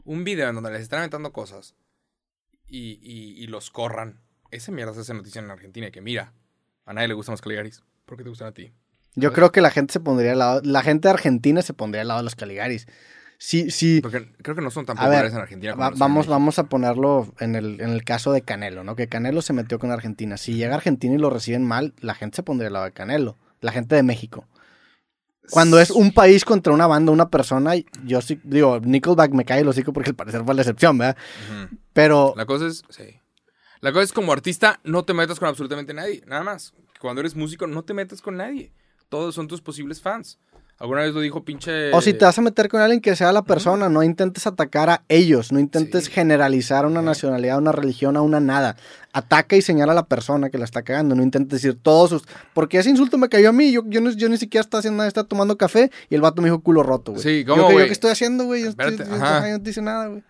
Un 0.06 0.24
video 0.24 0.48
en 0.48 0.56
donde 0.56 0.72
les 0.72 0.82
están 0.82 1.00
aventando 1.00 1.34
cosas 1.34 1.76
y, 2.66 3.00
y- 3.02 3.44
y 3.44 3.48
los 3.48 3.70
corran. 3.70 4.22
Esa 4.54 4.72
mierda 4.72 4.94
se 4.94 5.02
hace 5.02 5.14
noticia 5.14 5.40
en 5.42 5.50
Argentina. 5.52 5.90
Que 5.92 6.02
mira, 6.02 6.34
a 6.86 6.94
nadie 6.94 7.08
le 7.08 7.14
gustan 7.14 7.34
los 7.34 7.42
Caligaris. 7.42 7.84
¿Por 8.06 8.18
qué 8.18 8.24
te 8.24 8.30
gustan 8.30 8.48
a 8.50 8.52
ti? 8.54 8.74
Yo 9.16 9.32
creo 9.32 9.52
que 9.52 9.62
la 9.62 9.70
gente 9.70 9.94
se 9.94 10.00
pondría 10.00 10.32
al 10.34 10.40
lado. 10.40 10.62
La 10.64 10.82
gente 10.82 11.08
de 11.08 11.14
Argentina 11.14 11.62
se 11.62 11.74
pondría 11.74 12.02
al 12.02 12.08
lado 12.08 12.20
de 12.20 12.24
los 12.24 12.36
Caligaris. 12.36 12.88
Sí, 13.38 13.72
sí. 13.72 14.00
Porque 14.02 14.32
creo 14.42 14.56
que 14.56 14.62
no 14.62 14.72
son 14.72 14.86
tan 14.86 14.98
A 14.98 15.02
ver, 15.02 15.10
populares 15.10 15.34
en 15.34 15.40
Argentina. 15.40 15.74
como 15.74 15.84
Va- 15.84 15.90
en 15.92 16.00
vamos, 16.00 16.28
vamos 16.28 16.60
a 16.60 16.64
ponerlo 16.64 17.34
en 17.40 17.56
el, 17.56 17.82
en 17.82 17.90
el 17.90 18.04
caso 18.04 18.32
de 18.32 18.42
Canelo, 18.42 18.84
¿no? 18.84 18.96
Que 18.96 19.08
Canelo 19.08 19.42
se 19.42 19.54
metió 19.54 19.80
con 19.80 19.92
Argentina. 19.92 20.38
Si 20.38 20.54
llega 20.56 20.74
a 20.74 20.78
Argentina 20.78 21.14
y 21.14 21.18
lo 21.18 21.30
reciben 21.30 21.66
mal, 21.66 21.94
la 22.00 22.16
gente 22.16 22.38
se 22.38 22.44
pondría 22.44 22.68
al 22.68 22.74
lado 22.74 22.86
de 22.86 22.92
Canelo. 22.94 23.38
La 23.62 23.72
gente 23.72 23.96
de 23.96 24.04
México. 24.04 24.48
Cuando 25.50 25.78
es 25.80 25.92
un 25.92 26.14
país 26.14 26.46
contra 26.46 26.72
una 26.74 26.88
banda, 26.88 27.12
una 27.12 27.30
persona, 27.30 27.74
yo 28.06 28.22
sí, 28.22 28.40
digo, 28.44 28.80
Nickelback 28.80 29.32
me 29.34 29.44
cae 29.44 29.60
el 29.62 29.68
hocico 29.68 29.92
porque 29.92 30.12
al 30.12 30.16
parecer 30.16 30.42
fue 30.46 30.56
la 30.56 30.62
excepción, 30.62 30.98
¿verdad? 30.98 31.18
Pero 31.92 32.34
La 32.38 32.46
cosa 32.46 32.68
es, 32.68 32.82
sí. 32.90 33.20
La 33.84 33.92
cosa 33.92 34.04
es 34.06 34.14
como 34.14 34.32
artista, 34.32 34.80
no 34.86 35.04
te 35.04 35.14
metas 35.14 35.40
con 35.40 35.50
absolutamente 35.50 35.94
nadie. 35.94 36.24
Nada 36.26 36.42
más. 36.44 36.74
Cuando 37.02 37.20
eres 37.20 37.36
músico, 37.36 37.68
no 37.68 37.84
te 37.84 37.94
metas 37.94 38.22
con 38.22 38.38
nadie. 38.38 38.72
Todos 39.10 39.36
son 39.36 39.50
tus 39.50 39.60
posibles 39.62 40.02
fans. 40.02 40.40
Alguna 40.80 41.02
vez 41.02 41.14
lo 41.14 41.20
dijo 41.20 41.44
pinche... 41.44 41.92
O 41.94 42.00
si 42.02 42.14
te 42.14 42.24
vas 42.26 42.38
a 42.38 42.42
meter 42.42 42.70
con 42.70 42.80
alguien 42.82 43.02
que 43.02 43.16
sea 43.16 43.32
la 43.34 43.44
persona, 43.44 43.90
no 43.90 44.02
intentes 44.02 44.48
atacar 44.48 44.90
a 44.90 45.04
ellos, 45.10 45.52
no 45.52 45.60
intentes 45.60 46.06
Sí. 46.06 46.12
generalizar 46.12 46.86
a 46.86 46.88
una 46.88 47.02
nacionalidad, 47.02 47.56
a 47.58 47.60
una 47.60 47.74
religión, 47.74 48.16
a 48.18 48.22
una 48.22 48.40
nada. 48.40 48.76
Ataca 49.12 49.56
y 49.58 49.62
señala 49.62 49.92
a 49.92 49.96
la 49.96 50.06
persona 50.08 50.50
que 50.50 50.58
la 50.58 50.64
está 50.66 50.82
cagando, 50.82 51.14
no 51.14 51.22
intentes 51.22 51.62
decir 51.62 51.78
todos 51.82 52.10
sus... 52.10 52.24
Porque 52.54 52.80
ese 52.80 52.90
insulto 52.90 53.18
me 53.18 53.28
cayó 53.30 53.50
a 53.50 53.54
mí, 53.54 53.72
yo, 53.72 53.84
yo, 53.86 54.00
no- 54.02 54.12
yo 54.12 54.30
ni 54.30 54.38
siquiera 54.38 54.62
estaba 54.62 54.80
haciendo 54.80 54.98
nada, 54.98 55.10
estaba 55.10 55.28
tomando 55.28 55.58
café 55.58 55.92
y 56.10 56.16
el 56.16 56.22
vato 56.22 56.42
me 56.42 56.48
dijo 56.48 56.62
culo 56.62 56.84
roto, 56.84 57.12
güey. 57.12 57.22
Sí, 57.24 57.44
Yo 57.44 57.54
¿cómo, 57.54 57.68
que- 57.68 57.74
yo 57.74 57.76
güey? 57.76 57.86
qué 57.88 57.94
estoy 57.94 58.12
haciendo, 58.12 58.46
güey, 58.46 58.64
yo, 58.64 58.70
yo- 58.72 58.90
yo 58.98 59.58
no 59.58 59.62
te 59.62 59.70
hice 59.70 59.82
nada, 59.82 60.08
güey. 60.08 60.24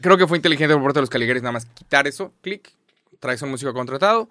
Creo 0.00 0.18
que 0.18 0.26
fue 0.26 0.36
inteligente 0.38 0.74
por 0.74 0.82
parte 0.84 0.98
de 0.98 1.02
los 1.02 1.10
Caligaris 1.10 1.42
nada 1.42 1.52
más 1.52 1.66
quitar 1.66 2.06
eso, 2.06 2.32
clic, 2.42 2.70
traes 3.18 3.42
un 3.42 3.50
músico 3.50 3.72
contratado 3.74 4.28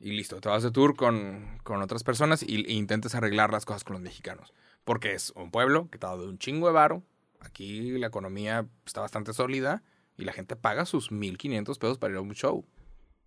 y 0.00 0.12
listo. 0.12 0.40
Te 0.40 0.48
vas 0.48 0.62
de 0.62 0.70
tour 0.70 0.96
con, 0.96 1.58
con 1.62 1.82
otras 1.82 2.02
personas 2.04 2.42
y, 2.42 2.64
e 2.66 2.72
intentes 2.72 3.14
arreglar 3.14 3.52
las 3.52 3.64
cosas 3.64 3.84
con 3.84 3.94
los 3.94 4.02
mexicanos. 4.02 4.52
Porque 4.84 5.14
es 5.14 5.32
un 5.36 5.50
pueblo 5.50 5.88
que 5.90 5.96
está 5.96 6.16
de 6.16 6.26
un 6.26 6.38
chingo 6.38 6.66
de 6.66 6.72
varo. 6.72 7.02
Aquí 7.40 7.98
la 7.98 8.06
economía 8.06 8.66
está 8.86 9.00
bastante 9.00 9.32
sólida 9.32 9.82
y 10.16 10.24
la 10.24 10.32
gente 10.32 10.56
paga 10.56 10.86
sus 10.86 11.10
1.500 11.10 11.78
pesos 11.78 11.98
para 11.98 12.12
ir 12.12 12.18
a 12.18 12.22
un 12.22 12.34
show. 12.34 12.64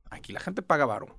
Aquí 0.09 0.33
la 0.33 0.39
gente 0.39 0.61
paga 0.61 0.85
varo. 0.85 1.15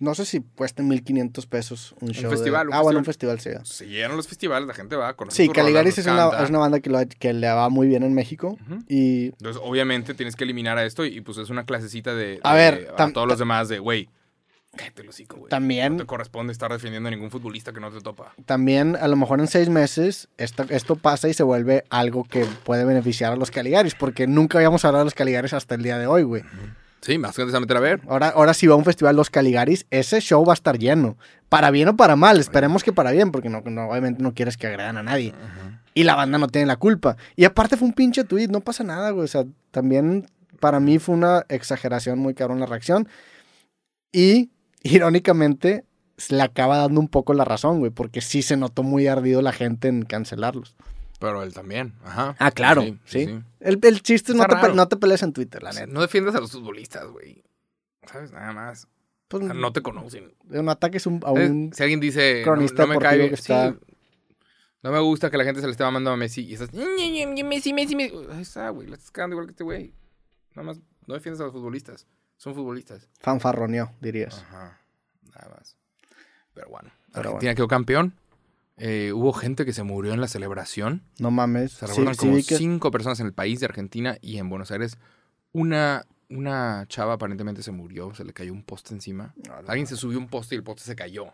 No 0.00 0.14
sé 0.14 0.24
si 0.24 0.40
cuesta 0.40 0.82
1500 0.82 1.46
pesos 1.46 1.94
un 2.00 2.10
show. 2.10 2.30
de- 2.30 2.36
festival, 2.36 2.68
un 2.68 2.74
ah, 2.74 2.80
bueno, 2.82 3.02
festival. 3.04 3.34
un 3.36 3.38
festival, 3.40 3.64
sí. 3.66 3.74
Se 3.74 3.86
llenan 3.88 4.16
los 4.16 4.26
festivales, 4.26 4.66
la 4.66 4.74
gente 4.74 4.96
va 4.96 5.08
a 5.08 5.14
conocer 5.14 5.46
Sí, 5.46 5.52
Caligaris 5.52 5.98
es 5.98 6.06
una, 6.06 6.28
es 6.42 6.50
una 6.50 6.58
banda 6.58 6.80
que, 6.80 6.90
lo 6.90 6.98
ha- 6.98 7.06
que 7.06 7.32
le 7.32 7.46
va 7.48 7.68
muy 7.68 7.86
bien 7.86 8.02
en 8.02 8.12
México. 8.14 8.58
Y 8.88 9.26
Entonces, 9.26 9.62
obviamente, 9.64 10.14
tienes 10.14 10.34
que 10.36 10.44
eliminar 10.44 10.78
a 10.78 10.84
esto 10.84 11.04
y, 11.04 11.20
pues 11.20 11.38
es 11.38 11.48
una 11.50 11.64
clasecita 11.64 12.14
de... 12.14 12.40
A 12.42 12.54
de- 12.54 12.58
ver, 12.58 12.94
a 12.98 13.12
todos 13.12 13.28
los 13.28 13.38
demás 13.38 13.68
de, 13.68 13.78
güey, 13.78 14.08
cállate 14.76 15.08
hocico, 15.08 15.36
güey. 15.36 15.48
también 15.50 15.92
No 15.92 15.98
te 16.02 16.06
corresponde 16.06 16.52
estar 16.52 16.72
defendiendo 16.72 17.06
a 17.06 17.10
ningún 17.12 17.30
futbolista 17.30 17.72
que 17.72 17.78
no 17.78 17.92
te 17.92 18.00
topa. 18.00 18.34
también 18.44 18.96
a 18.96 19.06
lo 19.06 19.14
mejor 19.14 19.38
en 19.38 19.46
seis 19.46 19.68
meses 19.68 20.28
esto, 20.36 20.64
esto 20.70 20.96
pasa 20.96 21.28
y 21.28 21.34
se 21.34 21.44
vuelve 21.44 21.84
algo 21.90 22.24
que 22.24 22.44
puede 22.64 22.84
beneficiar 22.84 23.32
a 23.32 23.36
los 23.36 23.52
Caligaris, 23.52 23.94
porque 23.94 24.26
nunca 24.26 24.58
habíamos 24.58 24.84
hablado 24.84 25.04
de 25.04 25.06
los 25.06 25.14
Caligaris 25.14 25.52
hasta 25.52 25.76
el 25.76 25.84
día 25.84 25.96
de 25.98 26.08
hoy, 26.08 26.24
güey. 26.24 26.42
Sí, 27.04 27.18
más 27.18 27.36
gente 27.36 27.50
se 27.50 27.52
va 27.52 27.58
a 27.58 27.60
meter 27.60 27.76
a 27.76 27.80
ver. 27.80 28.00
Ahora, 28.08 28.28
ahora 28.30 28.54
si 28.54 28.66
va 28.66 28.72
a 28.74 28.78
un 28.78 28.84
festival 28.84 29.14
Los 29.14 29.28
Caligaris, 29.28 29.84
ese 29.90 30.20
show 30.20 30.42
va 30.44 30.52
a 30.52 30.54
estar 30.54 30.78
lleno. 30.78 31.18
Para 31.50 31.70
bien 31.70 31.88
o 31.88 31.96
para 31.96 32.16
mal, 32.16 32.40
esperemos 32.40 32.82
que 32.82 32.92
para 32.94 33.10
bien, 33.10 33.30
porque 33.30 33.50
no, 33.50 33.60
no- 33.60 33.90
obviamente 33.90 34.22
no 34.22 34.32
quieres 34.32 34.56
que 34.56 34.66
agredan 34.68 34.96
a 34.96 35.02
nadie. 35.02 35.34
Y 35.92 36.04
la 36.04 36.14
banda 36.14 36.38
no 36.38 36.48
tiene 36.48 36.66
la 36.66 36.76
culpa. 36.76 37.16
Y 37.36 37.44
aparte 37.44 37.76
fue 37.76 37.86
un 37.88 37.92
pinche 37.94 38.24
tweet, 38.24 38.48
no 38.48 38.60
pasa 38.62 38.84
nada, 38.84 39.10
güey. 39.10 39.24
O 39.24 39.28
sea, 39.28 39.44
también 39.70 40.26
para 40.60 40.80
mí 40.80 40.98
fue 40.98 41.14
una 41.14 41.44
exageración 41.50 42.18
muy 42.18 42.32
cabrón 42.32 42.58
la 42.58 42.64
reacción. 42.66 43.06
Y, 44.10 44.50
irónicamente, 44.82 45.84
se 46.16 46.34
le 46.34 46.42
acaba 46.42 46.78
dando 46.78 47.00
un 47.00 47.08
poco 47.08 47.34
la 47.34 47.44
razón, 47.44 47.80
güey, 47.80 47.90
porque 47.90 48.20
sí 48.22 48.40
se 48.42 48.56
notó 48.56 48.82
muy 48.82 49.08
ardido 49.08 49.42
la 49.42 49.52
gente 49.52 49.88
en 49.88 50.04
cancelarlos. 50.04 50.74
Pero 51.24 51.42
él 51.42 51.54
también. 51.54 51.94
Ajá. 52.04 52.36
Ah, 52.38 52.50
claro, 52.50 52.82
sí. 53.06 53.42
El, 53.60 53.78
el 53.82 54.02
chiste 54.02 54.32
es 54.32 54.36
no 54.38 54.44
te, 54.46 54.74
no 54.74 54.88
te 54.88 54.96
pelees 54.98 55.22
en 55.22 55.32
Twitter, 55.32 55.62
la 55.62 55.72
neta. 55.72 55.86
No 55.86 56.02
defiendas 56.02 56.34
a 56.34 56.40
los 56.40 56.52
futbolistas, 56.52 57.06
güey. 57.06 57.42
¿Sabes? 58.06 58.30
Nada 58.30 58.52
más. 58.52 58.86
Pues, 59.28 59.42
O 59.44 59.46
sea, 59.46 59.54
no 59.54 59.72
te 59.72 59.80
conocen. 59.80 60.34
un- 60.50 61.22
a 61.24 61.30
Eh, 61.40 61.48
un... 61.48 61.72
Si 61.72 61.82
alguien 61.82 61.98
dice, 61.98 62.42
no, 62.44 62.52
cronista 62.52 62.82
no 62.82 62.88
me 62.88 62.98
cae 62.98 63.28
que 63.30 63.34
está- 63.36 63.72
sí, 63.72 63.78
no 64.82 64.92
me 64.92 65.00
gusta 65.00 65.30
que 65.30 65.38
la 65.38 65.44
gente 65.44 65.62
se 65.62 65.66
le 65.66 65.70
esté 65.72 65.82
mamando 65.82 66.10
a 66.10 66.16
Messi 66.18 66.44
y 66.44 66.52
estás, 66.52 66.74
"Ñe, 66.74 66.84
Ñe, 67.10 67.24
Ñe, 67.24 67.42
Messi, 67.42 67.72
Messi, 67.72 67.96
Messi. 67.96 68.14
Ahí 68.32 68.42
está, 68.42 68.68
güey, 68.68 68.86
le 68.86 68.94
estás 68.96 69.10
cagando 69.10 69.34
igual 69.34 69.46
que 69.46 69.52
este 69.52 69.64
güey. 69.64 69.94
Nada 70.54 70.66
más, 70.66 70.80
no 71.06 71.14
defiendas 71.14 71.40
a 71.40 71.44
los 71.44 71.52
futbolistas. 71.54 72.06
Son 72.36 72.54
futbolistas. 72.54 73.08
fanfarroneó, 73.20 73.92
dirías. 74.02 74.38
Ajá, 74.42 74.78
nada 75.34 75.54
más. 75.56 75.78
Pero 76.52 76.68
bueno, 76.68 76.90
Pero 77.14 77.28
Argentina 77.30 77.54
quedó 77.54 77.66
campeón. 77.68 78.12
Eh, 78.76 79.12
hubo 79.14 79.32
gente 79.32 79.64
que 79.64 79.72
se 79.72 79.82
murió 79.84 80.12
en 80.14 80.20
la 80.20 80.28
celebración. 80.28 81.02
No 81.18 81.30
mames. 81.30 81.72
Se 81.72 81.86
reportan 81.86 82.14
sí 82.14 82.18
como 82.20 82.34
que- 82.36 82.56
cinco 82.56 82.90
personas 82.90 83.20
en 83.20 83.26
el 83.26 83.32
país 83.32 83.60
de 83.60 83.66
Argentina 83.66 84.18
y 84.20 84.38
en 84.38 84.48
Buenos 84.48 84.70
Aires. 84.72 84.98
Una, 85.52 86.04
una 86.28 86.84
chava 86.88 87.12
aparentemente 87.14 87.62
se 87.62 87.70
murió, 87.70 88.12
se 88.14 88.24
le 88.24 88.32
cayó 88.32 88.52
un 88.52 88.64
poste 88.64 88.92
encima. 88.94 89.32
No, 89.46 89.62
no, 89.62 89.68
Alguien 89.68 89.86
se 89.86 89.96
subió 89.96 90.18
un 90.18 90.28
poste 90.28 90.54
y 90.56 90.58
el 90.58 90.64
poste 90.64 90.82
se 90.82 90.96
cayó. 90.96 91.26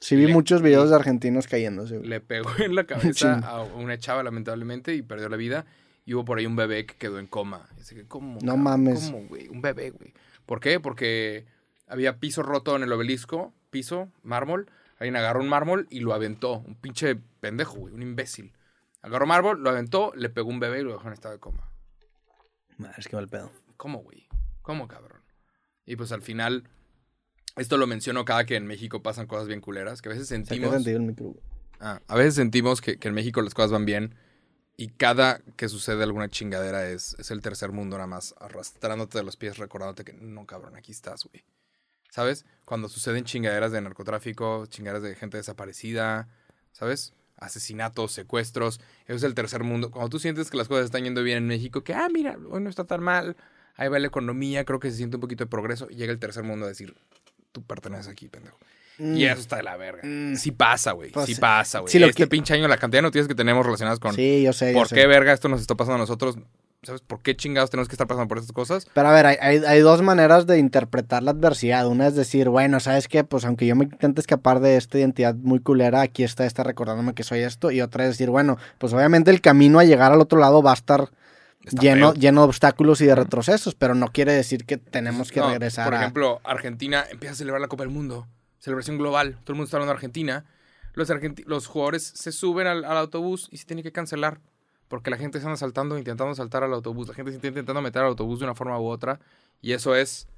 Sí 0.00 0.16
vi 0.16 0.26
le- 0.26 0.32
muchos 0.32 0.62
videos 0.62 0.88
de 0.90 0.96
argentinos 0.96 1.46
cayéndose. 1.46 2.00
Le 2.00 2.20
pegó 2.20 2.50
en 2.58 2.74
la 2.74 2.84
cabeza 2.86 3.38
a 3.44 3.62
una 3.62 3.98
chava, 3.98 4.22
lamentablemente, 4.22 4.94
y 4.94 5.02
perdió 5.02 5.28
la 5.28 5.36
vida. 5.36 5.66
Y 6.04 6.14
hubo 6.14 6.24
por 6.24 6.38
ahí 6.38 6.46
un 6.46 6.56
bebé 6.56 6.86
que 6.86 6.94
quedó 6.96 7.18
en 7.20 7.26
coma. 7.28 7.68
No 7.78 8.38
cabrón? 8.40 8.60
mames. 8.62 9.10
¿Cómo, 9.10 9.28
güey? 9.28 9.48
Un 9.48 9.60
bebé, 9.62 9.90
güey. 9.90 10.12
¿Por 10.46 10.58
qué? 10.58 10.80
Porque 10.80 11.44
había 11.86 12.18
piso 12.18 12.42
roto 12.42 12.74
en 12.74 12.82
el 12.82 12.92
obelisco, 12.92 13.52
piso, 13.70 14.08
mármol. 14.24 14.68
Alguien 15.02 15.16
agarró 15.16 15.40
un 15.40 15.48
mármol 15.48 15.88
y 15.90 15.98
lo 15.98 16.14
aventó. 16.14 16.60
Un 16.60 16.76
pinche 16.76 17.16
pendejo, 17.16 17.74
güey, 17.74 17.92
un 17.92 18.02
imbécil. 18.02 18.52
Agarró 19.00 19.26
mármol, 19.26 19.60
lo 19.60 19.68
aventó, 19.68 20.12
le 20.14 20.30
pegó 20.30 20.48
un 20.48 20.60
bebé 20.60 20.78
y 20.78 20.84
lo 20.84 20.92
dejó 20.92 21.08
en 21.08 21.14
estado 21.14 21.34
de 21.34 21.40
coma. 21.40 21.68
Madre, 22.78 22.94
es 22.98 23.08
que 23.08 23.16
mal 23.16 23.26
pedo. 23.26 23.50
¿Cómo, 23.76 23.98
güey? 23.98 24.28
¿Cómo, 24.62 24.86
cabrón? 24.86 25.20
Y 25.86 25.96
pues 25.96 26.12
al 26.12 26.22
final, 26.22 26.68
esto 27.56 27.78
lo 27.78 27.88
menciono 27.88 28.24
cada 28.24 28.46
que 28.46 28.54
en 28.54 28.64
México 28.64 29.02
pasan 29.02 29.26
cosas 29.26 29.48
bien 29.48 29.60
culeras, 29.60 30.02
que 30.02 30.08
a 30.08 30.12
veces 30.12 30.28
Se 30.28 30.36
sentimos... 30.36 30.86
el 30.86 31.00
micro. 31.00 31.34
Ah, 31.80 32.00
a 32.06 32.14
veces 32.14 32.36
sentimos 32.36 32.80
que, 32.80 33.00
que 33.00 33.08
en 33.08 33.14
México 33.14 33.42
las 33.42 33.54
cosas 33.54 33.72
van 33.72 33.84
bien 33.84 34.14
y 34.76 34.90
cada 34.90 35.40
que 35.56 35.68
sucede 35.68 36.04
alguna 36.04 36.28
chingadera 36.28 36.88
es, 36.88 37.16
es 37.18 37.32
el 37.32 37.40
tercer 37.40 37.72
mundo 37.72 37.96
nada 37.96 38.06
más 38.06 38.36
arrastrándote 38.38 39.18
de 39.18 39.24
los 39.24 39.36
pies, 39.36 39.58
recordándote 39.58 40.04
que 40.04 40.12
no, 40.12 40.46
cabrón, 40.46 40.76
aquí 40.76 40.92
estás, 40.92 41.24
güey. 41.24 41.44
¿Sabes? 42.12 42.44
Cuando 42.66 42.90
suceden 42.90 43.24
chingaderas 43.24 43.72
de 43.72 43.80
narcotráfico, 43.80 44.66
chingaderas 44.66 45.02
de 45.02 45.14
gente 45.14 45.38
desaparecida, 45.38 46.28
¿sabes? 46.72 47.14
Asesinatos, 47.38 48.12
secuestros, 48.12 48.80
eso 49.06 49.16
es 49.16 49.22
el 49.22 49.34
tercer 49.34 49.64
mundo. 49.64 49.90
Cuando 49.90 50.10
tú 50.10 50.18
sientes 50.18 50.50
que 50.50 50.58
las 50.58 50.68
cosas 50.68 50.84
están 50.84 51.04
yendo 51.04 51.22
bien 51.22 51.38
en 51.38 51.46
México, 51.46 51.82
que, 51.82 51.94
ah, 51.94 52.08
mira, 52.12 52.36
hoy 52.50 52.60
no 52.62 52.68
está 52.68 52.84
tan 52.84 53.02
mal, 53.02 53.34
ahí 53.76 53.88
va 53.88 53.98
la 53.98 54.06
economía, 54.08 54.64
creo 54.66 54.78
que 54.78 54.90
se 54.90 54.98
siente 54.98 55.16
un 55.16 55.22
poquito 55.22 55.42
de 55.44 55.48
progreso, 55.50 55.86
y 55.90 55.94
llega 55.96 56.12
el 56.12 56.18
tercer 56.18 56.44
mundo 56.44 56.66
a 56.66 56.68
decir, 56.68 56.94
tú 57.50 57.62
perteneces 57.62 58.08
aquí, 58.08 58.28
pendejo. 58.28 58.58
Y 58.98 59.02
Mm, 59.02 59.16
eso 59.22 59.40
está 59.40 59.56
de 59.56 59.62
la 59.62 59.76
verga. 59.78 60.02
Mm. 60.04 60.36
Sí 60.36 60.50
pasa, 60.52 60.92
güey. 60.92 61.10
Pues 61.12 61.24
sí 61.24 61.34
pasa, 61.36 61.78
güey. 61.80 61.90
Sí, 61.90 61.96
este 62.04 62.12
que- 62.14 62.26
pinche 62.26 62.52
año, 62.52 62.68
la 62.68 62.76
cantidad 62.76 62.98
de 62.98 63.02
noticias 63.08 63.26
que 63.26 63.34
tenemos 63.34 63.64
relacionadas 63.64 63.98
con 63.98 64.14
Sí, 64.14 64.42
yo 64.42 64.52
sé. 64.52 64.72
yo 64.74 64.78
por 64.78 64.86
sé. 64.88 64.94
qué 64.96 65.06
verga 65.06 65.32
esto 65.32 65.48
nos 65.48 65.62
está 65.62 65.74
pasando 65.74 65.94
a 65.94 65.98
nosotros. 65.98 66.36
¿Sabes 66.84 67.00
por 67.00 67.22
qué 67.22 67.36
chingados 67.36 67.70
tenemos 67.70 67.86
que 67.88 67.94
estar 67.94 68.08
pasando 68.08 68.26
por 68.26 68.38
estas 68.38 68.50
cosas? 68.52 68.88
Pero 68.92 69.06
a 69.08 69.12
ver, 69.12 69.24
hay, 69.26 69.36
hay- 69.40 69.62
hay 69.64 69.80
dos 69.80 70.02
maneras 70.02 70.48
de 70.48 70.58
interpretar 70.58 71.22
la 71.22 71.30
adversidad. 71.30 71.86
Una 71.86 72.08
es 72.08 72.16
decir, 72.16 72.48
bueno, 72.48 72.80
¿sabes 72.80 73.06
qué? 73.06 73.22
Pues 73.22 73.44
aunque 73.44 73.66
yo 73.66 73.76
me 73.76 73.84
intente 73.84 74.20
escapar 74.20 74.58
de 74.58 74.76
esta 74.76 74.98
identidad 74.98 75.36
muy 75.36 75.60
culera, 75.60 76.00
aquí 76.00 76.24
está 76.24 76.44
esta 76.44 76.64
recordándome 76.64 77.14
que 77.14 77.22
soy 77.22 77.38
esto. 77.40 77.70
Y 77.70 77.80
otra 77.82 78.02
es 78.04 78.10
decir, 78.10 78.30
bueno, 78.30 78.58
pues 78.78 78.92
obviamente 78.92 79.30
el 79.30 79.40
camino 79.40 79.78
a 79.78 79.84
llegar 79.84 80.10
al 80.10 80.20
otro 80.20 80.40
lado 80.40 80.60
va 80.60 80.72
a 80.72 80.74
estar 80.74 81.10
lleno, 81.80 82.14
lleno 82.14 82.40
de 82.42 82.46
obstáculos 82.48 83.00
y 83.00 83.06
de 83.06 83.14
retrocesos, 83.14 83.76
pero 83.76 83.94
no 83.94 84.08
quiere 84.08 84.32
decir 84.32 84.64
que 84.66 84.76
tenemos 84.76 85.30
que 85.30 85.38
No, 85.38 85.50
regresar 85.50 85.84
Por 85.84 85.94
a... 85.94 86.00
ejemplo, 86.00 86.40
Argentina 86.42 87.04
empieza 87.08 87.34
a 87.34 87.36
celebrar 87.36 87.60
la 87.60 87.68
Copa 87.68 87.84
del 87.84 87.92
Mundo. 87.92 88.26
Celebración 88.58 88.98
global. 88.98 89.34
Todo 89.44 89.52
el 89.52 89.54
mundo 89.58 89.66
está 89.66 89.76
hablando 89.76 89.92
de 89.92 89.96
Argentina. 89.98 90.46
Los, 90.94 91.10
argenti- 91.10 91.44
los 91.46 91.68
jugadores 91.68 92.02
se 92.02 92.32
suben 92.32 92.66
al, 92.66 92.84
al 92.84 92.96
autobús 92.96 93.46
y 93.52 93.58
se 93.58 93.66
tiene 93.66 93.84
que 93.84 93.92
cancelar. 93.92 94.40
Porque 94.92 95.08
la 95.08 95.16
gente 95.16 95.40
se 95.40 95.46
anda 95.46 95.56
saltando, 95.56 95.96
intentando 95.96 96.34
saltar 96.34 96.64
al 96.64 96.74
autobús. 96.74 97.08
La 97.08 97.14
gente 97.14 97.30
se 97.30 97.36
está 97.36 97.48
intentando 97.48 97.80
meter 97.80 98.02
al 98.02 98.08
autobús 98.08 98.40
de 98.40 98.44
una 98.44 98.54
forma 98.54 98.78
u 98.78 98.84
otra. 98.88 99.18
Y 99.62 99.72
eso 99.72 99.94
es 99.96 100.28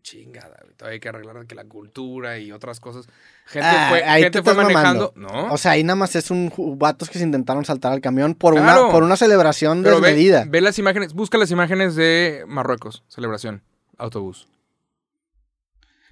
chingada. 0.00 0.56
Todavía 0.78 0.94
hay 0.94 1.00
que 1.00 1.10
arreglar 1.10 1.44
que 1.46 1.54
la 1.54 1.64
cultura 1.64 2.38
y 2.38 2.52
otras 2.52 2.80
cosas. 2.80 3.06
Gente 3.44 3.68
Ah, 3.70 3.88
fue, 3.90 4.02
ahí 4.02 4.22
gente 4.22 4.38
te 4.38 4.42
fue 4.42 4.52
estás 4.54 4.64
manejando. 4.64 5.12
No. 5.14 5.52
O 5.52 5.58
sea, 5.58 5.72
ahí 5.72 5.84
nada 5.84 5.96
más 5.96 6.16
es 6.16 6.30
un 6.30 6.50
vatos 6.78 7.10
que 7.10 7.18
se 7.18 7.24
intentaron 7.26 7.66
saltar 7.66 7.92
al 7.92 8.00
camión 8.00 8.34
por, 8.34 8.54
Claro. 8.54 8.84
una, 8.84 8.92
por 8.92 9.02
una 9.02 9.16
celebración 9.18 9.82
Pero 9.82 10.00
ve, 10.00 10.08
desmedida. 10.08 10.46
ve 10.48 10.62
las 10.62 10.78
imágenes, 10.78 11.12
busca 11.12 11.36
las 11.36 11.50
imágenes 11.50 11.94
de 11.96 12.44
Marruecos, 12.48 13.04
celebración, 13.08 13.62
autobús. 13.98 14.48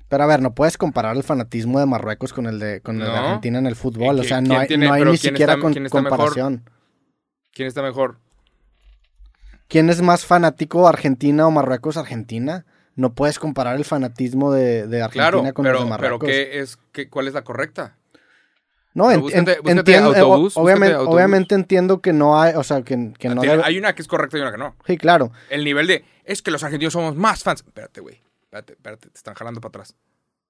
Pero 0.08 0.22
a 0.22 0.26
ver, 0.26 0.42
no 0.42 0.54
puedes 0.54 0.76
comparar 0.76 1.16
el 1.16 1.22
fanatismo 1.22 1.80
de 1.80 1.86
Marruecos 1.86 2.34
con 2.34 2.44
el 2.46 2.58
de, 2.58 2.82
con 2.82 3.00
el 3.00 3.06
de. 3.10 3.16
Argentina 3.16 3.58
en 3.58 3.66
el 3.66 3.74
fútbol. 3.74 4.18
¿Y 4.18 4.20
O 4.20 4.24
sea, 4.24 4.42
no 4.42 4.58
hay, 4.58 4.68
tiene- 4.68 4.86
no 4.86 4.92
hay 4.92 5.04
ni 5.06 5.16
siquiera 5.16 5.54
está- 5.54 5.62
con- 5.62 6.02
mejor? 6.04 6.60
¿Quién 7.52 7.68
está 7.68 7.82
mejor? 7.82 8.18
¿Quién 9.68 9.90
es 9.90 10.00
más 10.00 10.24
fanático, 10.24 10.88
Argentina 10.88 11.46
o 11.46 11.50
Marruecos? 11.50 11.96
Argentina. 11.96 12.64
No 12.96 13.14
puedes 13.14 13.38
comparar 13.38 13.76
el 13.76 13.84
fanatismo 13.84 14.52
de, 14.52 14.86
de 14.86 15.02
Argentina 15.02 15.30
Claro, 15.30 15.54
con 15.54 15.66
el 15.66 15.72
de 15.72 15.76
pero, 15.76 15.78
pero 15.78 15.88
Marruecos. 15.88 16.28
¿qué 16.28 16.58
es, 16.60 16.78
qué, 16.92 17.08
¿cuál 17.08 17.28
es 17.28 17.34
la 17.34 17.44
correcta? 17.44 17.96
no, 18.94 19.06
pero 19.08 19.20
búscate- 19.20 19.58
búscate 19.58 19.70
entiendo, 19.70 20.08
autobús, 20.08 20.56
obviamente, 20.56 20.86
búscate 20.86 20.94
autobús. 20.96 21.14
obviamente 21.14 21.54
entiendo 21.54 22.00
que 22.00 22.12
no 22.12 22.40
hay, 22.40 22.54
o 22.56 22.64
sea, 22.64 22.82
que, 22.82 23.12
que 23.16 23.28
no 23.28 23.42
debe- 23.42 23.62
Hay 23.64 23.78
una 23.78 23.94
que 23.94 24.02
es 24.02 24.08
correcta 24.08 24.36
y 24.38 24.40
una 24.40 24.50
que 24.50 24.58
no. 24.58 24.74
Sí, 24.86 24.96
claro. 24.98 25.30
El 25.50 25.64
nivel 25.64 25.86
de, 25.86 26.04
es 26.24 26.42
que 26.42 26.50
los 26.50 26.64
argentinos 26.64 26.92
somos 26.94 27.14
más 27.14 27.44
fans. 27.44 27.62
Espérate, 27.64 28.00
güey. 28.00 28.20
Espérate, 28.42 28.72
espérate, 28.72 29.10
te 29.10 29.16
están 29.18 29.34
jalando 29.34 29.60
para 29.60 29.68
atrás. 29.68 29.94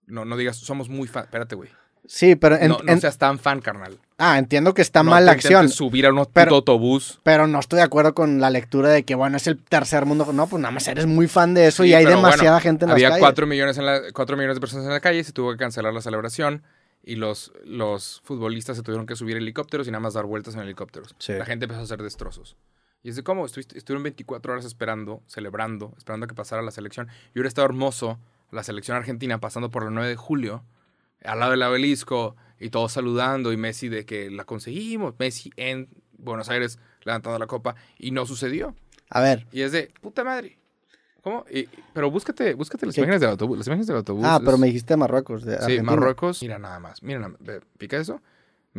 No, 0.06 0.24
no 0.24 0.36
digas, 0.38 0.56
somos 0.56 0.88
muy 0.88 1.06
fans. 1.08 1.26
Espérate, 1.26 1.54
güey. 1.56 1.68
Sí, 2.06 2.36
pero 2.36 2.56
en- 2.56 2.68
No, 2.68 2.78
no 2.82 2.92
en- 2.92 3.00
seas 3.00 3.18
tan 3.18 3.38
fan, 3.38 3.60
carnal. 3.60 3.98
ah, 4.18 4.38
entiendo 4.38 4.72
que 4.74 4.82
está 4.82 5.02
No 5.02 5.10
mal 5.10 5.26
la 5.26 5.32
acción. 5.32 5.68
subir 5.68 6.06
a 6.06 6.10
un 6.12 6.24
Pero- 6.32 6.54
autobús. 6.56 7.20
Pero 7.22 7.46
no 7.46 7.58
estoy 7.60 7.78
de 7.78 7.82
acuerdo 7.82 8.14
con 8.14 8.40
la 8.40 8.50
lectura 8.50 8.88
de 8.90 9.04
que, 9.04 9.14
bueno, 9.14 9.36
es 9.36 9.46
el 9.46 9.58
tercer 9.62 10.06
mundo. 10.06 10.30
No, 10.32 10.46
pues 10.46 10.60
nada 10.60 10.72
más 10.72 10.88
eres 10.88 11.06
muy 11.06 11.28
fan 11.28 11.54
de 11.54 11.66
eso 11.66 11.82
Sí, 11.82 11.90
y 11.90 11.94
hay 11.94 12.04
demasiada 12.06 12.52
bueno, 12.52 12.60
gente 12.60 12.84
en 12.84 12.88
las 12.90 12.94
Había 12.96 13.08
calles. 13.08 13.20
cuatro 13.20 13.46
millones, 13.46 13.76
en 13.78 13.86
la, 13.86 14.00
millones 14.00 14.56
de 14.56 14.60
personas 14.60 14.86
en 14.86 14.92
la 14.92 15.00
calle, 15.00 15.22
se 15.24 15.32
tuvo 15.32 15.50
que 15.52 15.58
cancelar 15.58 15.92
la 15.92 16.00
celebración 16.00 16.62
y 17.02 17.16
los, 17.16 17.52
los 17.64 18.20
futbolistas 18.24 18.76
se 18.76 18.82
tuvieron 18.82 19.06
que 19.06 19.14
subir 19.16 19.36
helicópteros 19.36 19.86
y 19.88 19.90
nada 19.90 20.00
más 20.00 20.14
dar 20.14 20.24
vueltas 20.26 20.54
en 20.54 20.60
helicópteros. 20.60 21.14
Sí. 21.18 21.32
La 21.34 21.44
gente 21.44 21.64
empezó 21.66 21.80
a 21.80 21.84
hacer 21.84 22.02
destrozos. 22.02 22.56
Y 23.02 23.10
es 23.10 23.16
de 23.16 23.22
cómo 23.22 23.46
estuviste- 23.46 23.76
estuvieron 23.76 24.02
24 24.02 24.52
horas 24.52 24.64
esperando, 24.64 25.22
celebrando, 25.26 25.94
esperando 25.96 26.24
a 26.24 26.26
que 26.28 26.34
pasara 26.34 26.62
la 26.62 26.72
selección. 26.72 27.06
Y 27.28 27.38
hubiera 27.38 27.48
estado 27.48 27.66
hermoso 27.66 28.18
la 28.50 28.62
selección 28.64 28.96
argentina 28.96 29.38
pasando 29.38 29.70
por 29.70 29.84
el 29.84 29.94
9 29.94 30.08
de 30.08 30.16
julio, 30.16 30.64
al 31.24 31.38
lado 31.40 31.52
del 31.52 31.62
obelisco, 31.62 32.36
y 32.60 32.70
todos 32.70 32.92
saludando, 32.92 33.52
y 33.52 33.56
Messi 33.56 33.88
de 33.88 34.04
que 34.04 34.30
la 34.30 34.44
conseguimos, 34.44 35.14
Messi 35.18 35.50
en 35.56 35.88
Buenos 36.18 36.48
Aires 36.48 36.78
levantando 37.04 37.38
la 37.38 37.46
copa, 37.46 37.76
y 37.98 38.10
no 38.10 38.26
sucedió. 38.26 38.74
A 39.10 39.20
ver. 39.20 39.46
Y 39.52 39.62
es 39.62 39.72
de, 39.72 39.92
puta 40.00 40.24
madre. 40.24 40.58
¿Cómo? 41.22 41.44
Y- 41.50 41.68
pero 41.92 42.10
búscate, 42.10 42.54
búscate 42.54 42.86
las 42.86 42.94
¿Qué? 42.94 43.00
imágenes 43.00 43.20
del 43.20 43.30
autobús. 43.30 43.58
Las 43.58 43.66
imágenes 43.66 43.86
del 43.86 43.96
autobús. 43.96 44.24
Ah, 44.26 44.40
pero 44.44 44.56
me 44.58 44.66
dijiste 44.68 44.96
Marruecos. 44.96 45.44
De 45.44 45.58
Sí. 45.62 45.80
Marruecos. 45.82 46.42
Mira 46.42 46.58
nada 46.58 46.78
más. 46.78 47.02
Mira 47.02 47.18
nada 47.20 47.30
más. 47.38 47.60
¿Pica 47.76 47.96
eso? 47.98 48.22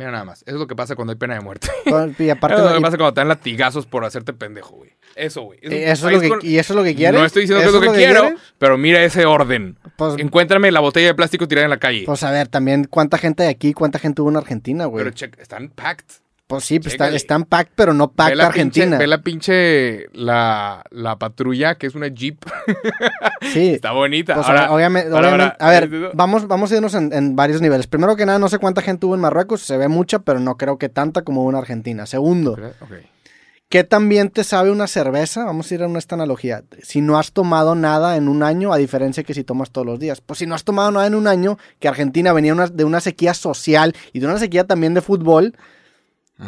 Mira 0.00 0.12
nada 0.12 0.24
más. 0.24 0.40
Eso 0.46 0.56
es 0.56 0.60
lo 0.60 0.66
que 0.66 0.74
pasa 0.74 0.96
cuando 0.96 1.12
hay 1.12 1.18
pena 1.18 1.34
de 1.34 1.40
muerte. 1.40 1.68
Y 2.18 2.30
aparte, 2.30 2.56
Eso 2.56 2.64
es 2.66 2.70
lo 2.72 2.76
que 2.78 2.82
pasa 2.82 2.96
cuando 2.96 3.12
te 3.12 3.20
dan 3.20 3.28
latigazos 3.28 3.84
por 3.84 4.04
hacerte 4.06 4.32
pendejo, 4.32 4.76
güey. 4.76 4.90
Eso, 5.14 5.42
güey. 5.42 5.58
Es 5.60 5.70
un 5.70 5.76
y 5.76 5.82
eso 5.82 6.06
es 6.08 6.14
lo 6.14 6.20
que, 6.20 6.28
con- 6.30 6.38
¿Y 6.42 6.56
eso 6.58 6.72
es 6.72 6.76
lo 6.78 6.82
que 6.84 6.94
quieres? 6.94 7.20
No 7.20 7.26
estoy 7.26 7.42
diciendo 7.42 7.60
que 7.60 7.68
es 7.68 7.74
¿Eso 7.74 7.84
lo 7.84 7.92
que, 7.92 7.98
quiero, 7.98 8.20
quieres? 8.22 8.40
pero 8.58 8.78
mira 8.78 9.04
ese 9.04 9.26
orden. 9.26 9.78
Pues, 9.96 10.14
Encuéntrame 10.18 10.70
la 10.72 10.80
botella 10.80 11.08
de 11.08 11.14
plástico 11.14 11.46
tirada 11.46 11.64
en 11.66 11.70
la 11.70 11.78
calle. 11.78 12.04
pues 12.06 12.22
a 12.22 12.30
ver, 12.30 12.48
también 12.48 12.84
cuánta 12.84 13.18
gente 13.18 13.42
hay 13.42 13.50
aquí, 13.50 13.74
cuánta 13.74 13.98
gente 13.98 14.22
hubo 14.22 14.30
en 14.30 14.36
Argentina, 14.38 14.86
güey. 14.86 15.04
pero 15.04 15.14
check, 15.14 15.38
están 15.38 15.68
packed. 15.68 16.06
Pues 16.50 16.64
sí, 16.64 16.78
pues 16.80 16.92
está, 16.94 17.04
chécale. 17.04 17.16
están 17.16 17.44
pack, 17.44 17.70
pero 17.74 17.94
no 17.94 18.10
pack 18.12 18.34
la 18.34 18.46
Argentina. 18.48 18.84
Pinche, 18.86 18.98
ve 18.98 19.06
la 19.06 19.22
pinche, 19.22 20.06
la, 20.12 20.82
la 20.90 21.16
patrulla, 21.16 21.76
que 21.76 21.86
es 21.86 21.94
una 21.94 22.08
jeep. 22.08 22.44
Sí. 23.52 23.70
Está 23.70 23.92
bonita. 23.92 24.34
Pues, 24.34 24.46
Ahora, 24.46 24.72
obviamente, 24.72 25.08
ahora, 25.10 25.28
obviamente- 25.28 25.56
ahora, 25.60 25.76
a 25.76 25.80
ver, 25.80 26.10
vamos, 26.14 26.46
vamos 26.46 26.70
a 26.72 26.76
irnos 26.76 26.94
en, 26.94 27.12
en 27.12 27.34
varios 27.36 27.60
niveles. 27.62 27.86
Primero 27.86 28.16
que 28.16 28.26
nada, 28.26 28.38
no 28.38 28.48
sé 28.48 28.58
cuánta 28.58 28.82
gente 28.82 29.06
hubo 29.06 29.14
en 29.14 29.20
Marruecos, 29.20 29.62
se 29.62 29.76
ve 29.76 29.88
mucha, 29.88 30.18
pero 30.20 30.38
no 30.40 30.56
creo 30.56 30.76
que 30.78 30.88
tanta 30.88 31.22
como 31.22 31.42
hubo 31.42 31.50
en 31.50 31.56
Argentina. 31.56 32.04
Segundo. 32.06 32.56
¿Qué 33.68 33.84
también 33.84 34.30
te 34.30 34.42
sabe 34.42 34.72
una 34.72 34.88
cerveza? 34.88 35.44
Vamos 35.44 35.70
a 35.70 35.74
ir 35.76 35.82
a 35.84 35.98
esta 35.98 36.16
analogía. 36.16 36.64
Si 36.82 37.00
no 37.00 37.16
has 37.18 37.30
tomado 37.32 37.76
nada 37.76 38.16
en 38.16 38.28
un 38.28 38.42
año, 38.42 38.72
a 38.72 38.76
diferencia 38.78 39.22
que 39.22 39.32
si 39.32 39.44
tomas 39.44 39.70
todos 39.70 39.86
los 39.86 40.00
días. 40.00 40.20
Pues 40.20 40.40
si 40.40 40.46
no 40.46 40.56
has 40.56 40.64
tomado 40.64 40.90
nada 40.90 41.06
en 41.06 41.14
un 41.14 41.28
año, 41.28 41.56
que 41.78 41.86
Argentina 41.86 42.32
venía 42.32 42.52
una- 42.52 42.66
de 42.66 42.84
una 42.84 43.00
sequía 43.00 43.32
social 43.32 43.94
y 44.12 44.18
de 44.18 44.26
una 44.26 44.38
sequía 44.38 44.64
también 44.64 44.94
de 44.94 45.02
fútbol, 45.02 45.54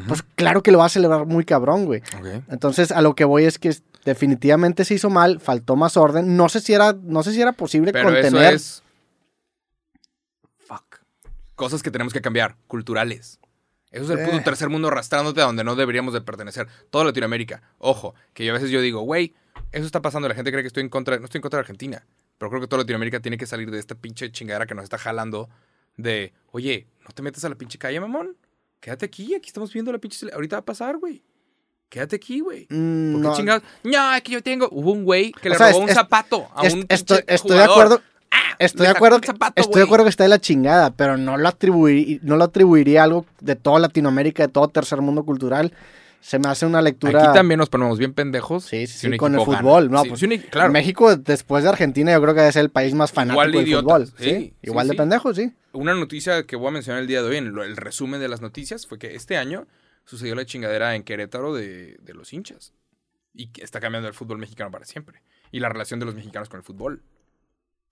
pues 0.09 0.23
claro 0.37 0.63
que 0.63 0.73
lo 0.73 0.79
va 0.79 0.87
a 0.87 0.89
celebrar 0.89 1.27
muy 1.27 1.45
cabrón, 1.45 1.85
güey. 1.85 2.03
Entonces, 2.49 2.91
a 2.93 3.03
lo 3.03 3.15
que 3.15 3.25
voy 3.25 3.45
es 3.45 3.59
que 3.59 3.75
definitivamente 4.05 4.85
se 4.85 4.95
hizo 4.95 5.11
mal, 5.11 5.39
faltó 5.41 5.77
más 5.77 5.97
orden. 5.97 6.37
No 6.37 6.49
sé 6.49 6.61
si 6.61 6.73
era, 6.73 6.93
no 6.93 7.23
sé 7.23 7.33
si 7.33 7.41
era 7.41 7.53
posible 7.53 7.93
Pero 7.93 8.11
eso 8.11 8.23
contener. 8.31 8.55
es. 8.55 8.83
Fuck. 10.67 11.01
Cosas 11.55 11.83
que 11.83 11.91
tenemos 11.91 12.13
que 12.13 12.21
cambiar, 12.21 12.57
culturales. 12.67 13.39
Eso 13.91 14.05
es 14.05 14.11
el 14.11 14.21
Eh. 14.21 14.25
puto 14.25 14.43
tercer 14.43 14.71
mundo 14.71 14.89
arrastrándote 14.89 15.43
a 15.43 15.45
donde 15.45 15.65
no 15.65 15.77
deberíamos 15.77 16.15
de 16.15 16.23
pertenecer. 16.23 16.67
Toda 16.91 17.05
Latinoamérica. 17.05 17.63
Ojo, 17.79 18.15
que 18.33 18.45
yo 18.45 18.53
a 18.53 18.55
veces 18.55 18.71
yo 18.71 18.81
digo, 18.81 19.03
güey, 19.03 19.35
eso 19.71 19.85
está 19.85 20.01
pasando. 20.01 20.29
La 20.29 20.35
gente 20.35 20.51
cree 20.51 20.63
que 20.63 20.69
estoy 20.69 20.83
en 20.83 20.89
contra. 20.89 21.19
No 21.19 21.27
estoy 21.27 21.39
en 21.39 21.43
contra 21.43 21.59
de 21.59 21.63
Argentina. 21.63 22.05
Pero 22.39 22.49
creo 22.51 22.61
que 22.63 22.69
toda 22.69 22.83
Latinoamérica 22.83 23.21
tiene 23.21 23.37
que 23.37 23.47
salir 23.47 23.71
de 23.71 23.79
esta 23.79 23.95
pinche 23.95 24.33
chingadera 24.33 24.67
que 24.67 24.75
nos 24.75 24.85
está 24.85 24.97
jalando. 24.99 25.51
De, 25.99 26.33
oye, 26.53 26.87
no 27.07 27.11
te 27.15 27.21
metas 27.23 27.45
a 27.45 27.51
la 27.51 27.55
pinche 27.55 27.79
calle, 27.79 28.01
mamón. 28.01 28.35
Quédate 28.83 29.07
aquí, 29.07 29.33
aquí 29.37 29.47
estamos 29.47 29.73
viendo 29.73 29.93
la 29.93 29.99
pinche. 29.99 30.27
Ahorita 30.35 30.57
va 30.57 30.61
a 30.61 30.65
pasar, 30.65 30.99
güey. 30.99 31.23
Quédate 31.89 32.17
aquí, 32.17 32.41
güey. 32.41 32.67
Mm, 32.69 33.13
¿Por 33.13 33.23
qué 33.23 33.29
no. 33.29 33.37
chingados? 33.37 33.63
No, 33.85 34.15
es 34.15 34.23
que 34.23 34.33
yo 34.33 34.43
tengo. 34.43 34.69
Hubo 34.73 34.91
un 34.91 35.05
güey 35.05 35.31
que 35.31 35.49
O 35.49 35.53
le 35.53 35.59
robó 35.59 35.79
un 35.79 35.89
es- 35.89 35.95
zapato 35.95 36.49
a 36.53 36.67
Es- 36.67 36.75
un 36.75 36.85
estoy, 36.89 37.19
pinche 37.19 37.35
estoy 37.35 37.57
de 37.59 37.63
acuerdo. 37.65 38.03
Ah, 38.33 38.57
Estoy 38.59 38.87
de 38.87 38.93
acuerdo, 38.93 39.21
que, 39.21 39.27
zapato, 39.29 39.61
estoy 39.61 39.81
de 39.81 39.85
acuerdo 39.85 40.05
que 40.05 40.11
está 40.11 40.25
de 40.25 40.31
la 40.31 40.41
chingada, 40.41 40.91
pero 40.91 41.17
no 41.17 41.37
lo, 41.37 41.47
atribuir, 41.49 42.19
no 42.25 42.37
lo 42.37 42.45
atribuiría 42.45 43.03
a 43.03 43.05
algo 43.05 43.25
de 43.41 43.55
toda 43.57 43.79
Latinoamérica, 43.79 44.43
de 44.47 44.53
todo 44.53 44.67
tercer 44.69 45.01
mundo 45.01 45.25
cultural. 45.25 45.73
Se 46.23 46.39
me 46.39 46.49
hace 46.49 46.65
una 46.67 46.81
lectura. 46.81 47.25
Aquí 47.25 47.33
también 47.35 47.59
nos 47.59 47.69
ponemos 47.69 47.99
bien 47.99 48.15
pendejos. 48.15 48.65
Sí, 48.65 48.87
sí, 48.87 48.97
si 48.97 49.11
sí, 49.11 49.17
con 49.17 49.35
el 49.35 49.41
fútbol. 49.41 49.91
No, 49.91 50.03
Sí, 50.03 50.09
pues, 50.09 50.21
si 50.21 50.27
un 50.27 50.39
claro. 50.39 50.73
México, 50.73 51.17
después 51.17 51.65
de 51.65 51.71
Argentina, 51.71 52.13
yo 52.13 52.23
creo 52.23 52.33
que 52.33 52.53
ser 52.53 52.63
el 52.63 52.71
país 52.71 52.95
más 52.95 53.11
fanático 53.11 53.43
Igual 53.43 53.53
de 53.53 53.59
del 53.59 53.81
fútbol. 53.83 54.13
sí, 54.17 54.55
igual 54.63 54.87
de 54.87 54.95
pendejos, 54.95 55.37
sí. 55.37 55.53
Una 55.73 55.95
noticia 55.95 56.47
que 56.47 56.55
voy 56.55 56.69
a 56.69 56.71
mencionar 56.71 57.03
el 57.03 57.09
día 57.09 57.23
de 57.23 57.29
hoy, 57.29 57.37
en 57.39 57.47
el 57.49 57.77
resumen 57.77 58.21
de 58.21 58.29
las 58.29 58.41
noticias, 58.41 58.87
fue 58.87 59.01
que 59.01 59.17
este 59.17 59.37
año 59.37 59.67
sucedió 60.05 60.37
la 60.37 60.47
chingadera 60.47 60.95
en 60.95 61.03
Querétaro 61.03 61.55
de, 61.55 61.97
de 62.01 62.15
los 62.15 62.33
hinchas. 62.33 62.73
Y 63.35 63.49
que 63.49 63.65
está 63.65 63.81
cambiando 63.81 64.07
el 64.07 64.15
fútbol 64.15 64.39
mexicano 64.39 64.71
para 64.71 64.85
siempre. 64.85 65.23
Y 65.51 65.59
la 65.59 65.71
relación 65.71 65.99
de 65.99 66.07
los 66.07 66.15
mexicanos 66.15 66.49
con 66.49 66.59
el 66.59 66.65
fútbol. 66.65 67.03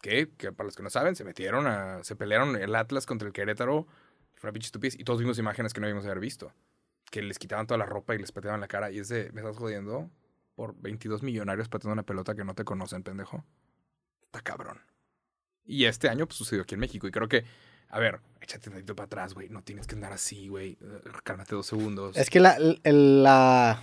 Que, 0.02 0.30
que 0.36 0.52
para 0.52 0.66
los 0.66 0.76
que 0.76 0.84
no 0.84 0.90
saben, 0.90 1.16
se 1.16 1.24
metieron 1.24 1.66
a. 1.66 2.04
Se 2.04 2.14
pelearon 2.14 2.54
el 2.54 2.74
Atlas 2.76 3.06
contra 3.06 3.26
el 3.26 3.34
Querétaro. 3.34 3.88
Fue 4.36 4.48
una 4.48 4.52
pinche 4.52 4.66
estupidez. 4.66 4.94
Y 4.98 5.02
todos 5.04 5.18
vimos 5.18 5.38
imágenes 5.38 5.72
que 5.72 5.80
no 5.80 5.86
habíamos 5.86 6.04
haber 6.04 6.20
visto. 6.20 6.52
Que 7.11 7.22
les 7.22 7.38
quitaban 7.38 7.66
toda 7.66 7.78
la 7.78 7.86
ropa 7.86 8.14
y 8.14 8.18
les 8.18 8.32
pateaban 8.32 8.61
la 8.61 8.68
cara. 8.68 8.90
Y 8.90 8.98
es 8.98 9.08
de. 9.08 9.30
Me 9.32 9.40
estás 9.40 9.56
jodiendo 9.56 10.08
por 10.54 10.74
22 10.80 11.22
millonarios 11.22 11.68
pateando 11.68 11.94
una 11.94 12.02
pelota 12.04 12.34
que 12.34 12.44
no 12.44 12.54
te 12.54 12.64
conocen, 12.64 13.02
pendejo. 13.02 13.44
Está 14.22 14.40
cabrón. 14.42 14.78
Y 15.64 15.84
este 15.84 16.08
año 16.08 16.26
pues, 16.26 16.36
sucedió 16.38 16.62
aquí 16.62 16.74
en 16.74 16.80
México. 16.80 17.06
Y 17.06 17.11
creo 17.11 17.28
que, 17.28 17.44
a 17.88 17.98
ver, 17.98 18.20
échate 18.40 18.68
un 18.68 18.76
dedito 18.76 18.94
para 18.94 19.06
atrás, 19.06 19.34
güey. 19.34 19.48
No 19.48 19.62
tienes 19.62 19.86
que 19.86 19.94
andar 19.94 20.12
así, 20.12 20.48
güey. 20.48 20.78
Eh, 20.80 21.11
Cálmate 21.24 21.54
dos 21.54 21.66
segundos. 21.66 22.16
Es 22.16 22.30
que 22.30 22.40
la, 22.40 22.56
la, 22.84 23.82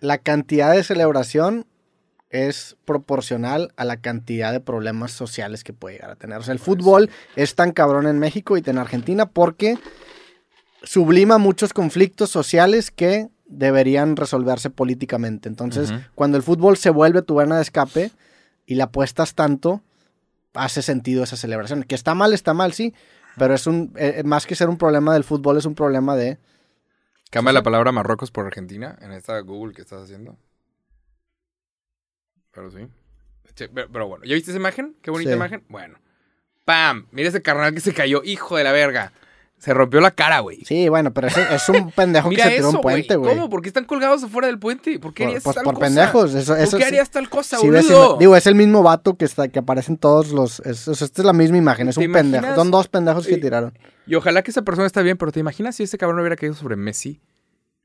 la 0.00 0.18
cantidad 0.18 0.72
de 0.72 0.82
celebración 0.84 1.66
es 2.30 2.76
proporcional 2.86 3.72
a 3.76 3.84
la 3.84 3.98
cantidad 3.98 4.52
de 4.52 4.60
problemas 4.60 5.12
sociales 5.12 5.64
que 5.64 5.74
puede 5.74 5.96
llegar 5.96 6.10
a 6.10 6.16
tener. 6.16 6.38
O 6.38 6.42
sea, 6.42 6.52
el 6.52 6.58
Pues 6.58 6.66
fútbol 6.66 7.10
es 7.36 7.54
tan 7.54 7.72
cabrón 7.72 8.06
en 8.06 8.18
México 8.18 8.56
y 8.56 8.62
en 8.64 8.78
Argentina 8.78 9.26
porque 9.26 9.78
sublima 10.82 11.38
muchos 11.38 11.72
conflictos 11.72 12.30
sociales 12.30 12.90
que 12.90 13.28
deberían 13.46 14.16
resolverse 14.16 14.70
políticamente. 14.70 15.48
Entonces, 15.48 15.92
cuando 16.14 16.36
el 16.36 16.42
fútbol 16.42 16.76
se 16.76 16.90
vuelve 16.90 17.22
tu 17.22 17.34
vena 17.36 17.56
de 17.56 17.62
escape 17.62 18.10
y 18.66 18.74
la 18.76 18.84
apuestas 18.84 19.34
tanto, 19.34 19.82
hace 20.54 20.82
sentido 20.82 21.22
esa 21.24 21.36
celebración. 21.36 21.82
Que 21.82 21.94
está 21.94 22.14
mal, 22.14 22.32
está 22.32 22.54
mal, 22.54 22.72
sí, 22.72 22.94
pero 23.36 23.54
es 23.54 23.66
un, 23.66 23.92
eh, 23.96 24.22
más 24.24 24.46
que 24.46 24.54
ser 24.54 24.68
un 24.68 24.78
problema 24.78 25.12
del 25.14 25.24
fútbol, 25.24 25.58
es 25.58 25.64
un 25.66 25.74
problema 25.74 26.16
de... 26.16 26.38
Cambia 27.30 27.52
la 27.52 27.62
palabra 27.62 27.92
Marruecos 27.92 28.30
por 28.30 28.46
Argentina 28.46 28.98
en 29.00 29.12
esta 29.12 29.38
Google 29.40 29.74
que 29.74 29.82
estás 29.82 30.02
haciendo. 30.02 30.36
Pero 32.52 32.70
sí. 32.70 32.86
Pero, 33.54 33.88
pero 33.90 34.08
bueno, 34.08 34.24
¿ya 34.24 34.34
viste 34.34 34.50
esa 34.50 34.58
imagen? 34.60 34.96
Qué 35.02 35.10
bonita 35.10 35.30
Sí. 35.30 35.36
imagen. 35.36 35.64
Bueno. 35.68 35.98
¡Pam! 36.64 37.06
Mira 37.10 37.28
ese 37.28 37.42
carnal 37.42 37.74
que 37.74 37.80
se 37.80 37.92
cayó. 37.94 38.22
Hijo 38.24 38.56
de 38.56 38.64
la 38.64 38.72
verga. 38.72 39.12
Se 39.62 39.72
rompió 39.72 40.00
la 40.00 40.10
cara, 40.10 40.40
güey. 40.40 40.64
Sí, 40.64 40.88
bueno, 40.88 41.12
pero 41.12 41.28
ese 41.28 41.46
es 41.54 41.68
un 41.68 41.92
pendejo 41.96 42.28
que 42.30 42.34
Mira 42.34 42.46
se 42.48 42.56
tiró 42.56 42.68
eso, 42.70 42.76
un 42.78 42.82
puente, 42.82 43.14
güey. 43.14 43.32
¿Cómo? 43.32 43.48
¿Por 43.48 43.62
qué 43.62 43.68
están 43.68 43.84
colgados 43.84 44.24
afuera 44.24 44.48
del 44.48 44.58
puente? 44.58 44.98
¿Por 44.98 45.14
qué 45.14 45.22
Por, 45.22 45.28
harías 45.28 45.44
pues 45.44 45.54
tal 45.54 45.64
por 45.64 45.74
cosa? 45.74 45.86
pendejos. 45.86 46.34
Eso, 46.34 46.56
eso 46.56 46.70
¿Por 46.72 46.80
qué 46.80 46.84
sí- 46.84 46.88
harías 46.88 47.10
tal 47.10 47.28
cosa, 47.28 47.58
sí 47.58 47.66
boludo? 47.68 48.16
digo, 48.18 48.34
es 48.34 48.46
el 48.48 48.56
mismo 48.56 48.82
vato 48.82 49.14
que 49.16 49.24
está 49.24 49.46
que 49.46 49.60
aparece 49.60 49.92
en 49.92 49.98
todos 49.98 50.32
los. 50.32 50.58
Es, 50.66 50.88
es- 50.88 51.00
esta 51.02 51.22
es 51.22 51.24
la 51.26 51.32
misma 51.32 51.58
imagen, 51.58 51.88
es 51.88 51.94
¿Te 51.94 52.06
un 52.08 52.12
pendejo. 52.12 52.54
Son 52.56 52.72
dos 52.72 52.88
pendejos 52.88 53.24
que 53.24 53.36
tiraron. 53.36 53.72
Y 54.04 54.16
ojalá 54.16 54.42
que 54.42 54.50
esa 54.50 54.62
persona 54.62 54.88
esté 54.88 55.00
bien, 55.04 55.16
pero 55.16 55.30
¿te 55.30 55.38
imaginas 55.38 55.76
si 55.76 55.84
este 55.84 55.96
cabrón 55.96 56.18
hubiera 56.18 56.34
caído 56.34 56.54
sobre 56.56 56.74
Messi? 56.74 57.20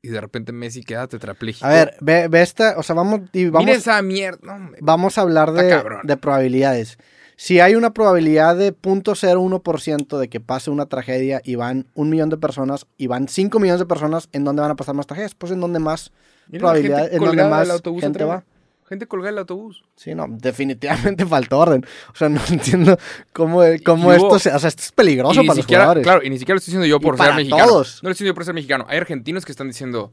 Y 0.02 0.08
de 0.08 0.20
repente 0.20 0.50
Messi 0.50 0.82
queda 0.82 1.06
tetrapléjico. 1.06 1.64
A 1.64 1.70
ver, 1.70 1.94
ve, 2.00 2.26
ve 2.26 2.42
esta. 2.42 2.74
O 2.76 2.82
sea, 2.82 2.96
vamos. 2.96 3.20
Y 3.32 3.44
Mira 3.44 3.50
vamos, 3.52 3.70
esa 3.76 4.02
mierda. 4.02 4.58
No, 4.58 4.70
vamos 4.80 5.16
a 5.16 5.20
hablar 5.20 5.52
de, 5.52 5.80
de 6.02 6.16
probabilidades. 6.16 6.98
Si 7.40 7.60
hay 7.60 7.76
una 7.76 7.94
probabilidad 7.94 8.56
de 8.56 8.74
0.01% 8.74 10.18
de 10.18 10.28
que 10.28 10.40
pase 10.40 10.70
una 10.70 10.86
tragedia 10.86 11.40
y 11.44 11.54
van 11.54 11.86
un 11.94 12.10
millón 12.10 12.30
de 12.30 12.36
personas 12.36 12.86
y 12.96 13.06
van 13.06 13.28
5 13.28 13.60
millones 13.60 13.78
de 13.78 13.86
personas, 13.86 14.28
¿en 14.32 14.42
dónde 14.44 14.60
van 14.62 14.72
a 14.72 14.76
pasar 14.76 14.96
más 14.96 15.06
tragedias? 15.06 15.36
Pues 15.36 15.52
en 15.52 15.60
donde 15.60 15.78
más 15.78 16.10
Mira 16.48 16.60
probabilidad, 16.62 17.12
en 17.12 17.22
donde 17.22 17.44
más 17.44 17.70
autobús 17.70 18.00
gente 18.02 18.24
va. 18.24 18.44
Gente 18.88 19.06
colgada 19.06 19.30
del 19.32 19.38
autobús. 19.40 19.84
Sí, 19.96 20.14
no, 20.14 20.26
definitivamente 20.28 21.24
faltó 21.26 21.58
orden. 21.58 21.84
O 22.12 22.16
sea, 22.16 22.28
no 22.28 22.40
entiendo 22.50 22.98
cómo, 23.32 23.60
cómo 23.84 24.12
esto 24.12 24.26
hubo- 24.28 24.38
se, 24.40 24.50
o 24.52 24.58
sea, 24.58 24.68
esto 24.68 24.82
es 24.82 24.92
peligroso 24.92 25.40
para 25.42 25.54
los 25.56 25.66
jugadores. 25.66 26.02
claro, 26.02 26.22
y 26.24 26.30
ni 26.30 26.38
siquiera 26.38 26.54
lo 26.54 26.58
estoy 26.58 26.72
diciendo 26.72 26.86
yo 26.86 26.96
Y 26.96 27.00
por 27.00 27.14
ser 27.16 27.18
para 27.26 27.36
mexicano. 27.36 27.66
todos. 27.66 28.02
No 28.02 28.08
lo 28.08 28.12
estoy 28.12 28.24
diciendo 28.24 28.34
por 28.34 28.44
ser 28.46 28.54
mexicano. 28.54 28.84
Hay 28.88 28.96
argentinos 28.98 29.44
que 29.44 29.52
están 29.52 29.68
diciendo, 29.68 30.12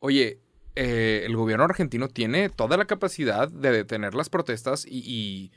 oye, 0.00 0.40
eh, 0.74 1.22
el 1.24 1.36
gobierno 1.36 1.64
argentino 1.64 2.08
tiene 2.08 2.48
toda 2.48 2.76
la 2.76 2.86
capacidad 2.86 3.46
de 3.48 3.70
detener 3.70 4.14
las 4.14 4.28
protestas 4.30 4.86
y, 4.86 4.98
y 5.06 5.52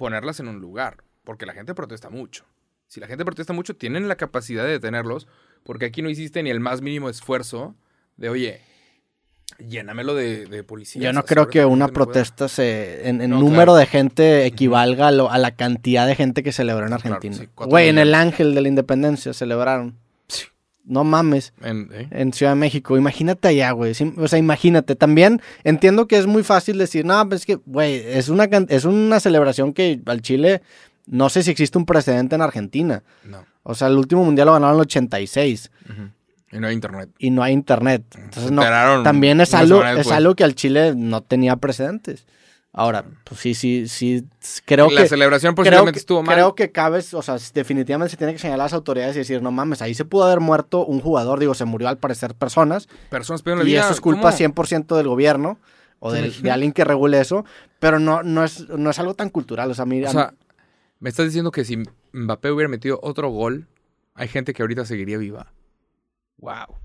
ponerlas 0.00 0.40
en 0.40 0.48
un 0.48 0.58
lugar. 0.60 1.04
Porque 1.24 1.44
la 1.44 1.52
gente 1.52 1.74
protesta 1.74 2.08
mucho. 2.08 2.44
Si 2.86 2.98
la 3.00 3.06
gente 3.06 3.24
protesta 3.24 3.52
mucho, 3.52 3.76
tienen 3.76 4.08
la 4.08 4.16
capacidad 4.16 4.64
de 4.64 4.70
detenerlos. 4.70 5.28
Porque 5.62 5.84
aquí 5.84 6.00
no 6.00 6.08
hiciste 6.08 6.42
ni 6.42 6.48
el 6.48 6.58
más 6.58 6.80
mínimo 6.80 7.10
esfuerzo 7.10 7.74
de, 8.16 8.30
oye, 8.30 8.60
llénamelo 9.58 10.14
de, 10.14 10.46
de 10.46 10.64
policías. 10.64 11.04
Yo 11.04 11.12
no 11.12 11.22
creo 11.24 11.48
que 11.48 11.64
una 11.66 11.84
gente 11.86 11.98
no 11.98 12.04
pueda". 12.06 12.12
protesta 12.12 12.48
se, 12.48 13.08
en, 13.08 13.20
en 13.20 13.30
No, 13.30 13.38
número 13.40 13.72
claro. 13.72 13.74
de 13.76 13.86
gente 13.86 14.46
equivalga 14.46 15.08
a, 15.08 15.12
lo- 15.12 15.30
a 15.30 15.36
la 15.38 15.50
cantidad 15.54 16.06
de 16.06 16.14
gente 16.16 16.42
que 16.42 16.52
celebró 16.52 16.86
en 16.86 16.94
Argentina. 16.94 17.36
Güey, 17.56 17.88
en 17.88 17.98
el. 17.98 18.14
Ángel 18.14 18.54
de 18.54 18.60
la 18.62 18.68
Independencia 18.68 19.32
celebraron. 19.34 19.98
No 20.90 21.04
mames, 21.04 21.52
En- 21.62 21.88
¿eh? 21.92 22.08
en 22.10 22.32
Ciudad 22.32 22.52
de 22.52 22.56
México. 22.56 22.96
Imagínate 22.96 23.48
allá, 23.48 23.70
güey. 23.70 23.92
O 24.16 24.28
sea, 24.28 24.38
imagínate. 24.38 24.96
También 24.96 25.40
entiendo 25.64 26.06
que 26.08 26.18
es 26.18 26.26
muy 26.26 26.42
fácil 26.42 26.78
decir, 26.78 27.04
no, 27.04 27.28
pues 27.28 27.42
es 27.42 27.46
que, 27.46 27.54
güey, 27.64 27.94
es 28.06 28.28
una, 28.28 28.44
es 28.68 28.84
una 28.84 29.20
celebración 29.20 29.72
que 29.72 30.00
al 30.06 30.20
Chile, 30.20 30.62
no 31.06 31.28
sé 31.30 31.42
si 31.42 31.50
existe 31.50 31.78
un 31.78 31.86
precedente 31.86 32.34
en 32.34 32.42
Argentina. 32.42 33.02
No. 33.24 33.44
O 33.62 33.74
sea, 33.74 33.88
el 33.88 33.96
último 33.96 34.24
mundial 34.24 34.46
lo 34.46 34.52
ganaron 34.54 34.74
en 34.74 34.80
el 34.80 34.82
86 34.82 35.70
Ujú. 35.88 36.10
Y 36.52 36.58
no 36.58 36.66
hay 36.66 36.74
internet. 36.74 37.10
y 37.18 37.30
no 37.30 37.42
hay 37.44 37.52
internet. 37.52 38.02
Entonces, 38.16 38.50
no, 38.50 38.62
también 39.04 39.40
es 39.40 39.54
algo, 39.54 39.84
es 39.84 40.10
algo 40.10 40.34
que 40.34 40.42
al 40.42 40.54
Chile 40.56 40.94
no 40.96 41.20
tenía 41.22 41.54
precedentes. 41.56 42.26
Ahora, 42.72 43.04
pues 43.24 43.40
sí, 43.40 43.54
sí, 43.54 43.88
sí, 43.88 44.24
creo 44.64 44.88
la 44.90 45.02
que... 45.02 45.08
celebración 45.08 45.54
Creo 45.54 45.64
posiblemente 45.64 45.92
que, 45.92 45.98
estuvo 45.98 46.22
mal. 46.22 46.34
creo 46.36 46.54
que 46.54 46.70
cabe, 46.70 47.00
o 47.12 47.22
sea, 47.22 47.36
definitivamente 47.52 48.10
se 48.12 48.16
tiene 48.16 48.32
que 48.32 48.38
señalar 48.38 48.60
a 48.60 48.64
las 48.66 48.72
autoridades 48.74 49.16
y 49.16 49.18
decir, 49.20 49.42
no 49.42 49.50
mames, 49.50 49.82
ahí 49.82 49.92
se 49.94 50.04
pudo 50.04 50.22
haber 50.24 50.38
muerto 50.38 50.86
un 50.86 51.00
jugador, 51.00 51.40
digo, 51.40 51.54
se 51.54 51.64
murió 51.64 51.88
al 51.88 51.98
parecer 51.98 52.34
personas, 52.36 52.88
Personas 53.10 53.42
perdieron 53.42 53.64
la 53.64 53.68
y 53.70 53.72
vida. 53.72 53.82
eso 53.82 53.92
es 53.92 54.00
culpa 54.00 54.30
¿cómo? 54.30 54.36
100% 54.36 54.96
del 54.96 55.08
gobierno 55.08 55.58
o 55.98 56.12
¿Te 56.12 56.22
del- 56.22 56.42
de 56.42 56.50
alguien 56.52 56.70
que 56.72 56.84
regule 56.84 57.20
eso, 57.20 57.44
pero 57.80 57.98
no, 57.98 58.22
no, 58.22 58.44
es, 58.44 58.68
no 58.68 58.88
es 58.90 58.98
algo 59.00 59.14
tan 59.14 59.30
cultural, 59.30 59.68
o 59.70 59.74
sea, 59.74 59.82
a 59.82 59.86
mí... 59.86 60.04
O 60.04 60.08
sea, 60.10 60.32
me 61.00 61.08
estás 61.10 61.26
diciendo 61.26 61.50
que 61.50 61.64
si 61.64 61.76
Mbappé 62.12 62.52
hubiera 62.52 62.68
metido 62.68 63.00
otro 63.02 63.30
gol, 63.30 63.66
hay 64.14 64.28
gente 64.28 64.52
que 64.52 64.62
ahorita 64.62 64.84
seguiría 64.86 65.18
viva. 65.18 65.52
Wow. 66.38 66.76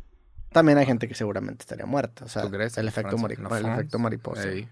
también 0.52 0.78
hay 0.80 0.86
gente 0.88 1.08
que 1.08 1.14
seguramente 1.16 1.62
estaría 1.62 1.86
muerta, 1.86 2.26
o 2.26 2.28
sea, 2.28 2.42
¿Tú 2.42 2.50
crees? 2.50 2.76
el 2.80 2.88
efecto, 2.88 3.18
Francia, 3.18 3.38
mari- 3.38 3.38
¿no? 3.50 3.56
el 3.56 3.74
efecto 3.74 4.00
mariposa. 4.00 4.50
Ey. 4.50 4.68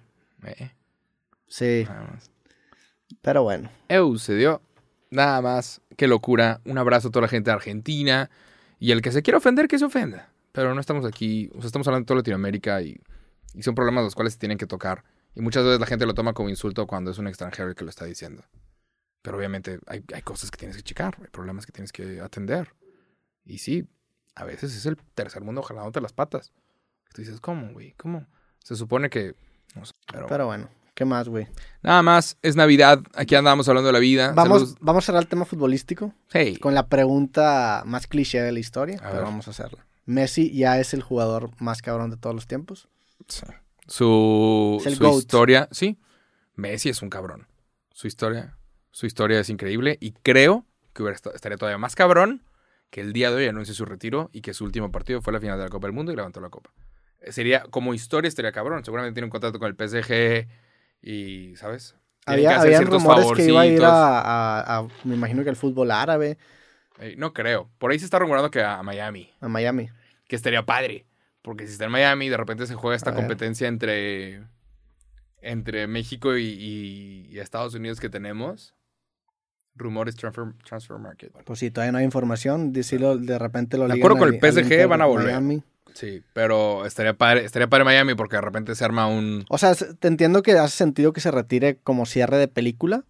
Eh, 0.46 0.72
Sí, 1.54 1.86
nada 1.88 2.08
más. 2.08 2.32
pero 3.22 3.44
bueno. 3.44 3.70
Eu, 3.88 4.18
se 4.18 4.34
dio. 4.34 4.60
Nada 5.12 5.40
más. 5.40 5.82
Qué 5.96 6.08
locura. 6.08 6.62
Un 6.66 6.80
abrazo 6.80 7.10
a 7.10 7.12
toda 7.12 7.22
la 7.22 7.28
gente 7.28 7.52
de 7.52 7.56
Argentina. 7.56 8.32
Y 8.80 8.92
el 8.92 9.04
que 9.04 9.12
se 9.12 9.22
quiera 9.22 9.38
ofender, 9.38 9.68
que 9.68 9.78
se 9.78 9.86
ofenda. 9.86 10.34
Pero 10.52 10.74
no 10.74 10.82
estamos 10.82 11.06
aquí. 11.06 11.52
O 11.54 11.60
sea, 11.60 11.68
estamos 11.68 11.88
hablando 11.88 12.06
de 12.06 12.08
toda 12.08 12.18
Latinoamérica 12.18 12.82
y, 12.82 13.00
y 13.54 13.62
son 13.62 13.76
problemas 13.76 14.04
los 14.04 14.16
cuales 14.16 14.34
se 14.34 14.40
tienen 14.40 14.58
que 14.58 14.66
tocar. 14.66 15.04
Y 15.36 15.42
muchas 15.42 15.64
veces 15.64 15.80
la 15.80 15.86
gente 15.86 16.08
lo 16.08 16.16
toma 16.16 16.34
como 16.34 16.50
insulto 16.50 16.88
cuando 16.88 17.12
es 17.12 17.20
un 17.20 17.28
extranjero 17.28 17.70
el 17.70 17.76
que 17.76 17.84
lo 17.84 17.92
está 17.92 18.06
diciendo. 18.06 18.44
Pero 19.22 19.38
obviamente 19.38 19.78
hay, 19.86 20.04
hay 20.12 20.22
cosas 20.24 20.50
que 20.50 20.58
tienes 20.58 20.76
que 20.76 20.82
checar, 20.82 21.18
hay 21.22 21.28
problemas 21.28 21.68
que 21.68 21.72
tienes 21.72 21.92
que 21.92 22.20
atender. 22.20 22.74
Y 23.46 23.60
sí, 23.60 23.88
a 24.34 24.44
veces 24.44 24.76
es 24.76 24.88
el 24.88 24.98
tercer 25.14 25.44
mundo 25.44 25.62
jalándote 25.62 26.02
las 26.02 26.14
patas. 26.14 26.52
Tú 27.14 27.22
dices, 27.22 27.40
¿cómo, 27.40 27.74
güey? 27.74 27.92
¿Cómo? 27.92 28.26
Se 28.64 28.76
supone 28.76 29.12
que... 29.12 29.36
No 29.76 29.86
sé, 29.86 29.94
pero... 30.12 30.26
Pero 30.26 30.48
bueno, 30.48 30.68
¿qué 30.94 31.06
más, 31.06 31.28
güey? 31.30 31.48
Nada 31.82 32.02
más, 32.02 32.38
es 32.42 32.56
Navidad. 32.56 33.00
Aquí 33.16 33.36
andamos 33.36 33.68
hablando 33.70 33.88
de 33.88 33.94
la 33.94 34.00
vida. 34.00 34.32
Vamos, 34.34 34.60
Saludos. 34.62 34.78
vamos 34.82 35.04
a 35.04 35.06
cerrar 35.06 35.24
el 35.24 35.28
tema 35.30 35.46
futbolístico 35.46 36.14
Hey. 36.32 36.58
con 36.58 36.74
la 36.74 36.88
pregunta 36.88 37.84
más 37.86 38.08
cliché 38.08 38.42
de 38.42 38.52
la 38.52 38.60
historia, 38.60 38.98
A 38.98 39.02
pero 39.04 39.14
ver. 39.16 39.24
vamos 39.24 39.48
a 39.48 39.52
hacerla. 39.52 39.86
¿Messi 40.06 40.52
ya 40.56 40.80
es 40.80 40.94
el 40.94 41.02
jugador 41.02 41.50
más 41.62 41.82
cabrón 41.82 42.10
de 42.12 42.18
todos 42.18 42.36
los 42.36 42.48
tiempos? 42.48 42.88
Sí. 43.28 43.46
Su, 43.88 44.82
su 44.84 45.18
historia, 45.20 45.68
sí. 45.72 45.98
Messi 46.56 46.90
es 46.90 47.02
un 47.02 47.10
cabrón. 47.10 47.48
Su 47.92 48.08
historia, 48.08 48.58
su 48.92 49.06
historia 49.06 49.40
es 49.40 49.50
increíble 49.50 49.98
y 50.02 50.12
creo 50.12 50.66
que 50.94 51.04
hubiera 51.04 51.16
esta- 51.16 51.32
estaría 51.32 51.58
todavía 51.58 51.78
más 51.78 51.96
cabrón 51.96 52.44
que 52.90 53.02
el 53.02 53.14
día 53.14 53.30
de 53.32 53.38
hoy 53.38 53.48
anuncie 53.48 53.74
su 53.74 53.86
retiro 53.86 54.30
y 54.34 54.42
que 54.42 54.54
su 54.54 54.64
último 54.66 54.92
partido 54.92 55.22
fue 55.22 55.34
la 55.34 55.40
final 55.40 55.58
de 55.58 55.64
la 55.66 55.70
Copa 55.70 55.88
del 55.88 55.94
Mundo 55.96 56.12
y 56.12 56.16
levantó 56.16 56.40
la 56.42 56.50
copa. 56.50 56.72
Eh, 57.22 57.32
Sería, 57.32 57.64
como 57.70 57.94
historia 57.94 58.28
estaría 58.28 58.52
cabrón. 58.52 58.84
Seguramente 58.86 59.16
tiene 59.16 59.26
un 59.26 59.32
contrato 59.32 59.58
con 59.60 59.68
el 59.68 59.76
PSG 59.76 60.48
y, 61.04 61.56
¿sabes? 61.58 61.96
Tienen 62.26 62.46
Había, 62.48 62.62
habían 62.62 62.78
ciertos 62.80 63.04
rumores 63.04 63.28
que 63.36 63.46
iba 63.46 63.62
a 63.62 63.66
ir 63.68 63.84
a, 63.84 64.20
a- 64.22 64.78
a- 64.80 64.88
me 65.04 65.16
imagino 65.16 65.44
que 65.44 65.50
el 65.50 65.56
fútbol 65.58 65.92
árabe, 65.92 66.38
Eh, 67.00 67.16
no 67.18 67.34
creo. 67.34 67.70
Por 67.80 67.92
ahí 67.92 68.00
se 68.00 68.06
está 68.06 68.18
rumorando 68.20 68.50
que 68.50 68.62
a 68.64 68.82
Miami. 68.84 69.30
a 69.42 69.48
Miami. 69.50 69.90
que 70.28 70.36
estaría 70.38 70.66
padre. 70.66 71.06
Porque 71.42 71.66
si 71.68 71.74
está 71.74 71.86
en 71.86 71.92
Miami, 71.92 72.30
de 72.30 72.38
repente 72.38 72.66
se 72.66 72.76
juega 72.76 72.96
esta 72.96 73.10
A 73.10 73.14
ver. 73.14 73.22
competencia 73.24 73.68
entre, 73.68 74.42
entre 75.42 75.88
México 75.88 76.38
y, 76.38 76.46
y- 76.46 77.28
y 77.30 77.40
Estados 77.40 77.74
Unidos 77.76 78.00
que 78.00 78.10
tenemos. 78.10 78.74
Rumores 79.76 80.16
transfer, 80.16 80.46
transfer 80.64 80.98
market. 81.00 81.34
Pues 81.44 81.60
sí, 81.60 81.72
todavía 81.72 81.92
no 81.92 81.98
hay 81.98 82.06
información. 82.06 82.72
De, 82.72 82.84
si 82.84 82.98
lo- 83.00 83.18
de 83.18 83.38
repente 83.40 83.78
lo 83.78 83.86
acuerdo 83.86 84.18
con 84.18 84.28
al- 84.30 84.36
el 84.36 84.40
PSG 84.40 84.82
al 84.84 84.88
van 84.88 85.02
a 85.02 85.06
volver. 85.06 85.28
Miami. 85.28 85.64
Sí, 85.94 86.24
pero 86.34 86.86
estaría 86.86 87.14
padre, 87.14 87.46
estaría 87.46 87.68
padre 87.68 87.84
Miami 87.84 88.16
porque 88.16 88.36
de 88.38 88.42
repente 88.42 88.74
se 88.76 88.84
arma 88.84 89.08
un... 89.08 89.46
O 89.50 89.58
sea, 89.58 89.76
te 89.76 90.08
entiendo 90.08 90.42
que 90.42 90.54
hace 90.54 90.76
sentido 90.78 91.14
que 91.14 91.22
se 91.22 91.30
retire 91.32 91.78
como 91.84 92.06
cierre 92.06 92.38
de 92.38 92.48
película. 92.48 93.04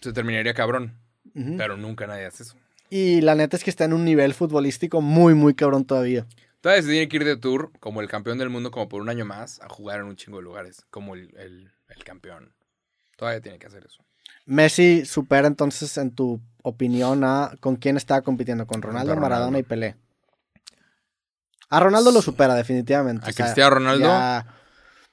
Se 0.00 0.12
terminaría 0.12 0.54
cabrón. 0.54 0.94
Ujú. 1.34 1.56
Pero 1.56 1.76
nunca 1.76 2.06
nadie 2.06 2.26
hace 2.26 2.44
eso. 2.44 2.54
Y 2.90 3.20
la 3.22 3.34
neta 3.34 3.56
es 3.56 3.64
que 3.64 3.70
está 3.70 3.84
en 3.84 3.92
un 3.92 4.04
nivel 4.04 4.34
futbolístico 4.34 5.00
muy, 5.00 5.34
muy 5.34 5.54
cabrón 5.54 5.84
todavía. 5.84 6.26
Todavía 6.60 6.82
se 6.82 6.88
tiene 6.90 7.08
que 7.08 7.16
ir 7.16 7.24
de 7.24 7.36
tour 7.36 7.70
como 7.80 8.00
el 8.00 8.08
campeón 8.08 8.38
del 8.38 8.50
mundo 8.50 8.70
como 8.70 8.88
por 8.88 9.00
un 9.02 9.08
año 9.08 9.24
más 9.24 9.60
a 9.60 9.68
jugar 9.68 10.00
en 10.00 10.06
un 10.06 10.16
chingo 10.16 10.38
de 10.38 10.44
lugares. 10.44 10.84
Como 10.90 11.14
el, 11.14 11.34
el- 11.38 11.70
el 11.88 12.04
campeón. 12.04 12.52
Todavía 13.16 13.40
tiene 13.40 13.58
que 13.58 13.66
hacer 13.66 13.84
eso. 13.84 14.02
Messi 14.46 15.04
supera 15.04 15.46
entonces, 15.48 15.96
en 15.98 16.12
tu 16.14 16.40
opinión, 16.62 17.24
a 17.24 17.52
con 17.60 17.76
quién 17.76 17.96
estaba 17.96 18.22
compitiendo, 18.22 18.66
con 18.66 18.80
Ronaldo, 18.82 19.14
Ronaldo. 19.14 19.20
Maradona 19.36 19.58
y 19.58 19.62
Pelé. 19.62 19.96
A 21.70 21.80
Ronaldo 21.80 22.10
lo 22.12 22.22
supera 22.22 22.54
definitivamente. 22.54 23.26
A 23.26 23.30
o 23.30 23.32
sea, 23.32 23.44
Cristiano 23.46 23.70
Ronaldo... 23.70 24.06
ya- 24.06 24.46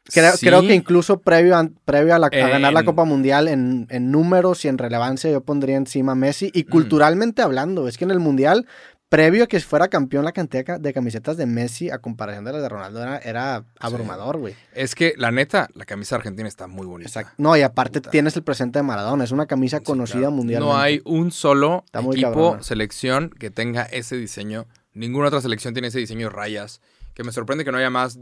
Creo, 0.07 0.33
sí. 0.37 0.45
creo 0.45 0.61
que 0.61 0.75
incluso 0.75 1.19
previo 1.19 1.57
a, 1.57 1.67
previo 1.83 2.13
a, 2.13 2.19
la- 2.19 2.27
a 2.27 2.47
ganar 2.47 2.71
la 2.73 2.85
Copa 2.85 3.05
Mundial 3.05 3.47
en, 3.47 3.87
en 3.89 4.11
números 4.11 4.63
y 4.63 4.67
en 4.67 4.77
relevancia 4.77 5.31
yo 5.31 5.41
pondría 5.41 5.77
encima 5.77 6.11
a 6.11 6.15
Messi 6.15 6.51
y 6.53 6.65
culturalmente 6.65 7.41
hablando, 7.41 7.87
es 7.87 7.97
que 7.97 8.03
en 8.05 8.11
el 8.11 8.19
Mundial, 8.19 8.67
previo 9.09 9.45
a 9.45 9.47
que 9.47 9.59
fuera 9.61 9.87
campeón 9.87 10.23
la 10.23 10.31
cantidad 10.31 10.63
ca- 10.63 10.77
de 10.77 10.93
camisetas 10.93 11.37
de 11.37 11.47
Messi 11.47 11.89
a 11.89 11.97
comparación 11.97 12.45
de 12.45 12.51
las 12.53 12.61
de 12.61 12.69
Ronaldo 12.69 13.01
era, 13.01 13.17
era 13.17 13.63
abrumador, 13.79 14.37
güey. 14.37 14.53
Es 14.75 14.93
que, 14.93 15.15
la 15.17 15.31
neta, 15.31 15.69
la 15.73 15.85
camisa 15.85 16.17
argentina 16.17 16.47
está 16.47 16.67
muy 16.67 16.85
bonita. 16.85 17.09
Exacto. 17.09 17.33
No, 17.39 17.57
y 17.57 17.63
aparte 17.63 17.99
Puta. 17.99 18.11
tienes 18.11 18.35
el 18.35 18.43
presente 18.43 18.77
de 18.77 18.83
Maradona, 18.83 19.23
es 19.23 19.31
una 19.31 19.47
camisa 19.47 19.79
Sí, 19.79 19.85
conocida 19.85 20.19
claro. 20.19 20.33
mundialmente. 20.33 20.71
No 20.71 20.79
hay 20.79 21.01
un 21.05 21.31
solo 21.31 21.83
equipo, 22.11 22.61
selección 22.61 23.31
que 23.31 23.49
tenga 23.49 23.81
ese 23.85 24.17
diseño. 24.17 24.67
Ninguna 24.95 25.27
otra 25.27 25.41
selección 25.41 25.73
tiene 25.75 25.89
ese 25.89 25.99
diseño 25.99 26.29
de 26.29 26.35
rayas. 26.35 26.81
Que 27.13 27.23
me 27.23 27.31
sorprende 27.31 27.63
que 27.63 27.71
no 27.71 27.77
haya 27.77 27.89
más, 27.91 28.17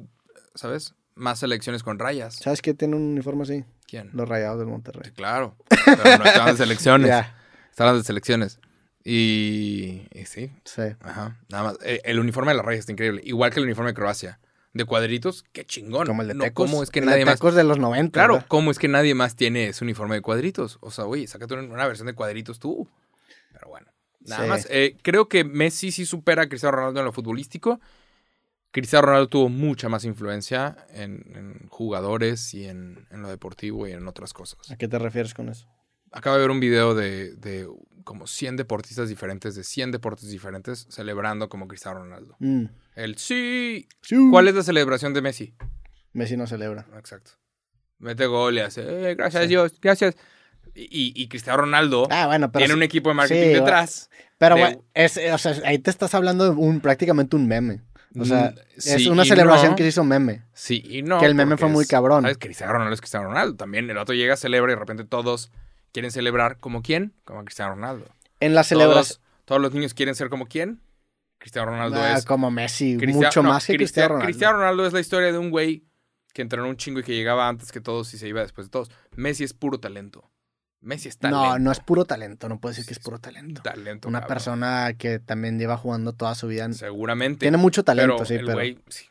¿sabes? 0.55 0.93
Más 1.15 1.39
selecciones 1.39 1.83
con 1.83 1.97
rayas. 1.99 2.35
¿Sabes 2.35 2.61
qué 2.61 2.73
tiene 2.73 2.95
un 2.95 3.03
uniforme 3.03 3.43
así? 3.43 3.63
¿Quién? 3.87 4.09
Los 4.13 4.27
Rayados 4.27 4.59
del 4.59 4.67
Monterrey. 4.67 5.03
Sí, 5.05 5.11
claro. 5.11 5.55
Pero 5.69 6.17
no 6.17 6.25
estaban 6.25 6.51
de 6.55 6.57
selecciones. 6.57 7.07
Ya, 7.09 7.37
Estaban 7.69 7.97
de 7.97 8.03
selecciones. 8.03 8.59
Y, 9.03 10.07
y 10.13 10.25
sí, 10.25 10.51
sí. 10.63 10.81
ajá. 11.01 11.37
Nada 11.49 11.63
más. 11.63 11.77
Eh, 11.83 12.01
El 12.03 12.19
uniforme 12.19 12.51
de 12.51 12.57
las 12.57 12.65
rayas 12.65 12.81
está 12.81 12.91
increíble. 12.91 13.21
Igual 13.25 13.51
que 13.51 13.59
el 13.59 13.65
uniforme 13.65 13.91
de 13.91 13.95
Croacia. 13.95 14.39
De 14.73 14.85
cuadritos, 14.85 15.43
qué 15.51 15.65
chingón. 15.65 16.07
Como 16.07 16.23
el 16.23 16.29
de 16.29 16.33
No, 16.33 16.43
Tecos. 16.45 16.69
¿Cómo 16.69 16.81
es 16.81 16.89
que 16.89 16.99
el 16.99 17.05
nadie 17.05 17.19
de 17.19 17.25
más 17.25 17.35
Tecos 17.35 17.53
de 17.53 17.63
los 17.63 17.77
90. 17.77 18.11
Claro, 18.11 18.33
¿verdad? 18.35 18.47
¿cómo 18.47 18.71
es 18.71 18.79
que 18.79 18.87
nadie 18.87 19.13
más 19.13 19.35
tiene 19.35 19.67
ese 19.67 19.83
uniforme 19.83 20.15
de 20.15 20.21
cuadritos? 20.21 20.79
O 20.81 20.89
sea, 20.89 21.05
oye, 21.05 21.27
sácate 21.27 21.53
una, 21.53 21.63
una 21.71 21.85
versión 21.85 22.07
de 22.07 22.13
cuadritos 22.15 22.57
tú. 22.57 22.87
Pero 23.51 23.67
bueno, 23.69 23.87
nada 24.27 24.43
Sí. 24.43 24.49
más. 24.49 24.67
eh, 24.69 24.97
creo 25.01 25.27
que 25.29 25.43
Messi 25.43 25.91
sí 25.91 26.05
supera 26.05 26.43
a 26.43 26.47
Cristiano 26.49 26.75
Ronaldo 26.77 26.99
en 26.99 27.05
lo 27.05 27.11
futbolístico. 27.11 27.79
Cristiano 28.71 29.05
Ronaldo 29.05 29.29
tuvo 29.29 29.49
mucha 29.49 29.87
más 29.87 30.03
influencia 30.03 30.75
en, 30.93 31.23
en 31.35 31.67
jugadores 31.69 32.53
y 32.55 32.65
en, 32.65 33.07
en 33.11 33.21
lo 33.21 33.29
deportivo 33.29 33.87
y 33.87 33.91
en 33.91 34.07
otras 34.07 34.33
cosas. 34.33 34.71
¿A 34.71 34.77
qué 34.77 34.87
te 34.87 34.97
refieres 34.97 35.33
con 35.35 35.49
eso? 35.49 35.67
Acabo 36.11 36.35
de 36.35 36.41
ver 36.41 36.51
un 36.51 36.59
video 36.59 36.95
de, 36.95 37.33
de 37.35 37.67
como 38.03 38.25
100 38.27 38.57
deportistas 38.57 39.09
diferentes, 39.09 39.53
de 39.55 39.63
100 39.63 39.91
deportes 39.91 40.29
diferentes, 40.29 40.87
celebrando 40.89 41.49
como 41.49 41.67
Cristiano 41.67 41.99
Ronaldo. 41.99 42.35
Mm. 42.39 42.65
El 42.95 43.17
sí. 43.17 43.87
Sí. 44.01 44.15
¿Cuál 44.31 44.47
es 44.47 44.55
la 44.55 44.63
celebración 44.63 45.13
de 45.13 45.21
Messi? 45.21 45.53
Messi 46.13 46.35
no 46.37 46.47
celebra. 46.47 46.85
Exacto. 46.97 47.31
Mete 47.99 48.25
gol 48.25 48.55
y 48.57 48.59
hace, 48.59 48.81
"Eh, 48.81 49.15
gracias 49.15 49.41
Sí. 49.41 49.45
a 49.45 49.47
Dios, 49.47 49.73
gracias. 49.81 50.15
Y, 50.75 51.27
Cristiano 51.27 51.57
Ronaldo 51.61 52.07
Ah, 52.09 52.25
bueno, 52.27 52.51
pero, 52.51 52.61
tiene 52.61 52.73
sí- 52.73 52.77
un 52.77 52.83
equipo 52.83 53.09
de 53.09 53.15
marketing 53.15 53.41
sí, 53.41 53.47
detrás. 53.53 54.09
pero 54.39 54.55
de- 54.55 54.61
bueno, 54.61 54.83
es, 54.95 55.17
o 55.31 55.37
sea, 55.37 55.55
ahí 55.65 55.77
te 55.79 55.91
estás 55.91 56.15
hablando 56.15 56.45
de 56.45 56.49
un, 56.51 56.79
prácticamente 56.79 57.35
un 57.35 57.47
meme. 57.47 57.81
O 58.19 58.25
sea, 58.25 58.51
Mm, 58.55 58.59
es 58.77 59.07
una 59.07 59.25
celebración 59.25 59.71
no. 59.71 59.75
que 59.75 59.83
se 59.83 59.89
hizo 59.89 60.03
meme. 60.03 60.43
Sí 60.53 60.83
y 60.87 61.01
no. 61.01 61.19
Que 61.19 61.25
el 61.25 61.33
meme 61.35 61.57
fue 61.57 61.67
muy 61.69 61.83
es- 61.83 61.89
cabrón. 61.89 62.21
¿sabes? 62.23 62.37
Cristiano 62.37 62.73
Ronaldo 62.73 62.93
es 62.93 63.01
Cristiano 63.01 63.25
Ronaldo. 63.27 63.55
También 63.55 63.89
el 63.89 63.97
otro 63.97 64.13
llega, 64.13 64.35
celebra 64.37 64.71
y 64.71 64.75
de 64.75 64.79
repente 64.79 65.03
todos 65.03 65.51
quieren 65.91 66.11
celebrar 66.11 66.59
como 66.59 66.81
quién? 66.83 67.13
Como 67.25 67.43
Cristiano 67.43 67.73
Ronaldo. 67.75 68.05
En 68.39 68.53
la 68.55 68.63
celebración. 68.63 69.03
Todos, 69.03 69.21
todos 69.45 69.61
los 69.61 69.73
niños 69.73 69.93
quieren 69.95 70.13
ser 70.15 70.29
como 70.29 70.45
quién? 70.47 70.79
Cristiano 71.39 71.71
Ronaldo 71.71 71.97
Ah, 71.99 72.13
es. 72.17 72.25
como 72.25 72.49
Messi, 72.51 72.97
Cristiano- 72.97 73.27
mucho 73.27 73.43
no, 73.43 73.49
más 73.49 73.65
que 73.65 73.73
Cristia- 73.73 73.77
Cristiano 73.77 74.09
Ronaldo. 74.09 74.25
Cristiano 74.27 74.57
Ronaldo 74.57 74.85
es 74.87 74.93
la 74.93 74.99
historia 74.99 75.31
de 75.31 75.37
un 75.39 75.49
güey 75.49 75.83
que 76.33 76.41
entrenó 76.41 76.67
un 76.69 76.77
chingo 76.77 76.99
y 76.99 77.03
que 77.03 77.13
llegaba 77.13 77.47
antes 77.47 77.71
que 77.71 77.81
todos 77.81 78.13
y 78.13 78.17
se 78.17 78.27
iba 78.27 78.41
después 78.41 78.67
de 78.67 78.71
todos. 78.71 78.91
Messi 79.15 79.43
es 79.43 79.53
puro 79.53 79.79
talento. 79.79 80.29
Messi 80.83 81.07
es 81.09 81.17
talento. 81.17 81.43
No, 81.43 81.59
no 81.59 81.71
es 81.71 81.79
puro 81.79 82.05
talento, 82.05 82.47
no 82.49 82.59
puedo 82.59 82.71
decir 82.71 82.85
que 82.85 82.93
es 82.93 82.99
puro 82.99 83.17
talento. 83.19 83.61
talento. 83.61 84.07
Una 84.07 84.19
cabrón. 84.19 84.35
persona 84.35 84.93
que 84.97 85.19
también 85.19 85.57
lleva 85.57 85.77
jugando 85.77 86.13
toda 86.13 86.35
su 86.35 86.47
vida. 86.47 86.65
en- 86.65 86.73
Seguramente. 86.73 87.39
Tiene 87.39 87.57
mucho 87.57 87.83
talento, 87.83 88.15
pero 88.17 88.25
sí, 88.25 88.33
el 88.35 88.45
pero. 88.45 88.81
sí. 88.89 89.05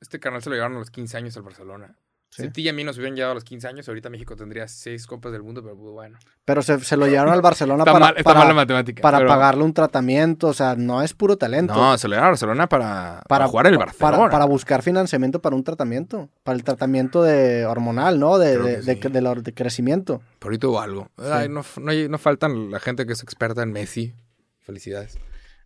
Este 0.00 0.18
canal 0.18 0.42
se 0.42 0.50
lo 0.50 0.56
llevaron 0.56 0.76
a 0.76 0.80
los 0.80 0.90
15 0.90 1.16
años 1.16 1.36
al 1.36 1.44
Barcelona. 1.44 1.96
Sí. 2.34 2.40
Si 2.44 2.48
a 2.48 2.50
ti 2.52 2.62
y 2.62 2.68
a 2.70 2.72
mí 2.72 2.82
nos 2.82 2.96
hubieran 2.96 3.14
llevado 3.14 3.32
a 3.32 3.34
los 3.34 3.44
15 3.44 3.68
años, 3.68 3.86
ahorita 3.86 4.08
México 4.08 4.34
tendría 4.36 4.66
6 4.66 5.06
copas 5.06 5.32
del 5.32 5.42
mundo, 5.42 5.62
pero 5.62 5.76
pues, 5.76 5.92
bueno. 5.92 6.18
Pero 6.46 6.62
se, 6.62 6.80
se 6.80 6.96
lo 6.96 7.06
llevaron 7.06 7.30
al 7.30 7.42
Barcelona 7.42 7.82
Está, 7.82 7.92
para, 7.92 8.04
mal, 8.06 8.14
está 8.16 8.24
para, 8.24 8.38
mal 8.38 8.48
la 8.48 8.54
matemática. 8.54 9.02
para 9.02 9.18
pero- 9.18 9.28
pagarle 9.28 9.62
un 9.64 9.74
tratamiento. 9.74 10.48
O 10.48 10.54
sea, 10.54 10.74
no 10.74 11.02
es 11.02 11.12
puro 11.12 11.36
talento. 11.36 11.74
No, 11.74 11.98
se 11.98 12.08
lo 12.08 12.12
llevaron 12.14 12.28
a 12.28 12.30
Barcelona 12.30 12.68
para, 12.70 13.22
para 13.28 13.48
jugar 13.48 13.66
en 13.66 13.74
el 13.74 13.78
Barcelona. 13.78 14.16
Para, 14.16 14.30
para 14.30 14.44
buscar 14.46 14.82
financiamiento 14.82 15.42
para 15.42 15.54
un 15.56 15.62
tratamiento. 15.62 16.30
Para 16.42 16.56
el 16.56 16.64
tratamiento 16.64 17.22
de 17.22 17.66
hormonal, 17.66 18.18
¿no? 18.18 18.38
De, 18.38 18.56
de, 18.56 18.80
de- 18.80 19.52
crecimiento. 19.54 20.22
Por 20.38 20.48
ahorita 20.52 20.68
hubo 20.68 20.80
algo. 20.80 21.08
Ay, 21.18 21.50
no, 21.50 21.62
no, 21.82 21.92
no 22.08 22.18
faltan 22.18 22.70
la 22.70 22.80
gente 22.80 23.04
que 23.04 23.12
es 23.12 23.22
experta 23.22 23.62
en 23.62 23.72
Messi. 23.72 24.14
Felicidades. 24.60 25.18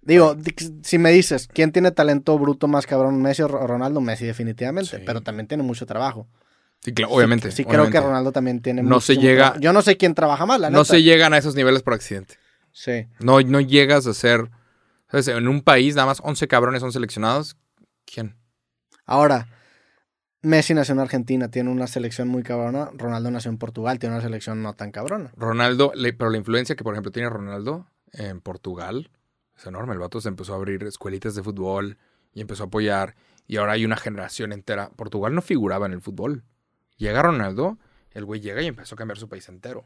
Digo, 0.03 0.35
di- 0.35 0.55
si 0.83 0.99
me 0.99 1.11
dices, 1.13 1.49
¿quién 1.53 1.71
tiene 1.71 1.91
talento 1.93 2.37
bruto 2.39 2.67
más 2.69 2.87
cabrón, 2.87 3.23
Messi 3.23 3.43
o 3.43 3.49
Ro- 3.49 3.67
Ronaldo? 3.69 4.01
Messi, 4.01 4.27
definitivamente. 4.27 4.97
Sí. 4.99 5.03
Pero 5.07 5.21
también 5.21 5.47
tiene 5.47 5.63
mucho 5.63 5.87
trabajo. 5.87 6.27
Sí, 6.87 6.95
claro, 6.95 7.13
obviamente. 7.13 7.51
Sí, 7.51 7.65
creo 7.65 7.83
obviamente. 7.83 7.99
que 7.99 8.05
Ronaldo 8.05 8.31
también 8.31 8.63
tiene 8.63 8.81
No 8.85 9.01
se 9.01 9.17
llega-. 9.17 9.59
Yo 9.59 9.73
no 9.73 9.83
sé 9.83 9.97
quién 9.97 10.15
trabaja 10.15 10.47
la 10.47 10.71
No 10.71 10.79
neta. 10.79 10.85
se 10.85 11.03
llegan 11.03 11.35
a 11.35 11.39
esos 11.39 11.57
niveles 11.57 11.83
por 11.83 11.95
accidente. 11.95 12.37
Sí. 12.71 13.09
No, 13.19 13.41
no 13.41 13.61
llegas 13.61 14.07
a 14.07 14.15
ser. 14.15 14.51
¿sabes? 15.11 15.27
En 15.27 15.49
un 15.49 15.63
país 15.63 15.97
nada 15.97 16.07
más 16.07 16.21
11 16.23 16.47
cabrones 16.47 16.81
son 16.81 16.93
seleccionados. 16.93 17.57
¿Quién? 18.05 18.37
Ahora, 19.05 19.49
Messi 20.43 20.75
nació 20.75 20.93
en 20.93 21.01
Argentina, 21.01 21.49
tiene 21.51 21.71
una 21.71 21.89
selección 21.89 22.29
muy 22.29 22.45
cabrona. 22.45 22.91
Ronaldo 22.95 23.33
nació 23.33 23.51
en 23.51 23.59
Portugal, 23.59 23.99
tiene 23.99 24.15
una 24.15 24.23
selección 24.23 24.63
no 24.63 24.75
tan 24.75 24.93
cabrona. 24.93 25.33
Ronaldo, 25.37 25.93
pero 26.17 26.31
la 26.31 26.37
influencia 26.39 26.77
que, 26.77 26.85
por 26.85 26.95
ejemplo, 26.95 27.11
tiene 27.11 27.29
Ronaldo 27.29 27.89
en 28.13 28.41
Portugal 28.41 29.11
es 29.57 29.67
enorme. 29.67 29.95
El 29.95 29.99
vato 29.99 30.21
se 30.21 30.29
empezó 30.29 30.53
a 30.53 30.57
abrir 30.57 30.85
escuelitas 30.85 31.35
de 31.35 31.43
fútbol 31.43 31.99
y 32.33 32.43
empezó 32.43 32.63
a 32.63 32.67
apoyar. 32.67 33.17
Y 33.49 33.57
ahora 33.57 33.73
hay 33.73 33.85
una 33.85 33.97
generación 33.97 34.53
entera. 34.53 34.91
Portugal 34.95 35.35
no 35.35 35.43
figuraba 35.43 35.87
en 35.87 35.95
el 35.95 36.01
fútbol. 36.01 36.45
Llega 36.97 37.23
Ronaldo, 37.23 37.79
el 38.13 38.25
güey 38.25 38.41
llega 38.41 38.63
y 38.63 38.67
empezó 38.67 38.95
a 38.95 38.99
cambiar 38.99 39.19
su 39.19 39.29
país 39.29 39.49
entero. 39.49 39.85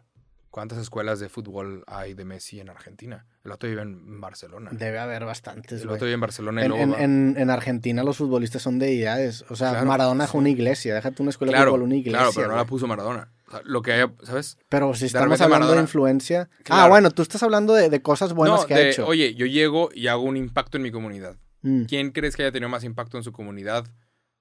¿Cuántas 0.50 0.78
escuelas 0.78 1.20
de 1.20 1.28
fútbol 1.28 1.84
hay 1.86 2.14
de 2.14 2.24
Messi 2.24 2.58
en 2.58 2.70
Argentina? 2.70 3.24
El 3.44 3.50
vato 3.52 3.68
vive 3.68 3.82
en 3.82 4.20
Barcelona. 4.20 4.70
Debe 4.72 4.98
haber 4.98 5.24
bastantes, 5.24 5.80
el 5.82 5.86
vato 5.86 6.06
vive 6.06 6.14
en 6.14 6.20
Barcelona 6.20 6.62
y 6.62 6.64
En, 6.64 6.68
luego 6.70 6.82
en- 6.84 6.92
va- 6.92 6.98
en- 7.02 7.34
en 7.38 7.50
Argentina 7.50 8.02
los 8.02 8.16
futbolistas 8.16 8.60
son 8.60 8.80
deidades. 8.80 9.44
O 9.48 9.54
sea, 9.54 9.70
Claro, 9.70 9.86
Maradona 9.86 10.26
sí. 10.26 10.32
fue 10.32 10.40
una 10.40 10.48
iglesia. 10.50 10.92
Déjate 10.92 11.22
una 11.22 11.30
escuela 11.30 11.56
de 11.56 11.64
fútbol, 11.66 11.82
una 11.82 11.94
iglesia. 11.94 12.18
claro, 12.18 12.32
pero 12.34 12.48
no 12.48 12.56
la 12.56 12.64
puso 12.64 12.88
Maradona. 12.88 13.30
O 13.46 13.50
sea, 13.52 13.60
lo 13.64 13.80
que 13.82 13.92
haya, 13.92 14.12
¿sabes? 14.24 14.58
Pero 14.68 14.92
si 14.94 15.06
estamos 15.06 15.40
hablando 15.40 15.72
de 15.72 15.80
influencia. 15.80 16.48
Ah, 16.68 16.88
bueno, 16.88 17.12
tú 17.12 17.22
estás 17.22 17.42
hablando 17.44 17.74
de, 17.74 17.88
de 17.88 18.02
cosas 18.02 18.32
buenas 18.32 18.62
no, 18.62 18.66
que 18.66 18.74
de, 18.74 18.80
ha 18.80 18.88
hecho. 18.90 19.06
oye, 19.06 19.34
yo 19.34 19.46
llego 19.46 19.90
y 19.94 20.08
hago 20.08 20.22
un 20.22 20.36
impacto 20.36 20.78
en 20.78 20.82
mi 20.82 20.90
comunidad. 20.90 21.36
Mm. 21.62 21.84
¿Quién 21.84 22.10
crees 22.10 22.34
que 22.36 22.42
haya 22.42 22.50
tenido 22.52 22.68
más 22.70 22.82
impacto 22.82 23.16
en 23.18 23.22
su 23.22 23.30
comunidad 23.30 23.86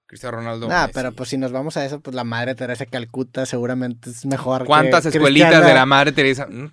Cristiano 0.10 0.38
Ronaldo. 0.38 0.68
Messi. 0.68 0.92
pero 0.94 1.12
pues 1.14 1.30
si 1.30 1.38
nos 1.38 1.52
vamos 1.52 1.78
a 1.78 1.86
eso, 1.86 2.00
pues 2.02 2.16
la 2.16 2.24
madre 2.24 2.56
Teresa 2.56 2.84
de 2.84 2.90
Calcuta 2.90 3.46
seguramente 3.46 4.10
es 4.10 4.26
mejor. 4.26 4.62
que 4.64 4.66
¿Cuántas 4.68 5.06
escuelitas 5.06 5.64
de 5.66 5.74
la 5.74 5.86
madre 5.86 6.12
Teresa? 6.12 6.48
Mm, 6.48 6.72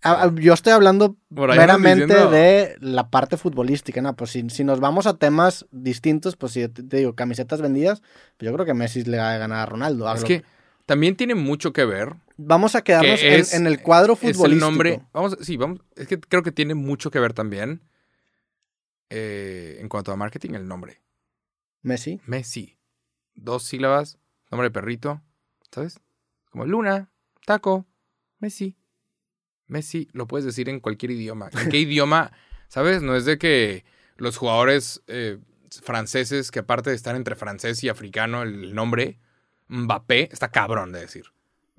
Ah, 0.00 0.26
ah, 0.26 0.32
Yo 0.36 0.54
estoy 0.54 0.72
hablando 0.72 1.16
meramente 1.28 2.04
diciendo- 2.06 2.30
de 2.30 2.76
la 2.80 3.10
parte 3.10 3.36
futbolística, 3.36 4.00
¿no? 4.00 4.14
Pues 4.14 4.30
si, 4.30 4.48
si 4.48 4.62
nos 4.62 4.78
vamos 4.78 5.08
a 5.08 5.16
temas 5.18 5.66
distintos, 5.72 6.36
pues 6.36 6.52
si 6.52 6.68
te, 6.68 6.84
te 6.84 6.96
digo, 6.98 7.14
camisetas 7.16 7.60
vendidas, 7.60 8.00
pues 8.36 8.48
yo 8.48 8.54
creo 8.54 8.64
que 8.64 8.74
Messi 8.74 9.02
le 9.02 9.18
va 9.18 9.34
a 9.34 9.38
ganar 9.38 9.58
a 9.58 9.66
Ronaldo. 9.66 10.10
Es 10.14 10.22
que 10.22 10.44
también 10.86 11.16
tiene 11.16 11.34
mucho 11.34 11.72
que 11.72 11.84
ver. 11.84 12.14
Vamos 12.36 12.76
a 12.76 12.82
quedarnos 12.82 13.18
que 13.20 13.34
en, 13.34 13.40
es- 13.40 13.52
en 13.54 13.66
el 13.66 13.82
cuadro 13.82 14.12
Es 14.12 14.20
futbolístico. 14.20 14.46
el 14.54 14.58
nombre. 14.60 15.00
Vamos, 15.12 15.36
sí, 15.42 15.56
vamos. 15.56 15.80
Es 15.96 16.06
que 16.06 16.18
creo 16.20 16.44
que 16.44 16.52
tiene 16.52 16.74
mucho 16.74 17.10
que 17.10 17.18
ver 17.18 17.32
también. 17.34 17.82
eh, 19.10 19.78
en 19.80 19.88
cuanto 19.88 20.12
a 20.12 20.16
marketing, 20.16 20.50
el 20.54 20.68
nombre. 20.68 21.00
Messi. 21.82 22.20
Messi. 22.26 22.78
Dos 23.34 23.62
sílabas, 23.64 24.18
nombre 24.50 24.68
de 24.68 24.72
perrito, 24.72 25.22
¿sabes? 25.70 26.00
Como 26.50 26.66
Luna, 26.66 27.10
Taco, 27.46 27.86
Messi. 28.38 28.76
Messi 29.66 30.08
lo 30.12 30.26
puedes 30.26 30.44
decir 30.44 30.68
en 30.68 30.80
cualquier 30.80 31.12
idioma. 31.12 31.50
¿En 31.62 31.68
qué 31.70 31.78
idioma? 31.80 32.32
¿Sabes? 32.68 33.02
No 33.02 33.14
es 33.16 33.24
de 33.24 33.38
que 33.38 33.84
los 34.16 34.36
jugadores 34.36 35.02
eh, 35.06 35.38
franceses, 35.82 36.50
que 36.50 36.58
aparte 36.60 36.90
de 36.90 36.96
estar 36.96 37.14
entre 37.16 37.36
francés 37.36 37.82
y 37.84 37.88
africano, 37.88 38.42
el 38.42 38.74
nombre, 38.74 39.18
Mbappé, 39.68 40.30
está 40.32 40.50
cabrón 40.50 40.92
de 40.92 41.00
decir. 41.00 41.26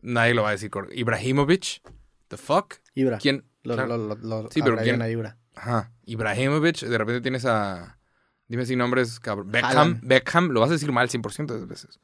Nadie 0.02 0.34
lo 0.34 0.44
va 0.44 0.50
a 0.50 0.54
decir. 0.54 0.72
Ibrahimovic, 0.94 1.82
the 2.30 2.38
fuck? 2.38 2.76
Ibra. 2.96 3.18
¿Quién? 3.18 3.46
Lo, 3.64 3.74
Claro. 3.76 3.98
lo- 3.98 4.16
lo- 4.16 4.44
lo 4.44 4.52
Sí, 4.52 4.62
pero 4.62 4.78
¿quién? 4.78 5.02
a 5.02 5.10
Ibra. 5.10 5.38
Ajá. 5.56 5.92
Ibrahimovic, 6.06 6.80
de 6.82 6.98
repente 6.98 7.22
tienes 7.22 7.46
a. 7.46 7.99
Dime 8.50 8.66
si 8.66 8.76
nombres, 8.76 9.20
cabrón. 9.22 9.52
Beckham. 9.52 9.70
Haaland. 9.70 10.00
Beckham, 10.04 10.50
lo 10.50 10.60
vas 10.60 10.70
a 10.72 10.74
decir 10.74 10.92
mal 10.92 11.08
100% 11.08 11.46
de 11.54 11.60
las 11.60 11.68
veces. 11.68 12.00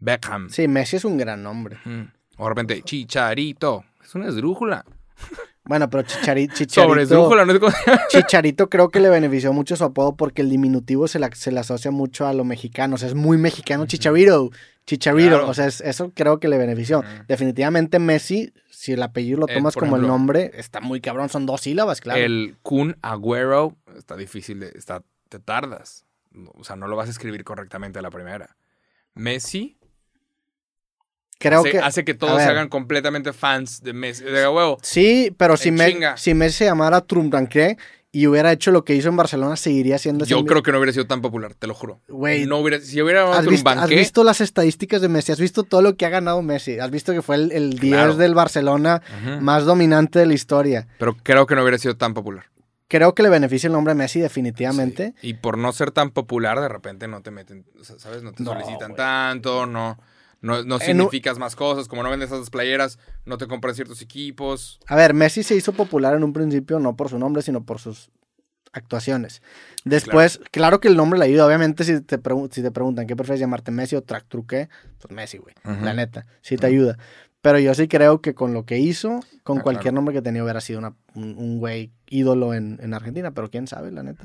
Beckham. 0.00 0.50
Sí, 0.50 0.68
Messi 0.68 0.96
es 0.96 1.04
un 1.06 1.16
gran 1.16 1.42
nombre. 1.42 1.78
Mm. 1.84 2.02
O 2.36 2.42
de 2.44 2.48
repente, 2.50 2.82
Chicharito. 2.82 3.84
Es 4.04 4.14
una 4.14 4.28
esdrújula. 4.28 4.84
Bueno, 5.64 5.88
pero 5.90 6.02
Chichari- 6.04 6.48
Sobre 6.54 6.56
Chicharito, 6.66 7.00
esdrújula, 7.00 7.44
no 7.44 7.52
sé 7.54 7.60
cómo 7.60 7.72
se 7.72 7.90
llama. 7.90 8.02
Chicharito 8.08 8.68
creo 8.68 8.88
que 8.90 9.00
le 9.00 9.08
benefició 9.08 9.52
mucho 9.52 9.74
su 9.76 9.84
apodo 9.84 10.14
porque 10.16 10.42
el 10.42 10.50
diminutivo 10.50 11.08
se, 11.08 11.18
la- 11.18 11.30
se 11.34 11.50
le 11.50 11.60
asocia 11.60 11.90
mucho 11.90 12.26
a 12.26 12.32
lo 12.34 12.44
mexicano. 12.44 12.96
O 12.96 12.98
sea, 12.98 13.08
es 13.08 13.14
muy 13.14 13.38
mexicano 13.38 13.86
Chicharito. 13.86 14.50
Chicharito. 14.86 15.30
Claro. 15.30 15.48
O 15.48 15.54
sea, 15.54 15.66
es- 15.66 15.80
eso 15.80 16.12
creo 16.14 16.38
que 16.38 16.48
le 16.48 16.58
benefició. 16.58 17.02
Definitivamente 17.26 17.98
Messi, 17.98 18.52
si 18.70 18.92
el 18.92 19.02
apellido 19.02 19.38
lo 19.40 19.48
Eh, 19.48 19.54
tomas 19.54 19.74
como 19.74 19.96
el 19.96 20.02
nombre, 20.02 20.50
está 20.54 20.80
muy 20.80 21.00
cabrón. 21.00 21.28
Son 21.30 21.46
dos 21.46 21.62
sílabas, 21.62 22.00
claro. 22.00 22.20
El 22.20 22.56
Kun 22.62 22.96
Agüero 23.02 23.74
está 23.96 24.16
difícil 24.16 24.60
de. 24.60 24.68
Está, 24.76 25.02
te 25.28 25.38
tardas. 25.38 26.04
O 26.54 26.64
sea, 26.64 26.76
no 26.76 26.86
lo 26.88 26.96
vas 26.96 27.08
a 27.08 27.10
escribir 27.10 27.44
correctamente 27.44 27.98
a 27.98 28.02
la 28.02 28.10
primera. 28.10 28.56
Messi 29.14 29.78
creo 31.38 31.60
hace, 31.60 31.70
que... 31.70 31.78
hace 31.78 32.04
que 32.04 32.14
todos 32.14 32.42
se 32.42 32.48
hagan 32.48 32.68
completamente 32.68 33.32
fans 33.32 33.82
de 33.82 33.92
Messi. 33.92 34.24
De 34.24 34.46
huevo. 34.48 34.78
Sí, 34.82 35.34
pero 35.36 35.56
si, 35.56 35.70
Me- 35.70 36.16
si 36.16 36.34
Messi 36.34 36.58
se 36.58 36.64
llamara 36.66 37.00
Trumpranque 37.00 37.76
y 38.12 38.26
hubiera 38.26 38.50
hecho 38.52 38.70
lo 38.70 38.82
que 38.84 38.94
hizo 38.94 39.08
en 39.10 39.16
Barcelona, 39.16 39.56
seguiría 39.56 39.98
siendo 39.98 40.24
Yo 40.24 40.44
creo 40.46 40.62
que 40.62 40.72
no 40.72 40.78
hubiera 40.78 40.92
sido 40.92 41.06
tan 41.06 41.20
popular, 41.20 41.54
te 41.54 41.66
lo 41.66 41.74
juro. 41.74 42.00
Güey, 42.08 42.46
no 42.46 42.58
hubiera, 42.58 42.80
si 42.80 43.00
hubiera 43.02 43.30
¿Has 43.36 43.46
visto, 43.46 43.68
has 43.68 43.90
visto 43.90 44.24
las 44.24 44.40
estadísticas 44.40 45.02
de 45.02 45.08
Messi? 45.08 45.32
¿Has 45.32 45.40
visto 45.40 45.64
todo 45.64 45.82
lo 45.82 45.96
que 45.96 46.06
ha 46.06 46.08
ganado 46.08 46.40
Messi? 46.40 46.78
¿Has 46.78 46.90
visto 46.90 47.12
que 47.12 47.20
fue 47.20 47.36
el, 47.36 47.52
el 47.52 47.78
10 47.78 47.92
Claro. 47.94 48.16
del 48.16 48.34
Barcelona 48.34 49.02
más 49.40 49.64
dominante 49.64 50.18
de 50.18 50.26
la 50.26 50.34
historia? 50.34 50.88
pero 50.98 51.14
creo 51.22 51.46
que 51.46 51.54
no 51.54 51.62
hubiera 51.62 51.76
sido 51.78 51.96
tan 51.96 52.14
popular. 52.14 52.46
Creo 52.88 53.14
que 53.14 53.22
le 53.22 53.28
beneficia 53.30 53.66
el 53.66 53.72
nombre 53.72 53.94
Messi 53.94 54.20
definitivamente. 54.20 55.14
Sí. 55.20 55.28
Y 55.28 55.34
por 55.34 55.58
no 55.58 55.72
ser 55.72 55.90
tan 55.90 56.10
popular, 56.10 56.60
de 56.60 56.68
repente 56.68 57.08
no 57.08 57.20
te 57.22 57.30
meten, 57.30 57.64
¿sabes? 57.98 58.22
No 58.22 58.32
te 58.32 58.42
No, 58.44 58.52
solicitan 58.52 58.94
tanto, 58.94 59.66
no, 59.66 59.98
no, 60.40 60.62
no 60.62 60.62
En 60.62 60.70
un- 60.72 60.80
significas 60.80 61.38
más 61.38 61.56
cosas, 61.56 61.88
como 61.88 62.02
no 62.04 62.10
vendes 62.10 62.30
esas 62.30 62.50
playeras, 62.50 62.98
no 63.24 63.38
te 63.38 63.48
compran 63.48 63.74
ciertos 63.74 64.02
equipos. 64.02 64.78
A 64.86 64.94
ver, 64.94 65.14
Messi 65.14 65.42
se 65.42 65.56
hizo 65.56 65.72
popular 65.72 66.14
en 66.14 66.22
un 66.22 66.32
principio 66.32 66.78
no 66.78 66.94
por 66.96 67.08
su 67.08 67.18
nombre, 67.18 67.42
sino 67.42 67.64
por 67.64 67.80
sus 67.80 68.10
actuaciones. 68.72 69.42
Después, 69.84 70.38
claro, 70.50 70.80
que 70.80 70.88
el 70.88 70.96
nombre 70.96 71.18
le 71.18 71.24
ayuda. 71.24 71.46
Obviamente, 71.46 71.82
si 71.84 72.00
te, 72.02 72.20
si 72.50 72.62
te 72.62 72.70
preguntan 72.70 73.06
qué 73.06 73.16
prefieres 73.16 73.40
llamarte 73.40 73.70
Messi 73.70 73.96
o 73.96 74.02
Tractruque, 74.02 74.68
pues 75.00 75.12
Messi, 75.12 75.38
güey. 75.38 75.54
La 75.82 75.94
neta, 75.94 76.26
sí 76.42 76.56
te 76.56 76.66
ayuda. 76.66 76.98
Pero 77.46 77.60
yo 77.60 77.74
sí 77.74 77.86
creo 77.86 78.20
que 78.20 78.34
con 78.34 78.52
lo 78.52 78.64
que 78.66 78.78
hizo, 78.78 79.20
con 79.44 79.58
Ah, 79.58 79.62
cualquier 79.62 79.82
claro. 79.92 79.94
nombre 79.96 80.12
que 80.14 80.20
tenía, 80.20 80.42
hubiera 80.42 80.60
sido 80.60 80.80
una- 80.80 80.96
un, 81.14 81.36
un 81.38 81.58
güey 81.60 81.92
ídolo 82.08 82.54
en, 82.54 82.80
en 82.82 82.92
Argentina. 82.92 83.30
Pero 83.30 83.50
quién 83.50 83.68
sabe, 83.68 83.92
la 83.92 84.02
neta. 84.02 84.24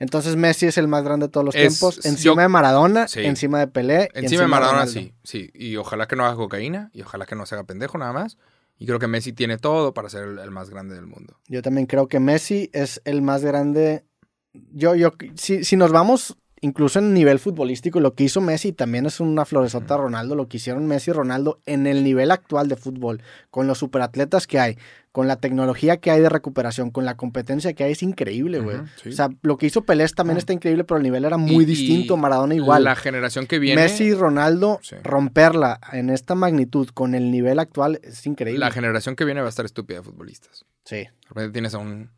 Entonces 0.00 0.34
Messi 0.36 0.66
es 0.66 0.76
el 0.76 0.88
más 0.88 1.04
grande 1.04 1.26
de 1.26 1.32
todos 1.32 1.44
los 1.46 1.54
Es- 1.54 1.78
tiempos. 1.78 2.00
yo- 2.02 2.10
Encima 2.10 2.42
de 2.42 2.48
Maradona, 2.48 3.06
Sí. 3.06 3.20
encima 3.24 3.60
de 3.60 3.68
Pelé. 3.68 4.08
y 4.14 4.18
Encima 4.24 4.42
de 4.42 4.48
Maradona, 4.48 4.80
Ronaldo. 4.86 5.00
sí, 5.00 5.14
sí. 5.22 5.50
Y 5.54 5.76
ojalá 5.76 6.08
que 6.08 6.16
no 6.16 6.24
haga 6.26 6.34
cocaína, 6.34 6.90
y 6.92 7.02
ojalá 7.02 7.26
que 7.26 7.36
no 7.36 7.46
se 7.46 7.54
haga 7.54 7.64
pendejo 7.64 7.96
nada 7.96 8.12
más. 8.12 8.36
Y 8.76 8.86
creo 8.86 8.98
que 8.98 9.06
Messi 9.06 9.32
tiene 9.32 9.56
todo 9.56 9.94
para 9.94 10.08
ser 10.08 10.24
el, 10.24 10.38
el 10.40 10.50
más 10.50 10.68
grande 10.70 10.96
del 10.96 11.06
mundo. 11.06 11.38
Yo 11.46 11.62
también 11.62 11.86
creo 11.86 12.08
que 12.08 12.18
Messi 12.18 12.70
es 12.72 13.00
el 13.04 13.22
más 13.22 13.44
grande. 13.44 14.04
Yo, 14.52 14.96
yo, 14.96 15.12
si, 15.36 15.62
si 15.62 15.76
nos 15.76 15.92
vamos 15.92 16.36
incluso 16.64 16.98
en 16.98 17.12
nivel 17.14 17.38
futbolístico, 17.38 18.00
lo 18.00 18.14
que 18.14 18.24
hizo 18.24 18.40
Messi 18.40 18.72
también 18.72 19.06
es 19.06 19.20
una 19.20 19.44
floresota 19.44 19.96
Ronaldo. 19.96 20.34
Lo 20.34 20.48
que 20.48 20.56
hicieron 20.56 20.86
Messi 20.86 21.10
y 21.10 21.14
Ronaldo 21.14 21.60
en 21.66 21.86
el 21.86 22.02
nivel 22.02 22.30
actual 22.30 22.68
de 22.68 22.76
fútbol, 22.76 23.22
con 23.50 23.66
los 23.66 23.78
superatletas 23.78 24.46
que 24.46 24.58
hay, 24.58 24.78
con 25.12 25.28
la 25.28 25.36
tecnología 25.36 25.98
que 25.98 26.10
hay 26.10 26.20
de 26.20 26.28
recuperación, 26.28 26.90
con 26.90 27.04
la 27.04 27.16
competencia 27.16 27.72
que 27.74 27.84
hay, 27.84 27.92
es 27.92 28.02
increíble, 28.02 28.58
güey. 28.60 28.78
Sí. 29.02 29.10
O 29.10 29.12
sea, 29.12 29.28
lo 29.42 29.56
que 29.58 29.66
hizo 29.66 29.82
Pelé 29.82 30.06
también 30.08 30.36
Ah. 30.36 30.38
está 30.38 30.52
increíble, 30.52 30.84
pero 30.84 30.96
el 30.98 31.04
nivel 31.04 31.24
era 31.24 31.36
muy 31.36 31.62
Y- 31.64 31.66
distinto. 31.66 32.16
Maradona 32.16 32.54
igual. 32.54 32.82
La 32.84 32.96
generación 32.96 33.46
que 33.46 33.58
viene. 33.58 33.80
Messi 33.82 34.04
y 34.04 34.14
Ronaldo 34.14 34.80
Sí. 34.82 34.96
romperla 35.04 35.78
en 35.92 36.10
esta 36.10 36.34
magnitud 36.34 36.88
con 36.94 37.14
el 37.14 37.30
nivel 37.30 37.58
actual 37.60 38.00
es 38.02 38.26
increíble. 38.26 38.58
La 38.58 38.70
generación 38.72 39.14
que 39.16 39.24
viene 39.24 39.40
va 39.40 39.46
a 39.46 39.50
estar 39.50 39.64
estúpida 39.64 39.98
de 39.98 40.02
futbolistas. 40.04 40.64
Sí. 40.84 40.96
De 40.96 41.08
repente 41.28 41.52
tienes 41.52 41.74
a 41.74 41.78
un. 41.78 42.10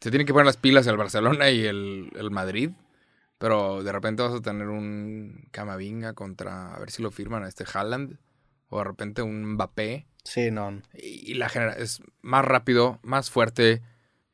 Se 0.00 0.10
tienen 0.10 0.26
que 0.26 0.32
poner 0.32 0.46
las 0.46 0.56
pilas 0.56 0.86
el 0.86 0.96
Barcelona 0.96 1.50
y 1.50 1.64
el, 1.66 2.10
el 2.18 2.30
Madrid. 2.30 2.70
Pero 3.40 3.82
de 3.82 3.90
repente 3.90 4.22
vas 4.22 4.34
a 4.34 4.42
tener 4.42 4.68
un 4.68 5.48
Camavinga 5.50 6.12
contra. 6.12 6.74
A 6.74 6.78
ver 6.78 6.90
si 6.90 7.02
lo 7.02 7.10
firman 7.10 7.42
a 7.42 7.48
este 7.48 7.64
Haaland. 7.72 8.18
O 8.68 8.78
de 8.78 8.84
repente 8.84 9.22
un 9.22 9.54
Mbappé. 9.54 10.06
Sí, 10.24 10.50
no. 10.50 10.82
Y, 10.92 11.32
y 11.32 11.34
la 11.34 11.48
genera 11.48 11.72
es 11.72 12.02
más 12.20 12.44
rápido, 12.44 13.00
más 13.02 13.30
fuerte. 13.30 13.80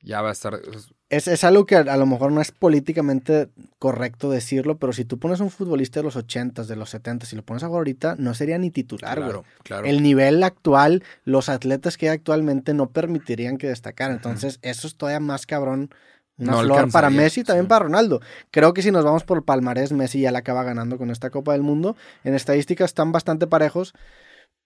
Ya 0.02 0.22
va 0.22 0.30
a 0.30 0.32
estar. 0.32 0.60
es- 1.08 1.28
Es, 1.28 1.44
algo 1.44 1.66
que 1.66 1.76
a, 1.76 1.80
a 1.82 1.96
lo 1.96 2.04
mejor 2.06 2.32
no 2.32 2.40
es 2.40 2.50
políticamente 2.50 3.48
correcto 3.78 4.28
decirlo, 4.28 4.76
pero 4.78 4.92
si 4.92 5.04
tú 5.04 5.20
pones 5.20 5.38
un 5.38 5.50
futbolista 5.50 6.00
de 6.00 6.04
los 6.04 6.16
80s, 6.16 6.66
de 6.66 6.74
los 6.74 6.92
70s, 6.92 7.32
y 7.32 7.36
lo 7.36 7.44
pones 7.44 7.62
a 7.62 7.68
jugar 7.68 7.78
ahorita, 7.80 8.16
no 8.18 8.34
sería 8.34 8.58
ni 8.58 8.72
titular, 8.72 9.16
claro, 9.16 9.44
claro. 9.62 9.86
El 9.86 10.02
nivel 10.02 10.42
actual, 10.42 11.04
los 11.24 11.48
atletas 11.48 11.96
que 11.96 12.08
hay 12.08 12.16
actualmente 12.16 12.74
no 12.74 12.90
permitirían 12.90 13.56
que 13.56 13.68
destacaran. 13.68 14.16
Entonces, 14.16 14.58
eso 14.62 14.88
es 14.88 14.96
todavía 14.96 15.20
más 15.20 15.46
cabrón. 15.46 15.90
Una 16.38 16.52
No 16.52 16.60
flor 16.62 16.90
para 16.92 17.08
Messi 17.10 17.44
también 17.44 17.64
sí. 17.64 17.68
para 17.68 17.84
Ronaldo. 17.84 18.20
Creo 18.50 18.74
que 18.74 18.82
si 18.82 18.90
nos 18.90 19.04
vamos 19.04 19.24
por 19.24 19.44
palmarés, 19.44 19.92
Messi 19.92 20.20
ya 20.20 20.30
la 20.32 20.40
acaba 20.40 20.62
ganando 20.64 20.98
con 20.98 21.10
esta 21.10 21.30
Copa 21.30 21.52
del 21.52 21.62
Mundo. 21.62 21.96
En 22.24 22.34
estadísticas 22.34 22.90
están 22.90 23.10
bastante 23.12 23.46
parejos, 23.46 23.94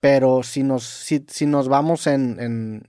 pero 0.01 0.43
si 0.43 0.63
nos, 0.63 0.83
si, 0.85 1.25
si 1.29 1.47
nos 1.47 1.69
vamos 1.69 2.07
en, 2.09 2.41
en, 2.41 2.89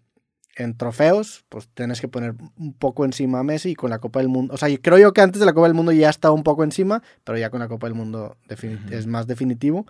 en 0.56 0.78
trofeos, 0.78 1.46
pues 1.50 1.70
tienes 1.74 2.02
que 2.02 2.08
poner 2.08 2.34
un 2.58 2.74
poco 2.74 3.06
encima 3.06 3.40
a 3.40 3.44
Messi 3.44 3.70
y 3.72 3.76
con 3.76 3.90
la 3.92 4.00
Copa 4.00 4.20
del 4.20 4.30
Mundo. 4.30 4.54
O 4.54 4.58
sea, 4.58 4.68
yo- 4.70 4.82
creo 4.82 4.98
yo 4.98 5.14
que 5.14 5.22
antes 5.22 5.40
de 5.40 5.46
la 5.46 5.54
Copa 5.54 5.68
del 5.68 5.76
Mundo 5.76 5.92
ya 5.92 6.10
estaba 6.10 6.34
un 6.34 6.44
poco 6.44 6.64
encima, 6.64 7.04
pero 7.24 7.38
ya 7.38 7.50
con 7.52 7.60
la 7.60 7.68
Copa 7.68 7.86
del 7.88 7.94
Mundo 7.96 8.38
defini- 8.48 8.84
Ujú. 8.86 8.96
es 8.96 9.06
más 9.06 9.28
definitivo. 9.28 9.86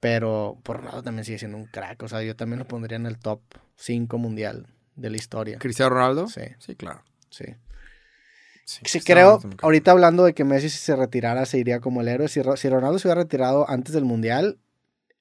Pero 0.00 0.58
por 0.64 0.78
Ronaldo 0.78 1.02
también 1.02 1.24
sigue 1.24 1.38
siendo 1.38 1.56
un 1.56 1.66
crack. 1.66 2.02
O 2.02 2.08
sea, 2.08 2.22
yo 2.22 2.34
también 2.34 2.58
lo 2.58 2.66
pondría 2.66 2.96
en 2.96 3.06
el 3.06 3.18
top 3.18 3.40
5 3.76 4.18
mundial 4.18 4.66
de 4.96 5.10
la 5.10 5.16
historia. 5.16 5.58
¿Cristiano 5.58 5.90
Ronaldo? 5.90 6.26
Sí. 6.28 6.42
Sí, 6.58 6.74
claro. 6.74 7.02
Sí. 7.30 7.44
Sí, 8.84 9.00
creo, 9.00 9.40
ahorita 9.62 9.90
hablando 9.90 10.24
de 10.24 10.34
que 10.34 10.44
Messi 10.44 10.68
si 10.70 10.78
se 10.78 10.96
retirara 10.96 11.44
se 11.46 11.58
iría 11.58 11.80
como 11.80 12.00
el 12.00 12.08
héroe. 12.08 12.28
Si, 12.28 12.40
Ro- 12.42 12.56
si 12.56 12.68
Ronaldo 12.68 12.98
se 12.98 13.08
hubiera 13.08 13.22
retirado 13.22 13.68
antes 13.68 13.92
del 13.94 14.04
Mundial, 14.04 14.58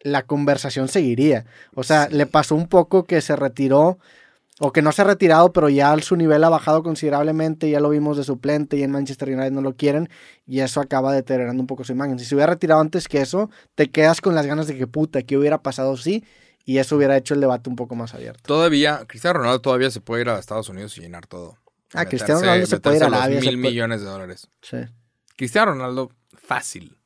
la 0.01 0.23
conversación 0.23 0.87
seguiría. 0.87 1.45
O 1.75 1.83
sea, 1.83 2.07
Sí. 2.07 2.15
le 2.15 2.25
pasó 2.25 2.55
un 2.55 2.67
poco 2.67 3.03
que 3.05 3.21
se 3.21 3.35
retiró, 3.35 3.99
o 4.59 4.71
que 4.71 4.81
no 4.83 4.91
se 4.91 5.01
ha 5.01 5.05
retirado, 5.05 5.51
pero 5.53 5.69
ya 5.69 5.97
su 5.99 6.15
nivel 6.15 6.43
ha 6.43 6.49
bajado 6.49 6.83
considerablemente, 6.83 7.69
ya 7.69 7.79
lo 7.79 7.89
vimos 7.89 8.17
de 8.17 8.23
suplente 8.23 8.77
y 8.77 8.83
en 8.83 8.91
Manchester 8.91 9.29
United 9.29 9.51
no 9.51 9.61
lo 9.61 9.75
quieren, 9.75 10.07
y 10.45 10.59
eso 10.59 10.81
acaba 10.81 11.13
deteriorando 11.13 11.61
un 11.61 11.67
poco 11.67 11.83
su 11.83 11.91
imagen. 11.93 12.19
Si 12.19 12.25
se 12.25 12.35
hubiera 12.35 12.53
retirado 12.53 12.79
antes 12.81 13.07
que 13.07 13.21
eso, 13.21 13.49
te 13.75 13.89
quedas 13.89 14.21
con 14.21 14.35
las 14.35 14.45
ganas 14.45 14.67
de 14.67 14.77
que 14.77 14.85
puta, 14.87 15.23
¿qué 15.23 15.35
hubiera 15.37 15.61
pasado 15.63 15.97
si? 15.97 16.23
Y 16.63 16.77
eso 16.77 16.95
hubiera 16.95 17.17
hecho 17.17 17.33
el 17.33 17.41
debate 17.41 17.71
un 17.71 17.75
poco 17.75 17.95
más 17.95 18.13
abierto. 18.13 18.41
Todavía, 18.45 19.03
Cristiano 19.07 19.39
Ronaldo 19.39 19.61
todavía 19.61 19.89
se 19.89 19.99
puede 19.99 20.21
ir 20.21 20.29
a 20.29 20.37
Estados 20.37 20.69
Unidos 20.69 20.95
y 20.97 21.01
llenar 21.01 21.25
todo. 21.25 21.57
Ah, 21.93 22.05
Cristiano 22.05 22.39
Ronaldo 22.41 22.65
se 22.67 22.79
puede 22.79 22.97
ir 22.97 23.03
a 23.03 23.07
Arabia, 23.07 23.39
mil 23.41 23.57
millones 23.57 24.01
de 24.01 24.07
dólares. 24.07 24.47
Sí. 24.61 24.77
Cristiano 25.35 25.71
Ronaldo, 25.73 26.11
fácil. 26.33 26.97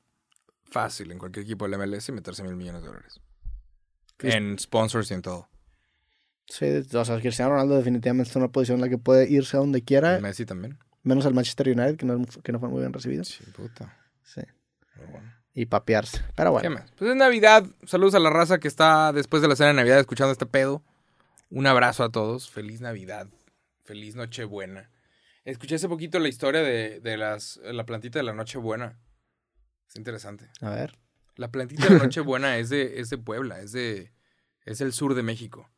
Fácil 0.63 1.11
en 1.11 1.17
cualquier 1.17 1.43
equipo 1.45 1.67
del 1.67 1.79
MLS 1.79 2.09
meterse 2.11 2.43
mil 2.43 2.55
millones 2.55 2.81
de 2.81 2.87
dólares. 2.89 3.21
Crist- 4.17 4.33
En 4.35 4.59
sponsors 4.59 5.09
y 5.11 5.13
en 5.15 5.21
todo. 5.21 5.49
Sí, 6.47 6.65
o 6.93 7.05
sea, 7.05 7.19
Cristiano 7.19 7.51
Ronaldo 7.51 7.75
definitivamente 7.77 8.27
está 8.29 8.39
en 8.39 8.43
una 8.43 8.51
posición 8.51 8.77
en 8.77 8.81
la 8.81 8.89
que 8.89 8.97
puede 8.99 9.27
irse 9.29 9.57
a 9.57 9.61
donde 9.61 9.81
quiera, 9.83 10.19
Messi 10.19 10.45
también. 10.45 10.77
menos 11.01 11.25
al 11.25 11.33
Manchester 11.33 11.69
United, 11.69 11.97
que 11.97 12.05
no, 12.05 12.23
que 12.43 12.51
no 12.51 12.59
fue 12.59 12.69
muy 12.69 12.81
bien 12.81 12.93
recibido. 12.93 13.23
Sí, 13.23 13.43
puta. 13.55 13.97
Sí. 14.23 14.41
y 15.55 15.65
papearse. 15.65 16.19
Pero 16.35 16.49
¿Qué 16.57 16.67
bueno, 16.67 16.81
más? 16.81 16.91
Pues 16.97 17.09
es 17.11 17.15
Navidad. 17.15 17.65
Saludos 17.85 18.13
a 18.15 18.19
la 18.19 18.29
raza 18.29 18.59
que 18.59 18.67
está 18.67 19.11
después 19.13 19.41
de 19.41 19.47
la 19.47 19.55
cena 19.55 19.69
de 19.69 19.73
Navidad 19.75 19.99
escuchando 19.99 20.31
este 20.33 20.45
pedo. 20.45 20.83
Un 21.49 21.65
abrazo 21.65 22.03
a 22.03 22.11
todos. 22.11 22.49
Feliz 22.49 22.81
Navidad. 22.81 23.27
Feliz 23.85 24.15
Nochebuena. 24.15 24.91
Escuché 25.45 25.75
hace 25.75 25.87
poquito 25.87 26.19
la 26.19 26.27
historia 26.27 26.61
de, 26.61 26.99
de 26.99 27.17
las, 27.17 27.57
la 27.63 27.85
plantita 27.85 28.19
de 28.19 28.23
la 28.23 28.33
Nochebuena. 28.33 28.99
Es 29.87 29.95
interesante. 29.95 30.49
a 30.61 30.69
ver. 30.71 30.97
La 31.35 31.51
plantita 31.51 31.85
de 31.85 31.91
la 31.91 31.99
Nochebuena 32.03 32.57
es 32.57 32.69
de, 32.69 32.99
es 32.99 33.09
de 33.09 33.17
Puebla, 33.17 33.61
es 33.61 33.71
de 33.71 34.11
es 34.65 34.79
del 34.79 34.93
sur 34.93 35.13
de 35.13 35.23
México. 35.23 35.69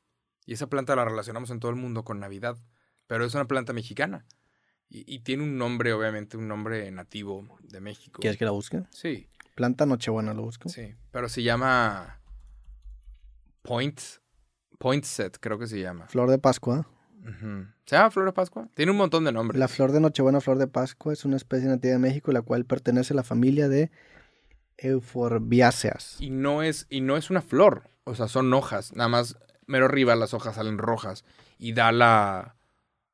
Y 0.46 0.54
esa 0.54 0.68
planta 0.68 0.96
la 0.96 1.04
relacionamos 1.04 1.50
en 1.50 1.60
todo 1.60 1.72
el 1.72 1.78
mundo 1.78 2.04
con 2.04 2.20
Navidad. 2.20 2.58
Pero 3.06 3.26
es 3.26 3.34
una 3.36 3.46
planta 3.46 3.74
mexicana. 3.74 4.26
Y, 4.90 5.04
y 5.14 5.20
tiene 5.20 5.44
un 5.44 5.58
nombre, 5.58 5.92
obviamente, 5.92 6.38
un 6.38 6.48
nombre 6.48 6.90
nativo 6.92 7.60
de 7.62 7.82
México. 7.82 8.22
¿Quieres 8.22 8.38
que 8.38 8.46
la 8.46 8.52
busque? 8.52 8.84
Sí. 8.92 9.30
Planta 9.56 9.86
Nochebuena 9.86 10.34
lo 10.34 10.44
busco. 10.44 10.70
Sí, 10.70 10.96
pero 11.12 11.28
se 11.28 11.44
llama 11.44 12.22
Point, 13.64 14.00
Poinset, 14.78 15.38
creo 15.40 15.58
que 15.58 15.68
se 15.68 15.82
llama. 15.82 16.08
Flor 16.08 16.30
de 16.30 16.38
Pascua. 16.38 16.88
¿Se 17.85 17.95
llama 17.95 18.11
Flor 18.11 18.26
de 18.26 18.34
Pascua? 18.34 18.69
Tiene 18.73 18.91
un 18.91 18.98
montón 18.98 19.23
de 19.23 19.31
nombres. 19.31 19.60
La 19.60 19.68
flor 19.68 19.91
de 19.91 19.99
Nochebuena, 19.99 20.41
flor 20.41 20.57
de 20.57 20.68
Pascua, 20.68 21.14
es 21.14 21.26
una 21.26 21.35
especie 21.35 21.68
nativa 21.68 21.94
de 21.94 21.99
México, 21.99 22.31
la 22.31 22.41
cual 22.41 22.65
pertenece 22.65 23.14
a 23.14 23.15
la 23.15 23.23
familia 23.23 23.69
de 23.69 23.91
Euphorbiaceas. 24.77 26.18
Y 26.19 26.30
no 26.30 26.64
es, 26.64 26.88
y 26.89 27.02
no 27.02 27.18
es 27.18 27.30
una 27.30 27.41
flor, 27.41 27.89
o 28.03 28.15
sea, 28.15 28.27
son 28.27 28.53
hojas. 28.53 28.95
Nada 28.95 29.10
más, 29.10 29.38
mero 29.65 29.85
arriba 29.85 30.15
las 30.15 30.34
hojas 30.34 30.56
salen 30.56 30.77
rojas. 30.77 31.26
Y 31.57 31.73
da 31.73 31.91
la... 31.91 32.56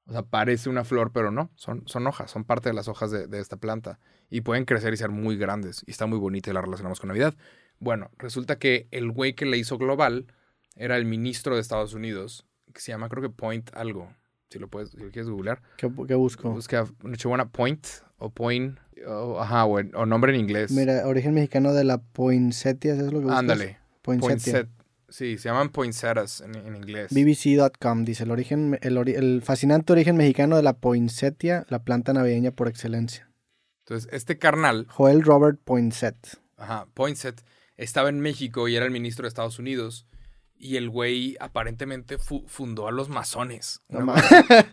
O 0.06 0.12
sea, 0.12 0.24
parece 0.24 0.70
una 0.70 0.84
flor, 0.84 1.12
pero 1.14 1.32
no, 1.32 1.50
son, 1.56 1.84
son 1.88 2.06
hojas, 2.08 2.30
son 2.30 2.44
parte 2.44 2.68
de 2.68 2.76
las 2.76 2.90
hojas 2.90 3.10
de, 3.10 3.28
de 3.28 3.40
esta 3.40 3.56
planta. 3.56 4.00
Y 4.30 4.42
pueden 4.42 4.66
crecer 4.66 4.94
y 4.94 4.98
ser 4.98 5.10
muy 5.10 5.38
grandes. 5.38 5.82
Y 5.88 5.92
está 5.92 6.08
muy 6.08 6.20
bonita 6.20 6.50
y 6.50 6.54
la 6.54 6.62
relacionamos 6.62 7.00
con 7.00 7.08
Navidad. 7.08 7.36
Bueno, 7.80 8.12
resulta 8.18 8.60
que 8.60 8.88
el 8.92 9.12
güey 9.12 9.34
que 9.34 9.46
le 9.46 9.58
hizo 9.58 9.78
global 9.78 10.28
era 10.76 10.98
el 10.98 11.06
ministro 11.06 11.56
de 11.56 11.62
Estados 11.62 11.94
Unidos, 11.94 12.46
que 12.74 12.82
se 12.82 12.92
llama 12.92 13.10
creo 13.10 13.22
que 13.22 13.30
Point 13.30 13.70
algo. 13.76 14.14
Si 14.50 14.60
lo 14.60 14.68
puedes, 14.68 14.90
si 14.92 14.98
lo 14.98 15.10
quieres 15.12 15.30
googlear. 15.30 15.62
¿Qué, 15.78 15.90
qué 16.08 16.16
busco? 16.16 16.52
Busca 16.52 16.86
Nochebuena 17.04 17.50
Point 17.50 17.88
o 18.18 18.30
Point, 18.30 18.78
o, 19.08 19.40
ajá, 19.42 19.66
o, 19.66 19.80
o 19.80 20.06
nombre 20.06 20.34
en 20.34 20.40
inglés. 20.40 20.72
Mira, 20.72 21.08
origen 21.08 21.34
mexicano 21.34 21.74
de 21.74 21.84
la 21.84 21.98
poinsettia, 22.00 22.94
¿eso 22.94 23.06
es 23.08 23.14
lo 23.14 23.20
que 23.20 23.26
buscas? 23.26 23.40
Ándale. 23.40 23.80
Poinsettia. 24.02 24.54
Poinset. 24.54 24.70
Sí, 25.10 25.38
se 25.38 25.50
llaman 25.50 25.70
poinsettias 25.70 26.42
en, 26.42 26.56
en 26.56 26.76
inglés. 26.76 27.12
BBC.com 27.14 28.04
dice 28.04 28.24
el 28.24 28.32
origen, 28.32 28.80
el, 28.82 28.98
ori- 28.98 29.16
el 29.16 29.42
fascinante 29.44 29.94
origen 29.94 30.18
mexicano 30.18 30.56
de 30.56 30.64
la 30.64 30.74
poinsettia, 30.74 31.66
la 31.70 31.84
planta 31.84 32.14
navideña 32.14 32.52
por 32.52 32.68
excelencia. 32.68 33.30
Entonces, 33.86 34.10
este 34.14 34.38
carnal, 34.40 34.88
Joel 34.90 35.22
Robert 35.24 35.60
Poinsett. 35.64 36.16
ajá, 36.58 36.88
Poinsett, 36.94 37.44
estaba 37.78 38.10
en 38.10 38.20
México 38.22 38.68
y 38.68 38.76
era 38.76 38.86
el 38.86 38.92
ministro 38.92 39.24
de 39.24 39.28
Estados 39.30 39.60
Unidos. 39.60 40.08
Y 40.66 40.78
el 40.78 40.90
güey 40.90 41.36
aparentemente 41.42 42.18
fu- 42.18 42.46
fundó 42.48 42.88
a 42.88 42.92
los 42.94 43.10
masones. 43.10 43.82
No 43.90 44.14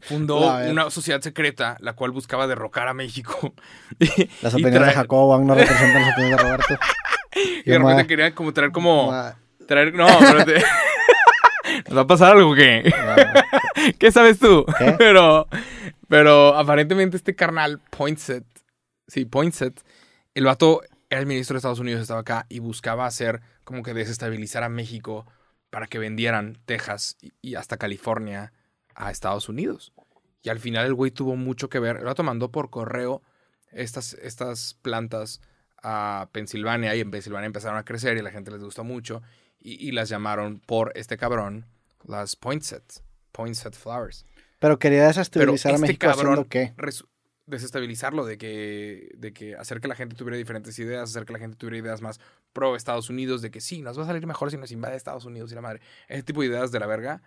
fundó 0.02 0.56
una 0.70 0.88
sociedad 0.90 1.20
secreta 1.20 1.76
la 1.80 1.94
cual 1.94 2.12
buscaba 2.12 2.46
derrocar 2.46 2.86
a 2.86 2.94
México. 2.94 3.54
y, 3.98 4.06
Las 4.42 4.52
y 4.54 4.62
opiniones 4.62 4.86
de 4.86 4.94
Jacobo 4.94 5.36
no 5.40 5.52
representan 5.54 6.02
las 6.02 6.12
opiniones 6.12 6.36
de 6.36 6.42
Roberto. 6.44 6.78
y 7.34 7.62
de 7.70 7.72
Yo, 7.72 7.78
repente 7.80 8.06
querían 8.06 8.32
como 8.34 8.52
traer 8.52 8.70
como... 8.70 9.10
ma- 9.10 9.36
Traer, 9.66 9.92
no, 9.94 10.06
espérate. 10.08 10.62
¿Nos 11.88 11.98
va 11.98 12.02
a 12.02 12.06
pasar 12.06 12.36
algo 12.36 12.54
que 12.54 12.92
¿Qué 13.98 14.12
sabes 14.12 14.38
tú? 14.38 14.64
¿Qué? 14.78 14.92
Pero, 14.98 15.46
pero 16.08 16.56
aparentemente 16.56 17.16
este 17.16 17.34
carnal, 17.36 17.80
Poinsett, 17.90 18.44
sí, 19.08 19.24
Poinsett, 19.24 19.80
el 20.34 20.44
vato 20.44 20.82
era 21.08 21.20
el 21.20 21.26
ministro 21.26 21.54
de 21.54 21.58
Estados 21.58 21.78
Unidos, 21.80 22.00
estaba 22.02 22.20
acá 22.20 22.46
y 22.48 22.58
buscaba 22.60 23.06
hacer 23.06 23.40
como 23.64 23.82
que 23.82 23.94
desestabilizar 23.94 24.62
a 24.64 24.68
México 24.68 25.26
para 25.70 25.86
que 25.86 25.98
vendieran 25.98 26.58
Texas 26.66 27.16
y, 27.42 27.54
hasta 27.54 27.76
California 27.76 28.52
a 28.94 29.10
Estados 29.10 29.48
Unidos. 29.48 29.92
Y 30.42 30.48
al 30.48 30.58
final 30.58 30.86
el 30.86 30.94
güey 30.94 31.10
tuvo 31.10 31.36
mucho 31.36 31.68
que 31.68 31.78
ver. 31.78 32.04
Vato 32.04 32.22
mandó 32.22 32.50
por 32.50 32.70
correo 32.70 33.22
estas, 33.72 34.14
estas 34.14 34.74
plantas 34.82 35.40
a 35.82 36.28
Pensilvania 36.32 36.94
y 36.94 37.00
en 37.00 37.10
Pensilvania 37.10 37.46
empezaron 37.46 37.78
a 37.78 37.84
crecer 37.84 38.16
y 38.16 38.20
a 38.20 38.22
la 38.22 38.30
gente 38.30 38.50
les 38.50 38.62
gustó 38.62 38.84
mucho 38.84 39.22
y, 39.58 39.86
y 39.86 39.92
las 39.92 40.08
llamaron 40.08 40.60
por 40.60 40.92
este 40.94 41.16
cabrón 41.16 41.66
las 42.04 42.36
Poinsett, 42.36 43.02
Poinsett 43.32 43.74
Flowers. 43.74 44.24
Pero 44.58 44.78
quería 44.78 44.98
Pero 45.00 45.08
desestabilizar 45.08 45.72
a 45.72 45.74
este 45.76 45.86
México 45.86 46.06
cabrón 46.06 46.32
haciendo 46.32 46.48
qué? 46.48 46.74
Desestabilizarlo, 47.50 48.24
de 48.24 48.38
que, 48.38 49.10
de 49.16 49.32
que 49.32 49.56
hacer 49.56 49.80
que 49.80 49.88
la 49.88 49.94
gente 49.94 50.16
tuviera 50.16 50.36
diferentes 50.36 50.78
ideas, 50.78 51.10
hacer 51.10 51.24
que 51.24 51.32
la 51.32 51.38
gente 51.38 51.56
tuviera 51.56 51.78
ideas 51.78 52.00
más 52.00 52.20
pro 52.52 52.76
Estados 52.76 53.10
Unidos, 53.10 53.42
de 53.42 53.50
que 53.50 53.60
sí, 53.60 53.82
nos 53.82 53.98
va 53.98 54.04
a 54.04 54.06
salir 54.06 54.26
mejor 54.26 54.50
si 54.50 54.56
nos 54.56 54.72
invade 54.72 54.96
Estados 54.96 55.24
Unidos 55.24 55.52
y 55.52 55.54
la 55.54 55.60
madre. 55.60 55.80
Ese 56.08 56.22
tipo 56.22 56.40
de 56.40 56.48
ideas 56.48 56.72
de 56.72 56.80
la 56.80 56.86
verga. 56.86 57.22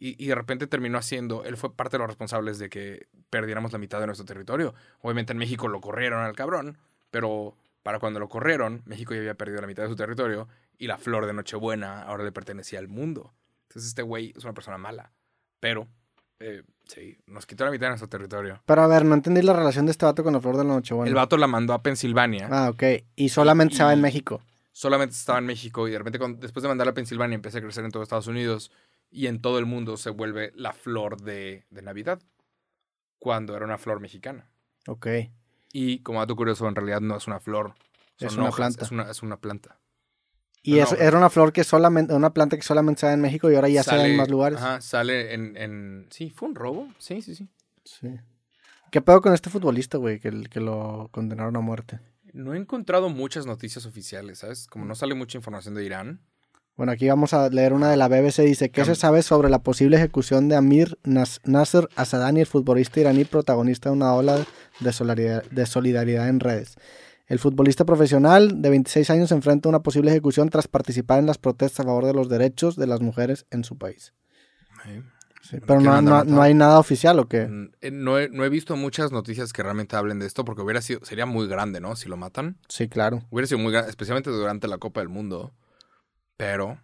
Y, 0.00 0.22
y 0.22 0.28
de 0.28 0.34
repente 0.36 0.68
terminó 0.68 0.98
haciendo, 0.98 1.42
él 1.44 1.56
fue 1.56 1.74
parte 1.74 1.96
de 1.96 1.98
los 1.98 2.06
responsables 2.06 2.60
de 2.60 2.68
que 2.68 3.08
perdiéramos 3.30 3.72
la 3.72 3.78
mitad 3.78 3.98
de 3.98 4.06
nuestro 4.06 4.24
territorio. 4.24 4.74
Obviamente 5.00 5.32
en 5.32 5.38
México 5.38 5.66
lo 5.66 5.80
corrieron 5.80 6.22
al 6.22 6.36
cabrón, 6.36 6.78
pero 7.10 7.56
para 7.82 7.98
cuando 7.98 8.20
lo 8.20 8.28
corrieron, 8.28 8.82
México 8.84 9.14
ya 9.14 9.20
había 9.20 9.34
perdido 9.34 9.60
la 9.60 9.66
mitad 9.66 9.82
de 9.82 9.88
su 9.88 9.96
territorio 9.96 10.46
y 10.78 10.86
la 10.86 10.98
flor 10.98 11.26
de 11.26 11.32
Nochebuena 11.32 12.02
ahora 12.02 12.22
le 12.22 12.32
pertenecía 12.32 12.78
al 12.78 12.88
mundo. 12.88 13.34
Entonces 13.62 13.88
este 13.88 14.02
güey 14.02 14.32
es 14.36 14.44
una 14.44 14.54
persona 14.54 14.78
mala. 14.78 15.10
Pero, 15.60 15.88
eh, 16.40 16.62
sí, 16.86 17.18
nos 17.26 17.46
quitó 17.46 17.64
la 17.64 17.70
mitad 17.70 17.86
de 17.86 17.90
nuestro 17.90 18.08
territorio. 18.08 18.62
Pero 18.66 18.82
a 18.82 18.86
ver, 18.86 19.04
no 19.04 19.14
entendí 19.14 19.42
la 19.42 19.52
relación 19.52 19.86
de 19.86 19.92
este 19.92 20.04
vato 20.06 20.22
con 20.24 20.32
la 20.32 20.40
flor 20.40 20.56
de 20.56 20.64
la 20.64 20.74
Nochebuena. 20.74 21.08
El 21.08 21.14
vato 21.14 21.36
la 21.36 21.46
mandó 21.46 21.72
a 21.74 21.82
Pensilvania. 21.82 22.48
Ah, 22.50 22.70
ok. 22.70 22.82
Y 23.16 23.28
solamente 23.30 23.72
Y- 23.72 23.76
estaba 23.76 23.92
en 23.92 24.00
México. 24.00 24.42
Solamente 24.72 25.14
estaba 25.16 25.38
en 25.40 25.46
México 25.46 25.88
y 25.88 25.90
de 25.90 25.98
repente 25.98 26.18
después 26.38 26.62
de 26.62 26.68
mandarla 26.68 26.92
a 26.92 26.94
Pensilvania 26.94 27.34
empieza 27.34 27.58
a 27.58 27.60
crecer 27.60 27.84
en 27.84 27.90
todo 27.90 28.02
Estados 28.04 28.28
Unidos 28.28 28.70
y 29.10 29.26
en 29.26 29.40
todo 29.40 29.58
el 29.58 29.66
mundo 29.66 29.96
se 29.96 30.10
vuelve 30.10 30.52
la 30.54 30.72
flor 30.72 31.20
de, 31.20 31.64
de 31.70 31.82
Navidad. 31.82 32.20
Cuando 33.18 33.56
era 33.56 33.64
una 33.64 33.78
flor 33.78 33.98
mexicana. 34.00 34.48
Ok. 34.86 35.08
Y 35.72 35.98
como 36.02 36.20
dato 36.20 36.36
curioso, 36.36 36.68
en 36.68 36.76
realidad 36.76 37.00
no 37.00 37.16
es 37.16 37.26
una 37.26 37.40
flor. 37.40 37.74
Es 38.20 38.32
son 38.32 38.40
una 38.42 38.48
hojas, 38.50 38.56
planta. 38.76 38.84
Es 38.84 38.90
una, 38.92 39.10
es 39.10 39.22
una 39.22 39.36
planta. 39.38 39.78
Y 40.76 40.80
No, 40.80 40.86
era 40.98 41.16
una 41.16 41.30
flor 41.30 41.52
que 41.52 41.64
solamente, 41.64 42.12
una 42.14 42.32
planta 42.34 42.56
que 42.56 42.62
solamente 42.62 43.00
se 43.00 43.06
da 43.06 43.12
en 43.14 43.20
México 43.20 43.50
y 43.50 43.54
ahora 43.54 43.68
ya 43.68 43.82
se 43.82 43.94
da 43.96 44.06
en 44.06 44.16
más 44.16 44.28
lugares. 44.28 44.58
Ajá, 44.58 44.80
sale 44.80 45.32
en, 45.34 45.56
en... 45.56 46.06
Sí, 46.10 46.30
fue 46.30 46.48
un 46.48 46.54
robo. 46.54 46.88
Sí, 46.98 47.22
sí, 47.22 47.34
sí. 47.34 47.48
Sí. 47.84 48.08
¿Qué 48.90 49.00
pedo 49.00 49.20
con 49.22 49.32
este 49.34 49.50
futbolista, 49.50 49.98
güey, 49.98 50.18
que, 50.20 50.30
que 50.50 50.60
lo 50.60 51.08
condenaron 51.10 51.56
a 51.56 51.60
muerte? 51.60 52.00
No 52.32 52.54
he 52.54 52.58
encontrado 52.58 53.08
muchas 53.08 53.46
noticias 53.46 53.86
oficiales, 53.86 54.38
¿sabes? 54.40 54.66
Como 54.66 54.84
no 54.84 54.94
sale 54.94 55.14
mucha 55.14 55.38
información 55.38 55.74
de 55.74 55.84
Irán. 55.84 56.20
Bueno, 56.76 56.92
aquí 56.92 57.08
vamos 57.08 57.34
a 57.34 57.48
leer 57.48 57.72
una 57.72 57.90
de 57.90 57.96
la 57.96 58.06
BBC. 58.08 58.42
Dice, 58.42 58.70
¿qué 58.70 58.84
se 58.84 58.94
sabe 58.94 59.22
sobre 59.22 59.48
la 59.50 59.58
posible 59.64 59.96
ejecución 59.96 60.48
de 60.48 60.54
Amir 60.56 60.96
Nas- 61.02 61.40
Nasser 61.44 61.88
Asadani, 61.96 62.40
el 62.40 62.46
futbolista 62.46 63.00
iraní 63.00 63.24
protagonista 63.24 63.88
de 63.88 63.96
una 63.96 64.14
ola 64.14 64.46
de 64.80 64.92
solidaridad, 64.92 65.42
de 65.50 65.66
solidaridad 65.66 66.28
en 66.28 66.38
redes? 66.40 66.76
El 67.28 67.38
futbolista 67.38 67.84
profesional 67.84 68.62
de 68.62 68.70
26 68.70 69.10
años 69.10 69.28
se 69.28 69.34
enfrenta 69.34 69.68
a 69.68 69.70
una 69.70 69.82
posible 69.82 70.10
ejecución 70.10 70.48
tras 70.48 70.66
participar 70.66 71.18
en 71.18 71.26
las 71.26 71.38
protestas 71.38 71.80
a 71.80 71.84
favor 71.84 72.06
de 72.06 72.14
los 72.14 72.28
derechos 72.28 72.74
de 72.76 72.86
las 72.86 73.00
mujeres 73.00 73.46
en 73.50 73.64
su 73.64 73.76
país. 73.78 74.14
pero 75.66 75.80
no, 75.80 76.00
no- 76.02 76.24
no 76.24 76.42
hay 76.42 76.54
nada 76.54 76.78
oficial, 76.78 77.18
¿o 77.18 77.28
qué? 77.28 77.46
Mm, 77.46 77.70
eh, 77.80 77.90
No 77.90 78.18
he, 78.18 78.28
no 78.28 78.44
he 78.44 78.48
visto 78.48 78.76
muchas 78.76 79.12
noticias 79.12 79.52
que 79.52 79.62
realmente 79.62 79.94
hablen 79.96 80.18
de 80.18 80.26
esto 80.26 80.44
porque 80.44 80.62
hubiera 80.62 80.80
sido, 80.82 81.00
sería 81.04 81.26
muy 81.26 81.46
grande, 81.48 81.80
¿no? 81.80 81.96
Si 81.96 82.08
lo 82.08 82.16
matan. 82.16 82.56
Sí, 82.68 82.88
claro. 82.88 83.22
Hubiera 83.30 83.46
sido 83.46 83.58
muy 83.58 83.72
grande, 83.72 83.90
especialmente 83.90 84.30
durante 84.30 84.66
la 84.68 84.78
Copa 84.78 85.00
del 85.00 85.08
Mundo. 85.08 85.52
Pero, 86.36 86.78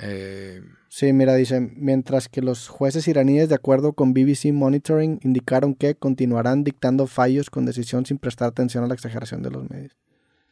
eh, 0.00 0.62
Sí, 0.90 1.12
mira, 1.12 1.34
dice, 1.34 1.60
mientras 1.76 2.28
que 2.28 2.40
los 2.40 2.68
jueces 2.68 3.06
iraníes, 3.08 3.48
de 3.50 3.54
acuerdo 3.54 3.92
con 3.92 4.14
BBC 4.14 4.52
Monitoring, 4.52 5.20
indicaron 5.22 5.74
que 5.74 5.94
continuarán 5.94 6.64
dictando 6.64 7.06
fallos 7.06 7.50
con 7.50 7.66
decisión 7.66 8.06
sin 8.06 8.18
prestar 8.18 8.48
atención 8.48 8.84
a 8.84 8.86
la 8.88 8.94
exageración 8.94 9.42
de 9.42 9.50
los 9.50 9.68
medios. 9.68 9.96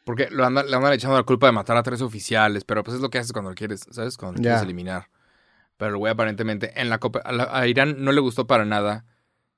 porque 0.04 0.28
lo 0.30 0.44
andan, 0.44 0.70
le 0.70 0.76
andan 0.76 0.92
echando 0.92 1.16
la 1.16 1.22
culpa 1.24 1.46
de 1.46 1.52
matar 1.52 1.76
a 1.76 1.82
tres 1.82 2.00
oficiales, 2.02 2.64
pero 2.64 2.84
pues 2.84 2.96
es 2.96 3.00
lo 3.00 3.08
que 3.10 3.18
haces 3.18 3.32
cuando 3.32 3.50
lo 3.50 3.54
quieres, 3.56 3.86
¿sabes? 3.90 4.16
Cuando 4.16 4.36
lo 4.36 4.42
quieres 4.42 4.62
eliminar. 4.62 5.08
Pero 5.78 5.90
el 5.92 5.96
güey 5.96 6.12
aparentemente 6.12 6.78
en 6.80 6.88
la 6.90 6.98
Copa, 6.98 7.20
a, 7.24 7.32
la- 7.32 7.48
a 7.58 7.66
Irán 7.66 8.04
no 8.04 8.12
le 8.12 8.20
gustó 8.20 8.46
para 8.46 8.64
nada 8.64 9.04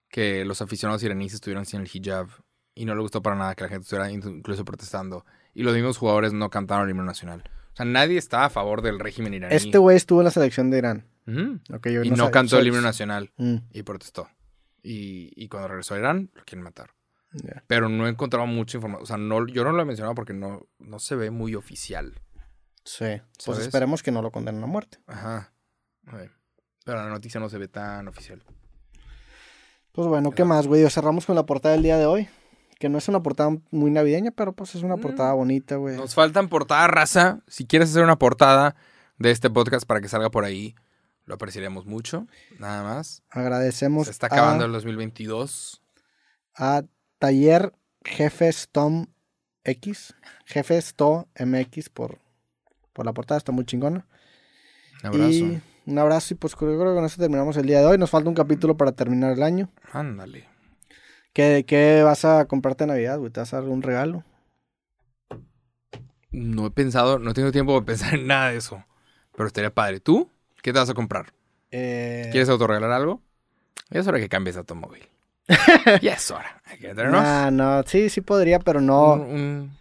que 0.08 0.44
los 0.44 0.62
aficionados 0.62 1.02
iraníes 1.02 1.34
estuvieran 1.34 1.66
sin 1.66 1.80
el 1.82 1.90
hijab. 1.92 2.28
Y 2.74 2.84
no 2.84 2.94
le 2.94 3.00
gustó 3.02 3.20
para 3.22 3.34
nada 3.36 3.54
que 3.56 3.64
la 3.64 3.68
gente 3.68 3.82
estuviera 3.82 4.10
incluso 4.10 4.64
protestando. 4.64 5.26
Y 5.54 5.64
los 5.64 5.74
mismos 5.74 5.98
jugadores 5.98 6.32
no 6.32 6.48
cantaron 6.50 6.84
el 6.84 6.90
himno 6.92 7.02
nacional. 7.04 7.42
O 7.78 7.82
sea, 7.84 7.86
nadie 7.86 8.18
está 8.18 8.44
a 8.44 8.50
favor 8.50 8.82
del 8.82 8.98
régimen 8.98 9.34
iraní. 9.34 9.54
Este 9.54 9.78
güey 9.78 9.96
estuvo 9.96 10.20
en 10.20 10.24
la 10.24 10.30
selección 10.32 10.68
de 10.68 10.78
Irán. 10.78 11.06
Ujú. 11.28 11.60
Ok, 11.72 11.86
yo 11.90 12.02
Y 12.02 12.10
no 12.10 12.32
cantó 12.32 12.58
el 12.58 12.66
himno 12.66 12.80
nacional 12.80 13.30
Mm, 13.36 13.56
y 13.72 13.84
protestó. 13.84 14.28
Y, 14.82 15.30
y 15.36 15.48
cuando 15.48 15.68
regresó 15.68 15.94
a 15.94 15.98
Irán, 15.98 16.30
lo 16.34 16.44
quieren 16.44 16.64
matar. 16.64 16.90
Pero 17.68 17.88
no 17.88 18.08
he 18.08 18.10
encontrado 18.10 18.46
mucha 18.48 18.78
información. 18.78 19.02
O 19.04 19.06
sea, 19.06 19.16
no, 19.16 19.46
yo 19.46 19.62
no 19.62 19.70
lo 19.70 19.80
he 19.80 19.84
mencionado 19.84 20.16
porque 20.16 20.32
no, 20.32 20.66
no 20.80 20.98
se 20.98 21.14
ve 21.14 21.30
muy 21.30 21.54
oficial. 21.54 22.20
Sí, 22.84 23.20
pues 23.44 23.58
esperemos 23.60 24.02
que 24.02 24.10
no 24.10 24.22
lo 24.22 24.32
condenen 24.32 24.64
a 24.64 24.66
muerte. 24.66 24.98
Ajá. 25.06 25.52
Pero 26.84 26.98
la 26.98 27.08
noticia 27.08 27.38
no 27.38 27.48
se 27.48 27.58
ve 27.58 27.68
tan 27.68 28.08
oficial. 28.08 28.42
Pues 29.92 30.08
bueno, 30.08 30.32
¿qué 30.32 30.44
más, 30.44 30.66
güey? 30.66 30.88
Cerramos 30.90 31.26
con 31.26 31.36
la 31.36 31.46
portada 31.46 31.74
del 31.74 31.84
día 31.84 31.96
de 31.96 32.06
hoy. 32.06 32.28
Que 32.78 32.88
no 32.88 32.98
es 32.98 33.08
una 33.08 33.22
portada 33.22 33.50
muy 33.70 33.90
navideña, 33.90 34.30
pero 34.30 34.52
pues 34.52 34.74
es 34.74 34.82
una 34.82 34.96
Mm. 34.96 35.00
portada 35.00 35.32
bonita, 35.32 35.76
güey. 35.76 35.96
Nos 35.96 36.14
faltan 36.14 36.48
portada 36.48 36.86
raza. 36.86 37.40
Si 37.48 37.66
quieres 37.66 37.90
hacer 37.90 38.04
una 38.04 38.18
portada 38.18 38.76
de 39.18 39.30
este 39.32 39.50
podcast 39.50 39.86
para 39.86 40.00
que 40.00 40.08
salga 40.08 40.30
por 40.30 40.44
ahí, 40.44 40.76
lo 41.24 41.34
apreciaremos 41.34 41.86
mucho. 41.86 42.26
Nada 42.58 42.82
más. 42.84 43.22
Agradecemos 43.30 44.06
Se 44.06 44.12
está 44.12 44.26
acabando 44.28 44.64
a, 44.64 44.66
el 44.66 44.72
2022. 44.72 45.82
a 46.54 46.82
Taller 47.18 47.72
Jefe 48.04 48.48
Stom 48.52 49.06
X, 49.64 50.14
Jefe 50.46 50.80
Sto 50.80 51.28
MX 51.38 51.88
por, 51.90 52.20
por 52.92 53.04
la 53.04 53.12
portada, 53.12 53.38
está 53.38 53.52
muy 53.52 53.64
chingona. 53.66 54.06
Un 55.02 55.06
abrazo. 55.08 55.28
Y 55.30 55.62
un 55.86 55.98
abrazo 55.98 56.34
y 56.34 56.36
pues 56.36 56.54
creo 56.56 56.70
que 56.78 56.94
con 56.94 57.04
eso 57.04 57.20
terminamos 57.20 57.56
el 57.56 57.66
día 57.66 57.80
de 57.80 57.86
hoy. 57.86 57.98
Nos 57.98 58.10
falta 58.10 58.28
un 58.28 58.34
capítulo 58.34 58.76
para 58.76 58.92
terminar 58.92 59.32
el 59.32 59.42
año. 59.42 59.70
Ándale. 59.92 60.47
¿Qué, 61.32 61.64
qué 61.66 62.02
vas 62.02 62.24
a 62.24 62.46
comprarte 62.46 62.84
en 62.84 62.88
Navidad, 62.88 63.18
güey? 63.18 63.30
¿Te 63.30 63.40
vas 63.40 63.52
a 63.54 63.60
dar 63.60 63.68
un 63.68 63.82
regalo? 63.82 64.24
No 66.30 66.66
he 66.66 66.70
pensado, 66.70 67.18
no 67.18 67.32
tengo 67.34 67.52
tiempo 67.52 67.78
de 67.78 67.86
pensar 67.86 68.14
en 68.14 68.26
nada 68.26 68.50
de 68.50 68.58
eso. 68.58 68.84
Pero 69.34 69.46
estaría 69.46 69.72
padre. 69.72 70.00
¿Tú? 70.00 70.30
¿Qué 70.62 70.72
te 70.72 70.78
vas 70.78 70.90
a 70.90 70.94
comprar? 70.94 71.32
Eh, 71.70 72.28
¿Quieres 72.30 72.48
autorregalar 72.48 72.90
algo? 72.90 73.22
Ya 73.90 74.00
es 74.00 74.06
hora 74.06 74.18
que 74.18 74.28
cambies 74.28 74.56
de 74.56 74.60
automóvil. 74.60 75.08
ya 76.02 76.12
es 76.12 76.30
hora. 76.30 76.60
Hay 76.66 76.78
que 76.78 76.92
nah, 76.92 77.50
no, 77.50 77.82
sí, 77.84 78.10
sí 78.10 78.20
podría, 78.20 78.58
pero 78.58 78.80
no. 78.80 79.14
Un, 79.14 79.20
un, 79.20 79.77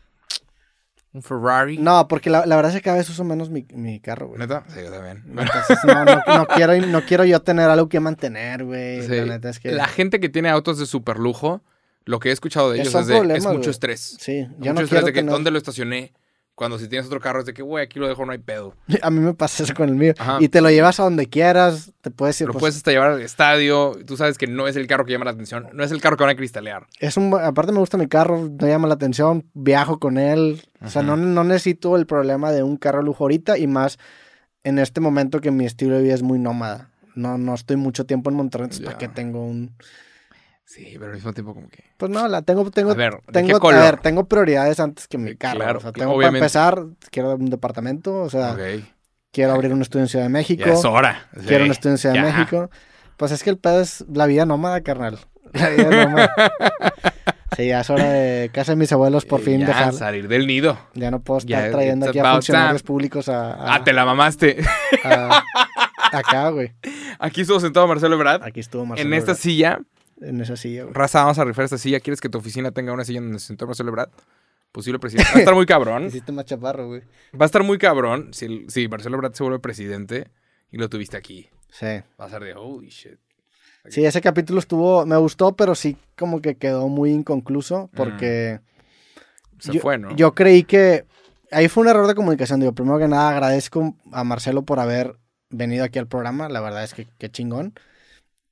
un 1.18 1.24
Ferrari. 1.24 1.78
No, 1.78 2.08
porque 2.08 2.30
la, 2.30 2.46
la 2.46 2.56
verdad 2.56 2.72
es 2.72 2.78
que 2.78 2.84
cada 2.84 2.98
vez 2.98 3.10
uso 3.10 3.24
menos 3.24 3.50
mi, 3.50 3.66
mi 3.74 4.00
carro, 4.00 4.28
güey. 4.28 4.40
¿Neta? 4.40 4.64
Sí, 4.70 4.80
yo 4.84 4.92
también. 4.92 5.24
Entonces 5.28 5.78
no, 5.86 6.06
no, 6.06 6.22
no 6.28 6.46
quiero, 6.48 6.78
no 6.88 7.02
quiero 7.06 7.26
yo 7.26 7.42
tener 7.42 7.70
algo 7.70 7.90
que 7.90 8.00
mantener, 8.00 8.64
güey. 8.64 9.02
Sí. 9.04 9.16
La 9.16 9.26
neta 9.26 9.50
es 9.50 9.60
que. 9.60 9.72
La 9.72 9.88
gente 9.88 10.20
que 10.20 10.30
tiene 10.30 10.50
autos 10.50 10.78
de 10.80 10.86
super 10.86 11.18
lujo, 11.20 11.62
lo 12.06 12.20
que 12.20 12.30
he 12.30 12.32
escuchado 12.32 12.72
de 12.72 12.82
ellos 12.82 12.94
es, 12.96 13.08
de, 13.08 13.18
es 13.36 13.44
mucho 13.46 13.58
güey. 13.60 13.70
estrés. 13.70 14.18
Sí, 14.20 14.46
Mucho 14.58 14.74
no 14.74 14.82
estrés 14.82 14.90
quiero 14.90 15.06
de 15.08 15.14
que 15.14 15.20
tener- 15.20 15.32
dónde 15.34 15.52
lo 15.52 15.58
estacioné. 15.58 16.14
Cuando 16.58 16.80
si 16.80 16.88
tienes 16.88 17.06
otro 17.06 17.20
carro 17.20 17.42
es 17.42 17.46
de 17.46 17.54
que, 17.54 17.62
güey, 17.62 17.86
aquí 17.86 18.00
lo 18.00 18.08
dejo, 18.08 18.26
no 18.26 18.32
hay 18.32 18.40
pedo. 18.40 18.74
A 19.04 19.12
mí 19.12 19.20
me 19.20 19.36
pasa 19.36 19.62
eso 19.62 19.76
con 19.76 19.90
el 19.90 19.94
mío. 19.94 20.16
Ajá. 20.18 20.40
Y 20.40 20.50
te 20.50 20.60
lo 20.60 20.72
llevas 20.72 21.00
a 21.00 21.04
donde 21.04 21.28
quieras. 21.28 21.92
Te 22.02 22.10
puedes 22.10 22.42
ir. 22.42 22.48
Lo 22.48 22.54
pues, 22.54 22.62
puedes 22.62 22.78
hasta 22.78 22.90
llevar 22.90 23.12
al 23.12 23.22
estadio. 23.22 23.96
Tú 24.08 24.18
sabes 24.18 24.40
que 24.40 24.48
no 24.48 24.68
es 24.68 24.76
el 24.76 24.88
carro 24.88 25.06
que 25.06 25.12
llama 25.12 25.26
la 25.26 25.32
atención. 25.32 25.68
No 25.72 25.84
es 25.84 25.92
el 25.92 26.02
carro 26.02 26.18
que 26.18 26.24
van 26.24 26.32
a 26.32 26.36
cristalear. 26.36 26.88
es 27.00 27.16
un, 27.16 27.32
aparte 27.40 27.72
me 27.72 27.78
gusta 27.78 28.00
mi 28.00 28.08
carro, 28.08 28.50
me 28.60 28.70
llama 28.70 28.88
la 28.88 28.96
atención, 28.96 29.46
viajo 29.54 30.00
con 30.00 30.18
él. 30.18 30.64
O 30.84 30.90
sea, 30.90 31.04
no, 31.04 31.16
no 31.16 31.44
necesito 31.44 31.96
el 31.96 32.08
problema 32.08 32.52
de 32.52 32.64
un 32.64 32.78
carro 32.78 33.04
lujo 33.04 33.26
ahorita 33.26 33.60
y 33.60 33.68
más 33.68 34.00
en 34.64 34.80
este 34.80 35.00
momento 35.00 35.42
que 35.42 35.52
mi 35.52 35.68
estilo 35.68 35.96
de 35.98 36.02
vida 36.02 36.16
es 36.16 36.24
muy 36.24 36.40
nómada. 36.40 36.90
No, 37.14 37.38
no 37.38 37.54
estoy 37.54 37.76
mucho 37.76 38.08
tiempo 38.08 38.32
en 38.32 38.36
Monterrey, 38.36 38.66
entonces. 38.66 38.84
¿para 38.84 38.98
qué 38.98 39.08
tengo 39.08 39.46
un...? 39.46 39.76
Sí, 40.70 40.96
pero 41.00 41.06
al 41.08 41.14
mismo 41.14 41.32
tiempo 41.32 41.54
como 41.54 41.70
que... 41.70 41.82
Pues 41.96 42.12
no, 42.12 42.28
la 42.28 42.42
tengo, 42.42 42.70
tengo, 42.72 42.92
A 42.92 42.94
ver, 42.94 43.14
¿de 43.26 43.32
tengo, 43.32 43.70
a 43.70 43.74
ver, 43.80 43.98
tengo 44.02 44.26
prioridades 44.26 44.82
antes 44.82 45.08
que 45.08 45.18
mi 45.18 45.32
Eh, 45.32 45.38
carro. 45.38 45.60
claro, 45.60 45.80
o 45.80 45.82
sea, 45.82 45.94
tengo 45.94 46.12
obviamente. 46.12 46.50
para 46.50 46.70
empezar, 46.76 47.10
quiero 47.10 47.36
un 47.36 47.46
departamento, 47.50 48.14
o 48.22 48.30
sea, 48.30 48.58
quiero 49.32 49.54
abrir 49.54 49.72
un 49.72 49.82
estudio 49.82 50.04
en 50.04 50.10
Ciudad 50.10 50.26
de 50.26 50.30
México. 50.30 50.66
Ya 50.66 50.74
es 50.74 50.84
hora. 50.84 51.30
Sí. 51.40 51.46
Quiero 51.48 51.64
un 51.64 51.72
estudio 51.72 51.94
en 51.94 51.98
Ciudad 51.98 52.16
de. 52.16 52.22
México. 52.22 52.70
Pues 53.16 53.32
es 53.32 53.44
que 53.44 53.50
el 53.50 53.58
pedo 53.58 53.80
es 53.80 54.04
la 54.14 54.26
vida 54.28 54.46
nómada, 54.46 54.82
carnal. 54.82 55.18
La 55.54 55.70
vida 55.70 55.90
nómada. 56.06 56.34
sí, 57.56 57.68
ya 57.68 57.80
es 57.80 57.90
hora 57.90 58.04
de 58.10 58.50
casa 58.54 58.74
de 58.74 58.76
mis 58.76 58.92
abuelos 58.92 59.24
por 59.26 59.40
Eh, 59.40 59.44
fin 59.44 59.60
ya, 59.62 59.68
dejar. 59.68 59.94
salir 59.94 60.28
del 60.28 60.48
nido. 60.48 60.78
Ya 60.96 61.12
no 61.12 61.22
puedo 61.22 61.40
Ya, 61.46 61.60
estar 61.60 61.72
trayendo 61.80 62.10
aquí 62.10 62.20
a 62.20 62.34
funcionarios 62.34 62.84
time. 62.84 62.88
públicos 62.88 63.30
a, 63.30 63.54
a- 63.54 63.76
Ah, 63.76 63.84
te 63.86 63.94
la 63.94 64.04
mamaste. 64.06 64.58
a- 65.06 65.44
acá, 66.12 66.50
güey. 66.50 66.74
Aquí 67.20 67.42
estuvo 67.42 67.60
sentado 67.62 67.88
Marcelo 67.88 68.16
Ebrard. 68.16 68.44
Aquí 68.44 68.60
estuvo 68.60 68.86
Marcelo. 68.86 69.08
En 69.08 69.14
esta 69.18 69.34
silla. 69.34 69.80
En 70.22 70.42
esa 70.42 70.56
silla, 70.56 70.84
güey. 70.84 70.94
Raza, 70.94 71.22
vamos 71.22 71.38
a 71.40 71.46
rifar 71.46 71.66
esta 71.66 71.78
silla. 71.78 72.00
¿Quieres 72.00 72.20
que 72.22 72.30
tu 72.30 72.38
oficina 72.40 72.72
tenga 72.72 72.92
una 72.94 73.06
silla 73.06 73.22
donde 73.22 73.40
se 73.40 73.48
sentó 73.48 73.68
Marcelo 73.68 73.90
Ebrard? 73.90 74.10
Posible 74.72 75.00
presidente. 75.00 75.30
Va 75.32 75.38
a 75.38 75.40
estar 75.40 75.56
muy 75.56 75.66
cabrón. 75.68 76.06
Hiciste 76.08 76.32
más 76.32 76.46
chaparro, 76.46 76.88
güey. 76.88 77.02
Va 77.40 77.44
a 77.44 77.46
estar 77.46 77.64
muy 77.64 77.78
cabrón 77.78 78.34
si, 78.34 78.46
el- 78.46 78.66
si 78.70 78.88
Marcelo 78.88 79.16
Ebrard 79.16 79.34
se 79.34 79.44
vuelve 79.44 79.60
presidente 79.60 80.30
y 80.72 80.78
lo 80.78 80.90
tuviste 80.90 81.18
aquí. 81.18 81.50
Sí. 81.70 81.86
Va 82.20 82.26
a 82.26 82.30
ser 82.30 82.44
de 82.44 82.54
holy 82.54 82.90
shit. 82.90 83.20
Sí, 83.90 84.04
ese 84.06 84.20
capítulo 84.20 84.60
estuvo, 84.60 85.06
me 85.06 85.16
gustó, 85.16 85.56
pero 85.56 85.74
sí 85.76 85.96
como 86.18 86.42
que 86.42 86.56
quedó 86.58 86.90
muy 86.90 87.12
inconcluso 87.12 87.90
porque 87.96 88.60
Se 89.60 89.72
yo, 89.74 89.80
fue, 89.82 89.98
¿no? 89.98 90.14
yo 90.16 90.36
creí 90.36 90.64
que 90.64 91.06
ahí 91.52 91.70
fue 91.70 91.84
un 91.84 91.90
error 91.90 92.06
de 92.08 92.16
comunicación. 92.16 92.60
Digo, 92.60 92.74
primero 92.74 93.00
que 93.00 93.08
nada 93.08 93.30
agradezco 93.30 93.96
a 94.12 94.24
Marcelo 94.26 94.64
por 94.64 94.80
haber 94.80 95.16
venido 95.50 95.86
aquí 95.86 96.00
al 96.00 96.08
programa. 96.08 96.50
La 96.50 96.60
verdad 96.60 96.84
es 96.84 96.94
que 96.94 97.08
qué 97.18 97.30
chingón. 97.32 97.76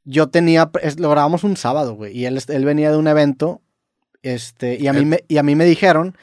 Yo 0.05 0.27
tenía, 0.29 0.71
lo 0.97 1.09
grabamos 1.09 1.43
un 1.43 1.57
sábado, 1.57 1.95
güey, 1.95 2.15
y 2.17 2.25
él, 2.25 2.39
él 2.47 2.65
venía 2.65 2.91
de 2.91 2.97
un 2.97 3.07
evento, 3.07 3.61
este, 4.21 4.77
y 4.79 4.87
a 4.87 4.93
mí 4.93 5.03
me, 5.05 5.23
y 5.27 5.37
a 5.37 5.43
mí 5.43 5.55
me 5.55 5.65
dijeron 5.65 6.15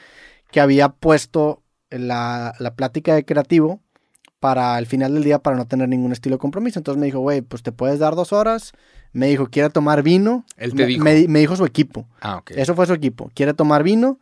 que 0.51 0.61
había 0.61 0.89
puesto 0.89 1.61
la, 1.89 2.53
la 2.59 2.75
plática 2.75 3.13
de 3.15 3.25
creativo 3.25 3.81
para 4.39 4.77
el 4.77 4.85
final 4.87 5.13
del 5.13 5.23
día 5.23 5.39
para 5.39 5.55
no 5.57 5.67
tener 5.67 5.87
ningún 5.89 6.11
estilo 6.11 6.35
de 6.35 6.39
compromiso. 6.39 6.79
Entonces 6.79 6.99
me 6.99 7.05
dijo, 7.05 7.19
güey, 7.19 7.41
pues 7.41 7.63
te 7.63 7.71
puedes 7.71 7.99
dar 7.99 8.15
dos 8.15 8.33
horas. 8.33 8.73
Me 9.13 9.27
dijo, 9.27 9.47
quiere 9.47 9.69
tomar 9.69 10.03
vino. 10.03 10.43
Él 10.57 10.71
te 10.71 10.83
Me- 10.83 10.85
dijo. 10.85 11.03
Me, 11.03 11.27
me 11.29 11.39
dijo 11.39 11.55
su 11.55 11.63
equipo. 11.65 12.05
Ah, 12.19 12.37
ok. 12.37 12.51
Eso 12.51 12.75
fue 12.75 12.85
su 12.85 12.93
equipo. 12.93 13.31
Quiere 13.33 13.53
tomar 13.53 13.83
vino 13.83 14.19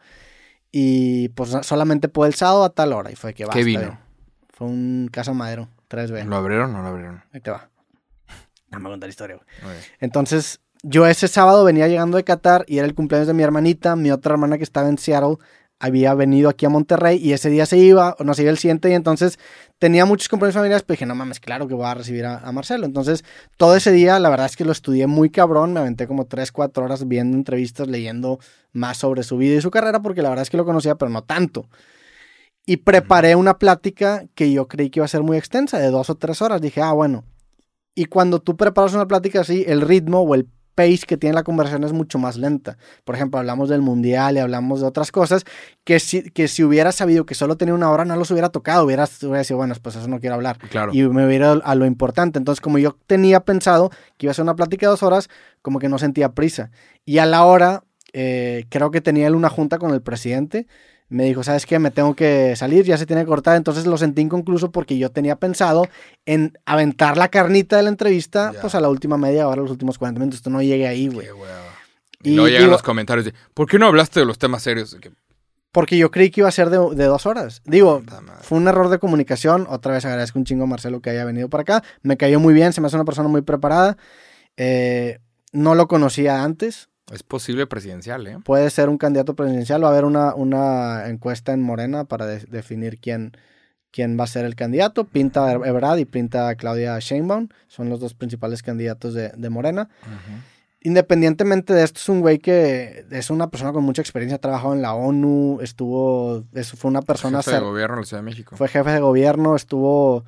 y 0.72 1.30
pues 1.30 1.50
solamente 1.64 2.08
puede 2.08 2.30
el 2.30 2.36
sábado 2.36 2.64
a 2.64 2.70
tal 2.70 2.94
hora. 2.94 3.12
Y 3.12 3.16
fue 3.16 3.34
que 3.34 3.46
va. 3.46 3.54
¿Qué 3.54 3.64
vino? 3.64 3.80
bien. 3.82 3.98
Fue 4.50 4.68
un 4.68 5.10
Casa 5.12 5.34
Madero, 5.34 5.70
3B. 5.90 6.26
¿Lo 6.26 6.36
abrieron 6.36 6.70
o 6.70 6.78
no 6.78 6.84
lo 6.84 6.90
abrieron? 6.90 7.24
Ahí 7.34 7.42
te 7.42 7.50
va. 7.50 7.71
No 8.72 8.80
me 8.80 8.84
voy 8.84 8.92
a 8.92 8.94
contar 8.94 9.08
la 9.08 9.12
historia, 9.12 9.36
güey. 9.36 9.76
Entonces, 10.00 10.62
yo 10.84 11.06
ese 11.06 11.28
sábado 11.28 11.64
venía 11.64 11.88
llegando 11.88 12.18
de 12.18 12.24
Qatar 12.24 12.66
y 12.68 12.78
era 12.78 12.88
el 12.88 12.96
cumpleaños 12.96 13.28
de 13.28 13.34
mi 13.34 13.44
hermanita. 13.44 13.96
Mi 13.96 14.12
otra 14.12 14.34
hermana 14.34 14.58
que 14.58 14.64
estaba 14.64 14.90
en 14.90 14.98
Seattle 14.98 15.38
había 15.82 16.14
venido 16.14 16.48
aquí 16.48 16.66
a 16.66 16.70
Monterrey 16.70 17.18
y 17.18 17.34
ese 17.34 17.50
día 17.50 17.66
se 17.66 17.78
iba, 17.78 18.16
o 18.20 18.24
no 18.24 18.36
se 18.36 18.44
iba 18.44 18.52
el 18.52 18.60
siguiente 18.60 18.90
y 18.90 18.94
entonces 18.94 19.40
tenía 19.80 20.06
muchos 20.06 20.30
compromisos 20.30 20.60
familiares, 20.60 20.84
pero 20.84 20.94
dije, 20.94 21.08
no 21.08 21.16
mames, 21.16 21.40
claro 21.40 21.68
que 21.68 21.74
voy 21.74 21.88
a 21.88 21.96
recibir 21.96 22.26
a, 22.26 22.38
a 22.38 22.52
Marcelo. 22.52 22.86
Entonces, 22.86 23.26
todo 23.58 23.76
ese 23.76 23.92
día, 23.92 24.20
la 24.20 24.30
verdad 24.30 24.46
es 24.46 24.56
que 24.56 24.64
lo 24.64 24.72
estudié 24.72 25.08
muy 25.08 25.32
cabrón, 25.32 25.74
me 25.74 25.80
aventé 25.80 26.06
como 26.06 26.26
3, 26.26 26.52
4 26.52 26.86
horas 26.86 27.08
viendo 27.08 27.36
entrevistas, 27.36 27.88
leyendo 27.88 28.40
más 28.74 28.98
sobre 28.98 29.24
su 29.24 29.38
vida 29.38 29.56
y 29.56 29.62
su 29.62 29.72
carrera, 29.72 30.02
porque 30.02 30.22
la 30.22 30.30
verdad 30.30 30.44
es 30.44 30.52
que 30.52 30.58
lo 30.58 30.66
conocía, 30.66 30.96
pero 30.96 31.10
no 31.10 31.24
tanto. 31.24 31.68
Y 32.66 32.78
preparé 32.78 33.36
una 33.36 33.58
plática 33.58 34.26
que 34.36 34.52
yo 34.52 34.68
creí 34.68 34.92
que 34.92 35.00
iba 35.00 35.06
a 35.06 35.10
ser 35.10 35.24
muy 35.24 35.38
extensa, 35.38 35.80
de 35.80 35.90
dos 35.90 36.12
o 36.12 36.16
tres 36.16 36.44
horas. 36.44 36.62
Dije, 36.62 36.82
ah, 36.82 36.92
bueno. 36.92 37.26
Y 37.96 38.06
cuando 38.06 38.40
tú 38.40 38.56
preparas 38.56 38.94
una 38.94 39.08
plática 39.08 39.42
así, 39.42 39.66
el 39.68 39.82
ritmo 39.82 40.22
o 40.22 40.36
el 40.36 40.48
pace 40.76 41.06
que 41.06 41.18
tiene 41.18 41.34
la 41.34 41.44
conversación 41.44 41.84
es 41.84 41.94
mucho 41.94 42.18
más 42.18 42.38
lenta. 42.38 42.78
Por 43.04 43.16
ejemplo, 43.16 43.40
hablamos 43.40 43.70
del 43.70 43.82
mundial 43.82 44.36
y 44.36 44.40
hablamos 44.40 44.82
de 44.82 44.88
otras 44.88 45.12
cosas 45.12 45.44
que 45.84 46.00
si, 46.00 46.30
que 46.32 46.48
si 46.48 46.64
hubiera 46.64 46.92
sabido 46.92 47.26
que 47.26 47.36
solo 47.36 47.58
tenía 47.58 47.74
una 47.74 47.90
hora 47.92 48.06
no 48.06 48.16
los 48.16 48.32
hubiera 48.32 48.50
tocado, 48.50 48.86
hubiera, 48.86 49.08
hubiera 49.22 49.40
dicho, 49.40 49.58
bueno, 49.58 49.76
pues 49.82 49.96
eso 49.96 50.08
no 50.08 50.20
quiero 50.20 50.36
hablar. 50.36 50.58
Claro. 50.70 50.94
Y 50.94 51.04
me 51.04 51.26
hubiera 51.26 51.52
a 51.52 51.76
lo 51.76 51.86
importante. 51.86 52.40
Entonces, 52.40 52.62
como 52.62 52.78
yo 52.78 52.98
tenía 53.08 53.42
pensado 53.42 53.90
que 54.18 54.28
iba 54.28 54.32
a 54.32 54.34
ser 54.34 54.44
una 54.44 54.56
plática 54.56 54.86
de 54.86 54.92
dos 54.92 55.04
horas, 55.04 55.30
como 55.62 55.80
que 55.80 55.90
no 55.90 56.00
sentía 56.00 56.34
prisa. 56.34 56.72
Y 57.06 57.18
a 57.18 57.26
la 57.26 57.44
hora, 57.46 57.84
eh, 58.14 58.66
creo 58.70 58.92
que 58.92 59.02
tenía 59.02 59.28
él 59.28 59.36
una 59.36 59.50
junta 59.50 59.78
con 59.78 59.94
el 59.94 60.02
presidente. 60.02 60.68
Me 61.12 61.26
dijo, 61.26 61.44
¿sabes 61.44 61.66
qué? 61.66 61.78
Me 61.78 61.92
tengo 61.92 62.16
que 62.16 62.56
salir, 62.56 62.86
ya 62.86 62.98
se 62.98 63.06
tiene 63.06 63.22
que 63.24 63.28
cortar. 63.28 63.58
Entonces 63.58 63.86
lo 63.86 63.98
sentí 63.98 64.22
inconcluso 64.22 64.72
porque 64.72 64.98
yo 64.98 65.12
tenía 65.12 65.36
pensado 65.36 65.88
en 66.26 66.58
aventar 66.66 67.18
la 67.18 67.28
carnita 67.28 67.78
de 67.78 67.84
la 67.84 67.90
entrevista, 67.90 68.52
pues 68.62 68.76
a 68.76 68.80
la 68.82 68.90
última 68.90 69.18
media 69.18 69.48
hora, 69.48 69.62
los 69.62 69.72
últimos 69.72 69.98
40 69.98 70.20
minutos. 70.20 70.38
Esto 70.40 70.50
no 70.50 70.62
llegué 70.62 70.88
ahí, 70.88 71.08
güey. 71.08 71.28
Y 72.24 72.36
luego 72.36 72.48
llegan 72.48 72.62
digo- 72.64 72.72
los 72.72 72.84
comentarios 72.84 73.26
de, 73.26 73.34
¿por 73.54 73.68
qué 73.68 73.78
no 73.80 73.88
hablaste 73.88 74.20
de 74.22 74.26
los 74.26 74.38
temas 74.38 74.62
serios? 74.64 74.96
Que, 75.02 75.12
Porque 75.72 75.98
yo 75.98 76.12
creí 76.12 76.30
que 76.32 76.42
iba 76.42 76.48
a 76.50 76.52
ser 76.52 76.70
de, 76.70 76.78
de 76.96 77.06
dos 77.06 77.26
horas. 77.26 77.62
Digo. 77.66 78.02
Fue 78.44 78.58
un 78.58 78.68
error 78.68 78.90
de 78.90 79.00
comunicación. 79.00 79.66
Otra 79.70 79.94
vez 79.94 80.06
agradezco 80.06 80.38
un 80.40 80.46
chingo 80.46 80.64
a 80.66 80.68
Marcelo 80.68 81.02
que 81.02 81.10
haya 81.10 81.26
venido 81.26 81.50
para 81.50 81.62
acá. 81.64 81.84
Me 82.04 82.16
cayó 82.18 82.40
muy 82.40 82.54
bien, 82.54 82.74
se 82.74 82.80
me 82.82 82.88
hace 82.88 82.96
una 82.96 83.06
persona 83.06 83.28
muy 83.28 83.42
preparada. 83.42 83.98
Eh, 84.58 85.20
no 85.52 85.76
lo 85.76 85.88
conocía 85.88 86.44
antes. 86.44 86.90
Es 87.12 87.24
posible 87.24 87.68
presidencial, 87.68 88.26
¿eh? 88.28 88.38
Puede 88.44 88.70
ser 88.70 88.90
un 88.90 88.98
candidato 88.98 89.36
presidencial. 89.36 89.84
Va 89.84 89.88
a 89.88 89.92
haber 89.92 90.06
una, 90.06 90.34
una 90.36 91.08
encuesta 91.08 91.52
en 91.54 91.62
Morena 91.62 92.06
para 92.06 92.26
de- 92.26 92.46
definir 92.50 93.00
quién, 93.00 93.34
quién 93.92 94.18
va 94.20 94.24
a 94.24 94.28
ser 94.28 94.46
el 94.46 94.56
candidato. 94.56 95.04
Pinta 95.06 95.52
Ebrard 95.52 95.98
y 96.00 96.06
pinta 96.06 96.56
Claudia 96.56 96.98
Sheinbaum. 97.00 97.50
Son 97.68 97.90
los 97.90 98.00
dos 98.00 98.14
principales 98.14 98.64
candidatos 98.64 99.14
de, 99.14 99.30
de 99.36 99.50
Morena. 99.50 99.90
Independientemente 100.84 101.74
de 101.76 101.84
esto, 101.84 102.00
es 102.00 102.10
un 102.10 102.22
güey 102.22 102.40
que 102.40 103.06
es 103.12 103.30
una 103.30 103.52
persona 103.52 103.72
con 103.72 103.84
mucha 103.84 104.02
experiencia. 104.02 104.38
Ha 104.38 104.42
trabajado 104.42 104.74
en 104.74 104.82
la 104.82 104.96
ONU, 104.96 105.60
estuvo, 105.62 106.44
es- 106.54 106.72
fue 106.72 106.90
una 106.90 107.04
persona... 107.04 107.44
Jefe 107.44 107.58
de 107.58 107.62
gobierno 107.62 107.96
de 107.98 108.02
la 108.02 108.06
Ciudad 108.08 108.22
de 108.24 108.26
México. 108.26 108.56
fue 108.56 108.68
jefe 108.68 108.90
de 108.90 109.00
gobierno, 109.00 109.56
estuvo, 109.56 110.26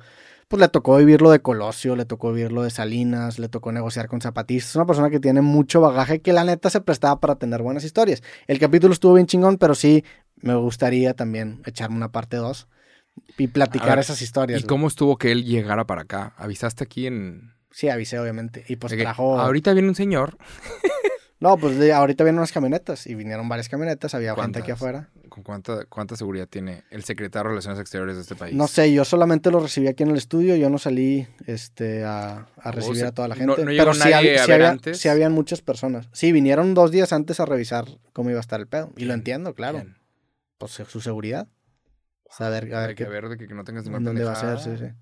pues 0.48 0.60
le 0.60 0.68
tocó 0.68 0.96
vivir 0.96 1.22
lo 1.22 1.30
de 1.30 1.40
Colosio, 1.40 1.96
le 1.96 2.04
tocó 2.04 2.32
vivir 2.32 2.52
lo 2.52 2.62
de 2.62 2.70
Salinas, 2.70 3.38
le 3.38 3.48
tocó 3.48 3.72
negociar 3.72 4.08
con 4.08 4.20
zapatistas. 4.20 4.70
Es 4.70 4.76
una 4.76 4.86
persona 4.86 5.10
que 5.10 5.20
tiene 5.20 5.40
mucho 5.40 5.80
bagaje 5.80 6.20
que 6.20 6.32
la 6.32 6.44
neta 6.44 6.70
se 6.70 6.80
prestaba 6.80 7.20
para 7.20 7.36
tener 7.36 7.62
buenas 7.62 7.84
historias. 7.84 8.22
El 8.46 8.58
capítulo 8.58 8.92
estuvo 8.92 9.14
bien 9.14 9.26
chingón, 9.26 9.58
pero 9.58 9.74
sí 9.74 10.04
me 10.36 10.54
gustaría 10.54 11.14
también 11.14 11.62
echarme 11.64 11.96
una 11.96 12.12
parte 12.12 12.36
2 12.36 12.68
y 13.38 13.48
platicar 13.48 13.90
ver, 13.90 14.00
esas 14.00 14.20
historias. 14.22 14.60
¿Y 14.60 14.62
güey. 14.62 14.68
cómo 14.68 14.88
estuvo 14.88 15.16
que 15.16 15.32
él 15.32 15.44
llegara 15.44 15.86
para 15.86 16.02
acá? 16.02 16.34
¿Avisaste 16.36 16.84
aquí 16.84 17.06
en...? 17.06 17.54
Sí, 17.70 17.88
avisé, 17.88 18.20
obviamente. 18.20 18.64
Y 18.68 18.76
pues 18.76 18.96
trajo. 18.96 19.40
Ahorita 19.40 19.72
viene 19.72 19.88
un 19.88 19.96
señor. 19.96 20.36
No, 21.44 21.58
pues 21.58 21.76
de- 21.78 21.92
ahorita 21.92 22.24
vienen 22.24 22.38
unas 22.38 22.52
camionetas 22.52 23.06
y 23.06 23.14
vinieron 23.14 23.48
varias 23.50 23.68
camionetas, 23.68 24.14
había 24.14 24.34
gente 24.34 24.60
aquí 24.60 24.70
afuera. 24.70 25.10
¿Con 25.28 25.42
cuánta, 25.42 25.84
cuánta 25.84 26.16
seguridad 26.16 26.46
tiene 26.48 26.84
el 26.90 27.04
secretario 27.04 27.44
de 27.44 27.50
Relaciones 27.50 27.78
Exteriores 27.80 28.16
de 28.16 28.22
este 28.22 28.34
país? 28.34 28.54
No 28.56 28.66
sé, 28.66 28.90
yo 28.94 29.04
solamente 29.04 29.50
lo 29.50 29.60
recibí 29.60 29.86
aquí 29.88 30.04
en 30.04 30.10
el 30.10 30.16
estudio, 30.16 30.56
yo 30.56 30.70
no 30.70 30.78
salí 30.78 31.26
este, 31.46 32.02
a, 32.04 32.46
a 32.56 32.70
recibir 32.70 33.00
sea, 33.00 33.08
a 33.08 33.12
toda 33.12 33.28
la 33.28 33.34
no- 33.34 33.56
gente. 33.56 33.64
no 33.66 33.70
llegó 33.72 33.82
pero 33.84 33.94
sí, 33.94 34.00
nadie 34.08 34.36
hab- 34.36 34.40
a 34.40 34.44
sí 34.44 34.50
ver 34.50 34.54
había- 34.62 34.70
antes. 34.70 34.98
sí 34.98 35.08
habían 35.08 35.32
muchas 35.32 35.60
personas. 35.60 36.08
Sí, 36.12 36.32
vinieron 36.32 36.72
dos 36.72 36.90
días 36.90 37.12
antes 37.12 37.40
a 37.40 37.44
revisar 37.46 37.84
cómo 38.14 38.30
iba 38.30 38.38
a 38.38 38.40
estar 38.40 38.58
el 38.60 38.66
pedo. 38.66 38.90
Y 38.96 39.04
lo 39.04 39.12
entiendo, 39.12 39.54
claro. 39.54 39.78
Bien. 39.78 39.96
Pues 40.56 40.72
su 40.72 41.00
seguridad. 41.02 41.46
Saber, 42.30 42.74
a 42.74 42.80
ver 42.80 42.88
Hay 42.90 42.94
que 42.94 43.04
ver 43.04 43.28
de 43.28 43.36
que, 43.36 43.46
que 43.46 43.54
no 43.54 43.64
tengas 43.64 43.84
ninguna 43.84 44.02
dónde 44.06 44.24
va 44.24 44.32
a 44.32 44.36
ser, 44.36 44.58
sí, 44.58 44.64
pendejada. 44.70 44.92
sí. 44.92 44.98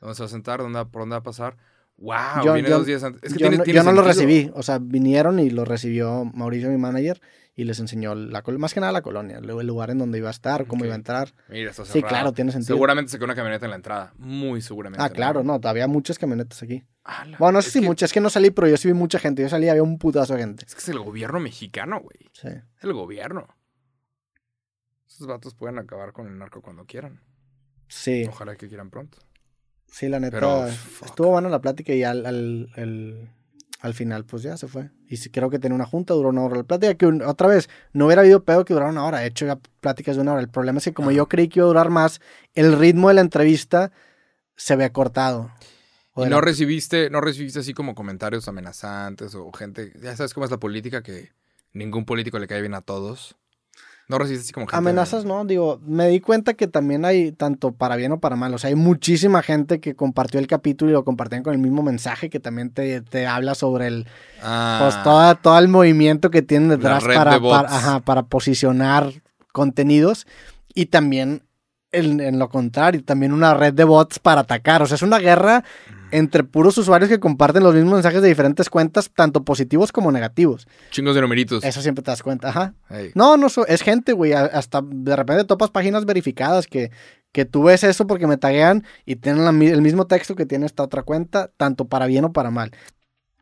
¿Dónde 0.00 0.14
se 0.14 0.22
va 0.22 0.26
a 0.26 0.30
sentar? 0.30 0.60
¿Dónde, 0.60 0.84
¿Por 0.84 1.02
dónde 1.02 1.14
va 1.14 1.18
a 1.20 1.22
pasar? 1.22 1.56
¡Wow! 1.98 2.44
Yo- 2.44 2.52
viene 2.54 2.68
yo- 2.68 2.78
dos 2.78 2.86
días 2.86 3.02
antes. 3.02 3.22
Es 3.22 3.32
que 3.32 3.38
yo 3.38 3.44
tiene- 3.46 3.56
no, 3.58 3.64
tiene 3.64 3.76
yo 3.78 3.84
no 3.84 3.92
lo 3.92 4.02
recibí, 4.02 4.50
o 4.54 4.62
sea, 4.62 4.78
vinieron 4.78 5.38
y 5.38 5.48
lo 5.50 5.64
recibió 5.64 6.24
Mauricio, 6.26 6.68
mi 6.68 6.76
manager, 6.76 7.20
y 7.54 7.64
les 7.64 7.80
enseñó 7.80 8.14
la 8.14 8.42
más 8.58 8.74
que 8.74 8.80
nada 8.80 8.92
la 8.92 9.00
colonia, 9.00 9.38
el 9.38 9.48
el 9.48 9.66
lugar 9.66 9.88
en 9.90 9.96
donde 9.96 10.18
iba 10.18 10.28
a 10.28 10.30
estar, 10.30 10.66
cómo 10.66 10.84
iba 10.84 10.92
a 10.92 10.96
entrar. 10.96 11.32
Mira, 11.48 11.70
está 11.70 11.86
Sí, 11.86 11.92
cerrado. 11.92 12.08
claro, 12.10 12.32
tiene 12.32 12.52
sentido. 12.52 12.74
Seguramente 12.76 13.10
se 13.10 13.16
quedó 13.16 13.24
una 13.24 13.34
camioneta 13.34 13.64
en 13.64 13.70
la 13.70 13.76
entrada. 13.76 14.12
Muy 14.18 14.60
seguramente. 14.60 15.02
Ah, 15.02 15.08
claro, 15.08 15.42
no, 15.42 15.58
había 15.64 15.86
muchas 15.86 16.18
camionetas 16.18 16.62
aquí. 16.62 16.84
Ala, 17.02 17.38
Bueno, 17.38 17.52
no 17.58 17.62
sé 17.62 17.70
si 17.70 17.80
que- 17.80 17.86
muchas, 17.86 18.10
es 18.10 18.12
que 18.12 18.20
no 18.20 18.28
salí, 18.28 18.50
pero 18.50 18.68
yo 18.68 18.76
sí 18.76 18.88
vi 18.88 18.94
mucha 18.94 19.18
gente. 19.18 19.40
Yo 19.40 19.48
salí, 19.48 19.68
había 19.70 19.82
un 19.82 19.96
putazo 19.98 20.34
de 20.34 20.40
gente. 20.40 20.66
Es 20.66 20.74
que 20.74 20.80
es 20.82 20.88
el 20.90 20.98
gobierno 20.98 21.40
mexicano, 21.40 22.00
güey. 22.00 22.28
Sí. 22.34 22.48
Es 22.48 22.84
el 22.84 22.92
gobierno. 22.92 23.46
Esos 25.08 25.26
vatos 25.26 25.54
pueden 25.54 25.78
acabar 25.78 26.12
con 26.12 26.26
el 26.26 26.36
narco 26.36 26.60
cuando 26.60 26.84
quieran. 26.84 27.22
Sí, 27.88 28.26
Ojalá 28.28 28.56
que 28.56 28.68
quieran 28.68 28.90
pronto. 28.90 29.18
Sí, 29.96 30.08
la 30.08 30.20
neta. 30.20 30.36
Pero, 30.36 30.66
fuck. 30.68 31.06
estuvo 31.08 31.28
buena 31.30 31.48
la 31.48 31.60
plática 31.60 31.92
y 31.94 32.02
al, 32.04 32.26
al, 32.26 32.68
al, 32.76 33.30
al 33.80 33.94
final, 33.94 34.24
pues 34.24 34.42
ya 34.42 34.56
se 34.56 34.68
fue. 34.68 34.90
Y 35.08 35.16
sí, 35.16 35.30
creo 35.30 35.48
que 35.50 35.58
tenía 35.58 35.74
una 35.74 35.86
junta, 35.86 36.14
duró 36.14 36.28
una 36.30 36.42
hora 36.42 36.56
la 36.56 36.62
plática. 36.64 36.94
Que 36.94 37.06
un- 37.06 37.22
otra 37.22 37.48
vez, 37.48 37.68
no 37.92 38.06
hubiera 38.06 38.22
habido 38.22 38.44
pedo 38.44 38.64
que 38.64 38.74
durara 38.74 38.90
una 38.90 39.04
hora. 39.04 39.24
He 39.24 39.28
hecho 39.28 39.46
ya 39.46 39.58
pláticas 39.80 40.16
de 40.16 40.22
una 40.22 40.32
hora. 40.32 40.40
El 40.42 40.48
problema 40.48 40.78
es 40.78 40.84
que, 40.84 40.92
como 40.94 41.10
yo 41.12 41.28
creí 41.28 41.48
que 41.48 41.60
iba 41.60 41.66
a 41.66 41.68
durar 41.68 41.90
más, 41.90 42.20
el 42.54 42.78
ritmo 42.78 43.08
de 43.08 43.14
la 43.14 43.20
entrevista 43.22 43.92
se 44.56 44.76
ve 44.76 44.90
cortado. 44.92 45.50
Y 46.16 46.22
de 46.24 46.30
no 46.30 46.40
recibiste, 46.40 47.10
no 47.10 47.20
recibiste 47.20 47.58
así 47.60 47.74
como 47.74 47.94
comentarios 47.94 48.48
amenazantes 48.48 49.34
o 49.34 49.52
gente. 49.52 49.92
Ya 50.02 50.16
sabes 50.16 50.32
cómo 50.34 50.44
es 50.44 50.50
la 50.50 50.58
política, 50.58 51.02
que 51.02 51.30
ningún 51.72 52.04
político 52.06 52.38
le 52.38 52.46
cae 52.46 52.60
bien 52.62 52.74
a 52.74 52.80
todos. 52.80 53.36
No 54.08 54.18
recibiste 54.18 54.44
así 54.44 54.52
como 54.52 54.66
gente. 54.66 54.76
Amenazas, 54.76 55.24
no, 55.24 55.44
digo, 55.44 55.80
me 55.84 56.06
di 56.08 56.20
cuenta 56.20 56.54
que 56.54 56.68
también 56.68 57.04
hay 57.04 57.32
tanto 57.32 57.72
para 57.72 57.96
bien 57.96 58.12
o 58.12 58.20
para 58.20 58.36
mal, 58.36 58.54
o 58.54 58.58
sea, 58.58 58.68
hay 58.68 58.76
muchísima 58.76 59.42
gente 59.42 59.80
que 59.80 59.96
compartió 59.96 60.38
el 60.38 60.46
capítulo 60.46 60.90
y 60.90 60.94
lo 60.94 61.04
compartían 61.04 61.42
con 61.42 61.52
el 61.52 61.58
mismo 61.58 61.82
mensaje 61.82 62.30
que 62.30 62.38
también 62.38 62.70
te, 62.70 63.00
te 63.00 63.26
habla 63.26 63.56
sobre 63.56 63.88
el, 63.88 64.06
Ah, 64.42 64.78
pues 64.80 65.02
toda, 65.02 65.34
todo 65.34 65.58
el 65.58 65.68
movimiento 65.68 66.30
que 66.30 66.42
tienen 66.42 66.68
detrás 66.68 67.02
para, 67.02 67.32
de 67.32 67.40
para, 67.40 67.68
ajá, 67.68 68.00
para 68.00 68.22
posicionar 68.24 69.12
contenidos 69.52 70.26
y 70.72 70.86
también 70.86 71.42
en, 71.90 72.20
en 72.20 72.38
lo 72.38 72.48
contrario, 72.48 73.02
también 73.02 73.32
una 73.32 73.54
red 73.54 73.72
de 73.72 73.84
bots 73.84 74.18
para 74.18 74.42
atacar, 74.42 74.82
o 74.82 74.86
sea, 74.86 74.96
es 74.96 75.02
una 75.02 75.18
guerra 75.18 75.64
entre 76.10 76.44
puros 76.44 76.78
usuarios 76.78 77.08
que 77.08 77.20
comparten 77.20 77.62
los 77.62 77.74
mismos 77.74 77.94
mensajes 77.94 78.22
de 78.22 78.28
diferentes 78.28 78.70
cuentas, 78.70 79.10
tanto 79.14 79.44
positivos 79.44 79.92
como 79.92 80.12
negativos. 80.12 80.66
Chingos 80.90 81.14
de 81.14 81.20
numeritos. 81.20 81.64
Eso 81.64 81.82
siempre 81.82 82.02
te 82.02 82.10
das 82.10 82.22
cuenta, 82.22 82.48
ajá. 82.48 82.74
No, 83.14 83.36
no, 83.36 83.48
es 83.66 83.82
gente, 83.82 84.12
güey. 84.12 84.32
Hasta 84.32 84.82
de 84.84 85.16
repente 85.16 85.44
topas 85.44 85.70
páginas 85.70 86.04
verificadas 86.04 86.66
que, 86.66 86.90
que 87.32 87.44
tú 87.44 87.64
ves 87.64 87.84
eso 87.84 88.06
porque 88.06 88.26
me 88.26 88.36
taguean 88.36 88.84
y 89.04 89.16
tienen 89.16 89.44
la 89.44 89.50
el 89.50 89.82
mismo 89.82 90.06
texto 90.06 90.34
que 90.34 90.46
tiene 90.46 90.66
esta 90.66 90.82
otra 90.82 91.02
cuenta, 91.02 91.50
tanto 91.56 91.86
para 91.86 92.06
bien 92.06 92.24
o 92.24 92.32
para 92.32 92.50
mal. 92.50 92.70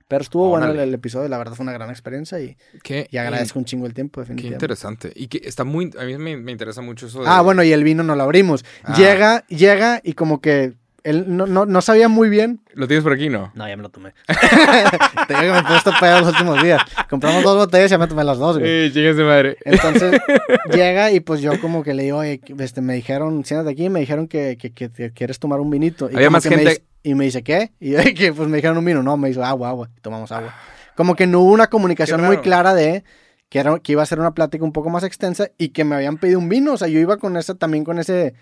Pero 0.07 0.23
estuvo 0.23 0.49
bueno 0.49 0.66
el, 0.66 0.95
episodio, 0.95 1.28
la 1.28 1.39
verdad 1.39 1.55
fue 1.55 1.65
una 1.65 1.73
gran 1.73 1.89
experiencia 1.89 2.39
y, 2.39 2.57
Qué, 2.82 3.09
y 3.11 3.16
agradezco 3.16 3.59
un 3.59 3.65
chingo 3.65 3.86
el 3.86 3.95
tiempo, 3.95 4.20
Qué 4.20 4.27
definitivamente. 4.27 4.65
interesante. 4.65 5.12
Y 5.16 5.28
que 5.28 5.41
está 5.45 5.65
muy. 5.65 5.91
A 5.99 6.05
mí 6.05 6.19
me, 6.19 6.36
me 6.36 6.53
interesa 6.53 6.82
mucho 6.82 7.07
eso 7.07 7.23
de. 7.23 7.28
Ah, 7.28 7.41
bueno, 7.41 7.62
y 7.62 7.73
el 7.73 7.82
vino 7.85 8.03
no 8.03 8.15
lo 8.15 8.23
abrimos. 8.23 8.65
Ah. 8.82 8.95
Llega, 8.97 9.47
llega 9.47 10.01
y 10.05 10.12
como 10.12 10.43
que 10.43 10.74
él 11.05 11.25
no, 11.37 11.47
no, 11.47 11.67
no 11.67 11.81
sabía 11.83 12.09
muy 12.09 12.29
bien. 12.31 12.61
¿Lo 12.73 12.89
tienes 12.89 13.05
por 13.05 13.13
aquí, 13.13 13.29
no? 13.29 13.53
No, 13.55 13.69
ya 13.69 13.77
me 13.77 13.83
lo 13.83 13.91
tomé. 13.91 14.15
Te 14.27 15.35
digo 15.35 15.41
que 15.43 15.53
me 15.53 15.59
he 15.59 15.63
puesto 15.63 15.93
pedo 16.01 16.21
los 16.21 16.29
últimos 16.31 16.63
días. 16.63 16.81
Compramos 17.09 17.45
dos 17.45 17.57
botellas 17.59 17.91
y 17.91 17.93
ya 17.93 17.99
me 17.99 18.07
tomé 18.07 18.25
las 18.25 18.39
dos, 18.39 18.59
güey. 18.59 18.91
De 18.91 19.25
madre. 19.25 19.57
Entonces 19.65 20.21
llega 20.73 21.13
y 21.13 21.21
pues 21.21 21.41
yo 21.41 21.61
como 21.61 21.83
que 21.83 21.93
le 21.95 22.05
digo, 22.05 22.19
oye, 22.19 22.41
este, 22.59 22.81
me 22.81 22.95
dijeron, 22.95 23.45
siéntate 23.45 23.71
aquí, 23.73 23.85
y 23.85 23.91
me 23.91 24.01
dijeron 24.01 24.27
que, 24.29 24.57
que, 24.57 24.73
quieres 25.13 25.39
tomar 25.39 25.61
un 25.61 25.71
vinito. 25.71 26.11
Y 26.11 26.17
Había 26.17 26.31
más 26.31 26.43
que 26.43 26.51
me 26.51 26.57
gente- 26.57 26.71
dice- 26.71 26.85
y 27.03 27.15
me 27.15 27.25
dice, 27.27 27.43
¿qué? 27.43 27.73
Y 27.81 27.91
yo, 27.91 27.99
que 28.17 28.33
pues 28.33 28.49
me 28.49 28.57
dijeron 28.57 28.79
un 28.79 28.85
vino. 28.85 29.03
No, 29.03 29.17
me 29.19 29.29
dijo, 29.29 29.45
agua, 29.45 29.69
agua. 29.69 29.91
Y 29.97 30.01
tomamos 30.01 30.33
agua. 30.33 30.55
Como 30.97 31.15
que 31.17 31.27
no 31.27 31.41
hubo 31.41 31.53
una 31.53 31.67
comunicación 31.69 32.25
muy 32.25 32.39
clara 32.39 32.73
de 32.73 33.05
que, 33.51 33.59
era, 33.59 33.79
que 33.79 33.93
iba 33.93 34.03
a 34.03 34.07
ser 34.07 34.21
una 34.21 34.33
plática 34.33 34.65
un 34.65 34.73
poco 34.73 34.89
más 34.89 35.05
extensa 35.05 35.51
y 35.59 35.69
que 35.69 35.85
me 35.85 35.97
habían 35.97 36.17
pedido 36.17 36.39
un 36.39 36.49
vino. 36.49 36.73
O 36.73 36.77
sea, 36.79 36.89
yo 36.89 36.99
iba 36.99 37.19
con 37.19 37.37
ese, 37.37 37.55
también 37.55 37.85
con 37.85 37.99
ese, 37.99 38.35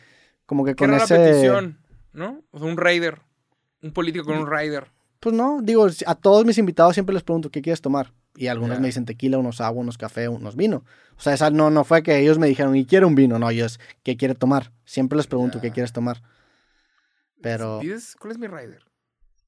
como 0.46 0.64
que 0.64 0.76
¿Qué 0.76 0.84
con 0.84 0.94
ese... 0.94 1.16
petición? 1.16 1.78
¿No? 2.12 2.42
O 2.50 2.58
sea, 2.58 2.68
un 2.68 2.76
raider. 2.76 3.20
Un 3.82 3.92
político 3.92 4.24
con 4.24 4.38
un 4.38 4.46
raider. 4.46 4.88
Pues 5.20 5.34
no, 5.34 5.60
digo, 5.62 5.86
a 6.06 6.14
todos 6.14 6.44
mis 6.44 6.58
invitados 6.58 6.94
siempre 6.94 7.14
les 7.14 7.22
pregunto, 7.22 7.50
¿qué 7.50 7.62
quieres 7.62 7.80
tomar? 7.80 8.12
Y 8.34 8.46
algunos 8.46 8.80
me 8.80 8.86
dicen 8.86 9.04
tequila, 9.04 9.38
unos 9.38 9.60
agua, 9.60 9.82
unos 9.82 9.98
café, 9.98 10.26
unos 10.28 10.56
vino. 10.56 10.84
O 11.16 11.20
sea, 11.20 11.34
esa 11.34 11.50
no, 11.50 11.70
no 11.70 11.84
fue 11.84 12.02
que 12.02 12.18
ellos 12.18 12.38
me 12.38 12.46
dijeron, 12.46 12.74
y 12.76 12.86
quiero 12.86 13.06
un 13.06 13.14
vino. 13.14 13.38
No, 13.38 13.50
ellos, 13.50 13.78
¿qué 14.02 14.16
quiere 14.16 14.34
tomar? 14.34 14.72
Siempre 14.84 15.16
les 15.16 15.26
pregunto. 15.26 15.60
¿qué 15.60 15.70
quieres 15.70 15.92
tomar? 15.92 16.22
Pero, 17.42 17.80
¿Pides? 17.80 18.16
¿Cuál 18.18 18.32
es 18.32 18.38
mi 18.38 18.46
raider? 18.46 18.82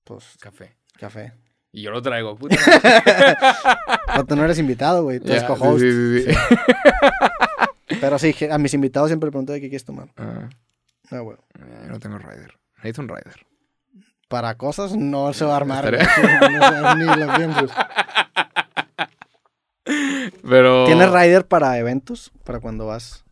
pues, 0.04 0.24
Café. 0.40 0.76
café. 0.98 1.32
Y 1.72 1.82
yo 1.82 1.90
lo 1.90 2.02
traigo. 2.02 2.36
Puta. 2.36 2.56
No, 4.16 4.24
tú 4.24 4.36
no 4.36 4.44
eres 4.44 4.58
invitado, 4.60 5.02
güey, 5.02 5.18
tú 5.18 5.28
eres 5.32 5.42
co-host. 5.42 5.80
sí, 5.80 5.90
sí, 5.90 6.22
sí, 6.22 6.32
sí. 6.32 7.96
Pero 8.00 8.16
sí, 8.18 8.32
a 8.48 8.58
mis 8.58 8.74
invitados 8.74 9.08
siempre 9.08 9.26
les 9.26 9.32
pregunto, 9.32 9.52
¿qué 9.54 9.60
quieres 9.60 9.84
tomar? 9.84 10.08
Ah, 10.16 10.48
Ah, 11.10 11.18
güey. 11.18 11.36
No 11.94 12.00
tengo 12.00 12.18
raider. 12.18 12.58
Necesito 12.76 13.02
un 13.02 13.08
raider. 13.08 13.46
Para 14.28 14.56
cosas 14.56 14.96
no 14.96 15.32
se 15.32 15.44
va 15.44 15.54
a 15.54 15.56
armar. 15.56 15.96
No 16.82 16.94
ni 16.96 17.04
lo 17.04 17.34
pienses. 17.36 17.70
Pero. 20.48 20.86
¿Tienes 20.86 21.10
rider 21.12 21.46
para 21.46 21.78
eventos? 21.78 22.32
Para 22.44 22.60
cuando 22.60 22.86
vas. 22.86 23.24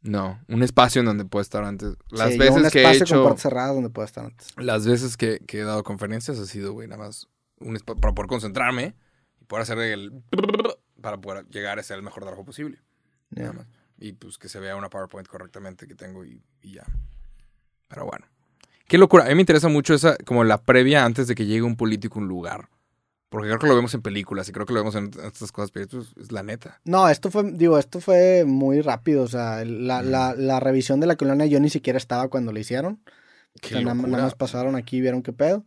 No, 0.00 0.40
un 0.48 0.62
espacio 0.62 1.00
en 1.00 1.06
donde 1.06 1.24
puedo 1.24 1.42
estar 1.42 1.64
antes. 1.64 1.96
Las 2.10 2.28
Sí, 2.32 2.38
yo 2.38 2.52
un 2.54 2.62
veces 2.62 2.72
que 2.72 2.80
he 2.80 2.84
con 2.84 2.92
hecho. 3.02 3.22
puertas 3.22 3.42
cerradas 3.42 3.74
donde 3.74 3.90
puedo 3.90 4.06
estar 4.06 4.24
antes. 4.24 4.48
Las 4.56 4.86
veces 4.86 5.16
que, 5.16 5.40
que 5.40 5.60
he 5.60 5.64
dado 5.64 5.82
conferencias 5.82 6.38
ha 6.38 6.46
sido, 6.46 6.72
güey, 6.72 6.88
nada 6.88 7.02
más 7.04 7.28
un 7.60 7.76
para 7.78 8.14
poder 8.14 8.28
concentrarme 8.28 8.94
y 9.40 9.44
poder 9.44 9.62
hacer 9.62 9.78
el. 9.78 10.22
para 11.00 11.18
poder 11.20 11.46
llegar 11.48 11.78
a 11.78 11.80
hacer 11.80 11.96
el 11.96 12.02
mejor 12.02 12.22
trabajo 12.22 12.44
posible. 12.44 12.80
Ya. 13.30 13.42
Nada 13.44 13.52
más. 13.54 13.66
Y 13.98 14.12
pues 14.12 14.38
que 14.38 14.48
se 14.48 14.60
vea 14.60 14.76
una 14.76 14.88
PowerPoint 14.88 15.26
correctamente 15.26 15.86
que 15.88 15.94
tengo 15.96 16.24
y, 16.24 16.42
y 16.62 16.72
ya. 16.74 16.84
Pero 17.88 18.06
bueno. 18.06 18.26
Qué 18.86 18.96
locura. 18.98 19.24
A 19.24 19.28
mí 19.28 19.34
me 19.34 19.42
interesa 19.42 19.68
mucho 19.68 19.94
esa, 19.94 20.16
como 20.24 20.44
la 20.44 20.62
previa 20.62 21.04
antes 21.04 21.26
de 21.26 21.34
que 21.34 21.46
llegue 21.46 21.62
un 21.62 21.76
político 21.76 22.18
a 22.18 22.22
un 22.22 22.28
lugar. 22.28 22.68
Porque 23.28 23.48
creo 23.48 23.58
que 23.58 23.66
lo 23.66 23.76
vemos 23.76 23.92
en 23.92 24.00
películas 24.00 24.48
y 24.48 24.52
creo 24.52 24.64
que 24.64 24.72
lo 24.72 24.80
vemos 24.80 24.94
en 24.94 25.10
estas 25.22 25.52
cosas, 25.52 25.70
pero 25.70 25.84
esto 25.84 26.00
es, 26.18 26.32
la 26.32 26.42
neta. 26.42 26.80
No, 26.84 27.10
esto 27.10 27.30
fue, 27.30 27.52
digo, 27.52 27.76
esto 27.78 28.00
fue 28.00 28.44
muy 28.46 28.80
rápido. 28.80 29.22
O 29.24 29.28
sea, 29.28 29.62
la, 29.66 30.02
Mm. 30.02 30.06
la, 30.06 30.34
la 30.34 30.60
revisión 30.60 30.98
de 31.00 31.06
la 31.06 31.16
colonia 31.16 31.44
yo 31.44 31.60
ni 31.60 31.68
siquiera 31.68 31.98
estaba 31.98 32.28
cuando 32.28 32.52
lo 32.52 32.58
hicieron. 32.58 33.02
O 33.04 33.60
Qué 33.60 33.68
sea, 33.70 33.80
nada, 33.82 33.94
nada 33.94 34.24
más 34.24 34.34
pasaron 34.34 34.76
aquí 34.76 34.96
y 34.96 35.00
vieron 35.02 35.22
qué 35.22 35.34
pedo. 35.34 35.66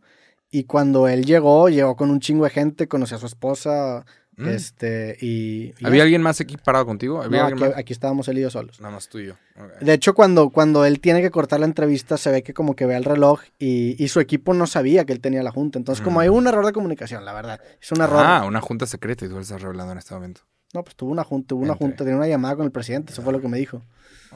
Y 0.50 0.64
cuando 0.64 1.06
él 1.06 1.24
llegó, 1.24 1.68
llegó 1.68 1.94
con 1.96 2.10
un 2.10 2.18
chingo 2.18 2.44
de 2.44 2.50
gente, 2.50 2.88
conoció 2.88 3.16
a 3.16 3.20
su 3.20 3.26
esposa, 3.26 4.04
Mm. 4.36 4.48
este, 4.48 5.18
y... 5.20 5.74
y 5.78 5.84
¿Había 5.84 5.98
ya. 5.98 6.02
alguien 6.04 6.22
más 6.22 6.40
aquí 6.40 6.56
parado 6.56 6.86
contigo? 6.86 7.20
¿Había 7.22 7.40
No, 7.40 7.46
alguien 7.48 7.64
aquí, 7.64 7.70
más? 7.72 7.78
aquí 7.78 7.92
estábamos 7.92 8.28
él 8.28 8.38
y 8.38 8.40
yo 8.40 8.48
solos. 8.50 8.80
Nada 8.80 8.94
más 8.94 9.08
tú 9.08 9.18
y 9.18 9.26
yo. 9.26 9.34
De 9.82 9.92
hecho, 9.92 10.14
cuando, 10.14 10.48
cuando 10.48 10.86
él 10.86 11.00
tiene 11.00 11.20
que 11.20 11.30
cortar 11.30 11.60
la 11.60 11.66
entrevista, 11.66 12.16
se 12.16 12.30
ve 12.30 12.42
que 12.42 12.54
como 12.54 12.74
que 12.74 12.86
ve 12.86 12.96
el 12.96 13.04
reloj 13.04 13.42
y, 13.58 14.02
y 14.02 14.08
su 14.08 14.20
equipo 14.20 14.54
no 14.54 14.66
sabía 14.66 15.04
que 15.04 15.12
él 15.12 15.20
tenía 15.20 15.42
la 15.42 15.50
junta. 15.50 15.78
Entonces, 15.78 16.02
como 16.02 16.16
Mm. 16.18 16.20
hay 16.22 16.28
un 16.30 16.46
error 16.46 16.64
de 16.64 16.72
comunicación, 16.72 17.24
la 17.26 17.34
verdad. 17.34 17.60
Es 17.80 17.92
un 17.92 18.00
error. 18.00 18.24
Ah, 18.24 18.44
una 18.46 18.60
junta 18.62 18.86
secreta 18.86 19.26
y 19.26 19.28
tú 19.28 19.34
lo 19.34 19.40
estás 19.42 19.60
revelando 19.60 19.92
en 19.92 19.98
este 19.98 20.14
momento. 20.14 20.40
No, 20.72 20.82
pues 20.82 20.96
tuvo 20.96 21.10
una 21.12 21.24
junta, 21.24 21.48
tuvo 21.48 21.60
una 21.64 21.72
Entre. 21.72 21.86
junta, 21.86 22.04
tenía 22.04 22.16
una 22.16 22.26
llamada 22.26 22.56
con 22.56 22.64
el 22.64 22.72
presidente, 22.72 23.12
eso 23.12 23.20
fue 23.20 23.34
lo 23.34 23.42
que 23.42 23.48
me 23.48 23.58
dijo. 23.58 23.82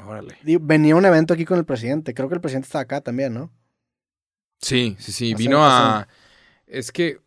Órale. 0.07 0.37
Venía 0.61 0.95
un 0.95 1.07
evento 1.07 1.33
aquí 1.33 1.47
con 1.47 1.57
el 1.59 1.65
presidente, 1.65 2.13
creo 2.13 2.29
que 2.29 2.35
el 2.35 2.43
presidente 2.43 2.67
está 2.67 2.81
acá 2.81 3.01
también, 3.01 3.33
¿no? 3.33 3.51
Sí, 4.61 4.95
sí, 4.99 5.13
sí. 5.13 5.35
Vino 5.35 5.65
a. 5.65 6.07
Es 6.67 6.93
que. 6.93 7.19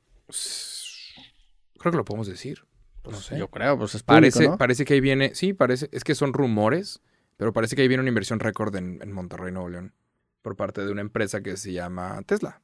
Creo 1.79 1.91
que 1.91 1.97
lo 1.97 2.05
podemos 2.05 2.27
decir. 2.27 2.65
No 3.09 3.17
sé. 3.17 3.37
Yo 3.39 3.47
creo, 3.47 3.77
pues 3.77 3.95
es 3.95 4.03
Parece, 4.03 4.37
público, 4.37 4.51
¿no? 4.53 4.57
parece 4.57 4.85
que 4.85 4.93
ahí 4.93 4.99
viene. 5.01 5.33
Sí, 5.33 5.53
parece. 5.53 5.89
Es 5.91 6.03
que 6.03 6.13
son 6.15 6.33
rumores. 6.33 7.01
Pero 7.37 7.53
parece 7.53 7.75
que 7.75 7.81
ahí 7.81 7.87
viene 7.87 8.01
una 8.01 8.09
inversión 8.09 8.39
récord 8.41 8.75
en, 8.75 8.99
en 9.01 9.13
Monterrey, 9.13 9.51
Nuevo 9.53 9.69
León. 9.69 9.93
Por 10.41 10.55
parte 10.57 10.85
de 10.85 10.91
una 10.91 11.01
empresa 11.01 11.41
que 11.41 11.55
se 11.57 11.71
llama 11.71 12.21
Tesla. 12.25 12.61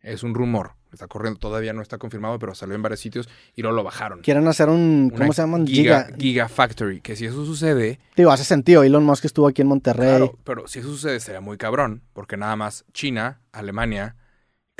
Es 0.00 0.24
un 0.24 0.34
rumor. 0.34 0.72
Está 0.92 1.06
corriendo. 1.06 1.38
Todavía 1.38 1.72
no 1.72 1.82
está 1.82 1.96
confirmado, 1.96 2.36
pero 2.40 2.52
salió 2.52 2.74
en 2.74 2.82
varios 2.82 2.98
sitios 2.98 3.28
y 3.54 3.62
luego 3.62 3.76
lo 3.76 3.84
bajaron. 3.84 4.20
Quieren 4.20 4.44
hacer 4.48 4.68
un, 4.68 5.10
Una 5.12 5.18
¿cómo 5.18 5.32
se 5.32 5.42
llaman? 5.42 5.66
Giga, 5.68 6.06
Giga. 6.06 6.16
Giga 6.18 6.48
Factory. 6.48 7.00
Que 7.00 7.14
si 7.14 7.26
eso 7.26 7.44
sucede. 7.46 8.00
Digo, 8.16 8.32
hace 8.32 8.42
sentido, 8.42 8.82
Elon 8.82 9.04
Musk 9.04 9.24
estuvo 9.24 9.46
aquí 9.46 9.62
en 9.62 9.68
Monterrey. 9.68 10.08
Claro, 10.08 10.36
pero 10.42 10.66
si 10.66 10.80
eso 10.80 10.88
sucede 10.88 11.20
sería 11.20 11.40
muy 11.40 11.58
cabrón. 11.58 12.02
Porque 12.12 12.36
nada 12.36 12.56
más 12.56 12.84
China, 12.92 13.40
Alemania, 13.52 14.16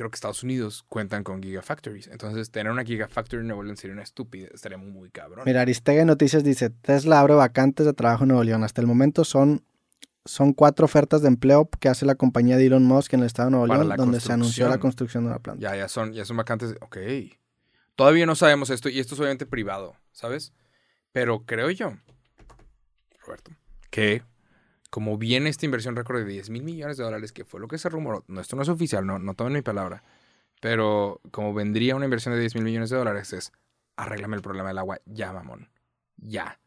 creo 0.02 0.10
que 0.10 0.16
Estados 0.16 0.42
Unidos 0.42 0.84
cuentan 0.88 1.22
con 1.22 1.40
Gigafactories. 1.40 2.08
Entonces, 2.08 2.50
tener 2.50 2.72
una 2.72 2.82
Gigafactory 2.82 3.40
en 3.42 3.46
Nuevo 3.46 3.62
León 3.62 3.76
sería 3.76 3.94
una 3.94 4.02
estúpida, 4.02 4.48
estaría 4.52 4.76
muy 4.76 5.10
cabrón. 5.10 5.44
Mira, 5.46 5.60
Aristegui 5.60 6.04
Noticias 6.04 6.42
dice, 6.42 6.70
Tesla 6.70 7.20
abre 7.20 7.34
vacantes 7.34 7.86
de 7.86 7.92
trabajo 7.92 8.24
en 8.24 8.28
Nuevo 8.28 8.42
León. 8.42 8.64
Hasta 8.64 8.80
el 8.80 8.88
momento 8.88 9.24
son, 9.24 9.64
son 10.24 10.54
cuatro 10.54 10.86
ofertas 10.86 11.22
de 11.22 11.28
empleo 11.28 11.70
que 11.78 11.88
hace 11.88 12.04
la 12.04 12.16
compañía 12.16 12.56
de 12.56 12.66
Elon 12.66 12.82
Musk 12.82 13.14
en 13.14 13.20
el 13.20 13.26
estado 13.26 13.46
de 13.46 13.50
Nuevo 13.52 13.66
León, 13.68 13.88
la 13.88 13.94
donde 13.94 14.18
se 14.18 14.32
anunció 14.32 14.68
la 14.68 14.78
construcción. 14.78 15.22
de 15.22 15.30
una 15.30 15.38
planta. 15.38 15.62
Ya, 15.62 15.76
ya 15.76 15.88
son, 15.88 16.12
ya 16.12 16.24
son 16.24 16.36
vacantes. 16.36 16.74
Ok. 16.80 16.96
Todavía 17.94 18.26
no 18.26 18.34
sabemos 18.34 18.70
esto, 18.70 18.88
y 18.88 18.98
esto 18.98 19.14
es 19.14 19.20
obviamente 19.20 19.46
privado, 19.46 19.94
¿sabes? 20.10 20.52
Pero 21.12 21.44
creo 21.46 21.70
yo, 21.70 21.92
Roberto, 23.24 23.52
que 23.90 24.24
como 24.92 25.16
viene 25.16 25.48
esta 25.48 25.64
inversión 25.64 25.96
récord 25.96 26.18
de 26.18 26.26
10 26.26 26.50
mil 26.50 26.62
millones 26.62 26.98
de 26.98 27.04
dólares, 27.04 27.32
que 27.32 27.46
fue 27.46 27.58
lo 27.60 27.66
que 27.66 27.78
se 27.78 27.88
rumoró, 27.88 28.26
no, 28.28 28.42
esto 28.42 28.56
no 28.56 28.62
es 28.62 28.68
oficial, 28.68 29.06
no, 29.06 29.18
no 29.18 29.32
tomen 29.32 29.54
mi 29.54 29.62
palabra, 29.62 30.02
pero 30.60 31.18
como 31.30 31.54
vendría 31.54 31.96
una 31.96 32.04
inversión 32.04 32.34
de 32.34 32.40
10 32.40 32.56
mil 32.56 32.64
millones 32.64 32.90
de 32.90 32.98
dólares, 32.98 33.32
es 33.32 33.52
arréglame 33.96 34.36
el 34.36 34.42
problema 34.42 34.68
del 34.68 34.76
agua 34.76 35.00
ya, 35.06 35.32
mamón, 35.32 35.70
ya. 36.18 36.60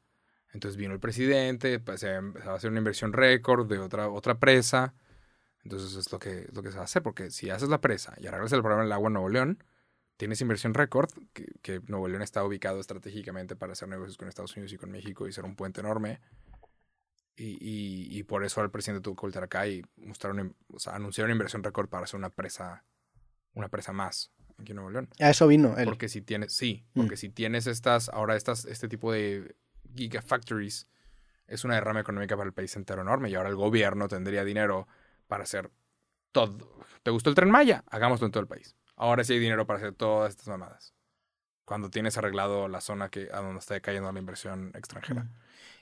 Entonces 0.51 0.75
vino 0.75 0.91
el 0.95 0.99
presidente, 0.99 1.79
pues, 1.79 1.99
se 1.99 2.19
va 2.19 2.53
a 2.53 2.55
hacer 2.55 2.71
una 2.71 2.79
inversión 2.79 3.13
récord 3.13 3.69
de 3.69 3.77
otra, 3.77 4.09
otra 4.09 4.39
presa. 4.39 4.95
Entonces 5.63 5.95
es 5.95 6.11
lo 6.11 6.17
que, 6.17 6.49
lo 6.51 6.63
que 6.63 6.71
se 6.71 6.77
va 6.77 6.81
a 6.81 6.85
hacer, 6.85 7.03
porque 7.03 7.29
si 7.29 7.51
haces 7.51 7.69
la 7.69 7.79
presa 7.79 8.15
y 8.17 8.25
arreglas 8.25 8.53
el 8.53 8.61
problema 8.61 8.81
del 8.81 8.91
agua 8.91 9.09
en 9.09 9.13
Nuevo 9.13 9.29
León, 9.29 9.63
tienes 10.17 10.41
inversión 10.41 10.73
récord, 10.73 11.11
que, 11.33 11.45
que 11.61 11.79
Nuevo 11.85 12.07
León 12.07 12.23
está 12.23 12.43
ubicado 12.43 12.79
estratégicamente 12.79 13.55
para 13.55 13.73
hacer 13.73 13.87
negocios 13.87 14.17
con 14.17 14.27
Estados 14.27 14.55
Unidos 14.55 14.73
y 14.73 14.77
con 14.77 14.89
México 14.89 15.27
y 15.27 15.31
ser 15.31 15.45
un 15.45 15.55
puente 15.55 15.81
enorme. 15.81 16.21
Y, 17.37 17.57
y, 17.59 18.17
y 18.17 18.23
por 18.23 18.45
eso 18.45 18.61
el 18.63 18.69
presidente 18.71 19.03
tuvo 19.03 19.15
que 19.15 19.21
voltear 19.21 19.43
acá 19.43 19.67
y 19.67 19.83
mostrar 19.97 20.31
una, 20.33 20.49
o 20.73 20.79
sea, 20.79 20.95
anunciar 20.95 21.25
una 21.25 21.33
inversión 21.33 21.63
récord 21.63 21.89
para 21.89 22.05
hacer 22.05 22.17
una 22.17 22.29
presa, 22.29 22.85
una 23.53 23.67
presa 23.67 23.91
más 23.91 24.31
aquí 24.57 24.71
en 24.71 24.77
Nuevo 24.77 24.91
León. 24.91 25.09
A 25.19 25.29
eso 25.31 25.45
vino 25.47 25.75
él. 25.77 25.83
Porque 25.85 26.07
si 26.07 26.21
tienes, 26.21 26.53
sí, 26.53 26.85
Mm. 26.93 27.01
porque 27.01 27.17
si 27.17 27.29
tienes 27.29 27.67
estas, 27.67 28.07
ahora 28.09 28.37
estas, 28.37 28.63
este 28.65 28.87
tipo 28.87 29.11
de 29.11 29.55
gigafactories, 29.95 30.87
es 31.47 31.63
una 31.65 31.75
derrama 31.75 31.99
económica 31.99 32.35
para 32.37 32.47
el 32.47 32.53
país 32.53 32.75
entero 32.75 33.01
enorme 33.01 33.29
y 33.29 33.35
ahora 33.35 33.49
el 33.49 33.55
gobierno 33.55 34.07
tendría 34.07 34.43
dinero 34.45 34.87
para 35.27 35.43
hacer 35.43 35.71
todo. 36.31 36.79
¿Te 37.03 37.11
gustó 37.11 37.29
el 37.29 37.35
tren 37.35 37.51
Maya? 37.51 37.83
Hagámoslo 37.91 38.25
en 38.27 38.31
todo 38.31 38.41
el 38.41 38.47
país. 38.47 38.75
Ahora 38.95 39.23
sí 39.23 39.33
hay 39.33 39.39
dinero 39.39 39.65
para 39.67 39.77
hacer 39.77 39.93
todas 39.93 40.29
estas 40.31 40.47
mamadas. 40.47 40.93
Cuando 41.65 41.89
tienes 41.89 42.17
arreglado 42.17 42.67
la 42.67 42.79
zona 42.79 43.09
que, 43.09 43.29
a 43.33 43.41
donde 43.41 43.59
está 43.59 43.79
cayendo 43.79 44.11
la 44.11 44.19
inversión 44.19 44.71
extranjera. 44.75 45.23
Mm. 45.23 45.33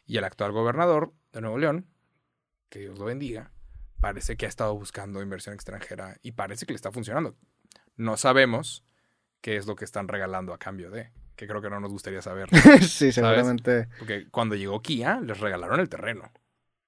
Y 0.05 0.17
el 0.17 0.23
actual 0.23 0.51
gobernador 0.51 1.13
de 1.31 1.41
Nuevo 1.41 1.57
León, 1.57 1.87
que 2.69 2.79
Dios 2.79 2.97
lo 2.97 3.05
bendiga, 3.05 3.51
parece 3.99 4.35
que 4.35 4.45
ha 4.45 4.49
estado 4.49 4.75
buscando 4.75 5.21
inversión 5.21 5.55
extranjera 5.55 6.17
y 6.21 6.33
parece 6.33 6.65
que 6.65 6.73
le 6.73 6.77
está 6.77 6.91
funcionando. 6.91 7.35
No 7.95 8.17
sabemos 8.17 8.83
qué 9.41 9.57
es 9.57 9.67
lo 9.67 9.75
que 9.75 9.85
están 9.85 10.07
regalando 10.07 10.53
a 10.53 10.57
cambio 10.57 10.89
de, 10.89 11.11
que 11.35 11.47
creo 11.47 11.61
que 11.61 11.69
no 11.69 11.79
nos 11.79 11.91
gustaría 11.91 12.21
saber. 12.21 12.49
sí, 12.81 13.11
seguramente. 13.11 13.87
Porque 13.99 14.27
cuando 14.29 14.55
llegó 14.55 14.81
Kia, 14.81 15.19
les 15.21 15.39
regalaron 15.39 15.79
el 15.79 15.89
terreno. 15.89 16.31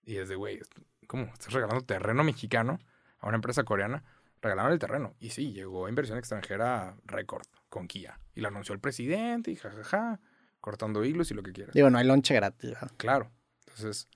Y 0.03 0.17
es 0.17 0.30
de, 0.30 0.35
güey, 0.35 0.59
¿cómo? 1.07 1.26
¿Estás 1.26 1.53
regalando 1.53 1.85
terreno 1.85 2.23
mexicano 2.23 2.80
a 3.19 3.27
una 3.27 3.35
empresa 3.35 3.63
coreana? 3.63 4.03
Regalaron 4.41 4.73
el 4.73 4.80
terreno. 4.80 5.15
Y 5.19 5.31
sí, 5.31 5.53
llegó 5.53 5.89
inversión 5.89 6.17
extranjera 6.17 6.95
récord 7.05 7.45
con 7.69 7.88
Kia. 7.88 8.19
Y 8.35 8.41
lo 8.41 8.49
anunció 8.49 8.73
el 8.73 8.79
presidente 8.79 9.51
y 9.51 9.55
jajaja, 9.55 10.19
cortando 10.61 11.03
hilos 11.03 11.31
y 11.31 11.33
lo 11.33 11.41
que 11.41 11.53
quieras. 11.53 11.73
Digo, 11.73 11.89
no 11.89 11.97
hay 11.97 12.05
lonche 12.05 12.33
gratis. 12.33 12.71
¿verdad? 12.71 12.91
Claro. 12.97 13.31
Entonces, 13.61 14.07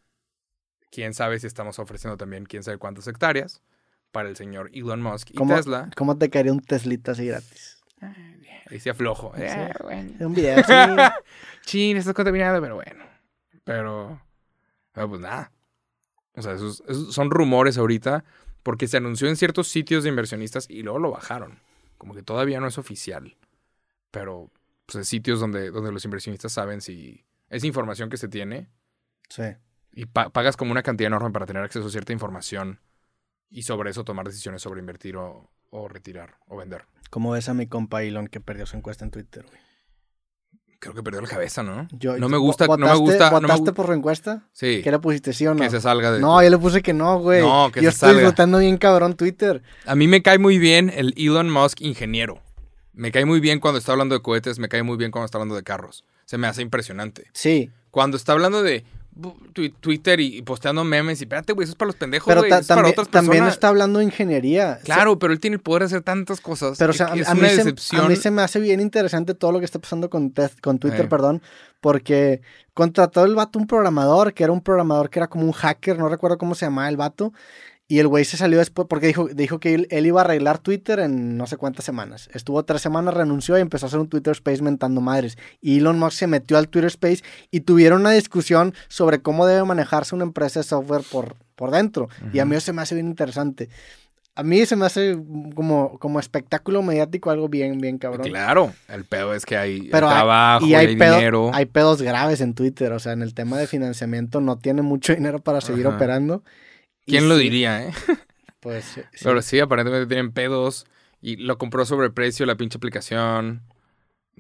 quién 0.92 1.14
sabe 1.14 1.40
si 1.40 1.48
estamos 1.48 1.80
ofreciendo 1.80 2.18
también 2.18 2.46
quién 2.46 2.64
sabe 2.64 2.78
cuántas 2.78 3.08
hectáreas 3.08 3.62
para 4.12 4.30
el 4.30 4.36
señor 4.36 4.70
Elon 4.74 5.02
Musk 5.02 5.32
y 5.32 5.36
¿Cómo, 5.36 5.56
Tesla. 5.56 5.90
¿Cómo 5.96 6.18
te 6.18 6.30
caería 6.30 6.52
un 6.52 6.62
Teslita 6.62 7.12
así 7.12 7.28
gratis? 7.28 7.82
Ahí 8.70 8.80
se 8.80 8.90
aflojo. 8.90 9.34
Sí. 9.36 9.44
Eh, 9.44 9.74
bueno. 9.82 10.28
Un 10.28 10.34
video 10.34 10.60
así. 10.60 10.74
Chin, 11.66 11.98
estás 11.98 12.14
contaminado, 12.14 12.62
pero 12.62 12.76
bueno. 12.76 13.04
Pero, 13.64 14.22
pero 14.92 15.10
pues 15.10 15.22
nada. 15.22 15.52
O 16.36 16.42
sea, 16.42 16.54
esos, 16.54 16.84
esos 16.88 17.14
son 17.14 17.32
rumores 17.32 17.78
ahorita 17.78 18.24
porque 18.64 18.88
se 18.88 18.98
anunció 18.98 19.28
en 19.28 19.36
ciertos 19.36 19.68
sitios 19.68 20.04
de 20.04 20.10
inversionistas 20.10 20.70
y 20.70 20.84
luego 20.84 21.00
lo 21.00 21.12
bajaron. 21.12 21.60
Como 21.98 22.14
que 22.14 22.24
todavía 22.24 22.60
no 22.60 22.68
es 22.68 22.78
oficial. 22.78 23.36
Pero, 24.12 24.52
pues, 24.86 24.96
en 24.96 25.06
sitios 25.06 25.40
donde, 25.40 25.72
donde 25.72 25.92
los 25.92 26.04
inversionistas 26.06 26.52
saben 26.52 26.82
si 26.82 27.26
es 27.50 27.64
información 27.64 28.10
que 28.10 28.18
se 28.18 28.28
tiene 28.28 28.70
sí. 29.30 29.44
y 29.92 30.06
pa- 30.06 30.30
pagas 30.30 30.58
como 30.58 30.72
una 30.72 30.84
cantidad 30.84 31.08
enorme 31.08 31.32
para 31.32 31.46
tener 31.46 31.64
acceso 31.64 31.88
a 31.88 31.92
cierta 31.92 32.14
información 32.14 32.80
y 33.50 33.64
sobre 33.64 33.90
eso 33.92 34.04
tomar 34.04 34.26
decisiones 34.26 34.62
sobre 34.62 34.80
invertir 34.80 35.16
o, 35.18 35.50
o 35.70 35.88
retirar 35.88 36.36
o 36.48 36.58
vender. 36.58 36.86
¿Cómo 37.10 37.32
ves 37.32 37.50
a 37.50 37.54
mi 37.54 37.66
compa 37.68 38.04
Elon 38.04 38.28
que 38.28 38.40
perdió 38.40 38.66
su 38.66 38.78
encuesta 38.78 39.04
en 39.06 39.12
Twitter, 39.12 39.46
güey? 39.48 39.60
Creo 40.82 40.94
que 40.94 41.04
perdió 41.04 41.20
la 41.20 41.28
cabeza, 41.28 41.62
¿no? 41.62 41.88
Yo- 41.92 42.18
no 42.18 42.30
me 42.30 42.38
gusta, 42.38 42.66
no 42.66 42.78
me 42.78 42.86
¿Votaste- 42.86 43.00
gusta. 43.00 43.30
no 43.32 43.42
me 43.42 43.48
¿Votaste 43.48 43.74
por 43.74 43.88
su 43.88 43.94
encuesta? 43.94 44.48
Sí, 44.54 44.80
¿Qué 44.82 44.92
le 44.92 45.00
pusiste, 45.00 45.34
sí 45.34 45.46
o 45.46 45.54
no? 45.54 45.62
que 45.62 45.70
se 45.70 45.82
salga 45.82 46.12
de... 46.12 46.22
No, 46.22 46.42
yo 46.42 46.50
le 46.50 46.58
puse 46.58 46.82
que 46.82 46.94
no, 46.94 47.20
güey. 47.20 47.42
No, 47.42 47.70
que 47.72 47.82
yo 47.82 47.90
se 47.92 47.96
estoy 47.96 48.08
salga. 48.10 48.22
disfrutando 48.22 48.60
bien 48.60 48.78
cabrón 48.78 49.16
Twitter. 49.16 49.62
A 49.86 49.96
mí 49.96 50.08
me 50.08 50.22
cae 50.22 50.38
muy 50.40 50.58
bien 50.58 50.90
el 50.96 51.14
Elon 51.18 51.50
Musk 51.50 51.82
ingeniero. 51.82 52.42
Me 53.00 53.12
cae 53.12 53.26
muy 53.26 53.40
bien 53.40 53.60
cuando 53.60 53.78
está 53.80 53.94
hablando 53.94 54.14
de 54.16 54.22
cohetes, 54.22 54.60
me 54.60 54.68
cae 54.70 54.84
muy 54.84 54.98
bien 54.98 55.10
cuando 55.12 55.26
está 55.26 55.38
hablando 55.38 55.56
de 55.56 55.64
carros. 55.64 56.04
Se 56.26 56.38
me 56.38 56.48
hace 56.48 56.62
impresionante. 56.62 57.26
Sí, 57.34 57.72
Cuando 57.92 58.18
está 58.18 58.34
hablando 58.34 58.62
de 58.62 58.84
Twitter 59.82 60.20
y, 60.20 60.42
posteando 60.44 60.84
memes 60.84 61.20
y 61.20 61.24
espérate, 61.24 61.54
güey, 61.54 61.64
eso 61.64 61.72
es 61.72 61.76
para 61.76 61.88
los 61.88 61.96
pendejos, 61.96 62.28
pero 62.28 62.42
ta- 62.42 62.48
eso 62.48 62.60
es 62.60 62.68
para 62.68 62.76
también, 62.82 62.94
otras 62.94 63.08
también 63.10 63.32
personas. 63.32 63.54
está 63.54 63.68
hablando 63.70 64.00
de 64.00 64.06
ingeniería. 64.06 64.80
Claro, 64.84 65.18
pero 65.20 65.34
él 65.34 65.40
tiene 65.40 65.56
el 65.56 65.62
poder 65.62 65.82
de 65.82 65.86
hacer 65.88 66.02
tantas 66.04 66.40
cosas. 66.40 66.78
Pero, 66.78 66.92
o 66.92 66.94
que- 66.94 66.98
sea, 66.98 67.08
a, 67.08 67.14
que 67.14 67.22
es 67.22 67.28
a 67.28 67.34
mí 67.34 67.40
una 67.40 67.50
se, 67.50 67.56
decepción. 67.58 68.06
a 68.06 68.08
mí 68.10 68.16
se 68.16 68.32
me 68.32 68.42
hace 68.42 68.60
bien 68.60 68.80
interesante 68.80 69.34
todo 69.34 69.52
lo 69.52 69.60
que 69.60 69.66
está 69.66 69.80
pasando 69.80 70.10
con, 70.10 70.34
con 70.62 70.80
Twitter, 70.80 71.06
Eh. 71.06 71.08
perdón, 71.10 71.42
porque 71.82 72.42
contrató 72.74 73.26
el 73.26 73.36
vato 73.36 73.60
un 73.60 73.68
programador, 73.68 74.34
que 74.34 74.44
era 74.44 74.54
un 74.54 74.62
programador 74.62 75.10
que 75.10 75.20
era 75.20 75.28
como 75.28 75.46
un 75.46 75.52
hacker, 75.54 75.98
no 75.98 76.08
recuerdo 76.10 76.38
cómo 76.38 76.54
se 76.56 76.66
llamaba 76.66 76.88
el 76.90 76.98
vato, 76.98 77.34
y 77.92 78.00
el 78.00 78.08
güey 78.08 78.24
se 78.24 78.38
salió 78.38 78.60
después 78.60 78.88
porque 78.88 79.08
dijo, 79.08 79.28
dijo 79.28 79.60
que 79.60 79.74
él, 79.74 79.88
él 79.90 80.06
iba 80.06 80.22
a 80.22 80.24
arreglar 80.24 80.60
Twitter 80.60 81.00
en 81.00 81.36
no 81.38 81.48
sé 81.48 81.58
cuántas 81.58 81.84
semanas. 81.84 82.30
Estuvo 82.34 82.64
tres 82.64 82.82
semanas, 82.82 83.16
renunció 83.16 83.58
y 83.58 83.62
empezó 83.62 83.86
a 83.86 83.88
hacer 83.88 84.00
un 84.00 84.08
Twitter 84.08 84.32
Space 84.32 84.62
mentando 84.62 85.02
madres. 85.02 85.38
Y 85.60 85.80
Elon 85.80 85.98
Musk 86.00 86.18
se 86.20 86.28
metió 86.28 86.58
al 86.60 86.70
Twitter 86.70 86.88
Space 86.88 87.24
y 87.50 87.62
tuvieron 87.62 88.02
una 88.02 88.12
discusión 88.12 88.76
sobre 88.90 89.22
cómo 89.22 89.46
debe 89.48 89.64
manejarse 89.66 90.14
una 90.16 90.24
empresa 90.24 90.60
de 90.60 90.66
software 90.66 91.02
por, 91.12 91.36
por 91.56 91.72
dentro. 91.72 92.10
Y 92.32 92.38
a 92.40 92.46
mí 92.46 92.56
eso 92.56 92.68
se 92.68 92.74
me 92.74 92.84
hace 92.84 92.94
bien 92.94 93.08
interesante. 93.08 93.70
A 94.36 94.44
mí 94.44 94.66
se 94.68 94.76
me 94.76 94.86
hace 94.86 95.18
como, 95.56 95.98
como 96.00 96.20
espectáculo 96.20 96.82
mediático 96.84 97.30
algo 97.32 97.50
bien, 97.50 97.80
bien 97.80 97.98
cabrón. 97.98 98.28
Claro, 98.30 98.72
el 98.88 99.04
pedo 99.04 99.34
es 99.34 99.46
que 99.46 99.58
hay 99.58 99.90
Pero 99.90 100.08
hay- 100.08 100.14
trabajo, 100.16 100.66
y 100.66 100.76
hay, 100.76 100.86
hay 100.86 100.96
pedo- 100.96 101.16
dinero. 101.18 101.52
hay 101.54 101.66
pedos 101.66 102.02
graves 102.02 102.40
en 102.40 102.54
Twitter. 102.54 102.94
O 102.94 103.00
sea, 103.00 103.14
en 103.14 103.22
el 103.24 103.34
tema 103.34 103.58
de 103.58 103.66
financiamiento 103.68 104.40
no 104.42 104.58
tiene 104.60 104.82
mucho 104.84 105.14
dinero 105.16 105.40
para 105.40 105.60
seguir 105.60 105.88
Ajá. 105.88 105.96
operando. 105.98 106.44
Y 107.10 107.18
¿Quién 107.18 107.30
lo 107.30 107.38
sí, 107.38 107.44
diría, 107.44 107.86
eh? 107.88 107.94
Pues 108.60 108.84
sí. 108.86 109.02
Pero 109.24 109.42
sí, 109.42 109.60
aparentemente 109.60 110.06
tienen 110.08 110.32
pedos 110.34 110.86
y 111.22 111.38
lo 111.38 111.58
compró 111.58 111.86
sobre 111.86 112.10
precio 112.10 112.46
la 112.46 112.56
pinche 112.56 112.78
aplicación. 112.78 113.62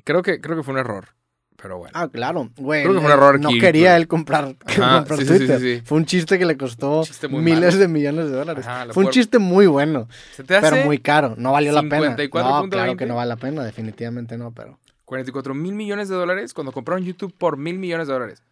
Creo 0.03 0.21
que, 0.23 0.41
creo 0.41 0.57
que 0.57 0.63
fue 0.63 0.73
un 0.73 0.79
error, 0.79 1.07
pero 1.55 1.77
bueno. 1.77 1.91
Ah, 1.95 2.09
claro. 2.09 2.49
Güey, 2.57 2.83
Creo 2.83 2.95
que 2.95 2.99
fue 2.99 3.07
un 3.07 3.13
él- 3.13 3.17
error 3.17 3.39
no 3.39 3.49
aquí, 3.49 3.59
quería 3.59 3.89
pero- 3.91 3.95
él 4.01 4.07
comprar, 4.09 4.55
Ajá, 4.65 4.97
comprar 4.99 5.19
sí, 5.19 5.25
Twitter. 5.25 5.59
sí, 5.61 5.75
sí. 5.77 5.81
Fue 5.85 5.97
un 5.97 6.05
chiste 6.05 6.37
que 6.37 6.45
le 6.45 6.57
costó 6.57 7.03
miles 7.29 7.59
malo. 7.61 7.77
de 7.77 7.87
millones 7.87 8.25
de 8.29 8.31
dólares. 8.35 8.67
Ajá, 8.67 8.93
Fue 8.93 9.05
un 9.05 9.09
chiste 9.11 9.39
muy 9.39 9.67
bueno, 9.67 10.09
¿Se 10.35 10.43
te 10.43 10.55
hace? 10.57 10.69
pero 10.69 10.85
muy 10.85 10.97
caro. 10.99 11.35
No 11.37 11.53
valió 11.53 11.71
la 11.71 11.81
pena. 11.83 12.15
54.20. 12.17 12.63
No, 12.63 12.69
claro 12.69 12.97
que 12.97 13.05
no 13.05 13.15
vale 13.15 13.29
la 13.29 13.37
pena, 13.37 13.63
definitivamente 13.63 14.37
no, 14.37 14.51
pero... 14.51 14.77
44 15.05 15.53
mil 15.55 15.73
millones 15.73 16.07
de 16.09 16.15
dólares 16.15 16.53
cuando 16.53 16.71
compraron 16.71 17.03
YouTube 17.05 17.33
por 17.37 17.55
mil 17.57 17.79
millones 17.79 18.07
de 18.07 18.13
dólares. 18.13 18.43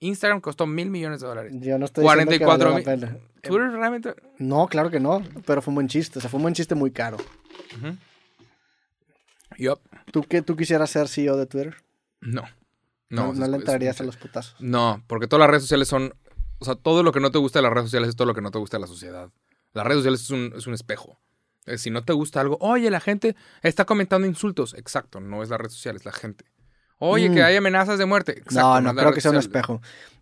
Instagram 0.00 0.40
costó 0.40 0.66
mil 0.66 0.90
millones 0.90 1.20
de 1.20 1.26
dólares. 1.26 1.52
Yo 1.56 1.76
no 1.78 1.84
estoy 1.86 2.04
44 2.04 2.74
diciendo 2.76 2.86
que 2.86 2.90
mil. 2.90 3.00
valió 3.00 3.08
la 3.10 3.18
pena. 3.18 3.40
Twitter 3.42 3.70
realmente. 3.72 4.14
No, 4.38 4.66
claro 4.68 4.90
que 4.90 5.00
no, 5.00 5.22
pero 5.46 5.60
fue 5.62 5.72
un 5.72 5.76
buen 5.76 5.88
chiste. 5.88 6.18
O 6.18 6.22
sea, 6.22 6.30
fue 6.30 6.38
un 6.38 6.42
buen 6.42 6.54
chiste 6.54 6.74
muy 6.74 6.90
caro. 6.92 7.16
Yup. 9.58 9.80
¿Tú, 10.12 10.22
qué, 10.22 10.42
¿Tú 10.42 10.56
quisieras 10.56 10.90
ser 10.90 11.08
CEO 11.08 11.36
de 11.36 11.46
Twitter? 11.46 11.76
No. 12.20 12.42
No, 13.10 13.32
No, 13.32 13.46
le 13.46 13.56
es- 13.56 13.60
entrarías 13.62 14.00
a 14.00 14.04
los 14.04 14.16
putazos. 14.16 14.54
No, 14.60 15.02
porque 15.06 15.26
todas 15.26 15.40
las 15.40 15.50
redes 15.50 15.62
sociales 15.64 15.88
son. 15.88 16.14
O 16.58 16.64
sea, 16.64 16.74
todo 16.74 17.02
lo 17.02 17.12
que 17.12 17.20
no 17.20 17.30
te 17.30 17.38
gusta 17.38 17.58
de 17.60 17.62
las 17.64 17.72
redes 17.72 17.86
sociales 17.86 18.10
es 18.10 18.16
todo 18.16 18.26
lo 18.26 18.34
que 18.34 18.40
no 18.40 18.50
te 18.50 18.58
gusta 18.58 18.76
de 18.76 18.82
la 18.82 18.86
sociedad. 18.86 19.30
Las 19.72 19.86
redes 19.86 19.98
sociales 20.00 20.22
es 20.22 20.30
un, 20.30 20.52
es 20.56 20.66
un 20.66 20.74
espejo. 20.74 21.18
Si 21.76 21.90
no 21.90 22.02
te 22.02 22.12
gusta 22.14 22.40
algo, 22.40 22.56
oye, 22.60 22.90
la 22.90 23.00
gente 23.00 23.36
está 23.62 23.84
comentando 23.84 24.26
insultos. 24.26 24.74
Exacto, 24.74 25.20
no 25.20 25.42
es 25.42 25.50
la 25.50 25.58
red 25.58 25.68
social, 25.68 25.96
es 25.96 26.04
la 26.06 26.12
gente. 26.12 26.44
Oye, 26.98 27.30
Mm. 27.30 27.34
que 27.34 27.42
hay 27.42 27.56
amenazas 27.56 27.98
de 27.98 28.06
muerte. 28.06 28.32
Exacto, 28.38 28.80
no, 28.80 28.92
no 28.92 28.94
creo 28.94 29.12
que 29.12 29.20
sea 29.20 29.30
un 29.30 29.36
espejo. 29.36 29.80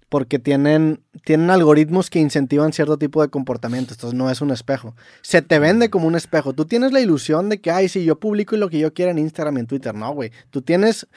Porque 0.09 0.39
tienen, 0.39 1.01
tienen 1.25 1.51
algoritmos 1.51 2.11
que 2.11 2.21
incentivan 2.21 2.73
cierto 2.73 2.97
tipo 2.97 3.23
de 3.23 3.29
comportamiento. 3.29 3.93
Entonces 3.95 4.17
no 4.17 4.31
es 4.31 4.41
un 4.41 4.53
espejo. 4.53 4.95
Se 5.21 5.43
te 5.43 5.59
vende 5.59 5.91
como 5.91 6.07
un 6.07 6.15
espejo. 6.15 6.53
Tú 6.53 6.65
tienes 6.65 6.93
la 6.93 7.01
ilusión 7.01 7.49
de 7.49 7.61
que, 7.61 7.73
ay, 7.73 7.89
si 7.89 8.05
yo 8.05 8.21
publico 8.21 8.57
lo 8.57 8.69
que 8.69 8.79
yo 8.79 8.95
quiera 8.95 9.11
en 9.11 9.19
Instagram 9.19 9.57
y 9.57 9.61
en 9.61 9.67
Twitter. 9.67 9.95
No, 9.97 10.13
güey. 10.13 10.31
Tú 10.51 10.63
tienes. 10.63 11.09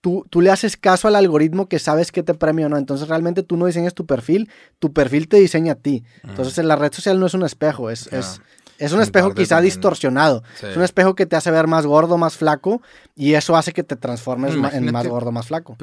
Tú, 0.00 0.24
tú 0.30 0.40
le 0.40 0.50
haces 0.50 0.76
caso 0.78 1.08
al 1.08 1.16
algoritmo 1.16 1.68
que 1.68 1.78
sabes 1.80 2.10
que 2.12 2.22
te 2.22 2.32
premia 2.32 2.66
o 2.66 2.68
no. 2.70 2.78
Entonces 2.78 3.08
realmente 3.08 3.42
tú 3.42 3.56
no 3.58 3.66
diseñas 3.66 3.92
tu 3.94 4.06
perfil, 4.06 4.48
tu 4.78 4.92
perfil 4.94 5.28
te 5.28 5.36
diseña 5.38 5.72
a 5.72 5.76
ti. 5.76 6.04
Entonces 6.22 6.64
la 6.64 6.76
red 6.76 6.92
social 6.92 7.18
no 7.20 7.26
es 7.26 7.34
un 7.34 7.42
espejo, 7.42 7.90
es, 7.90 8.08
Ah. 8.12 8.18
es, 8.18 8.40
Es 8.78 8.92
un 8.92 9.00
espejo 9.02 9.34
quizá 9.34 9.56
también. 9.56 9.72
distorsionado. 9.74 10.42
Sí. 10.58 10.66
Es 10.66 10.76
un 10.76 10.82
espejo 10.82 11.14
que 11.14 11.26
te 11.26 11.36
hace 11.36 11.50
ver 11.50 11.66
más 11.66 11.84
gordo, 11.86 12.16
más 12.18 12.36
flaco, 12.36 12.80
y 13.14 13.34
eso 13.34 13.56
hace 13.56 13.72
que 13.72 13.82
te 13.82 13.96
transformes 13.96 14.54
en 14.54 14.92
más 14.92 15.06
gordo, 15.06 15.32
más 15.32 15.48
flaco. 15.48 15.76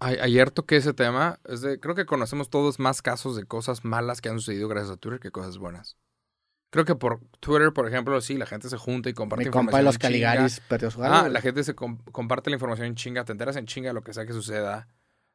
A- 0.00 0.06
Ayer 0.08 0.50
toqué 0.50 0.76
ese 0.76 0.92
tema. 0.92 1.38
Es 1.44 1.60
de, 1.60 1.78
creo 1.78 1.94
que 1.94 2.06
conocemos 2.06 2.50
todos 2.50 2.78
más 2.78 3.02
casos 3.02 3.36
de 3.36 3.44
cosas 3.44 3.84
malas 3.84 4.20
que 4.20 4.28
han 4.28 4.38
sucedido 4.38 4.68
gracias 4.68 4.92
a 4.92 4.96
Twitter 4.96 5.20
que 5.20 5.30
cosas 5.30 5.58
buenas. 5.58 5.96
Creo 6.70 6.84
que 6.86 6.94
por 6.94 7.20
Twitter, 7.40 7.72
por 7.72 7.86
ejemplo, 7.86 8.18
sí, 8.22 8.36
la 8.38 8.46
gente 8.46 8.68
se 8.70 8.78
junta 8.78 9.10
y 9.10 9.12
comparte 9.12 9.44
Mi 9.44 9.50
compa 9.50 9.76
de 9.78 9.82
información. 9.82 9.84
los 9.84 9.94
en 9.94 10.00
chinga. 10.00 10.28
Caligaris 10.30 10.60
perdió 10.60 10.90
su 10.90 11.04
Ah, 11.04 11.28
la 11.28 11.40
gente 11.42 11.62
se 11.64 11.74
com- 11.74 11.98
comparte 12.12 12.48
la 12.50 12.56
información 12.56 12.86
en 12.86 12.94
chinga, 12.94 13.24
te 13.24 13.32
enteras 13.32 13.56
en 13.56 13.66
chinga 13.66 13.88
de 13.90 13.94
lo 13.94 14.02
que 14.02 14.14
sea 14.14 14.24
que 14.26 14.32
suceda. 14.32 14.88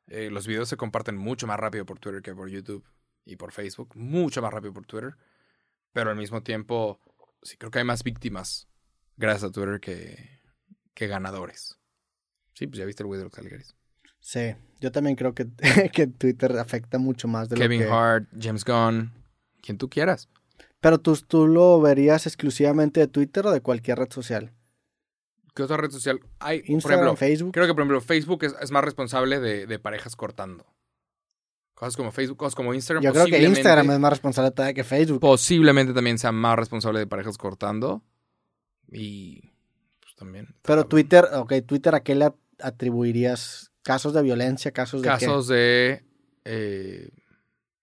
Eh, 0.08 0.30
los 0.32 0.48
videos 0.48 0.68
se 0.68 0.78
comparten 0.78 1.16
mucho 1.16 1.46
más 1.48 1.60
rápido 1.60 1.86
por 1.86 2.00
Twitter 2.00 2.22
que 2.24 2.34
por 2.34 2.50
YouTube 2.50 2.84
y 3.24 3.36
por 3.36 3.52
Facebook, 3.52 3.92
mucho 3.96 4.42
más 4.42 4.52
rápido 4.52 4.74
por 4.74 4.86
Twitter. 4.86 5.16
Pero 5.98 6.12
al 6.12 6.16
mismo 6.16 6.44
tiempo, 6.44 7.00
sí 7.42 7.58
creo 7.58 7.72
que 7.72 7.80
hay 7.80 7.84
más 7.84 8.04
víctimas 8.04 8.68
gracias 9.16 9.46
a 9.46 9.52
Twitter 9.52 9.80
que, 9.80 10.42
que 10.94 11.08
ganadores. 11.08 11.80
Sí, 12.54 12.68
pues 12.68 12.78
ya 12.78 12.86
viste 12.86 13.02
el 13.02 13.08
güey 13.08 13.18
de 13.18 13.24
los 13.24 13.34
Caligaris. 13.34 13.76
Sí, 14.20 14.54
yo 14.80 14.92
también 14.92 15.16
creo 15.16 15.34
que, 15.34 15.48
que 15.92 16.06
Twitter 16.06 16.56
afecta 16.60 17.00
mucho 17.00 17.28
más 17.28 17.50
de 17.50 17.56
Kevin 17.56 17.82
lo 17.82 17.88
que... 17.88 17.92
Hart, 17.92 18.30
James 18.40 18.64
Gunn, 18.64 19.12
quien 19.64 19.80
tú 19.80 19.90
quieras. 19.90 20.30
Pero 20.82 21.00
tú, 21.00 21.16
tú 21.16 21.48
lo 21.48 21.82
verías 21.82 22.28
exclusivamente 22.28 23.00
de 23.00 23.08
Twitter 23.08 23.48
o 23.48 23.52
de 23.52 23.62
cualquier 23.62 23.98
red 23.98 24.12
social. 24.12 24.54
¿Qué 25.56 25.64
otra 25.64 25.78
red 25.78 25.90
social 25.90 26.20
hay? 26.38 26.60
por 26.60 26.70
Instagram, 26.70 27.00
ejemplo, 27.00 27.16
Facebook. 27.16 27.54
creo 27.54 27.66
que 27.66 27.74
por 27.74 27.82
ejemplo 27.82 28.02
Facebook 28.02 28.44
es, 28.44 28.56
es 28.62 28.70
más 28.70 28.84
responsable 28.84 29.40
de, 29.40 29.66
de 29.66 29.80
parejas 29.80 30.16
cortando. 30.16 30.64
Cosas 31.78 31.96
como 31.96 32.12
Facebook, 32.12 32.38
cosas 32.38 32.56
como 32.56 32.74
Instagram. 32.74 33.04
Yo 33.04 33.14
creo 33.14 33.26
que 33.28 33.38
Instagram 33.44 33.92
es 33.92 34.00
más 34.00 34.10
responsable 34.10 34.50
todavía 34.50 34.74
que 34.74 34.84
Facebook. 34.84 35.20
posiblemente 35.20 35.94
también 35.94 36.18
sea 36.18 36.32
más 36.32 36.58
responsable 36.58 36.98
de 36.98 37.06
parejas 37.06 37.38
cortando. 37.38 38.02
Y 38.92 39.42
pues 40.02 40.16
también. 40.16 40.56
Pero 40.64 40.88
Twitter, 40.88 41.26
ok, 41.34 41.54
Twitter, 41.68 41.94
¿a 41.94 42.00
qué 42.02 42.16
le 42.16 42.34
atribuirías 42.60 43.72
casos 43.84 44.14
de 44.14 44.24
violencia, 44.24 44.72
casos 44.72 45.02
de 45.04 45.08
qué? 45.10 45.14
Casos 45.26 45.48
de. 45.48 46.04
eh, 46.46 47.10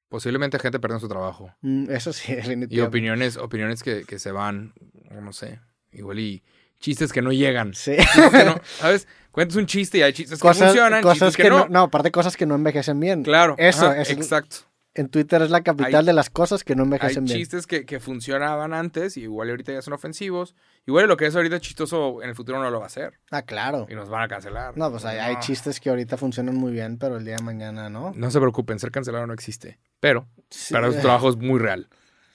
posiblemente 0.08 0.58
gente 0.58 0.80
perdiendo 0.80 1.00
su 1.00 1.08
trabajo. 1.08 1.54
Mm, 1.60 1.90
eso 1.90 2.12
sí, 2.12 2.32
Y 2.32 2.36
definitivamente. 2.36 2.82
opiniones, 2.82 3.36
opiniones 3.36 3.82
que, 3.84 4.04
que 4.04 4.18
se 4.18 4.32
van, 4.32 4.72
no 5.10 5.32
sé, 5.32 5.60
igual 5.92 6.18
y 6.18 6.42
chistes 6.80 7.12
que 7.12 7.22
no 7.22 7.30
llegan. 7.32 7.74
Sí. 7.74 7.96
Chistes 7.96 8.30
que 8.30 8.44
no- 8.44 8.60
¿Sabes? 8.78 9.06
Cuentas 9.34 9.56
un 9.56 9.66
chiste 9.66 9.98
y 9.98 10.02
hay 10.02 10.12
chistes 10.12 10.38
que 10.38 10.42
cosas, 10.48 10.68
funcionan, 10.68 11.02
cosas 11.02 11.36
que, 11.36 11.42
que 11.42 11.50
no. 11.50 11.66
no. 11.68 11.80
aparte 11.82 12.10
cosas 12.12 12.36
que 12.36 12.46
no 12.46 12.54
envejecen 12.54 12.98
bien. 13.00 13.24
Claro. 13.24 13.56
Eso, 13.58 13.86
ajá, 13.90 14.00
es 14.00 14.10
exacto. 14.10 14.56
En 14.96 15.08
Twitter 15.08 15.42
es 15.42 15.50
la 15.50 15.60
capital 15.64 15.92
Hay- 15.96 16.06
de 16.06 16.12
las 16.12 16.30
cosas 16.30 16.62
que 16.62 16.76
no 16.76 16.82
Hay 16.82 16.86
envejecen 16.86 17.24
bien. 17.24 17.38
chistes 17.38 17.66
que, 17.66 17.84
que 17.84 17.98
funcionaban 17.98 18.72
antes 18.72 19.16
y 19.16 19.22
igual 19.22 19.50
ahorita 19.50 19.72
ya 19.72 19.82
son 19.82 19.92
ofensivos. 19.94 20.54
Igual 20.86 21.08
lo 21.08 21.16
que 21.16 21.26
es 21.26 21.34
ahorita 21.34 21.58
chistoso 21.58 22.22
en 22.22 22.28
el 22.28 22.36
futuro 22.36 22.62
no 22.62 22.70
lo 22.70 22.78
va 22.78 22.84
a 22.84 22.86
hacer. 22.86 23.14
Ah, 23.32 23.42
claro. 23.42 23.88
Y 23.90 23.96
nos 23.96 24.08
van 24.08 24.22
a 24.22 24.28
cancelar. 24.28 24.76
No, 24.78 24.92
pues 24.92 25.04
hay, 25.04 25.18
hay 25.18 25.34
chistes 25.40 25.80
que 25.80 25.90
ahorita 25.90 26.16
funcionan 26.16 26.54
muy 26.54 26.70
bien, 26.72 26.96
pero 26.98 27.16
el 27.16 27.24
día 27.24 27.34
de 27.34 27.42
mañana 27.42 27.90
no. 27.90 28.12
No 28.14 28.30
se 28.30 28.38
preocupen, 28.38 28.78
ser 28.78 28.92
cancelado 28.92 29.26
no 29.26 29.32
existe. 29.34 29.80
Pero 29.98 30.28
Sí. 30.48 30.72
Pero 30.72 30.92
tu 30.92 31.00
trabajo 31.00 31.28
es 31.28 31.36
muy 31.36 31.58
real. 31.58 31.88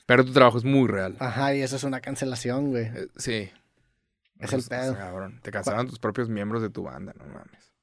Pero 0.05 0.25
tu 0.25 0.33
trabajo 0.33 0.57
es 0.57 0.65
muy 0.65 0.87
real. 0.89 1.15
Ajá, 1.19 1.55
y 1.55 1.61
eso 1.61 1.77
es 1.77 1.83
una 1.85 2.01
cancelación, 2.01 2.71
güey. 2.71 2.85
Eh, 2.87 3.07
sí. 3.15 3.51
Es 4.39 4.53
el 4.53 4.63
pedo. 4.63 4.95
cabrón. 4.95 5.39
Te 5.43 5.51
cancelaron 5.51 5.87
tus 5.87 5.99
propios 5.99 6.29
miembros 6.29 6.61
de 6.61 6.69
tu 6.69 6.83
banda, 6.83 7.13
no 7.17 7.25
mames. 7.25 7.73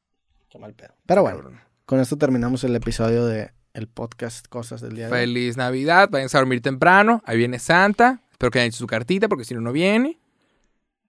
Qué 0.48 0.58
mal 0.58 0.74
pedo. 0.74 0.94
Pero 1.06 1.22
bueno, 1.22 1.38
Cabrón. 1.38 1.60
con 1.84 2.00
esto 2.00 2.16
terminamos 2.16 2.64
el 2.64 2.74
episodio 2.74 3.26
de 3.26 3.52
el 3.74 3.88
podcast 3.88 4.48
Cosas 4.48 4.80
del 4.80 4.94
Día 4.94 5.06
de 5.08 5.12
hoy. 5.12 5.18
Feliz 5.20 5.56
Navidad. 5.58 6.08
Vayan 6.10 6.28
a 6.32 6.38
dormir 6.38 6.62
temprano. 6.62 7.22
Ahí 7.26 7.36
viene 7.36 7.58
Santa. 7.58 8.22
Espero 8.32 8.50
que 8.50 8.58
hayan 8.60 8.68
hecho 8.68 8.78
su 8.78 8.86
cartita 8.86 9.28
porque 9.28 9.44
si 9.44 9.54
no, 9.54 9.60
no 9.60 9.72
viene. 9.72 10.18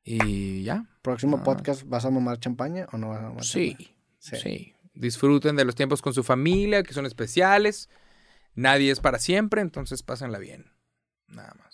Y 0.03 0.63
ya. 0.63 0.85
Próximo 1.01 1.37
Ah. 1.37 1.43
podcast, 1.43 1.83
¿vas 1.85 2.03
a 2.05 2.09
mamar 2.09 2.39
champaña 2.39 2.87
o 2.91 2.97
no 2.97 3.09
vas 3.09 3.19
a 3.19 3.23
mamar 3.29 3.43
Sí, 3.45 3.75
champaña? 4.19 4.41
sí. 4.43 4.73
Disfruten 4.93 5.55
de 5.55 5.63
los 5.63 5.75
tiempos 5.75 6.01
con 6.01 6.13
su 6.13 6.23
familia, 6.23 6.83
que 6.83 6.93
son 6.93 7.05
especiales. 7.05 7.89
Nadie 8.55 8.91
es 8.91 8.99
para 8.99 9.19
siempre, 9.19 9.61
entonces 9.61 10.01
pásenla 10.03 10.39
bien. 10.39 10.71
Nada 11.27 11.53
más. 11.59 11.66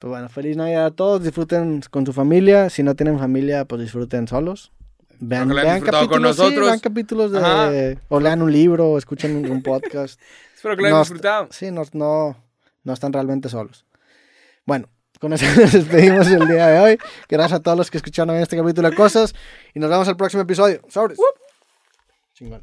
Pues 0.00 0.08
bueno, 0.08 0.30
feliz 0.30 0.56
Navidad 0.56 0.86
a 0.86 0.90
todos. 0.90 1.22
Disfruten 1.22 1.82
con 1.90 2.06
su 2.06 2.14
familia. 2.14 2.70
Si 2.70 2.82
no 2.82 2.96
tienen 2.96 3.18
familia, 3.18 3.66
pues 3.66 3.82
disfruten 3.82 4.26
solos. 4.26 4.72
Vean, 5.18 5.50
vean 5.50 5.80
con 5.80 5.90
capítulos, 5.90 6.36
sí, 6.36 6.42
nosotros. 6.42 6.66
vean 6.66 6.80
capítulos 6.80 7.32
de... 7.32 7.38
Ajá. 7.38 7.70
O 8.08 8.18
lean 8.18 8.40
un 8.40 8.50
libro 8.50 8.92
o 8.92 8.96
escuchen 8.98 9.36
un, 9.36 9.50
un 9.50 9.62
podcast. 9.62 10.18
Espero 10.56 10.74
que 10.74 10.82
lo 10.82 10.88
hayan 10.88 10.96
No, 10.96 11.02
disfrutado. 11.02 11.48
Sí, 11.50 11.70
no, 11.70 11.82
no, 11.92 12.34
no 12.82 12.92
están 12.94 13.12
realmente 13.12 13.50
solos. 13.50 13.84
Bueno, 14.64 14.88
con 15.20 15.34
eso 15.34 15.44
nos 15.60 15.72
despedimos 15.72 16.26
el 16.28 16.48
día 16.48 16.68
de 16.68 16.78
hoy. 16.80 16.98
Gracias 17.28 17.60
a 17.60 17.62
todos 17.62 17.76
los 17.76 17.90
que 17.90 17.98
escucharon 17.98 18.34
este 18.36 18.56
capítulo 18.56 18.88
de 18.88 18.96
cosas. 18.96 19.34
Y 19.74 19.80
nos 19.80 19.90
vemos 19.90 20.08
el 20.08 20.16
próximo 20.16 20.42
episodio. 20.42 20.80
Sobres. 20.88 21.18
Chingón. 22.32 22.62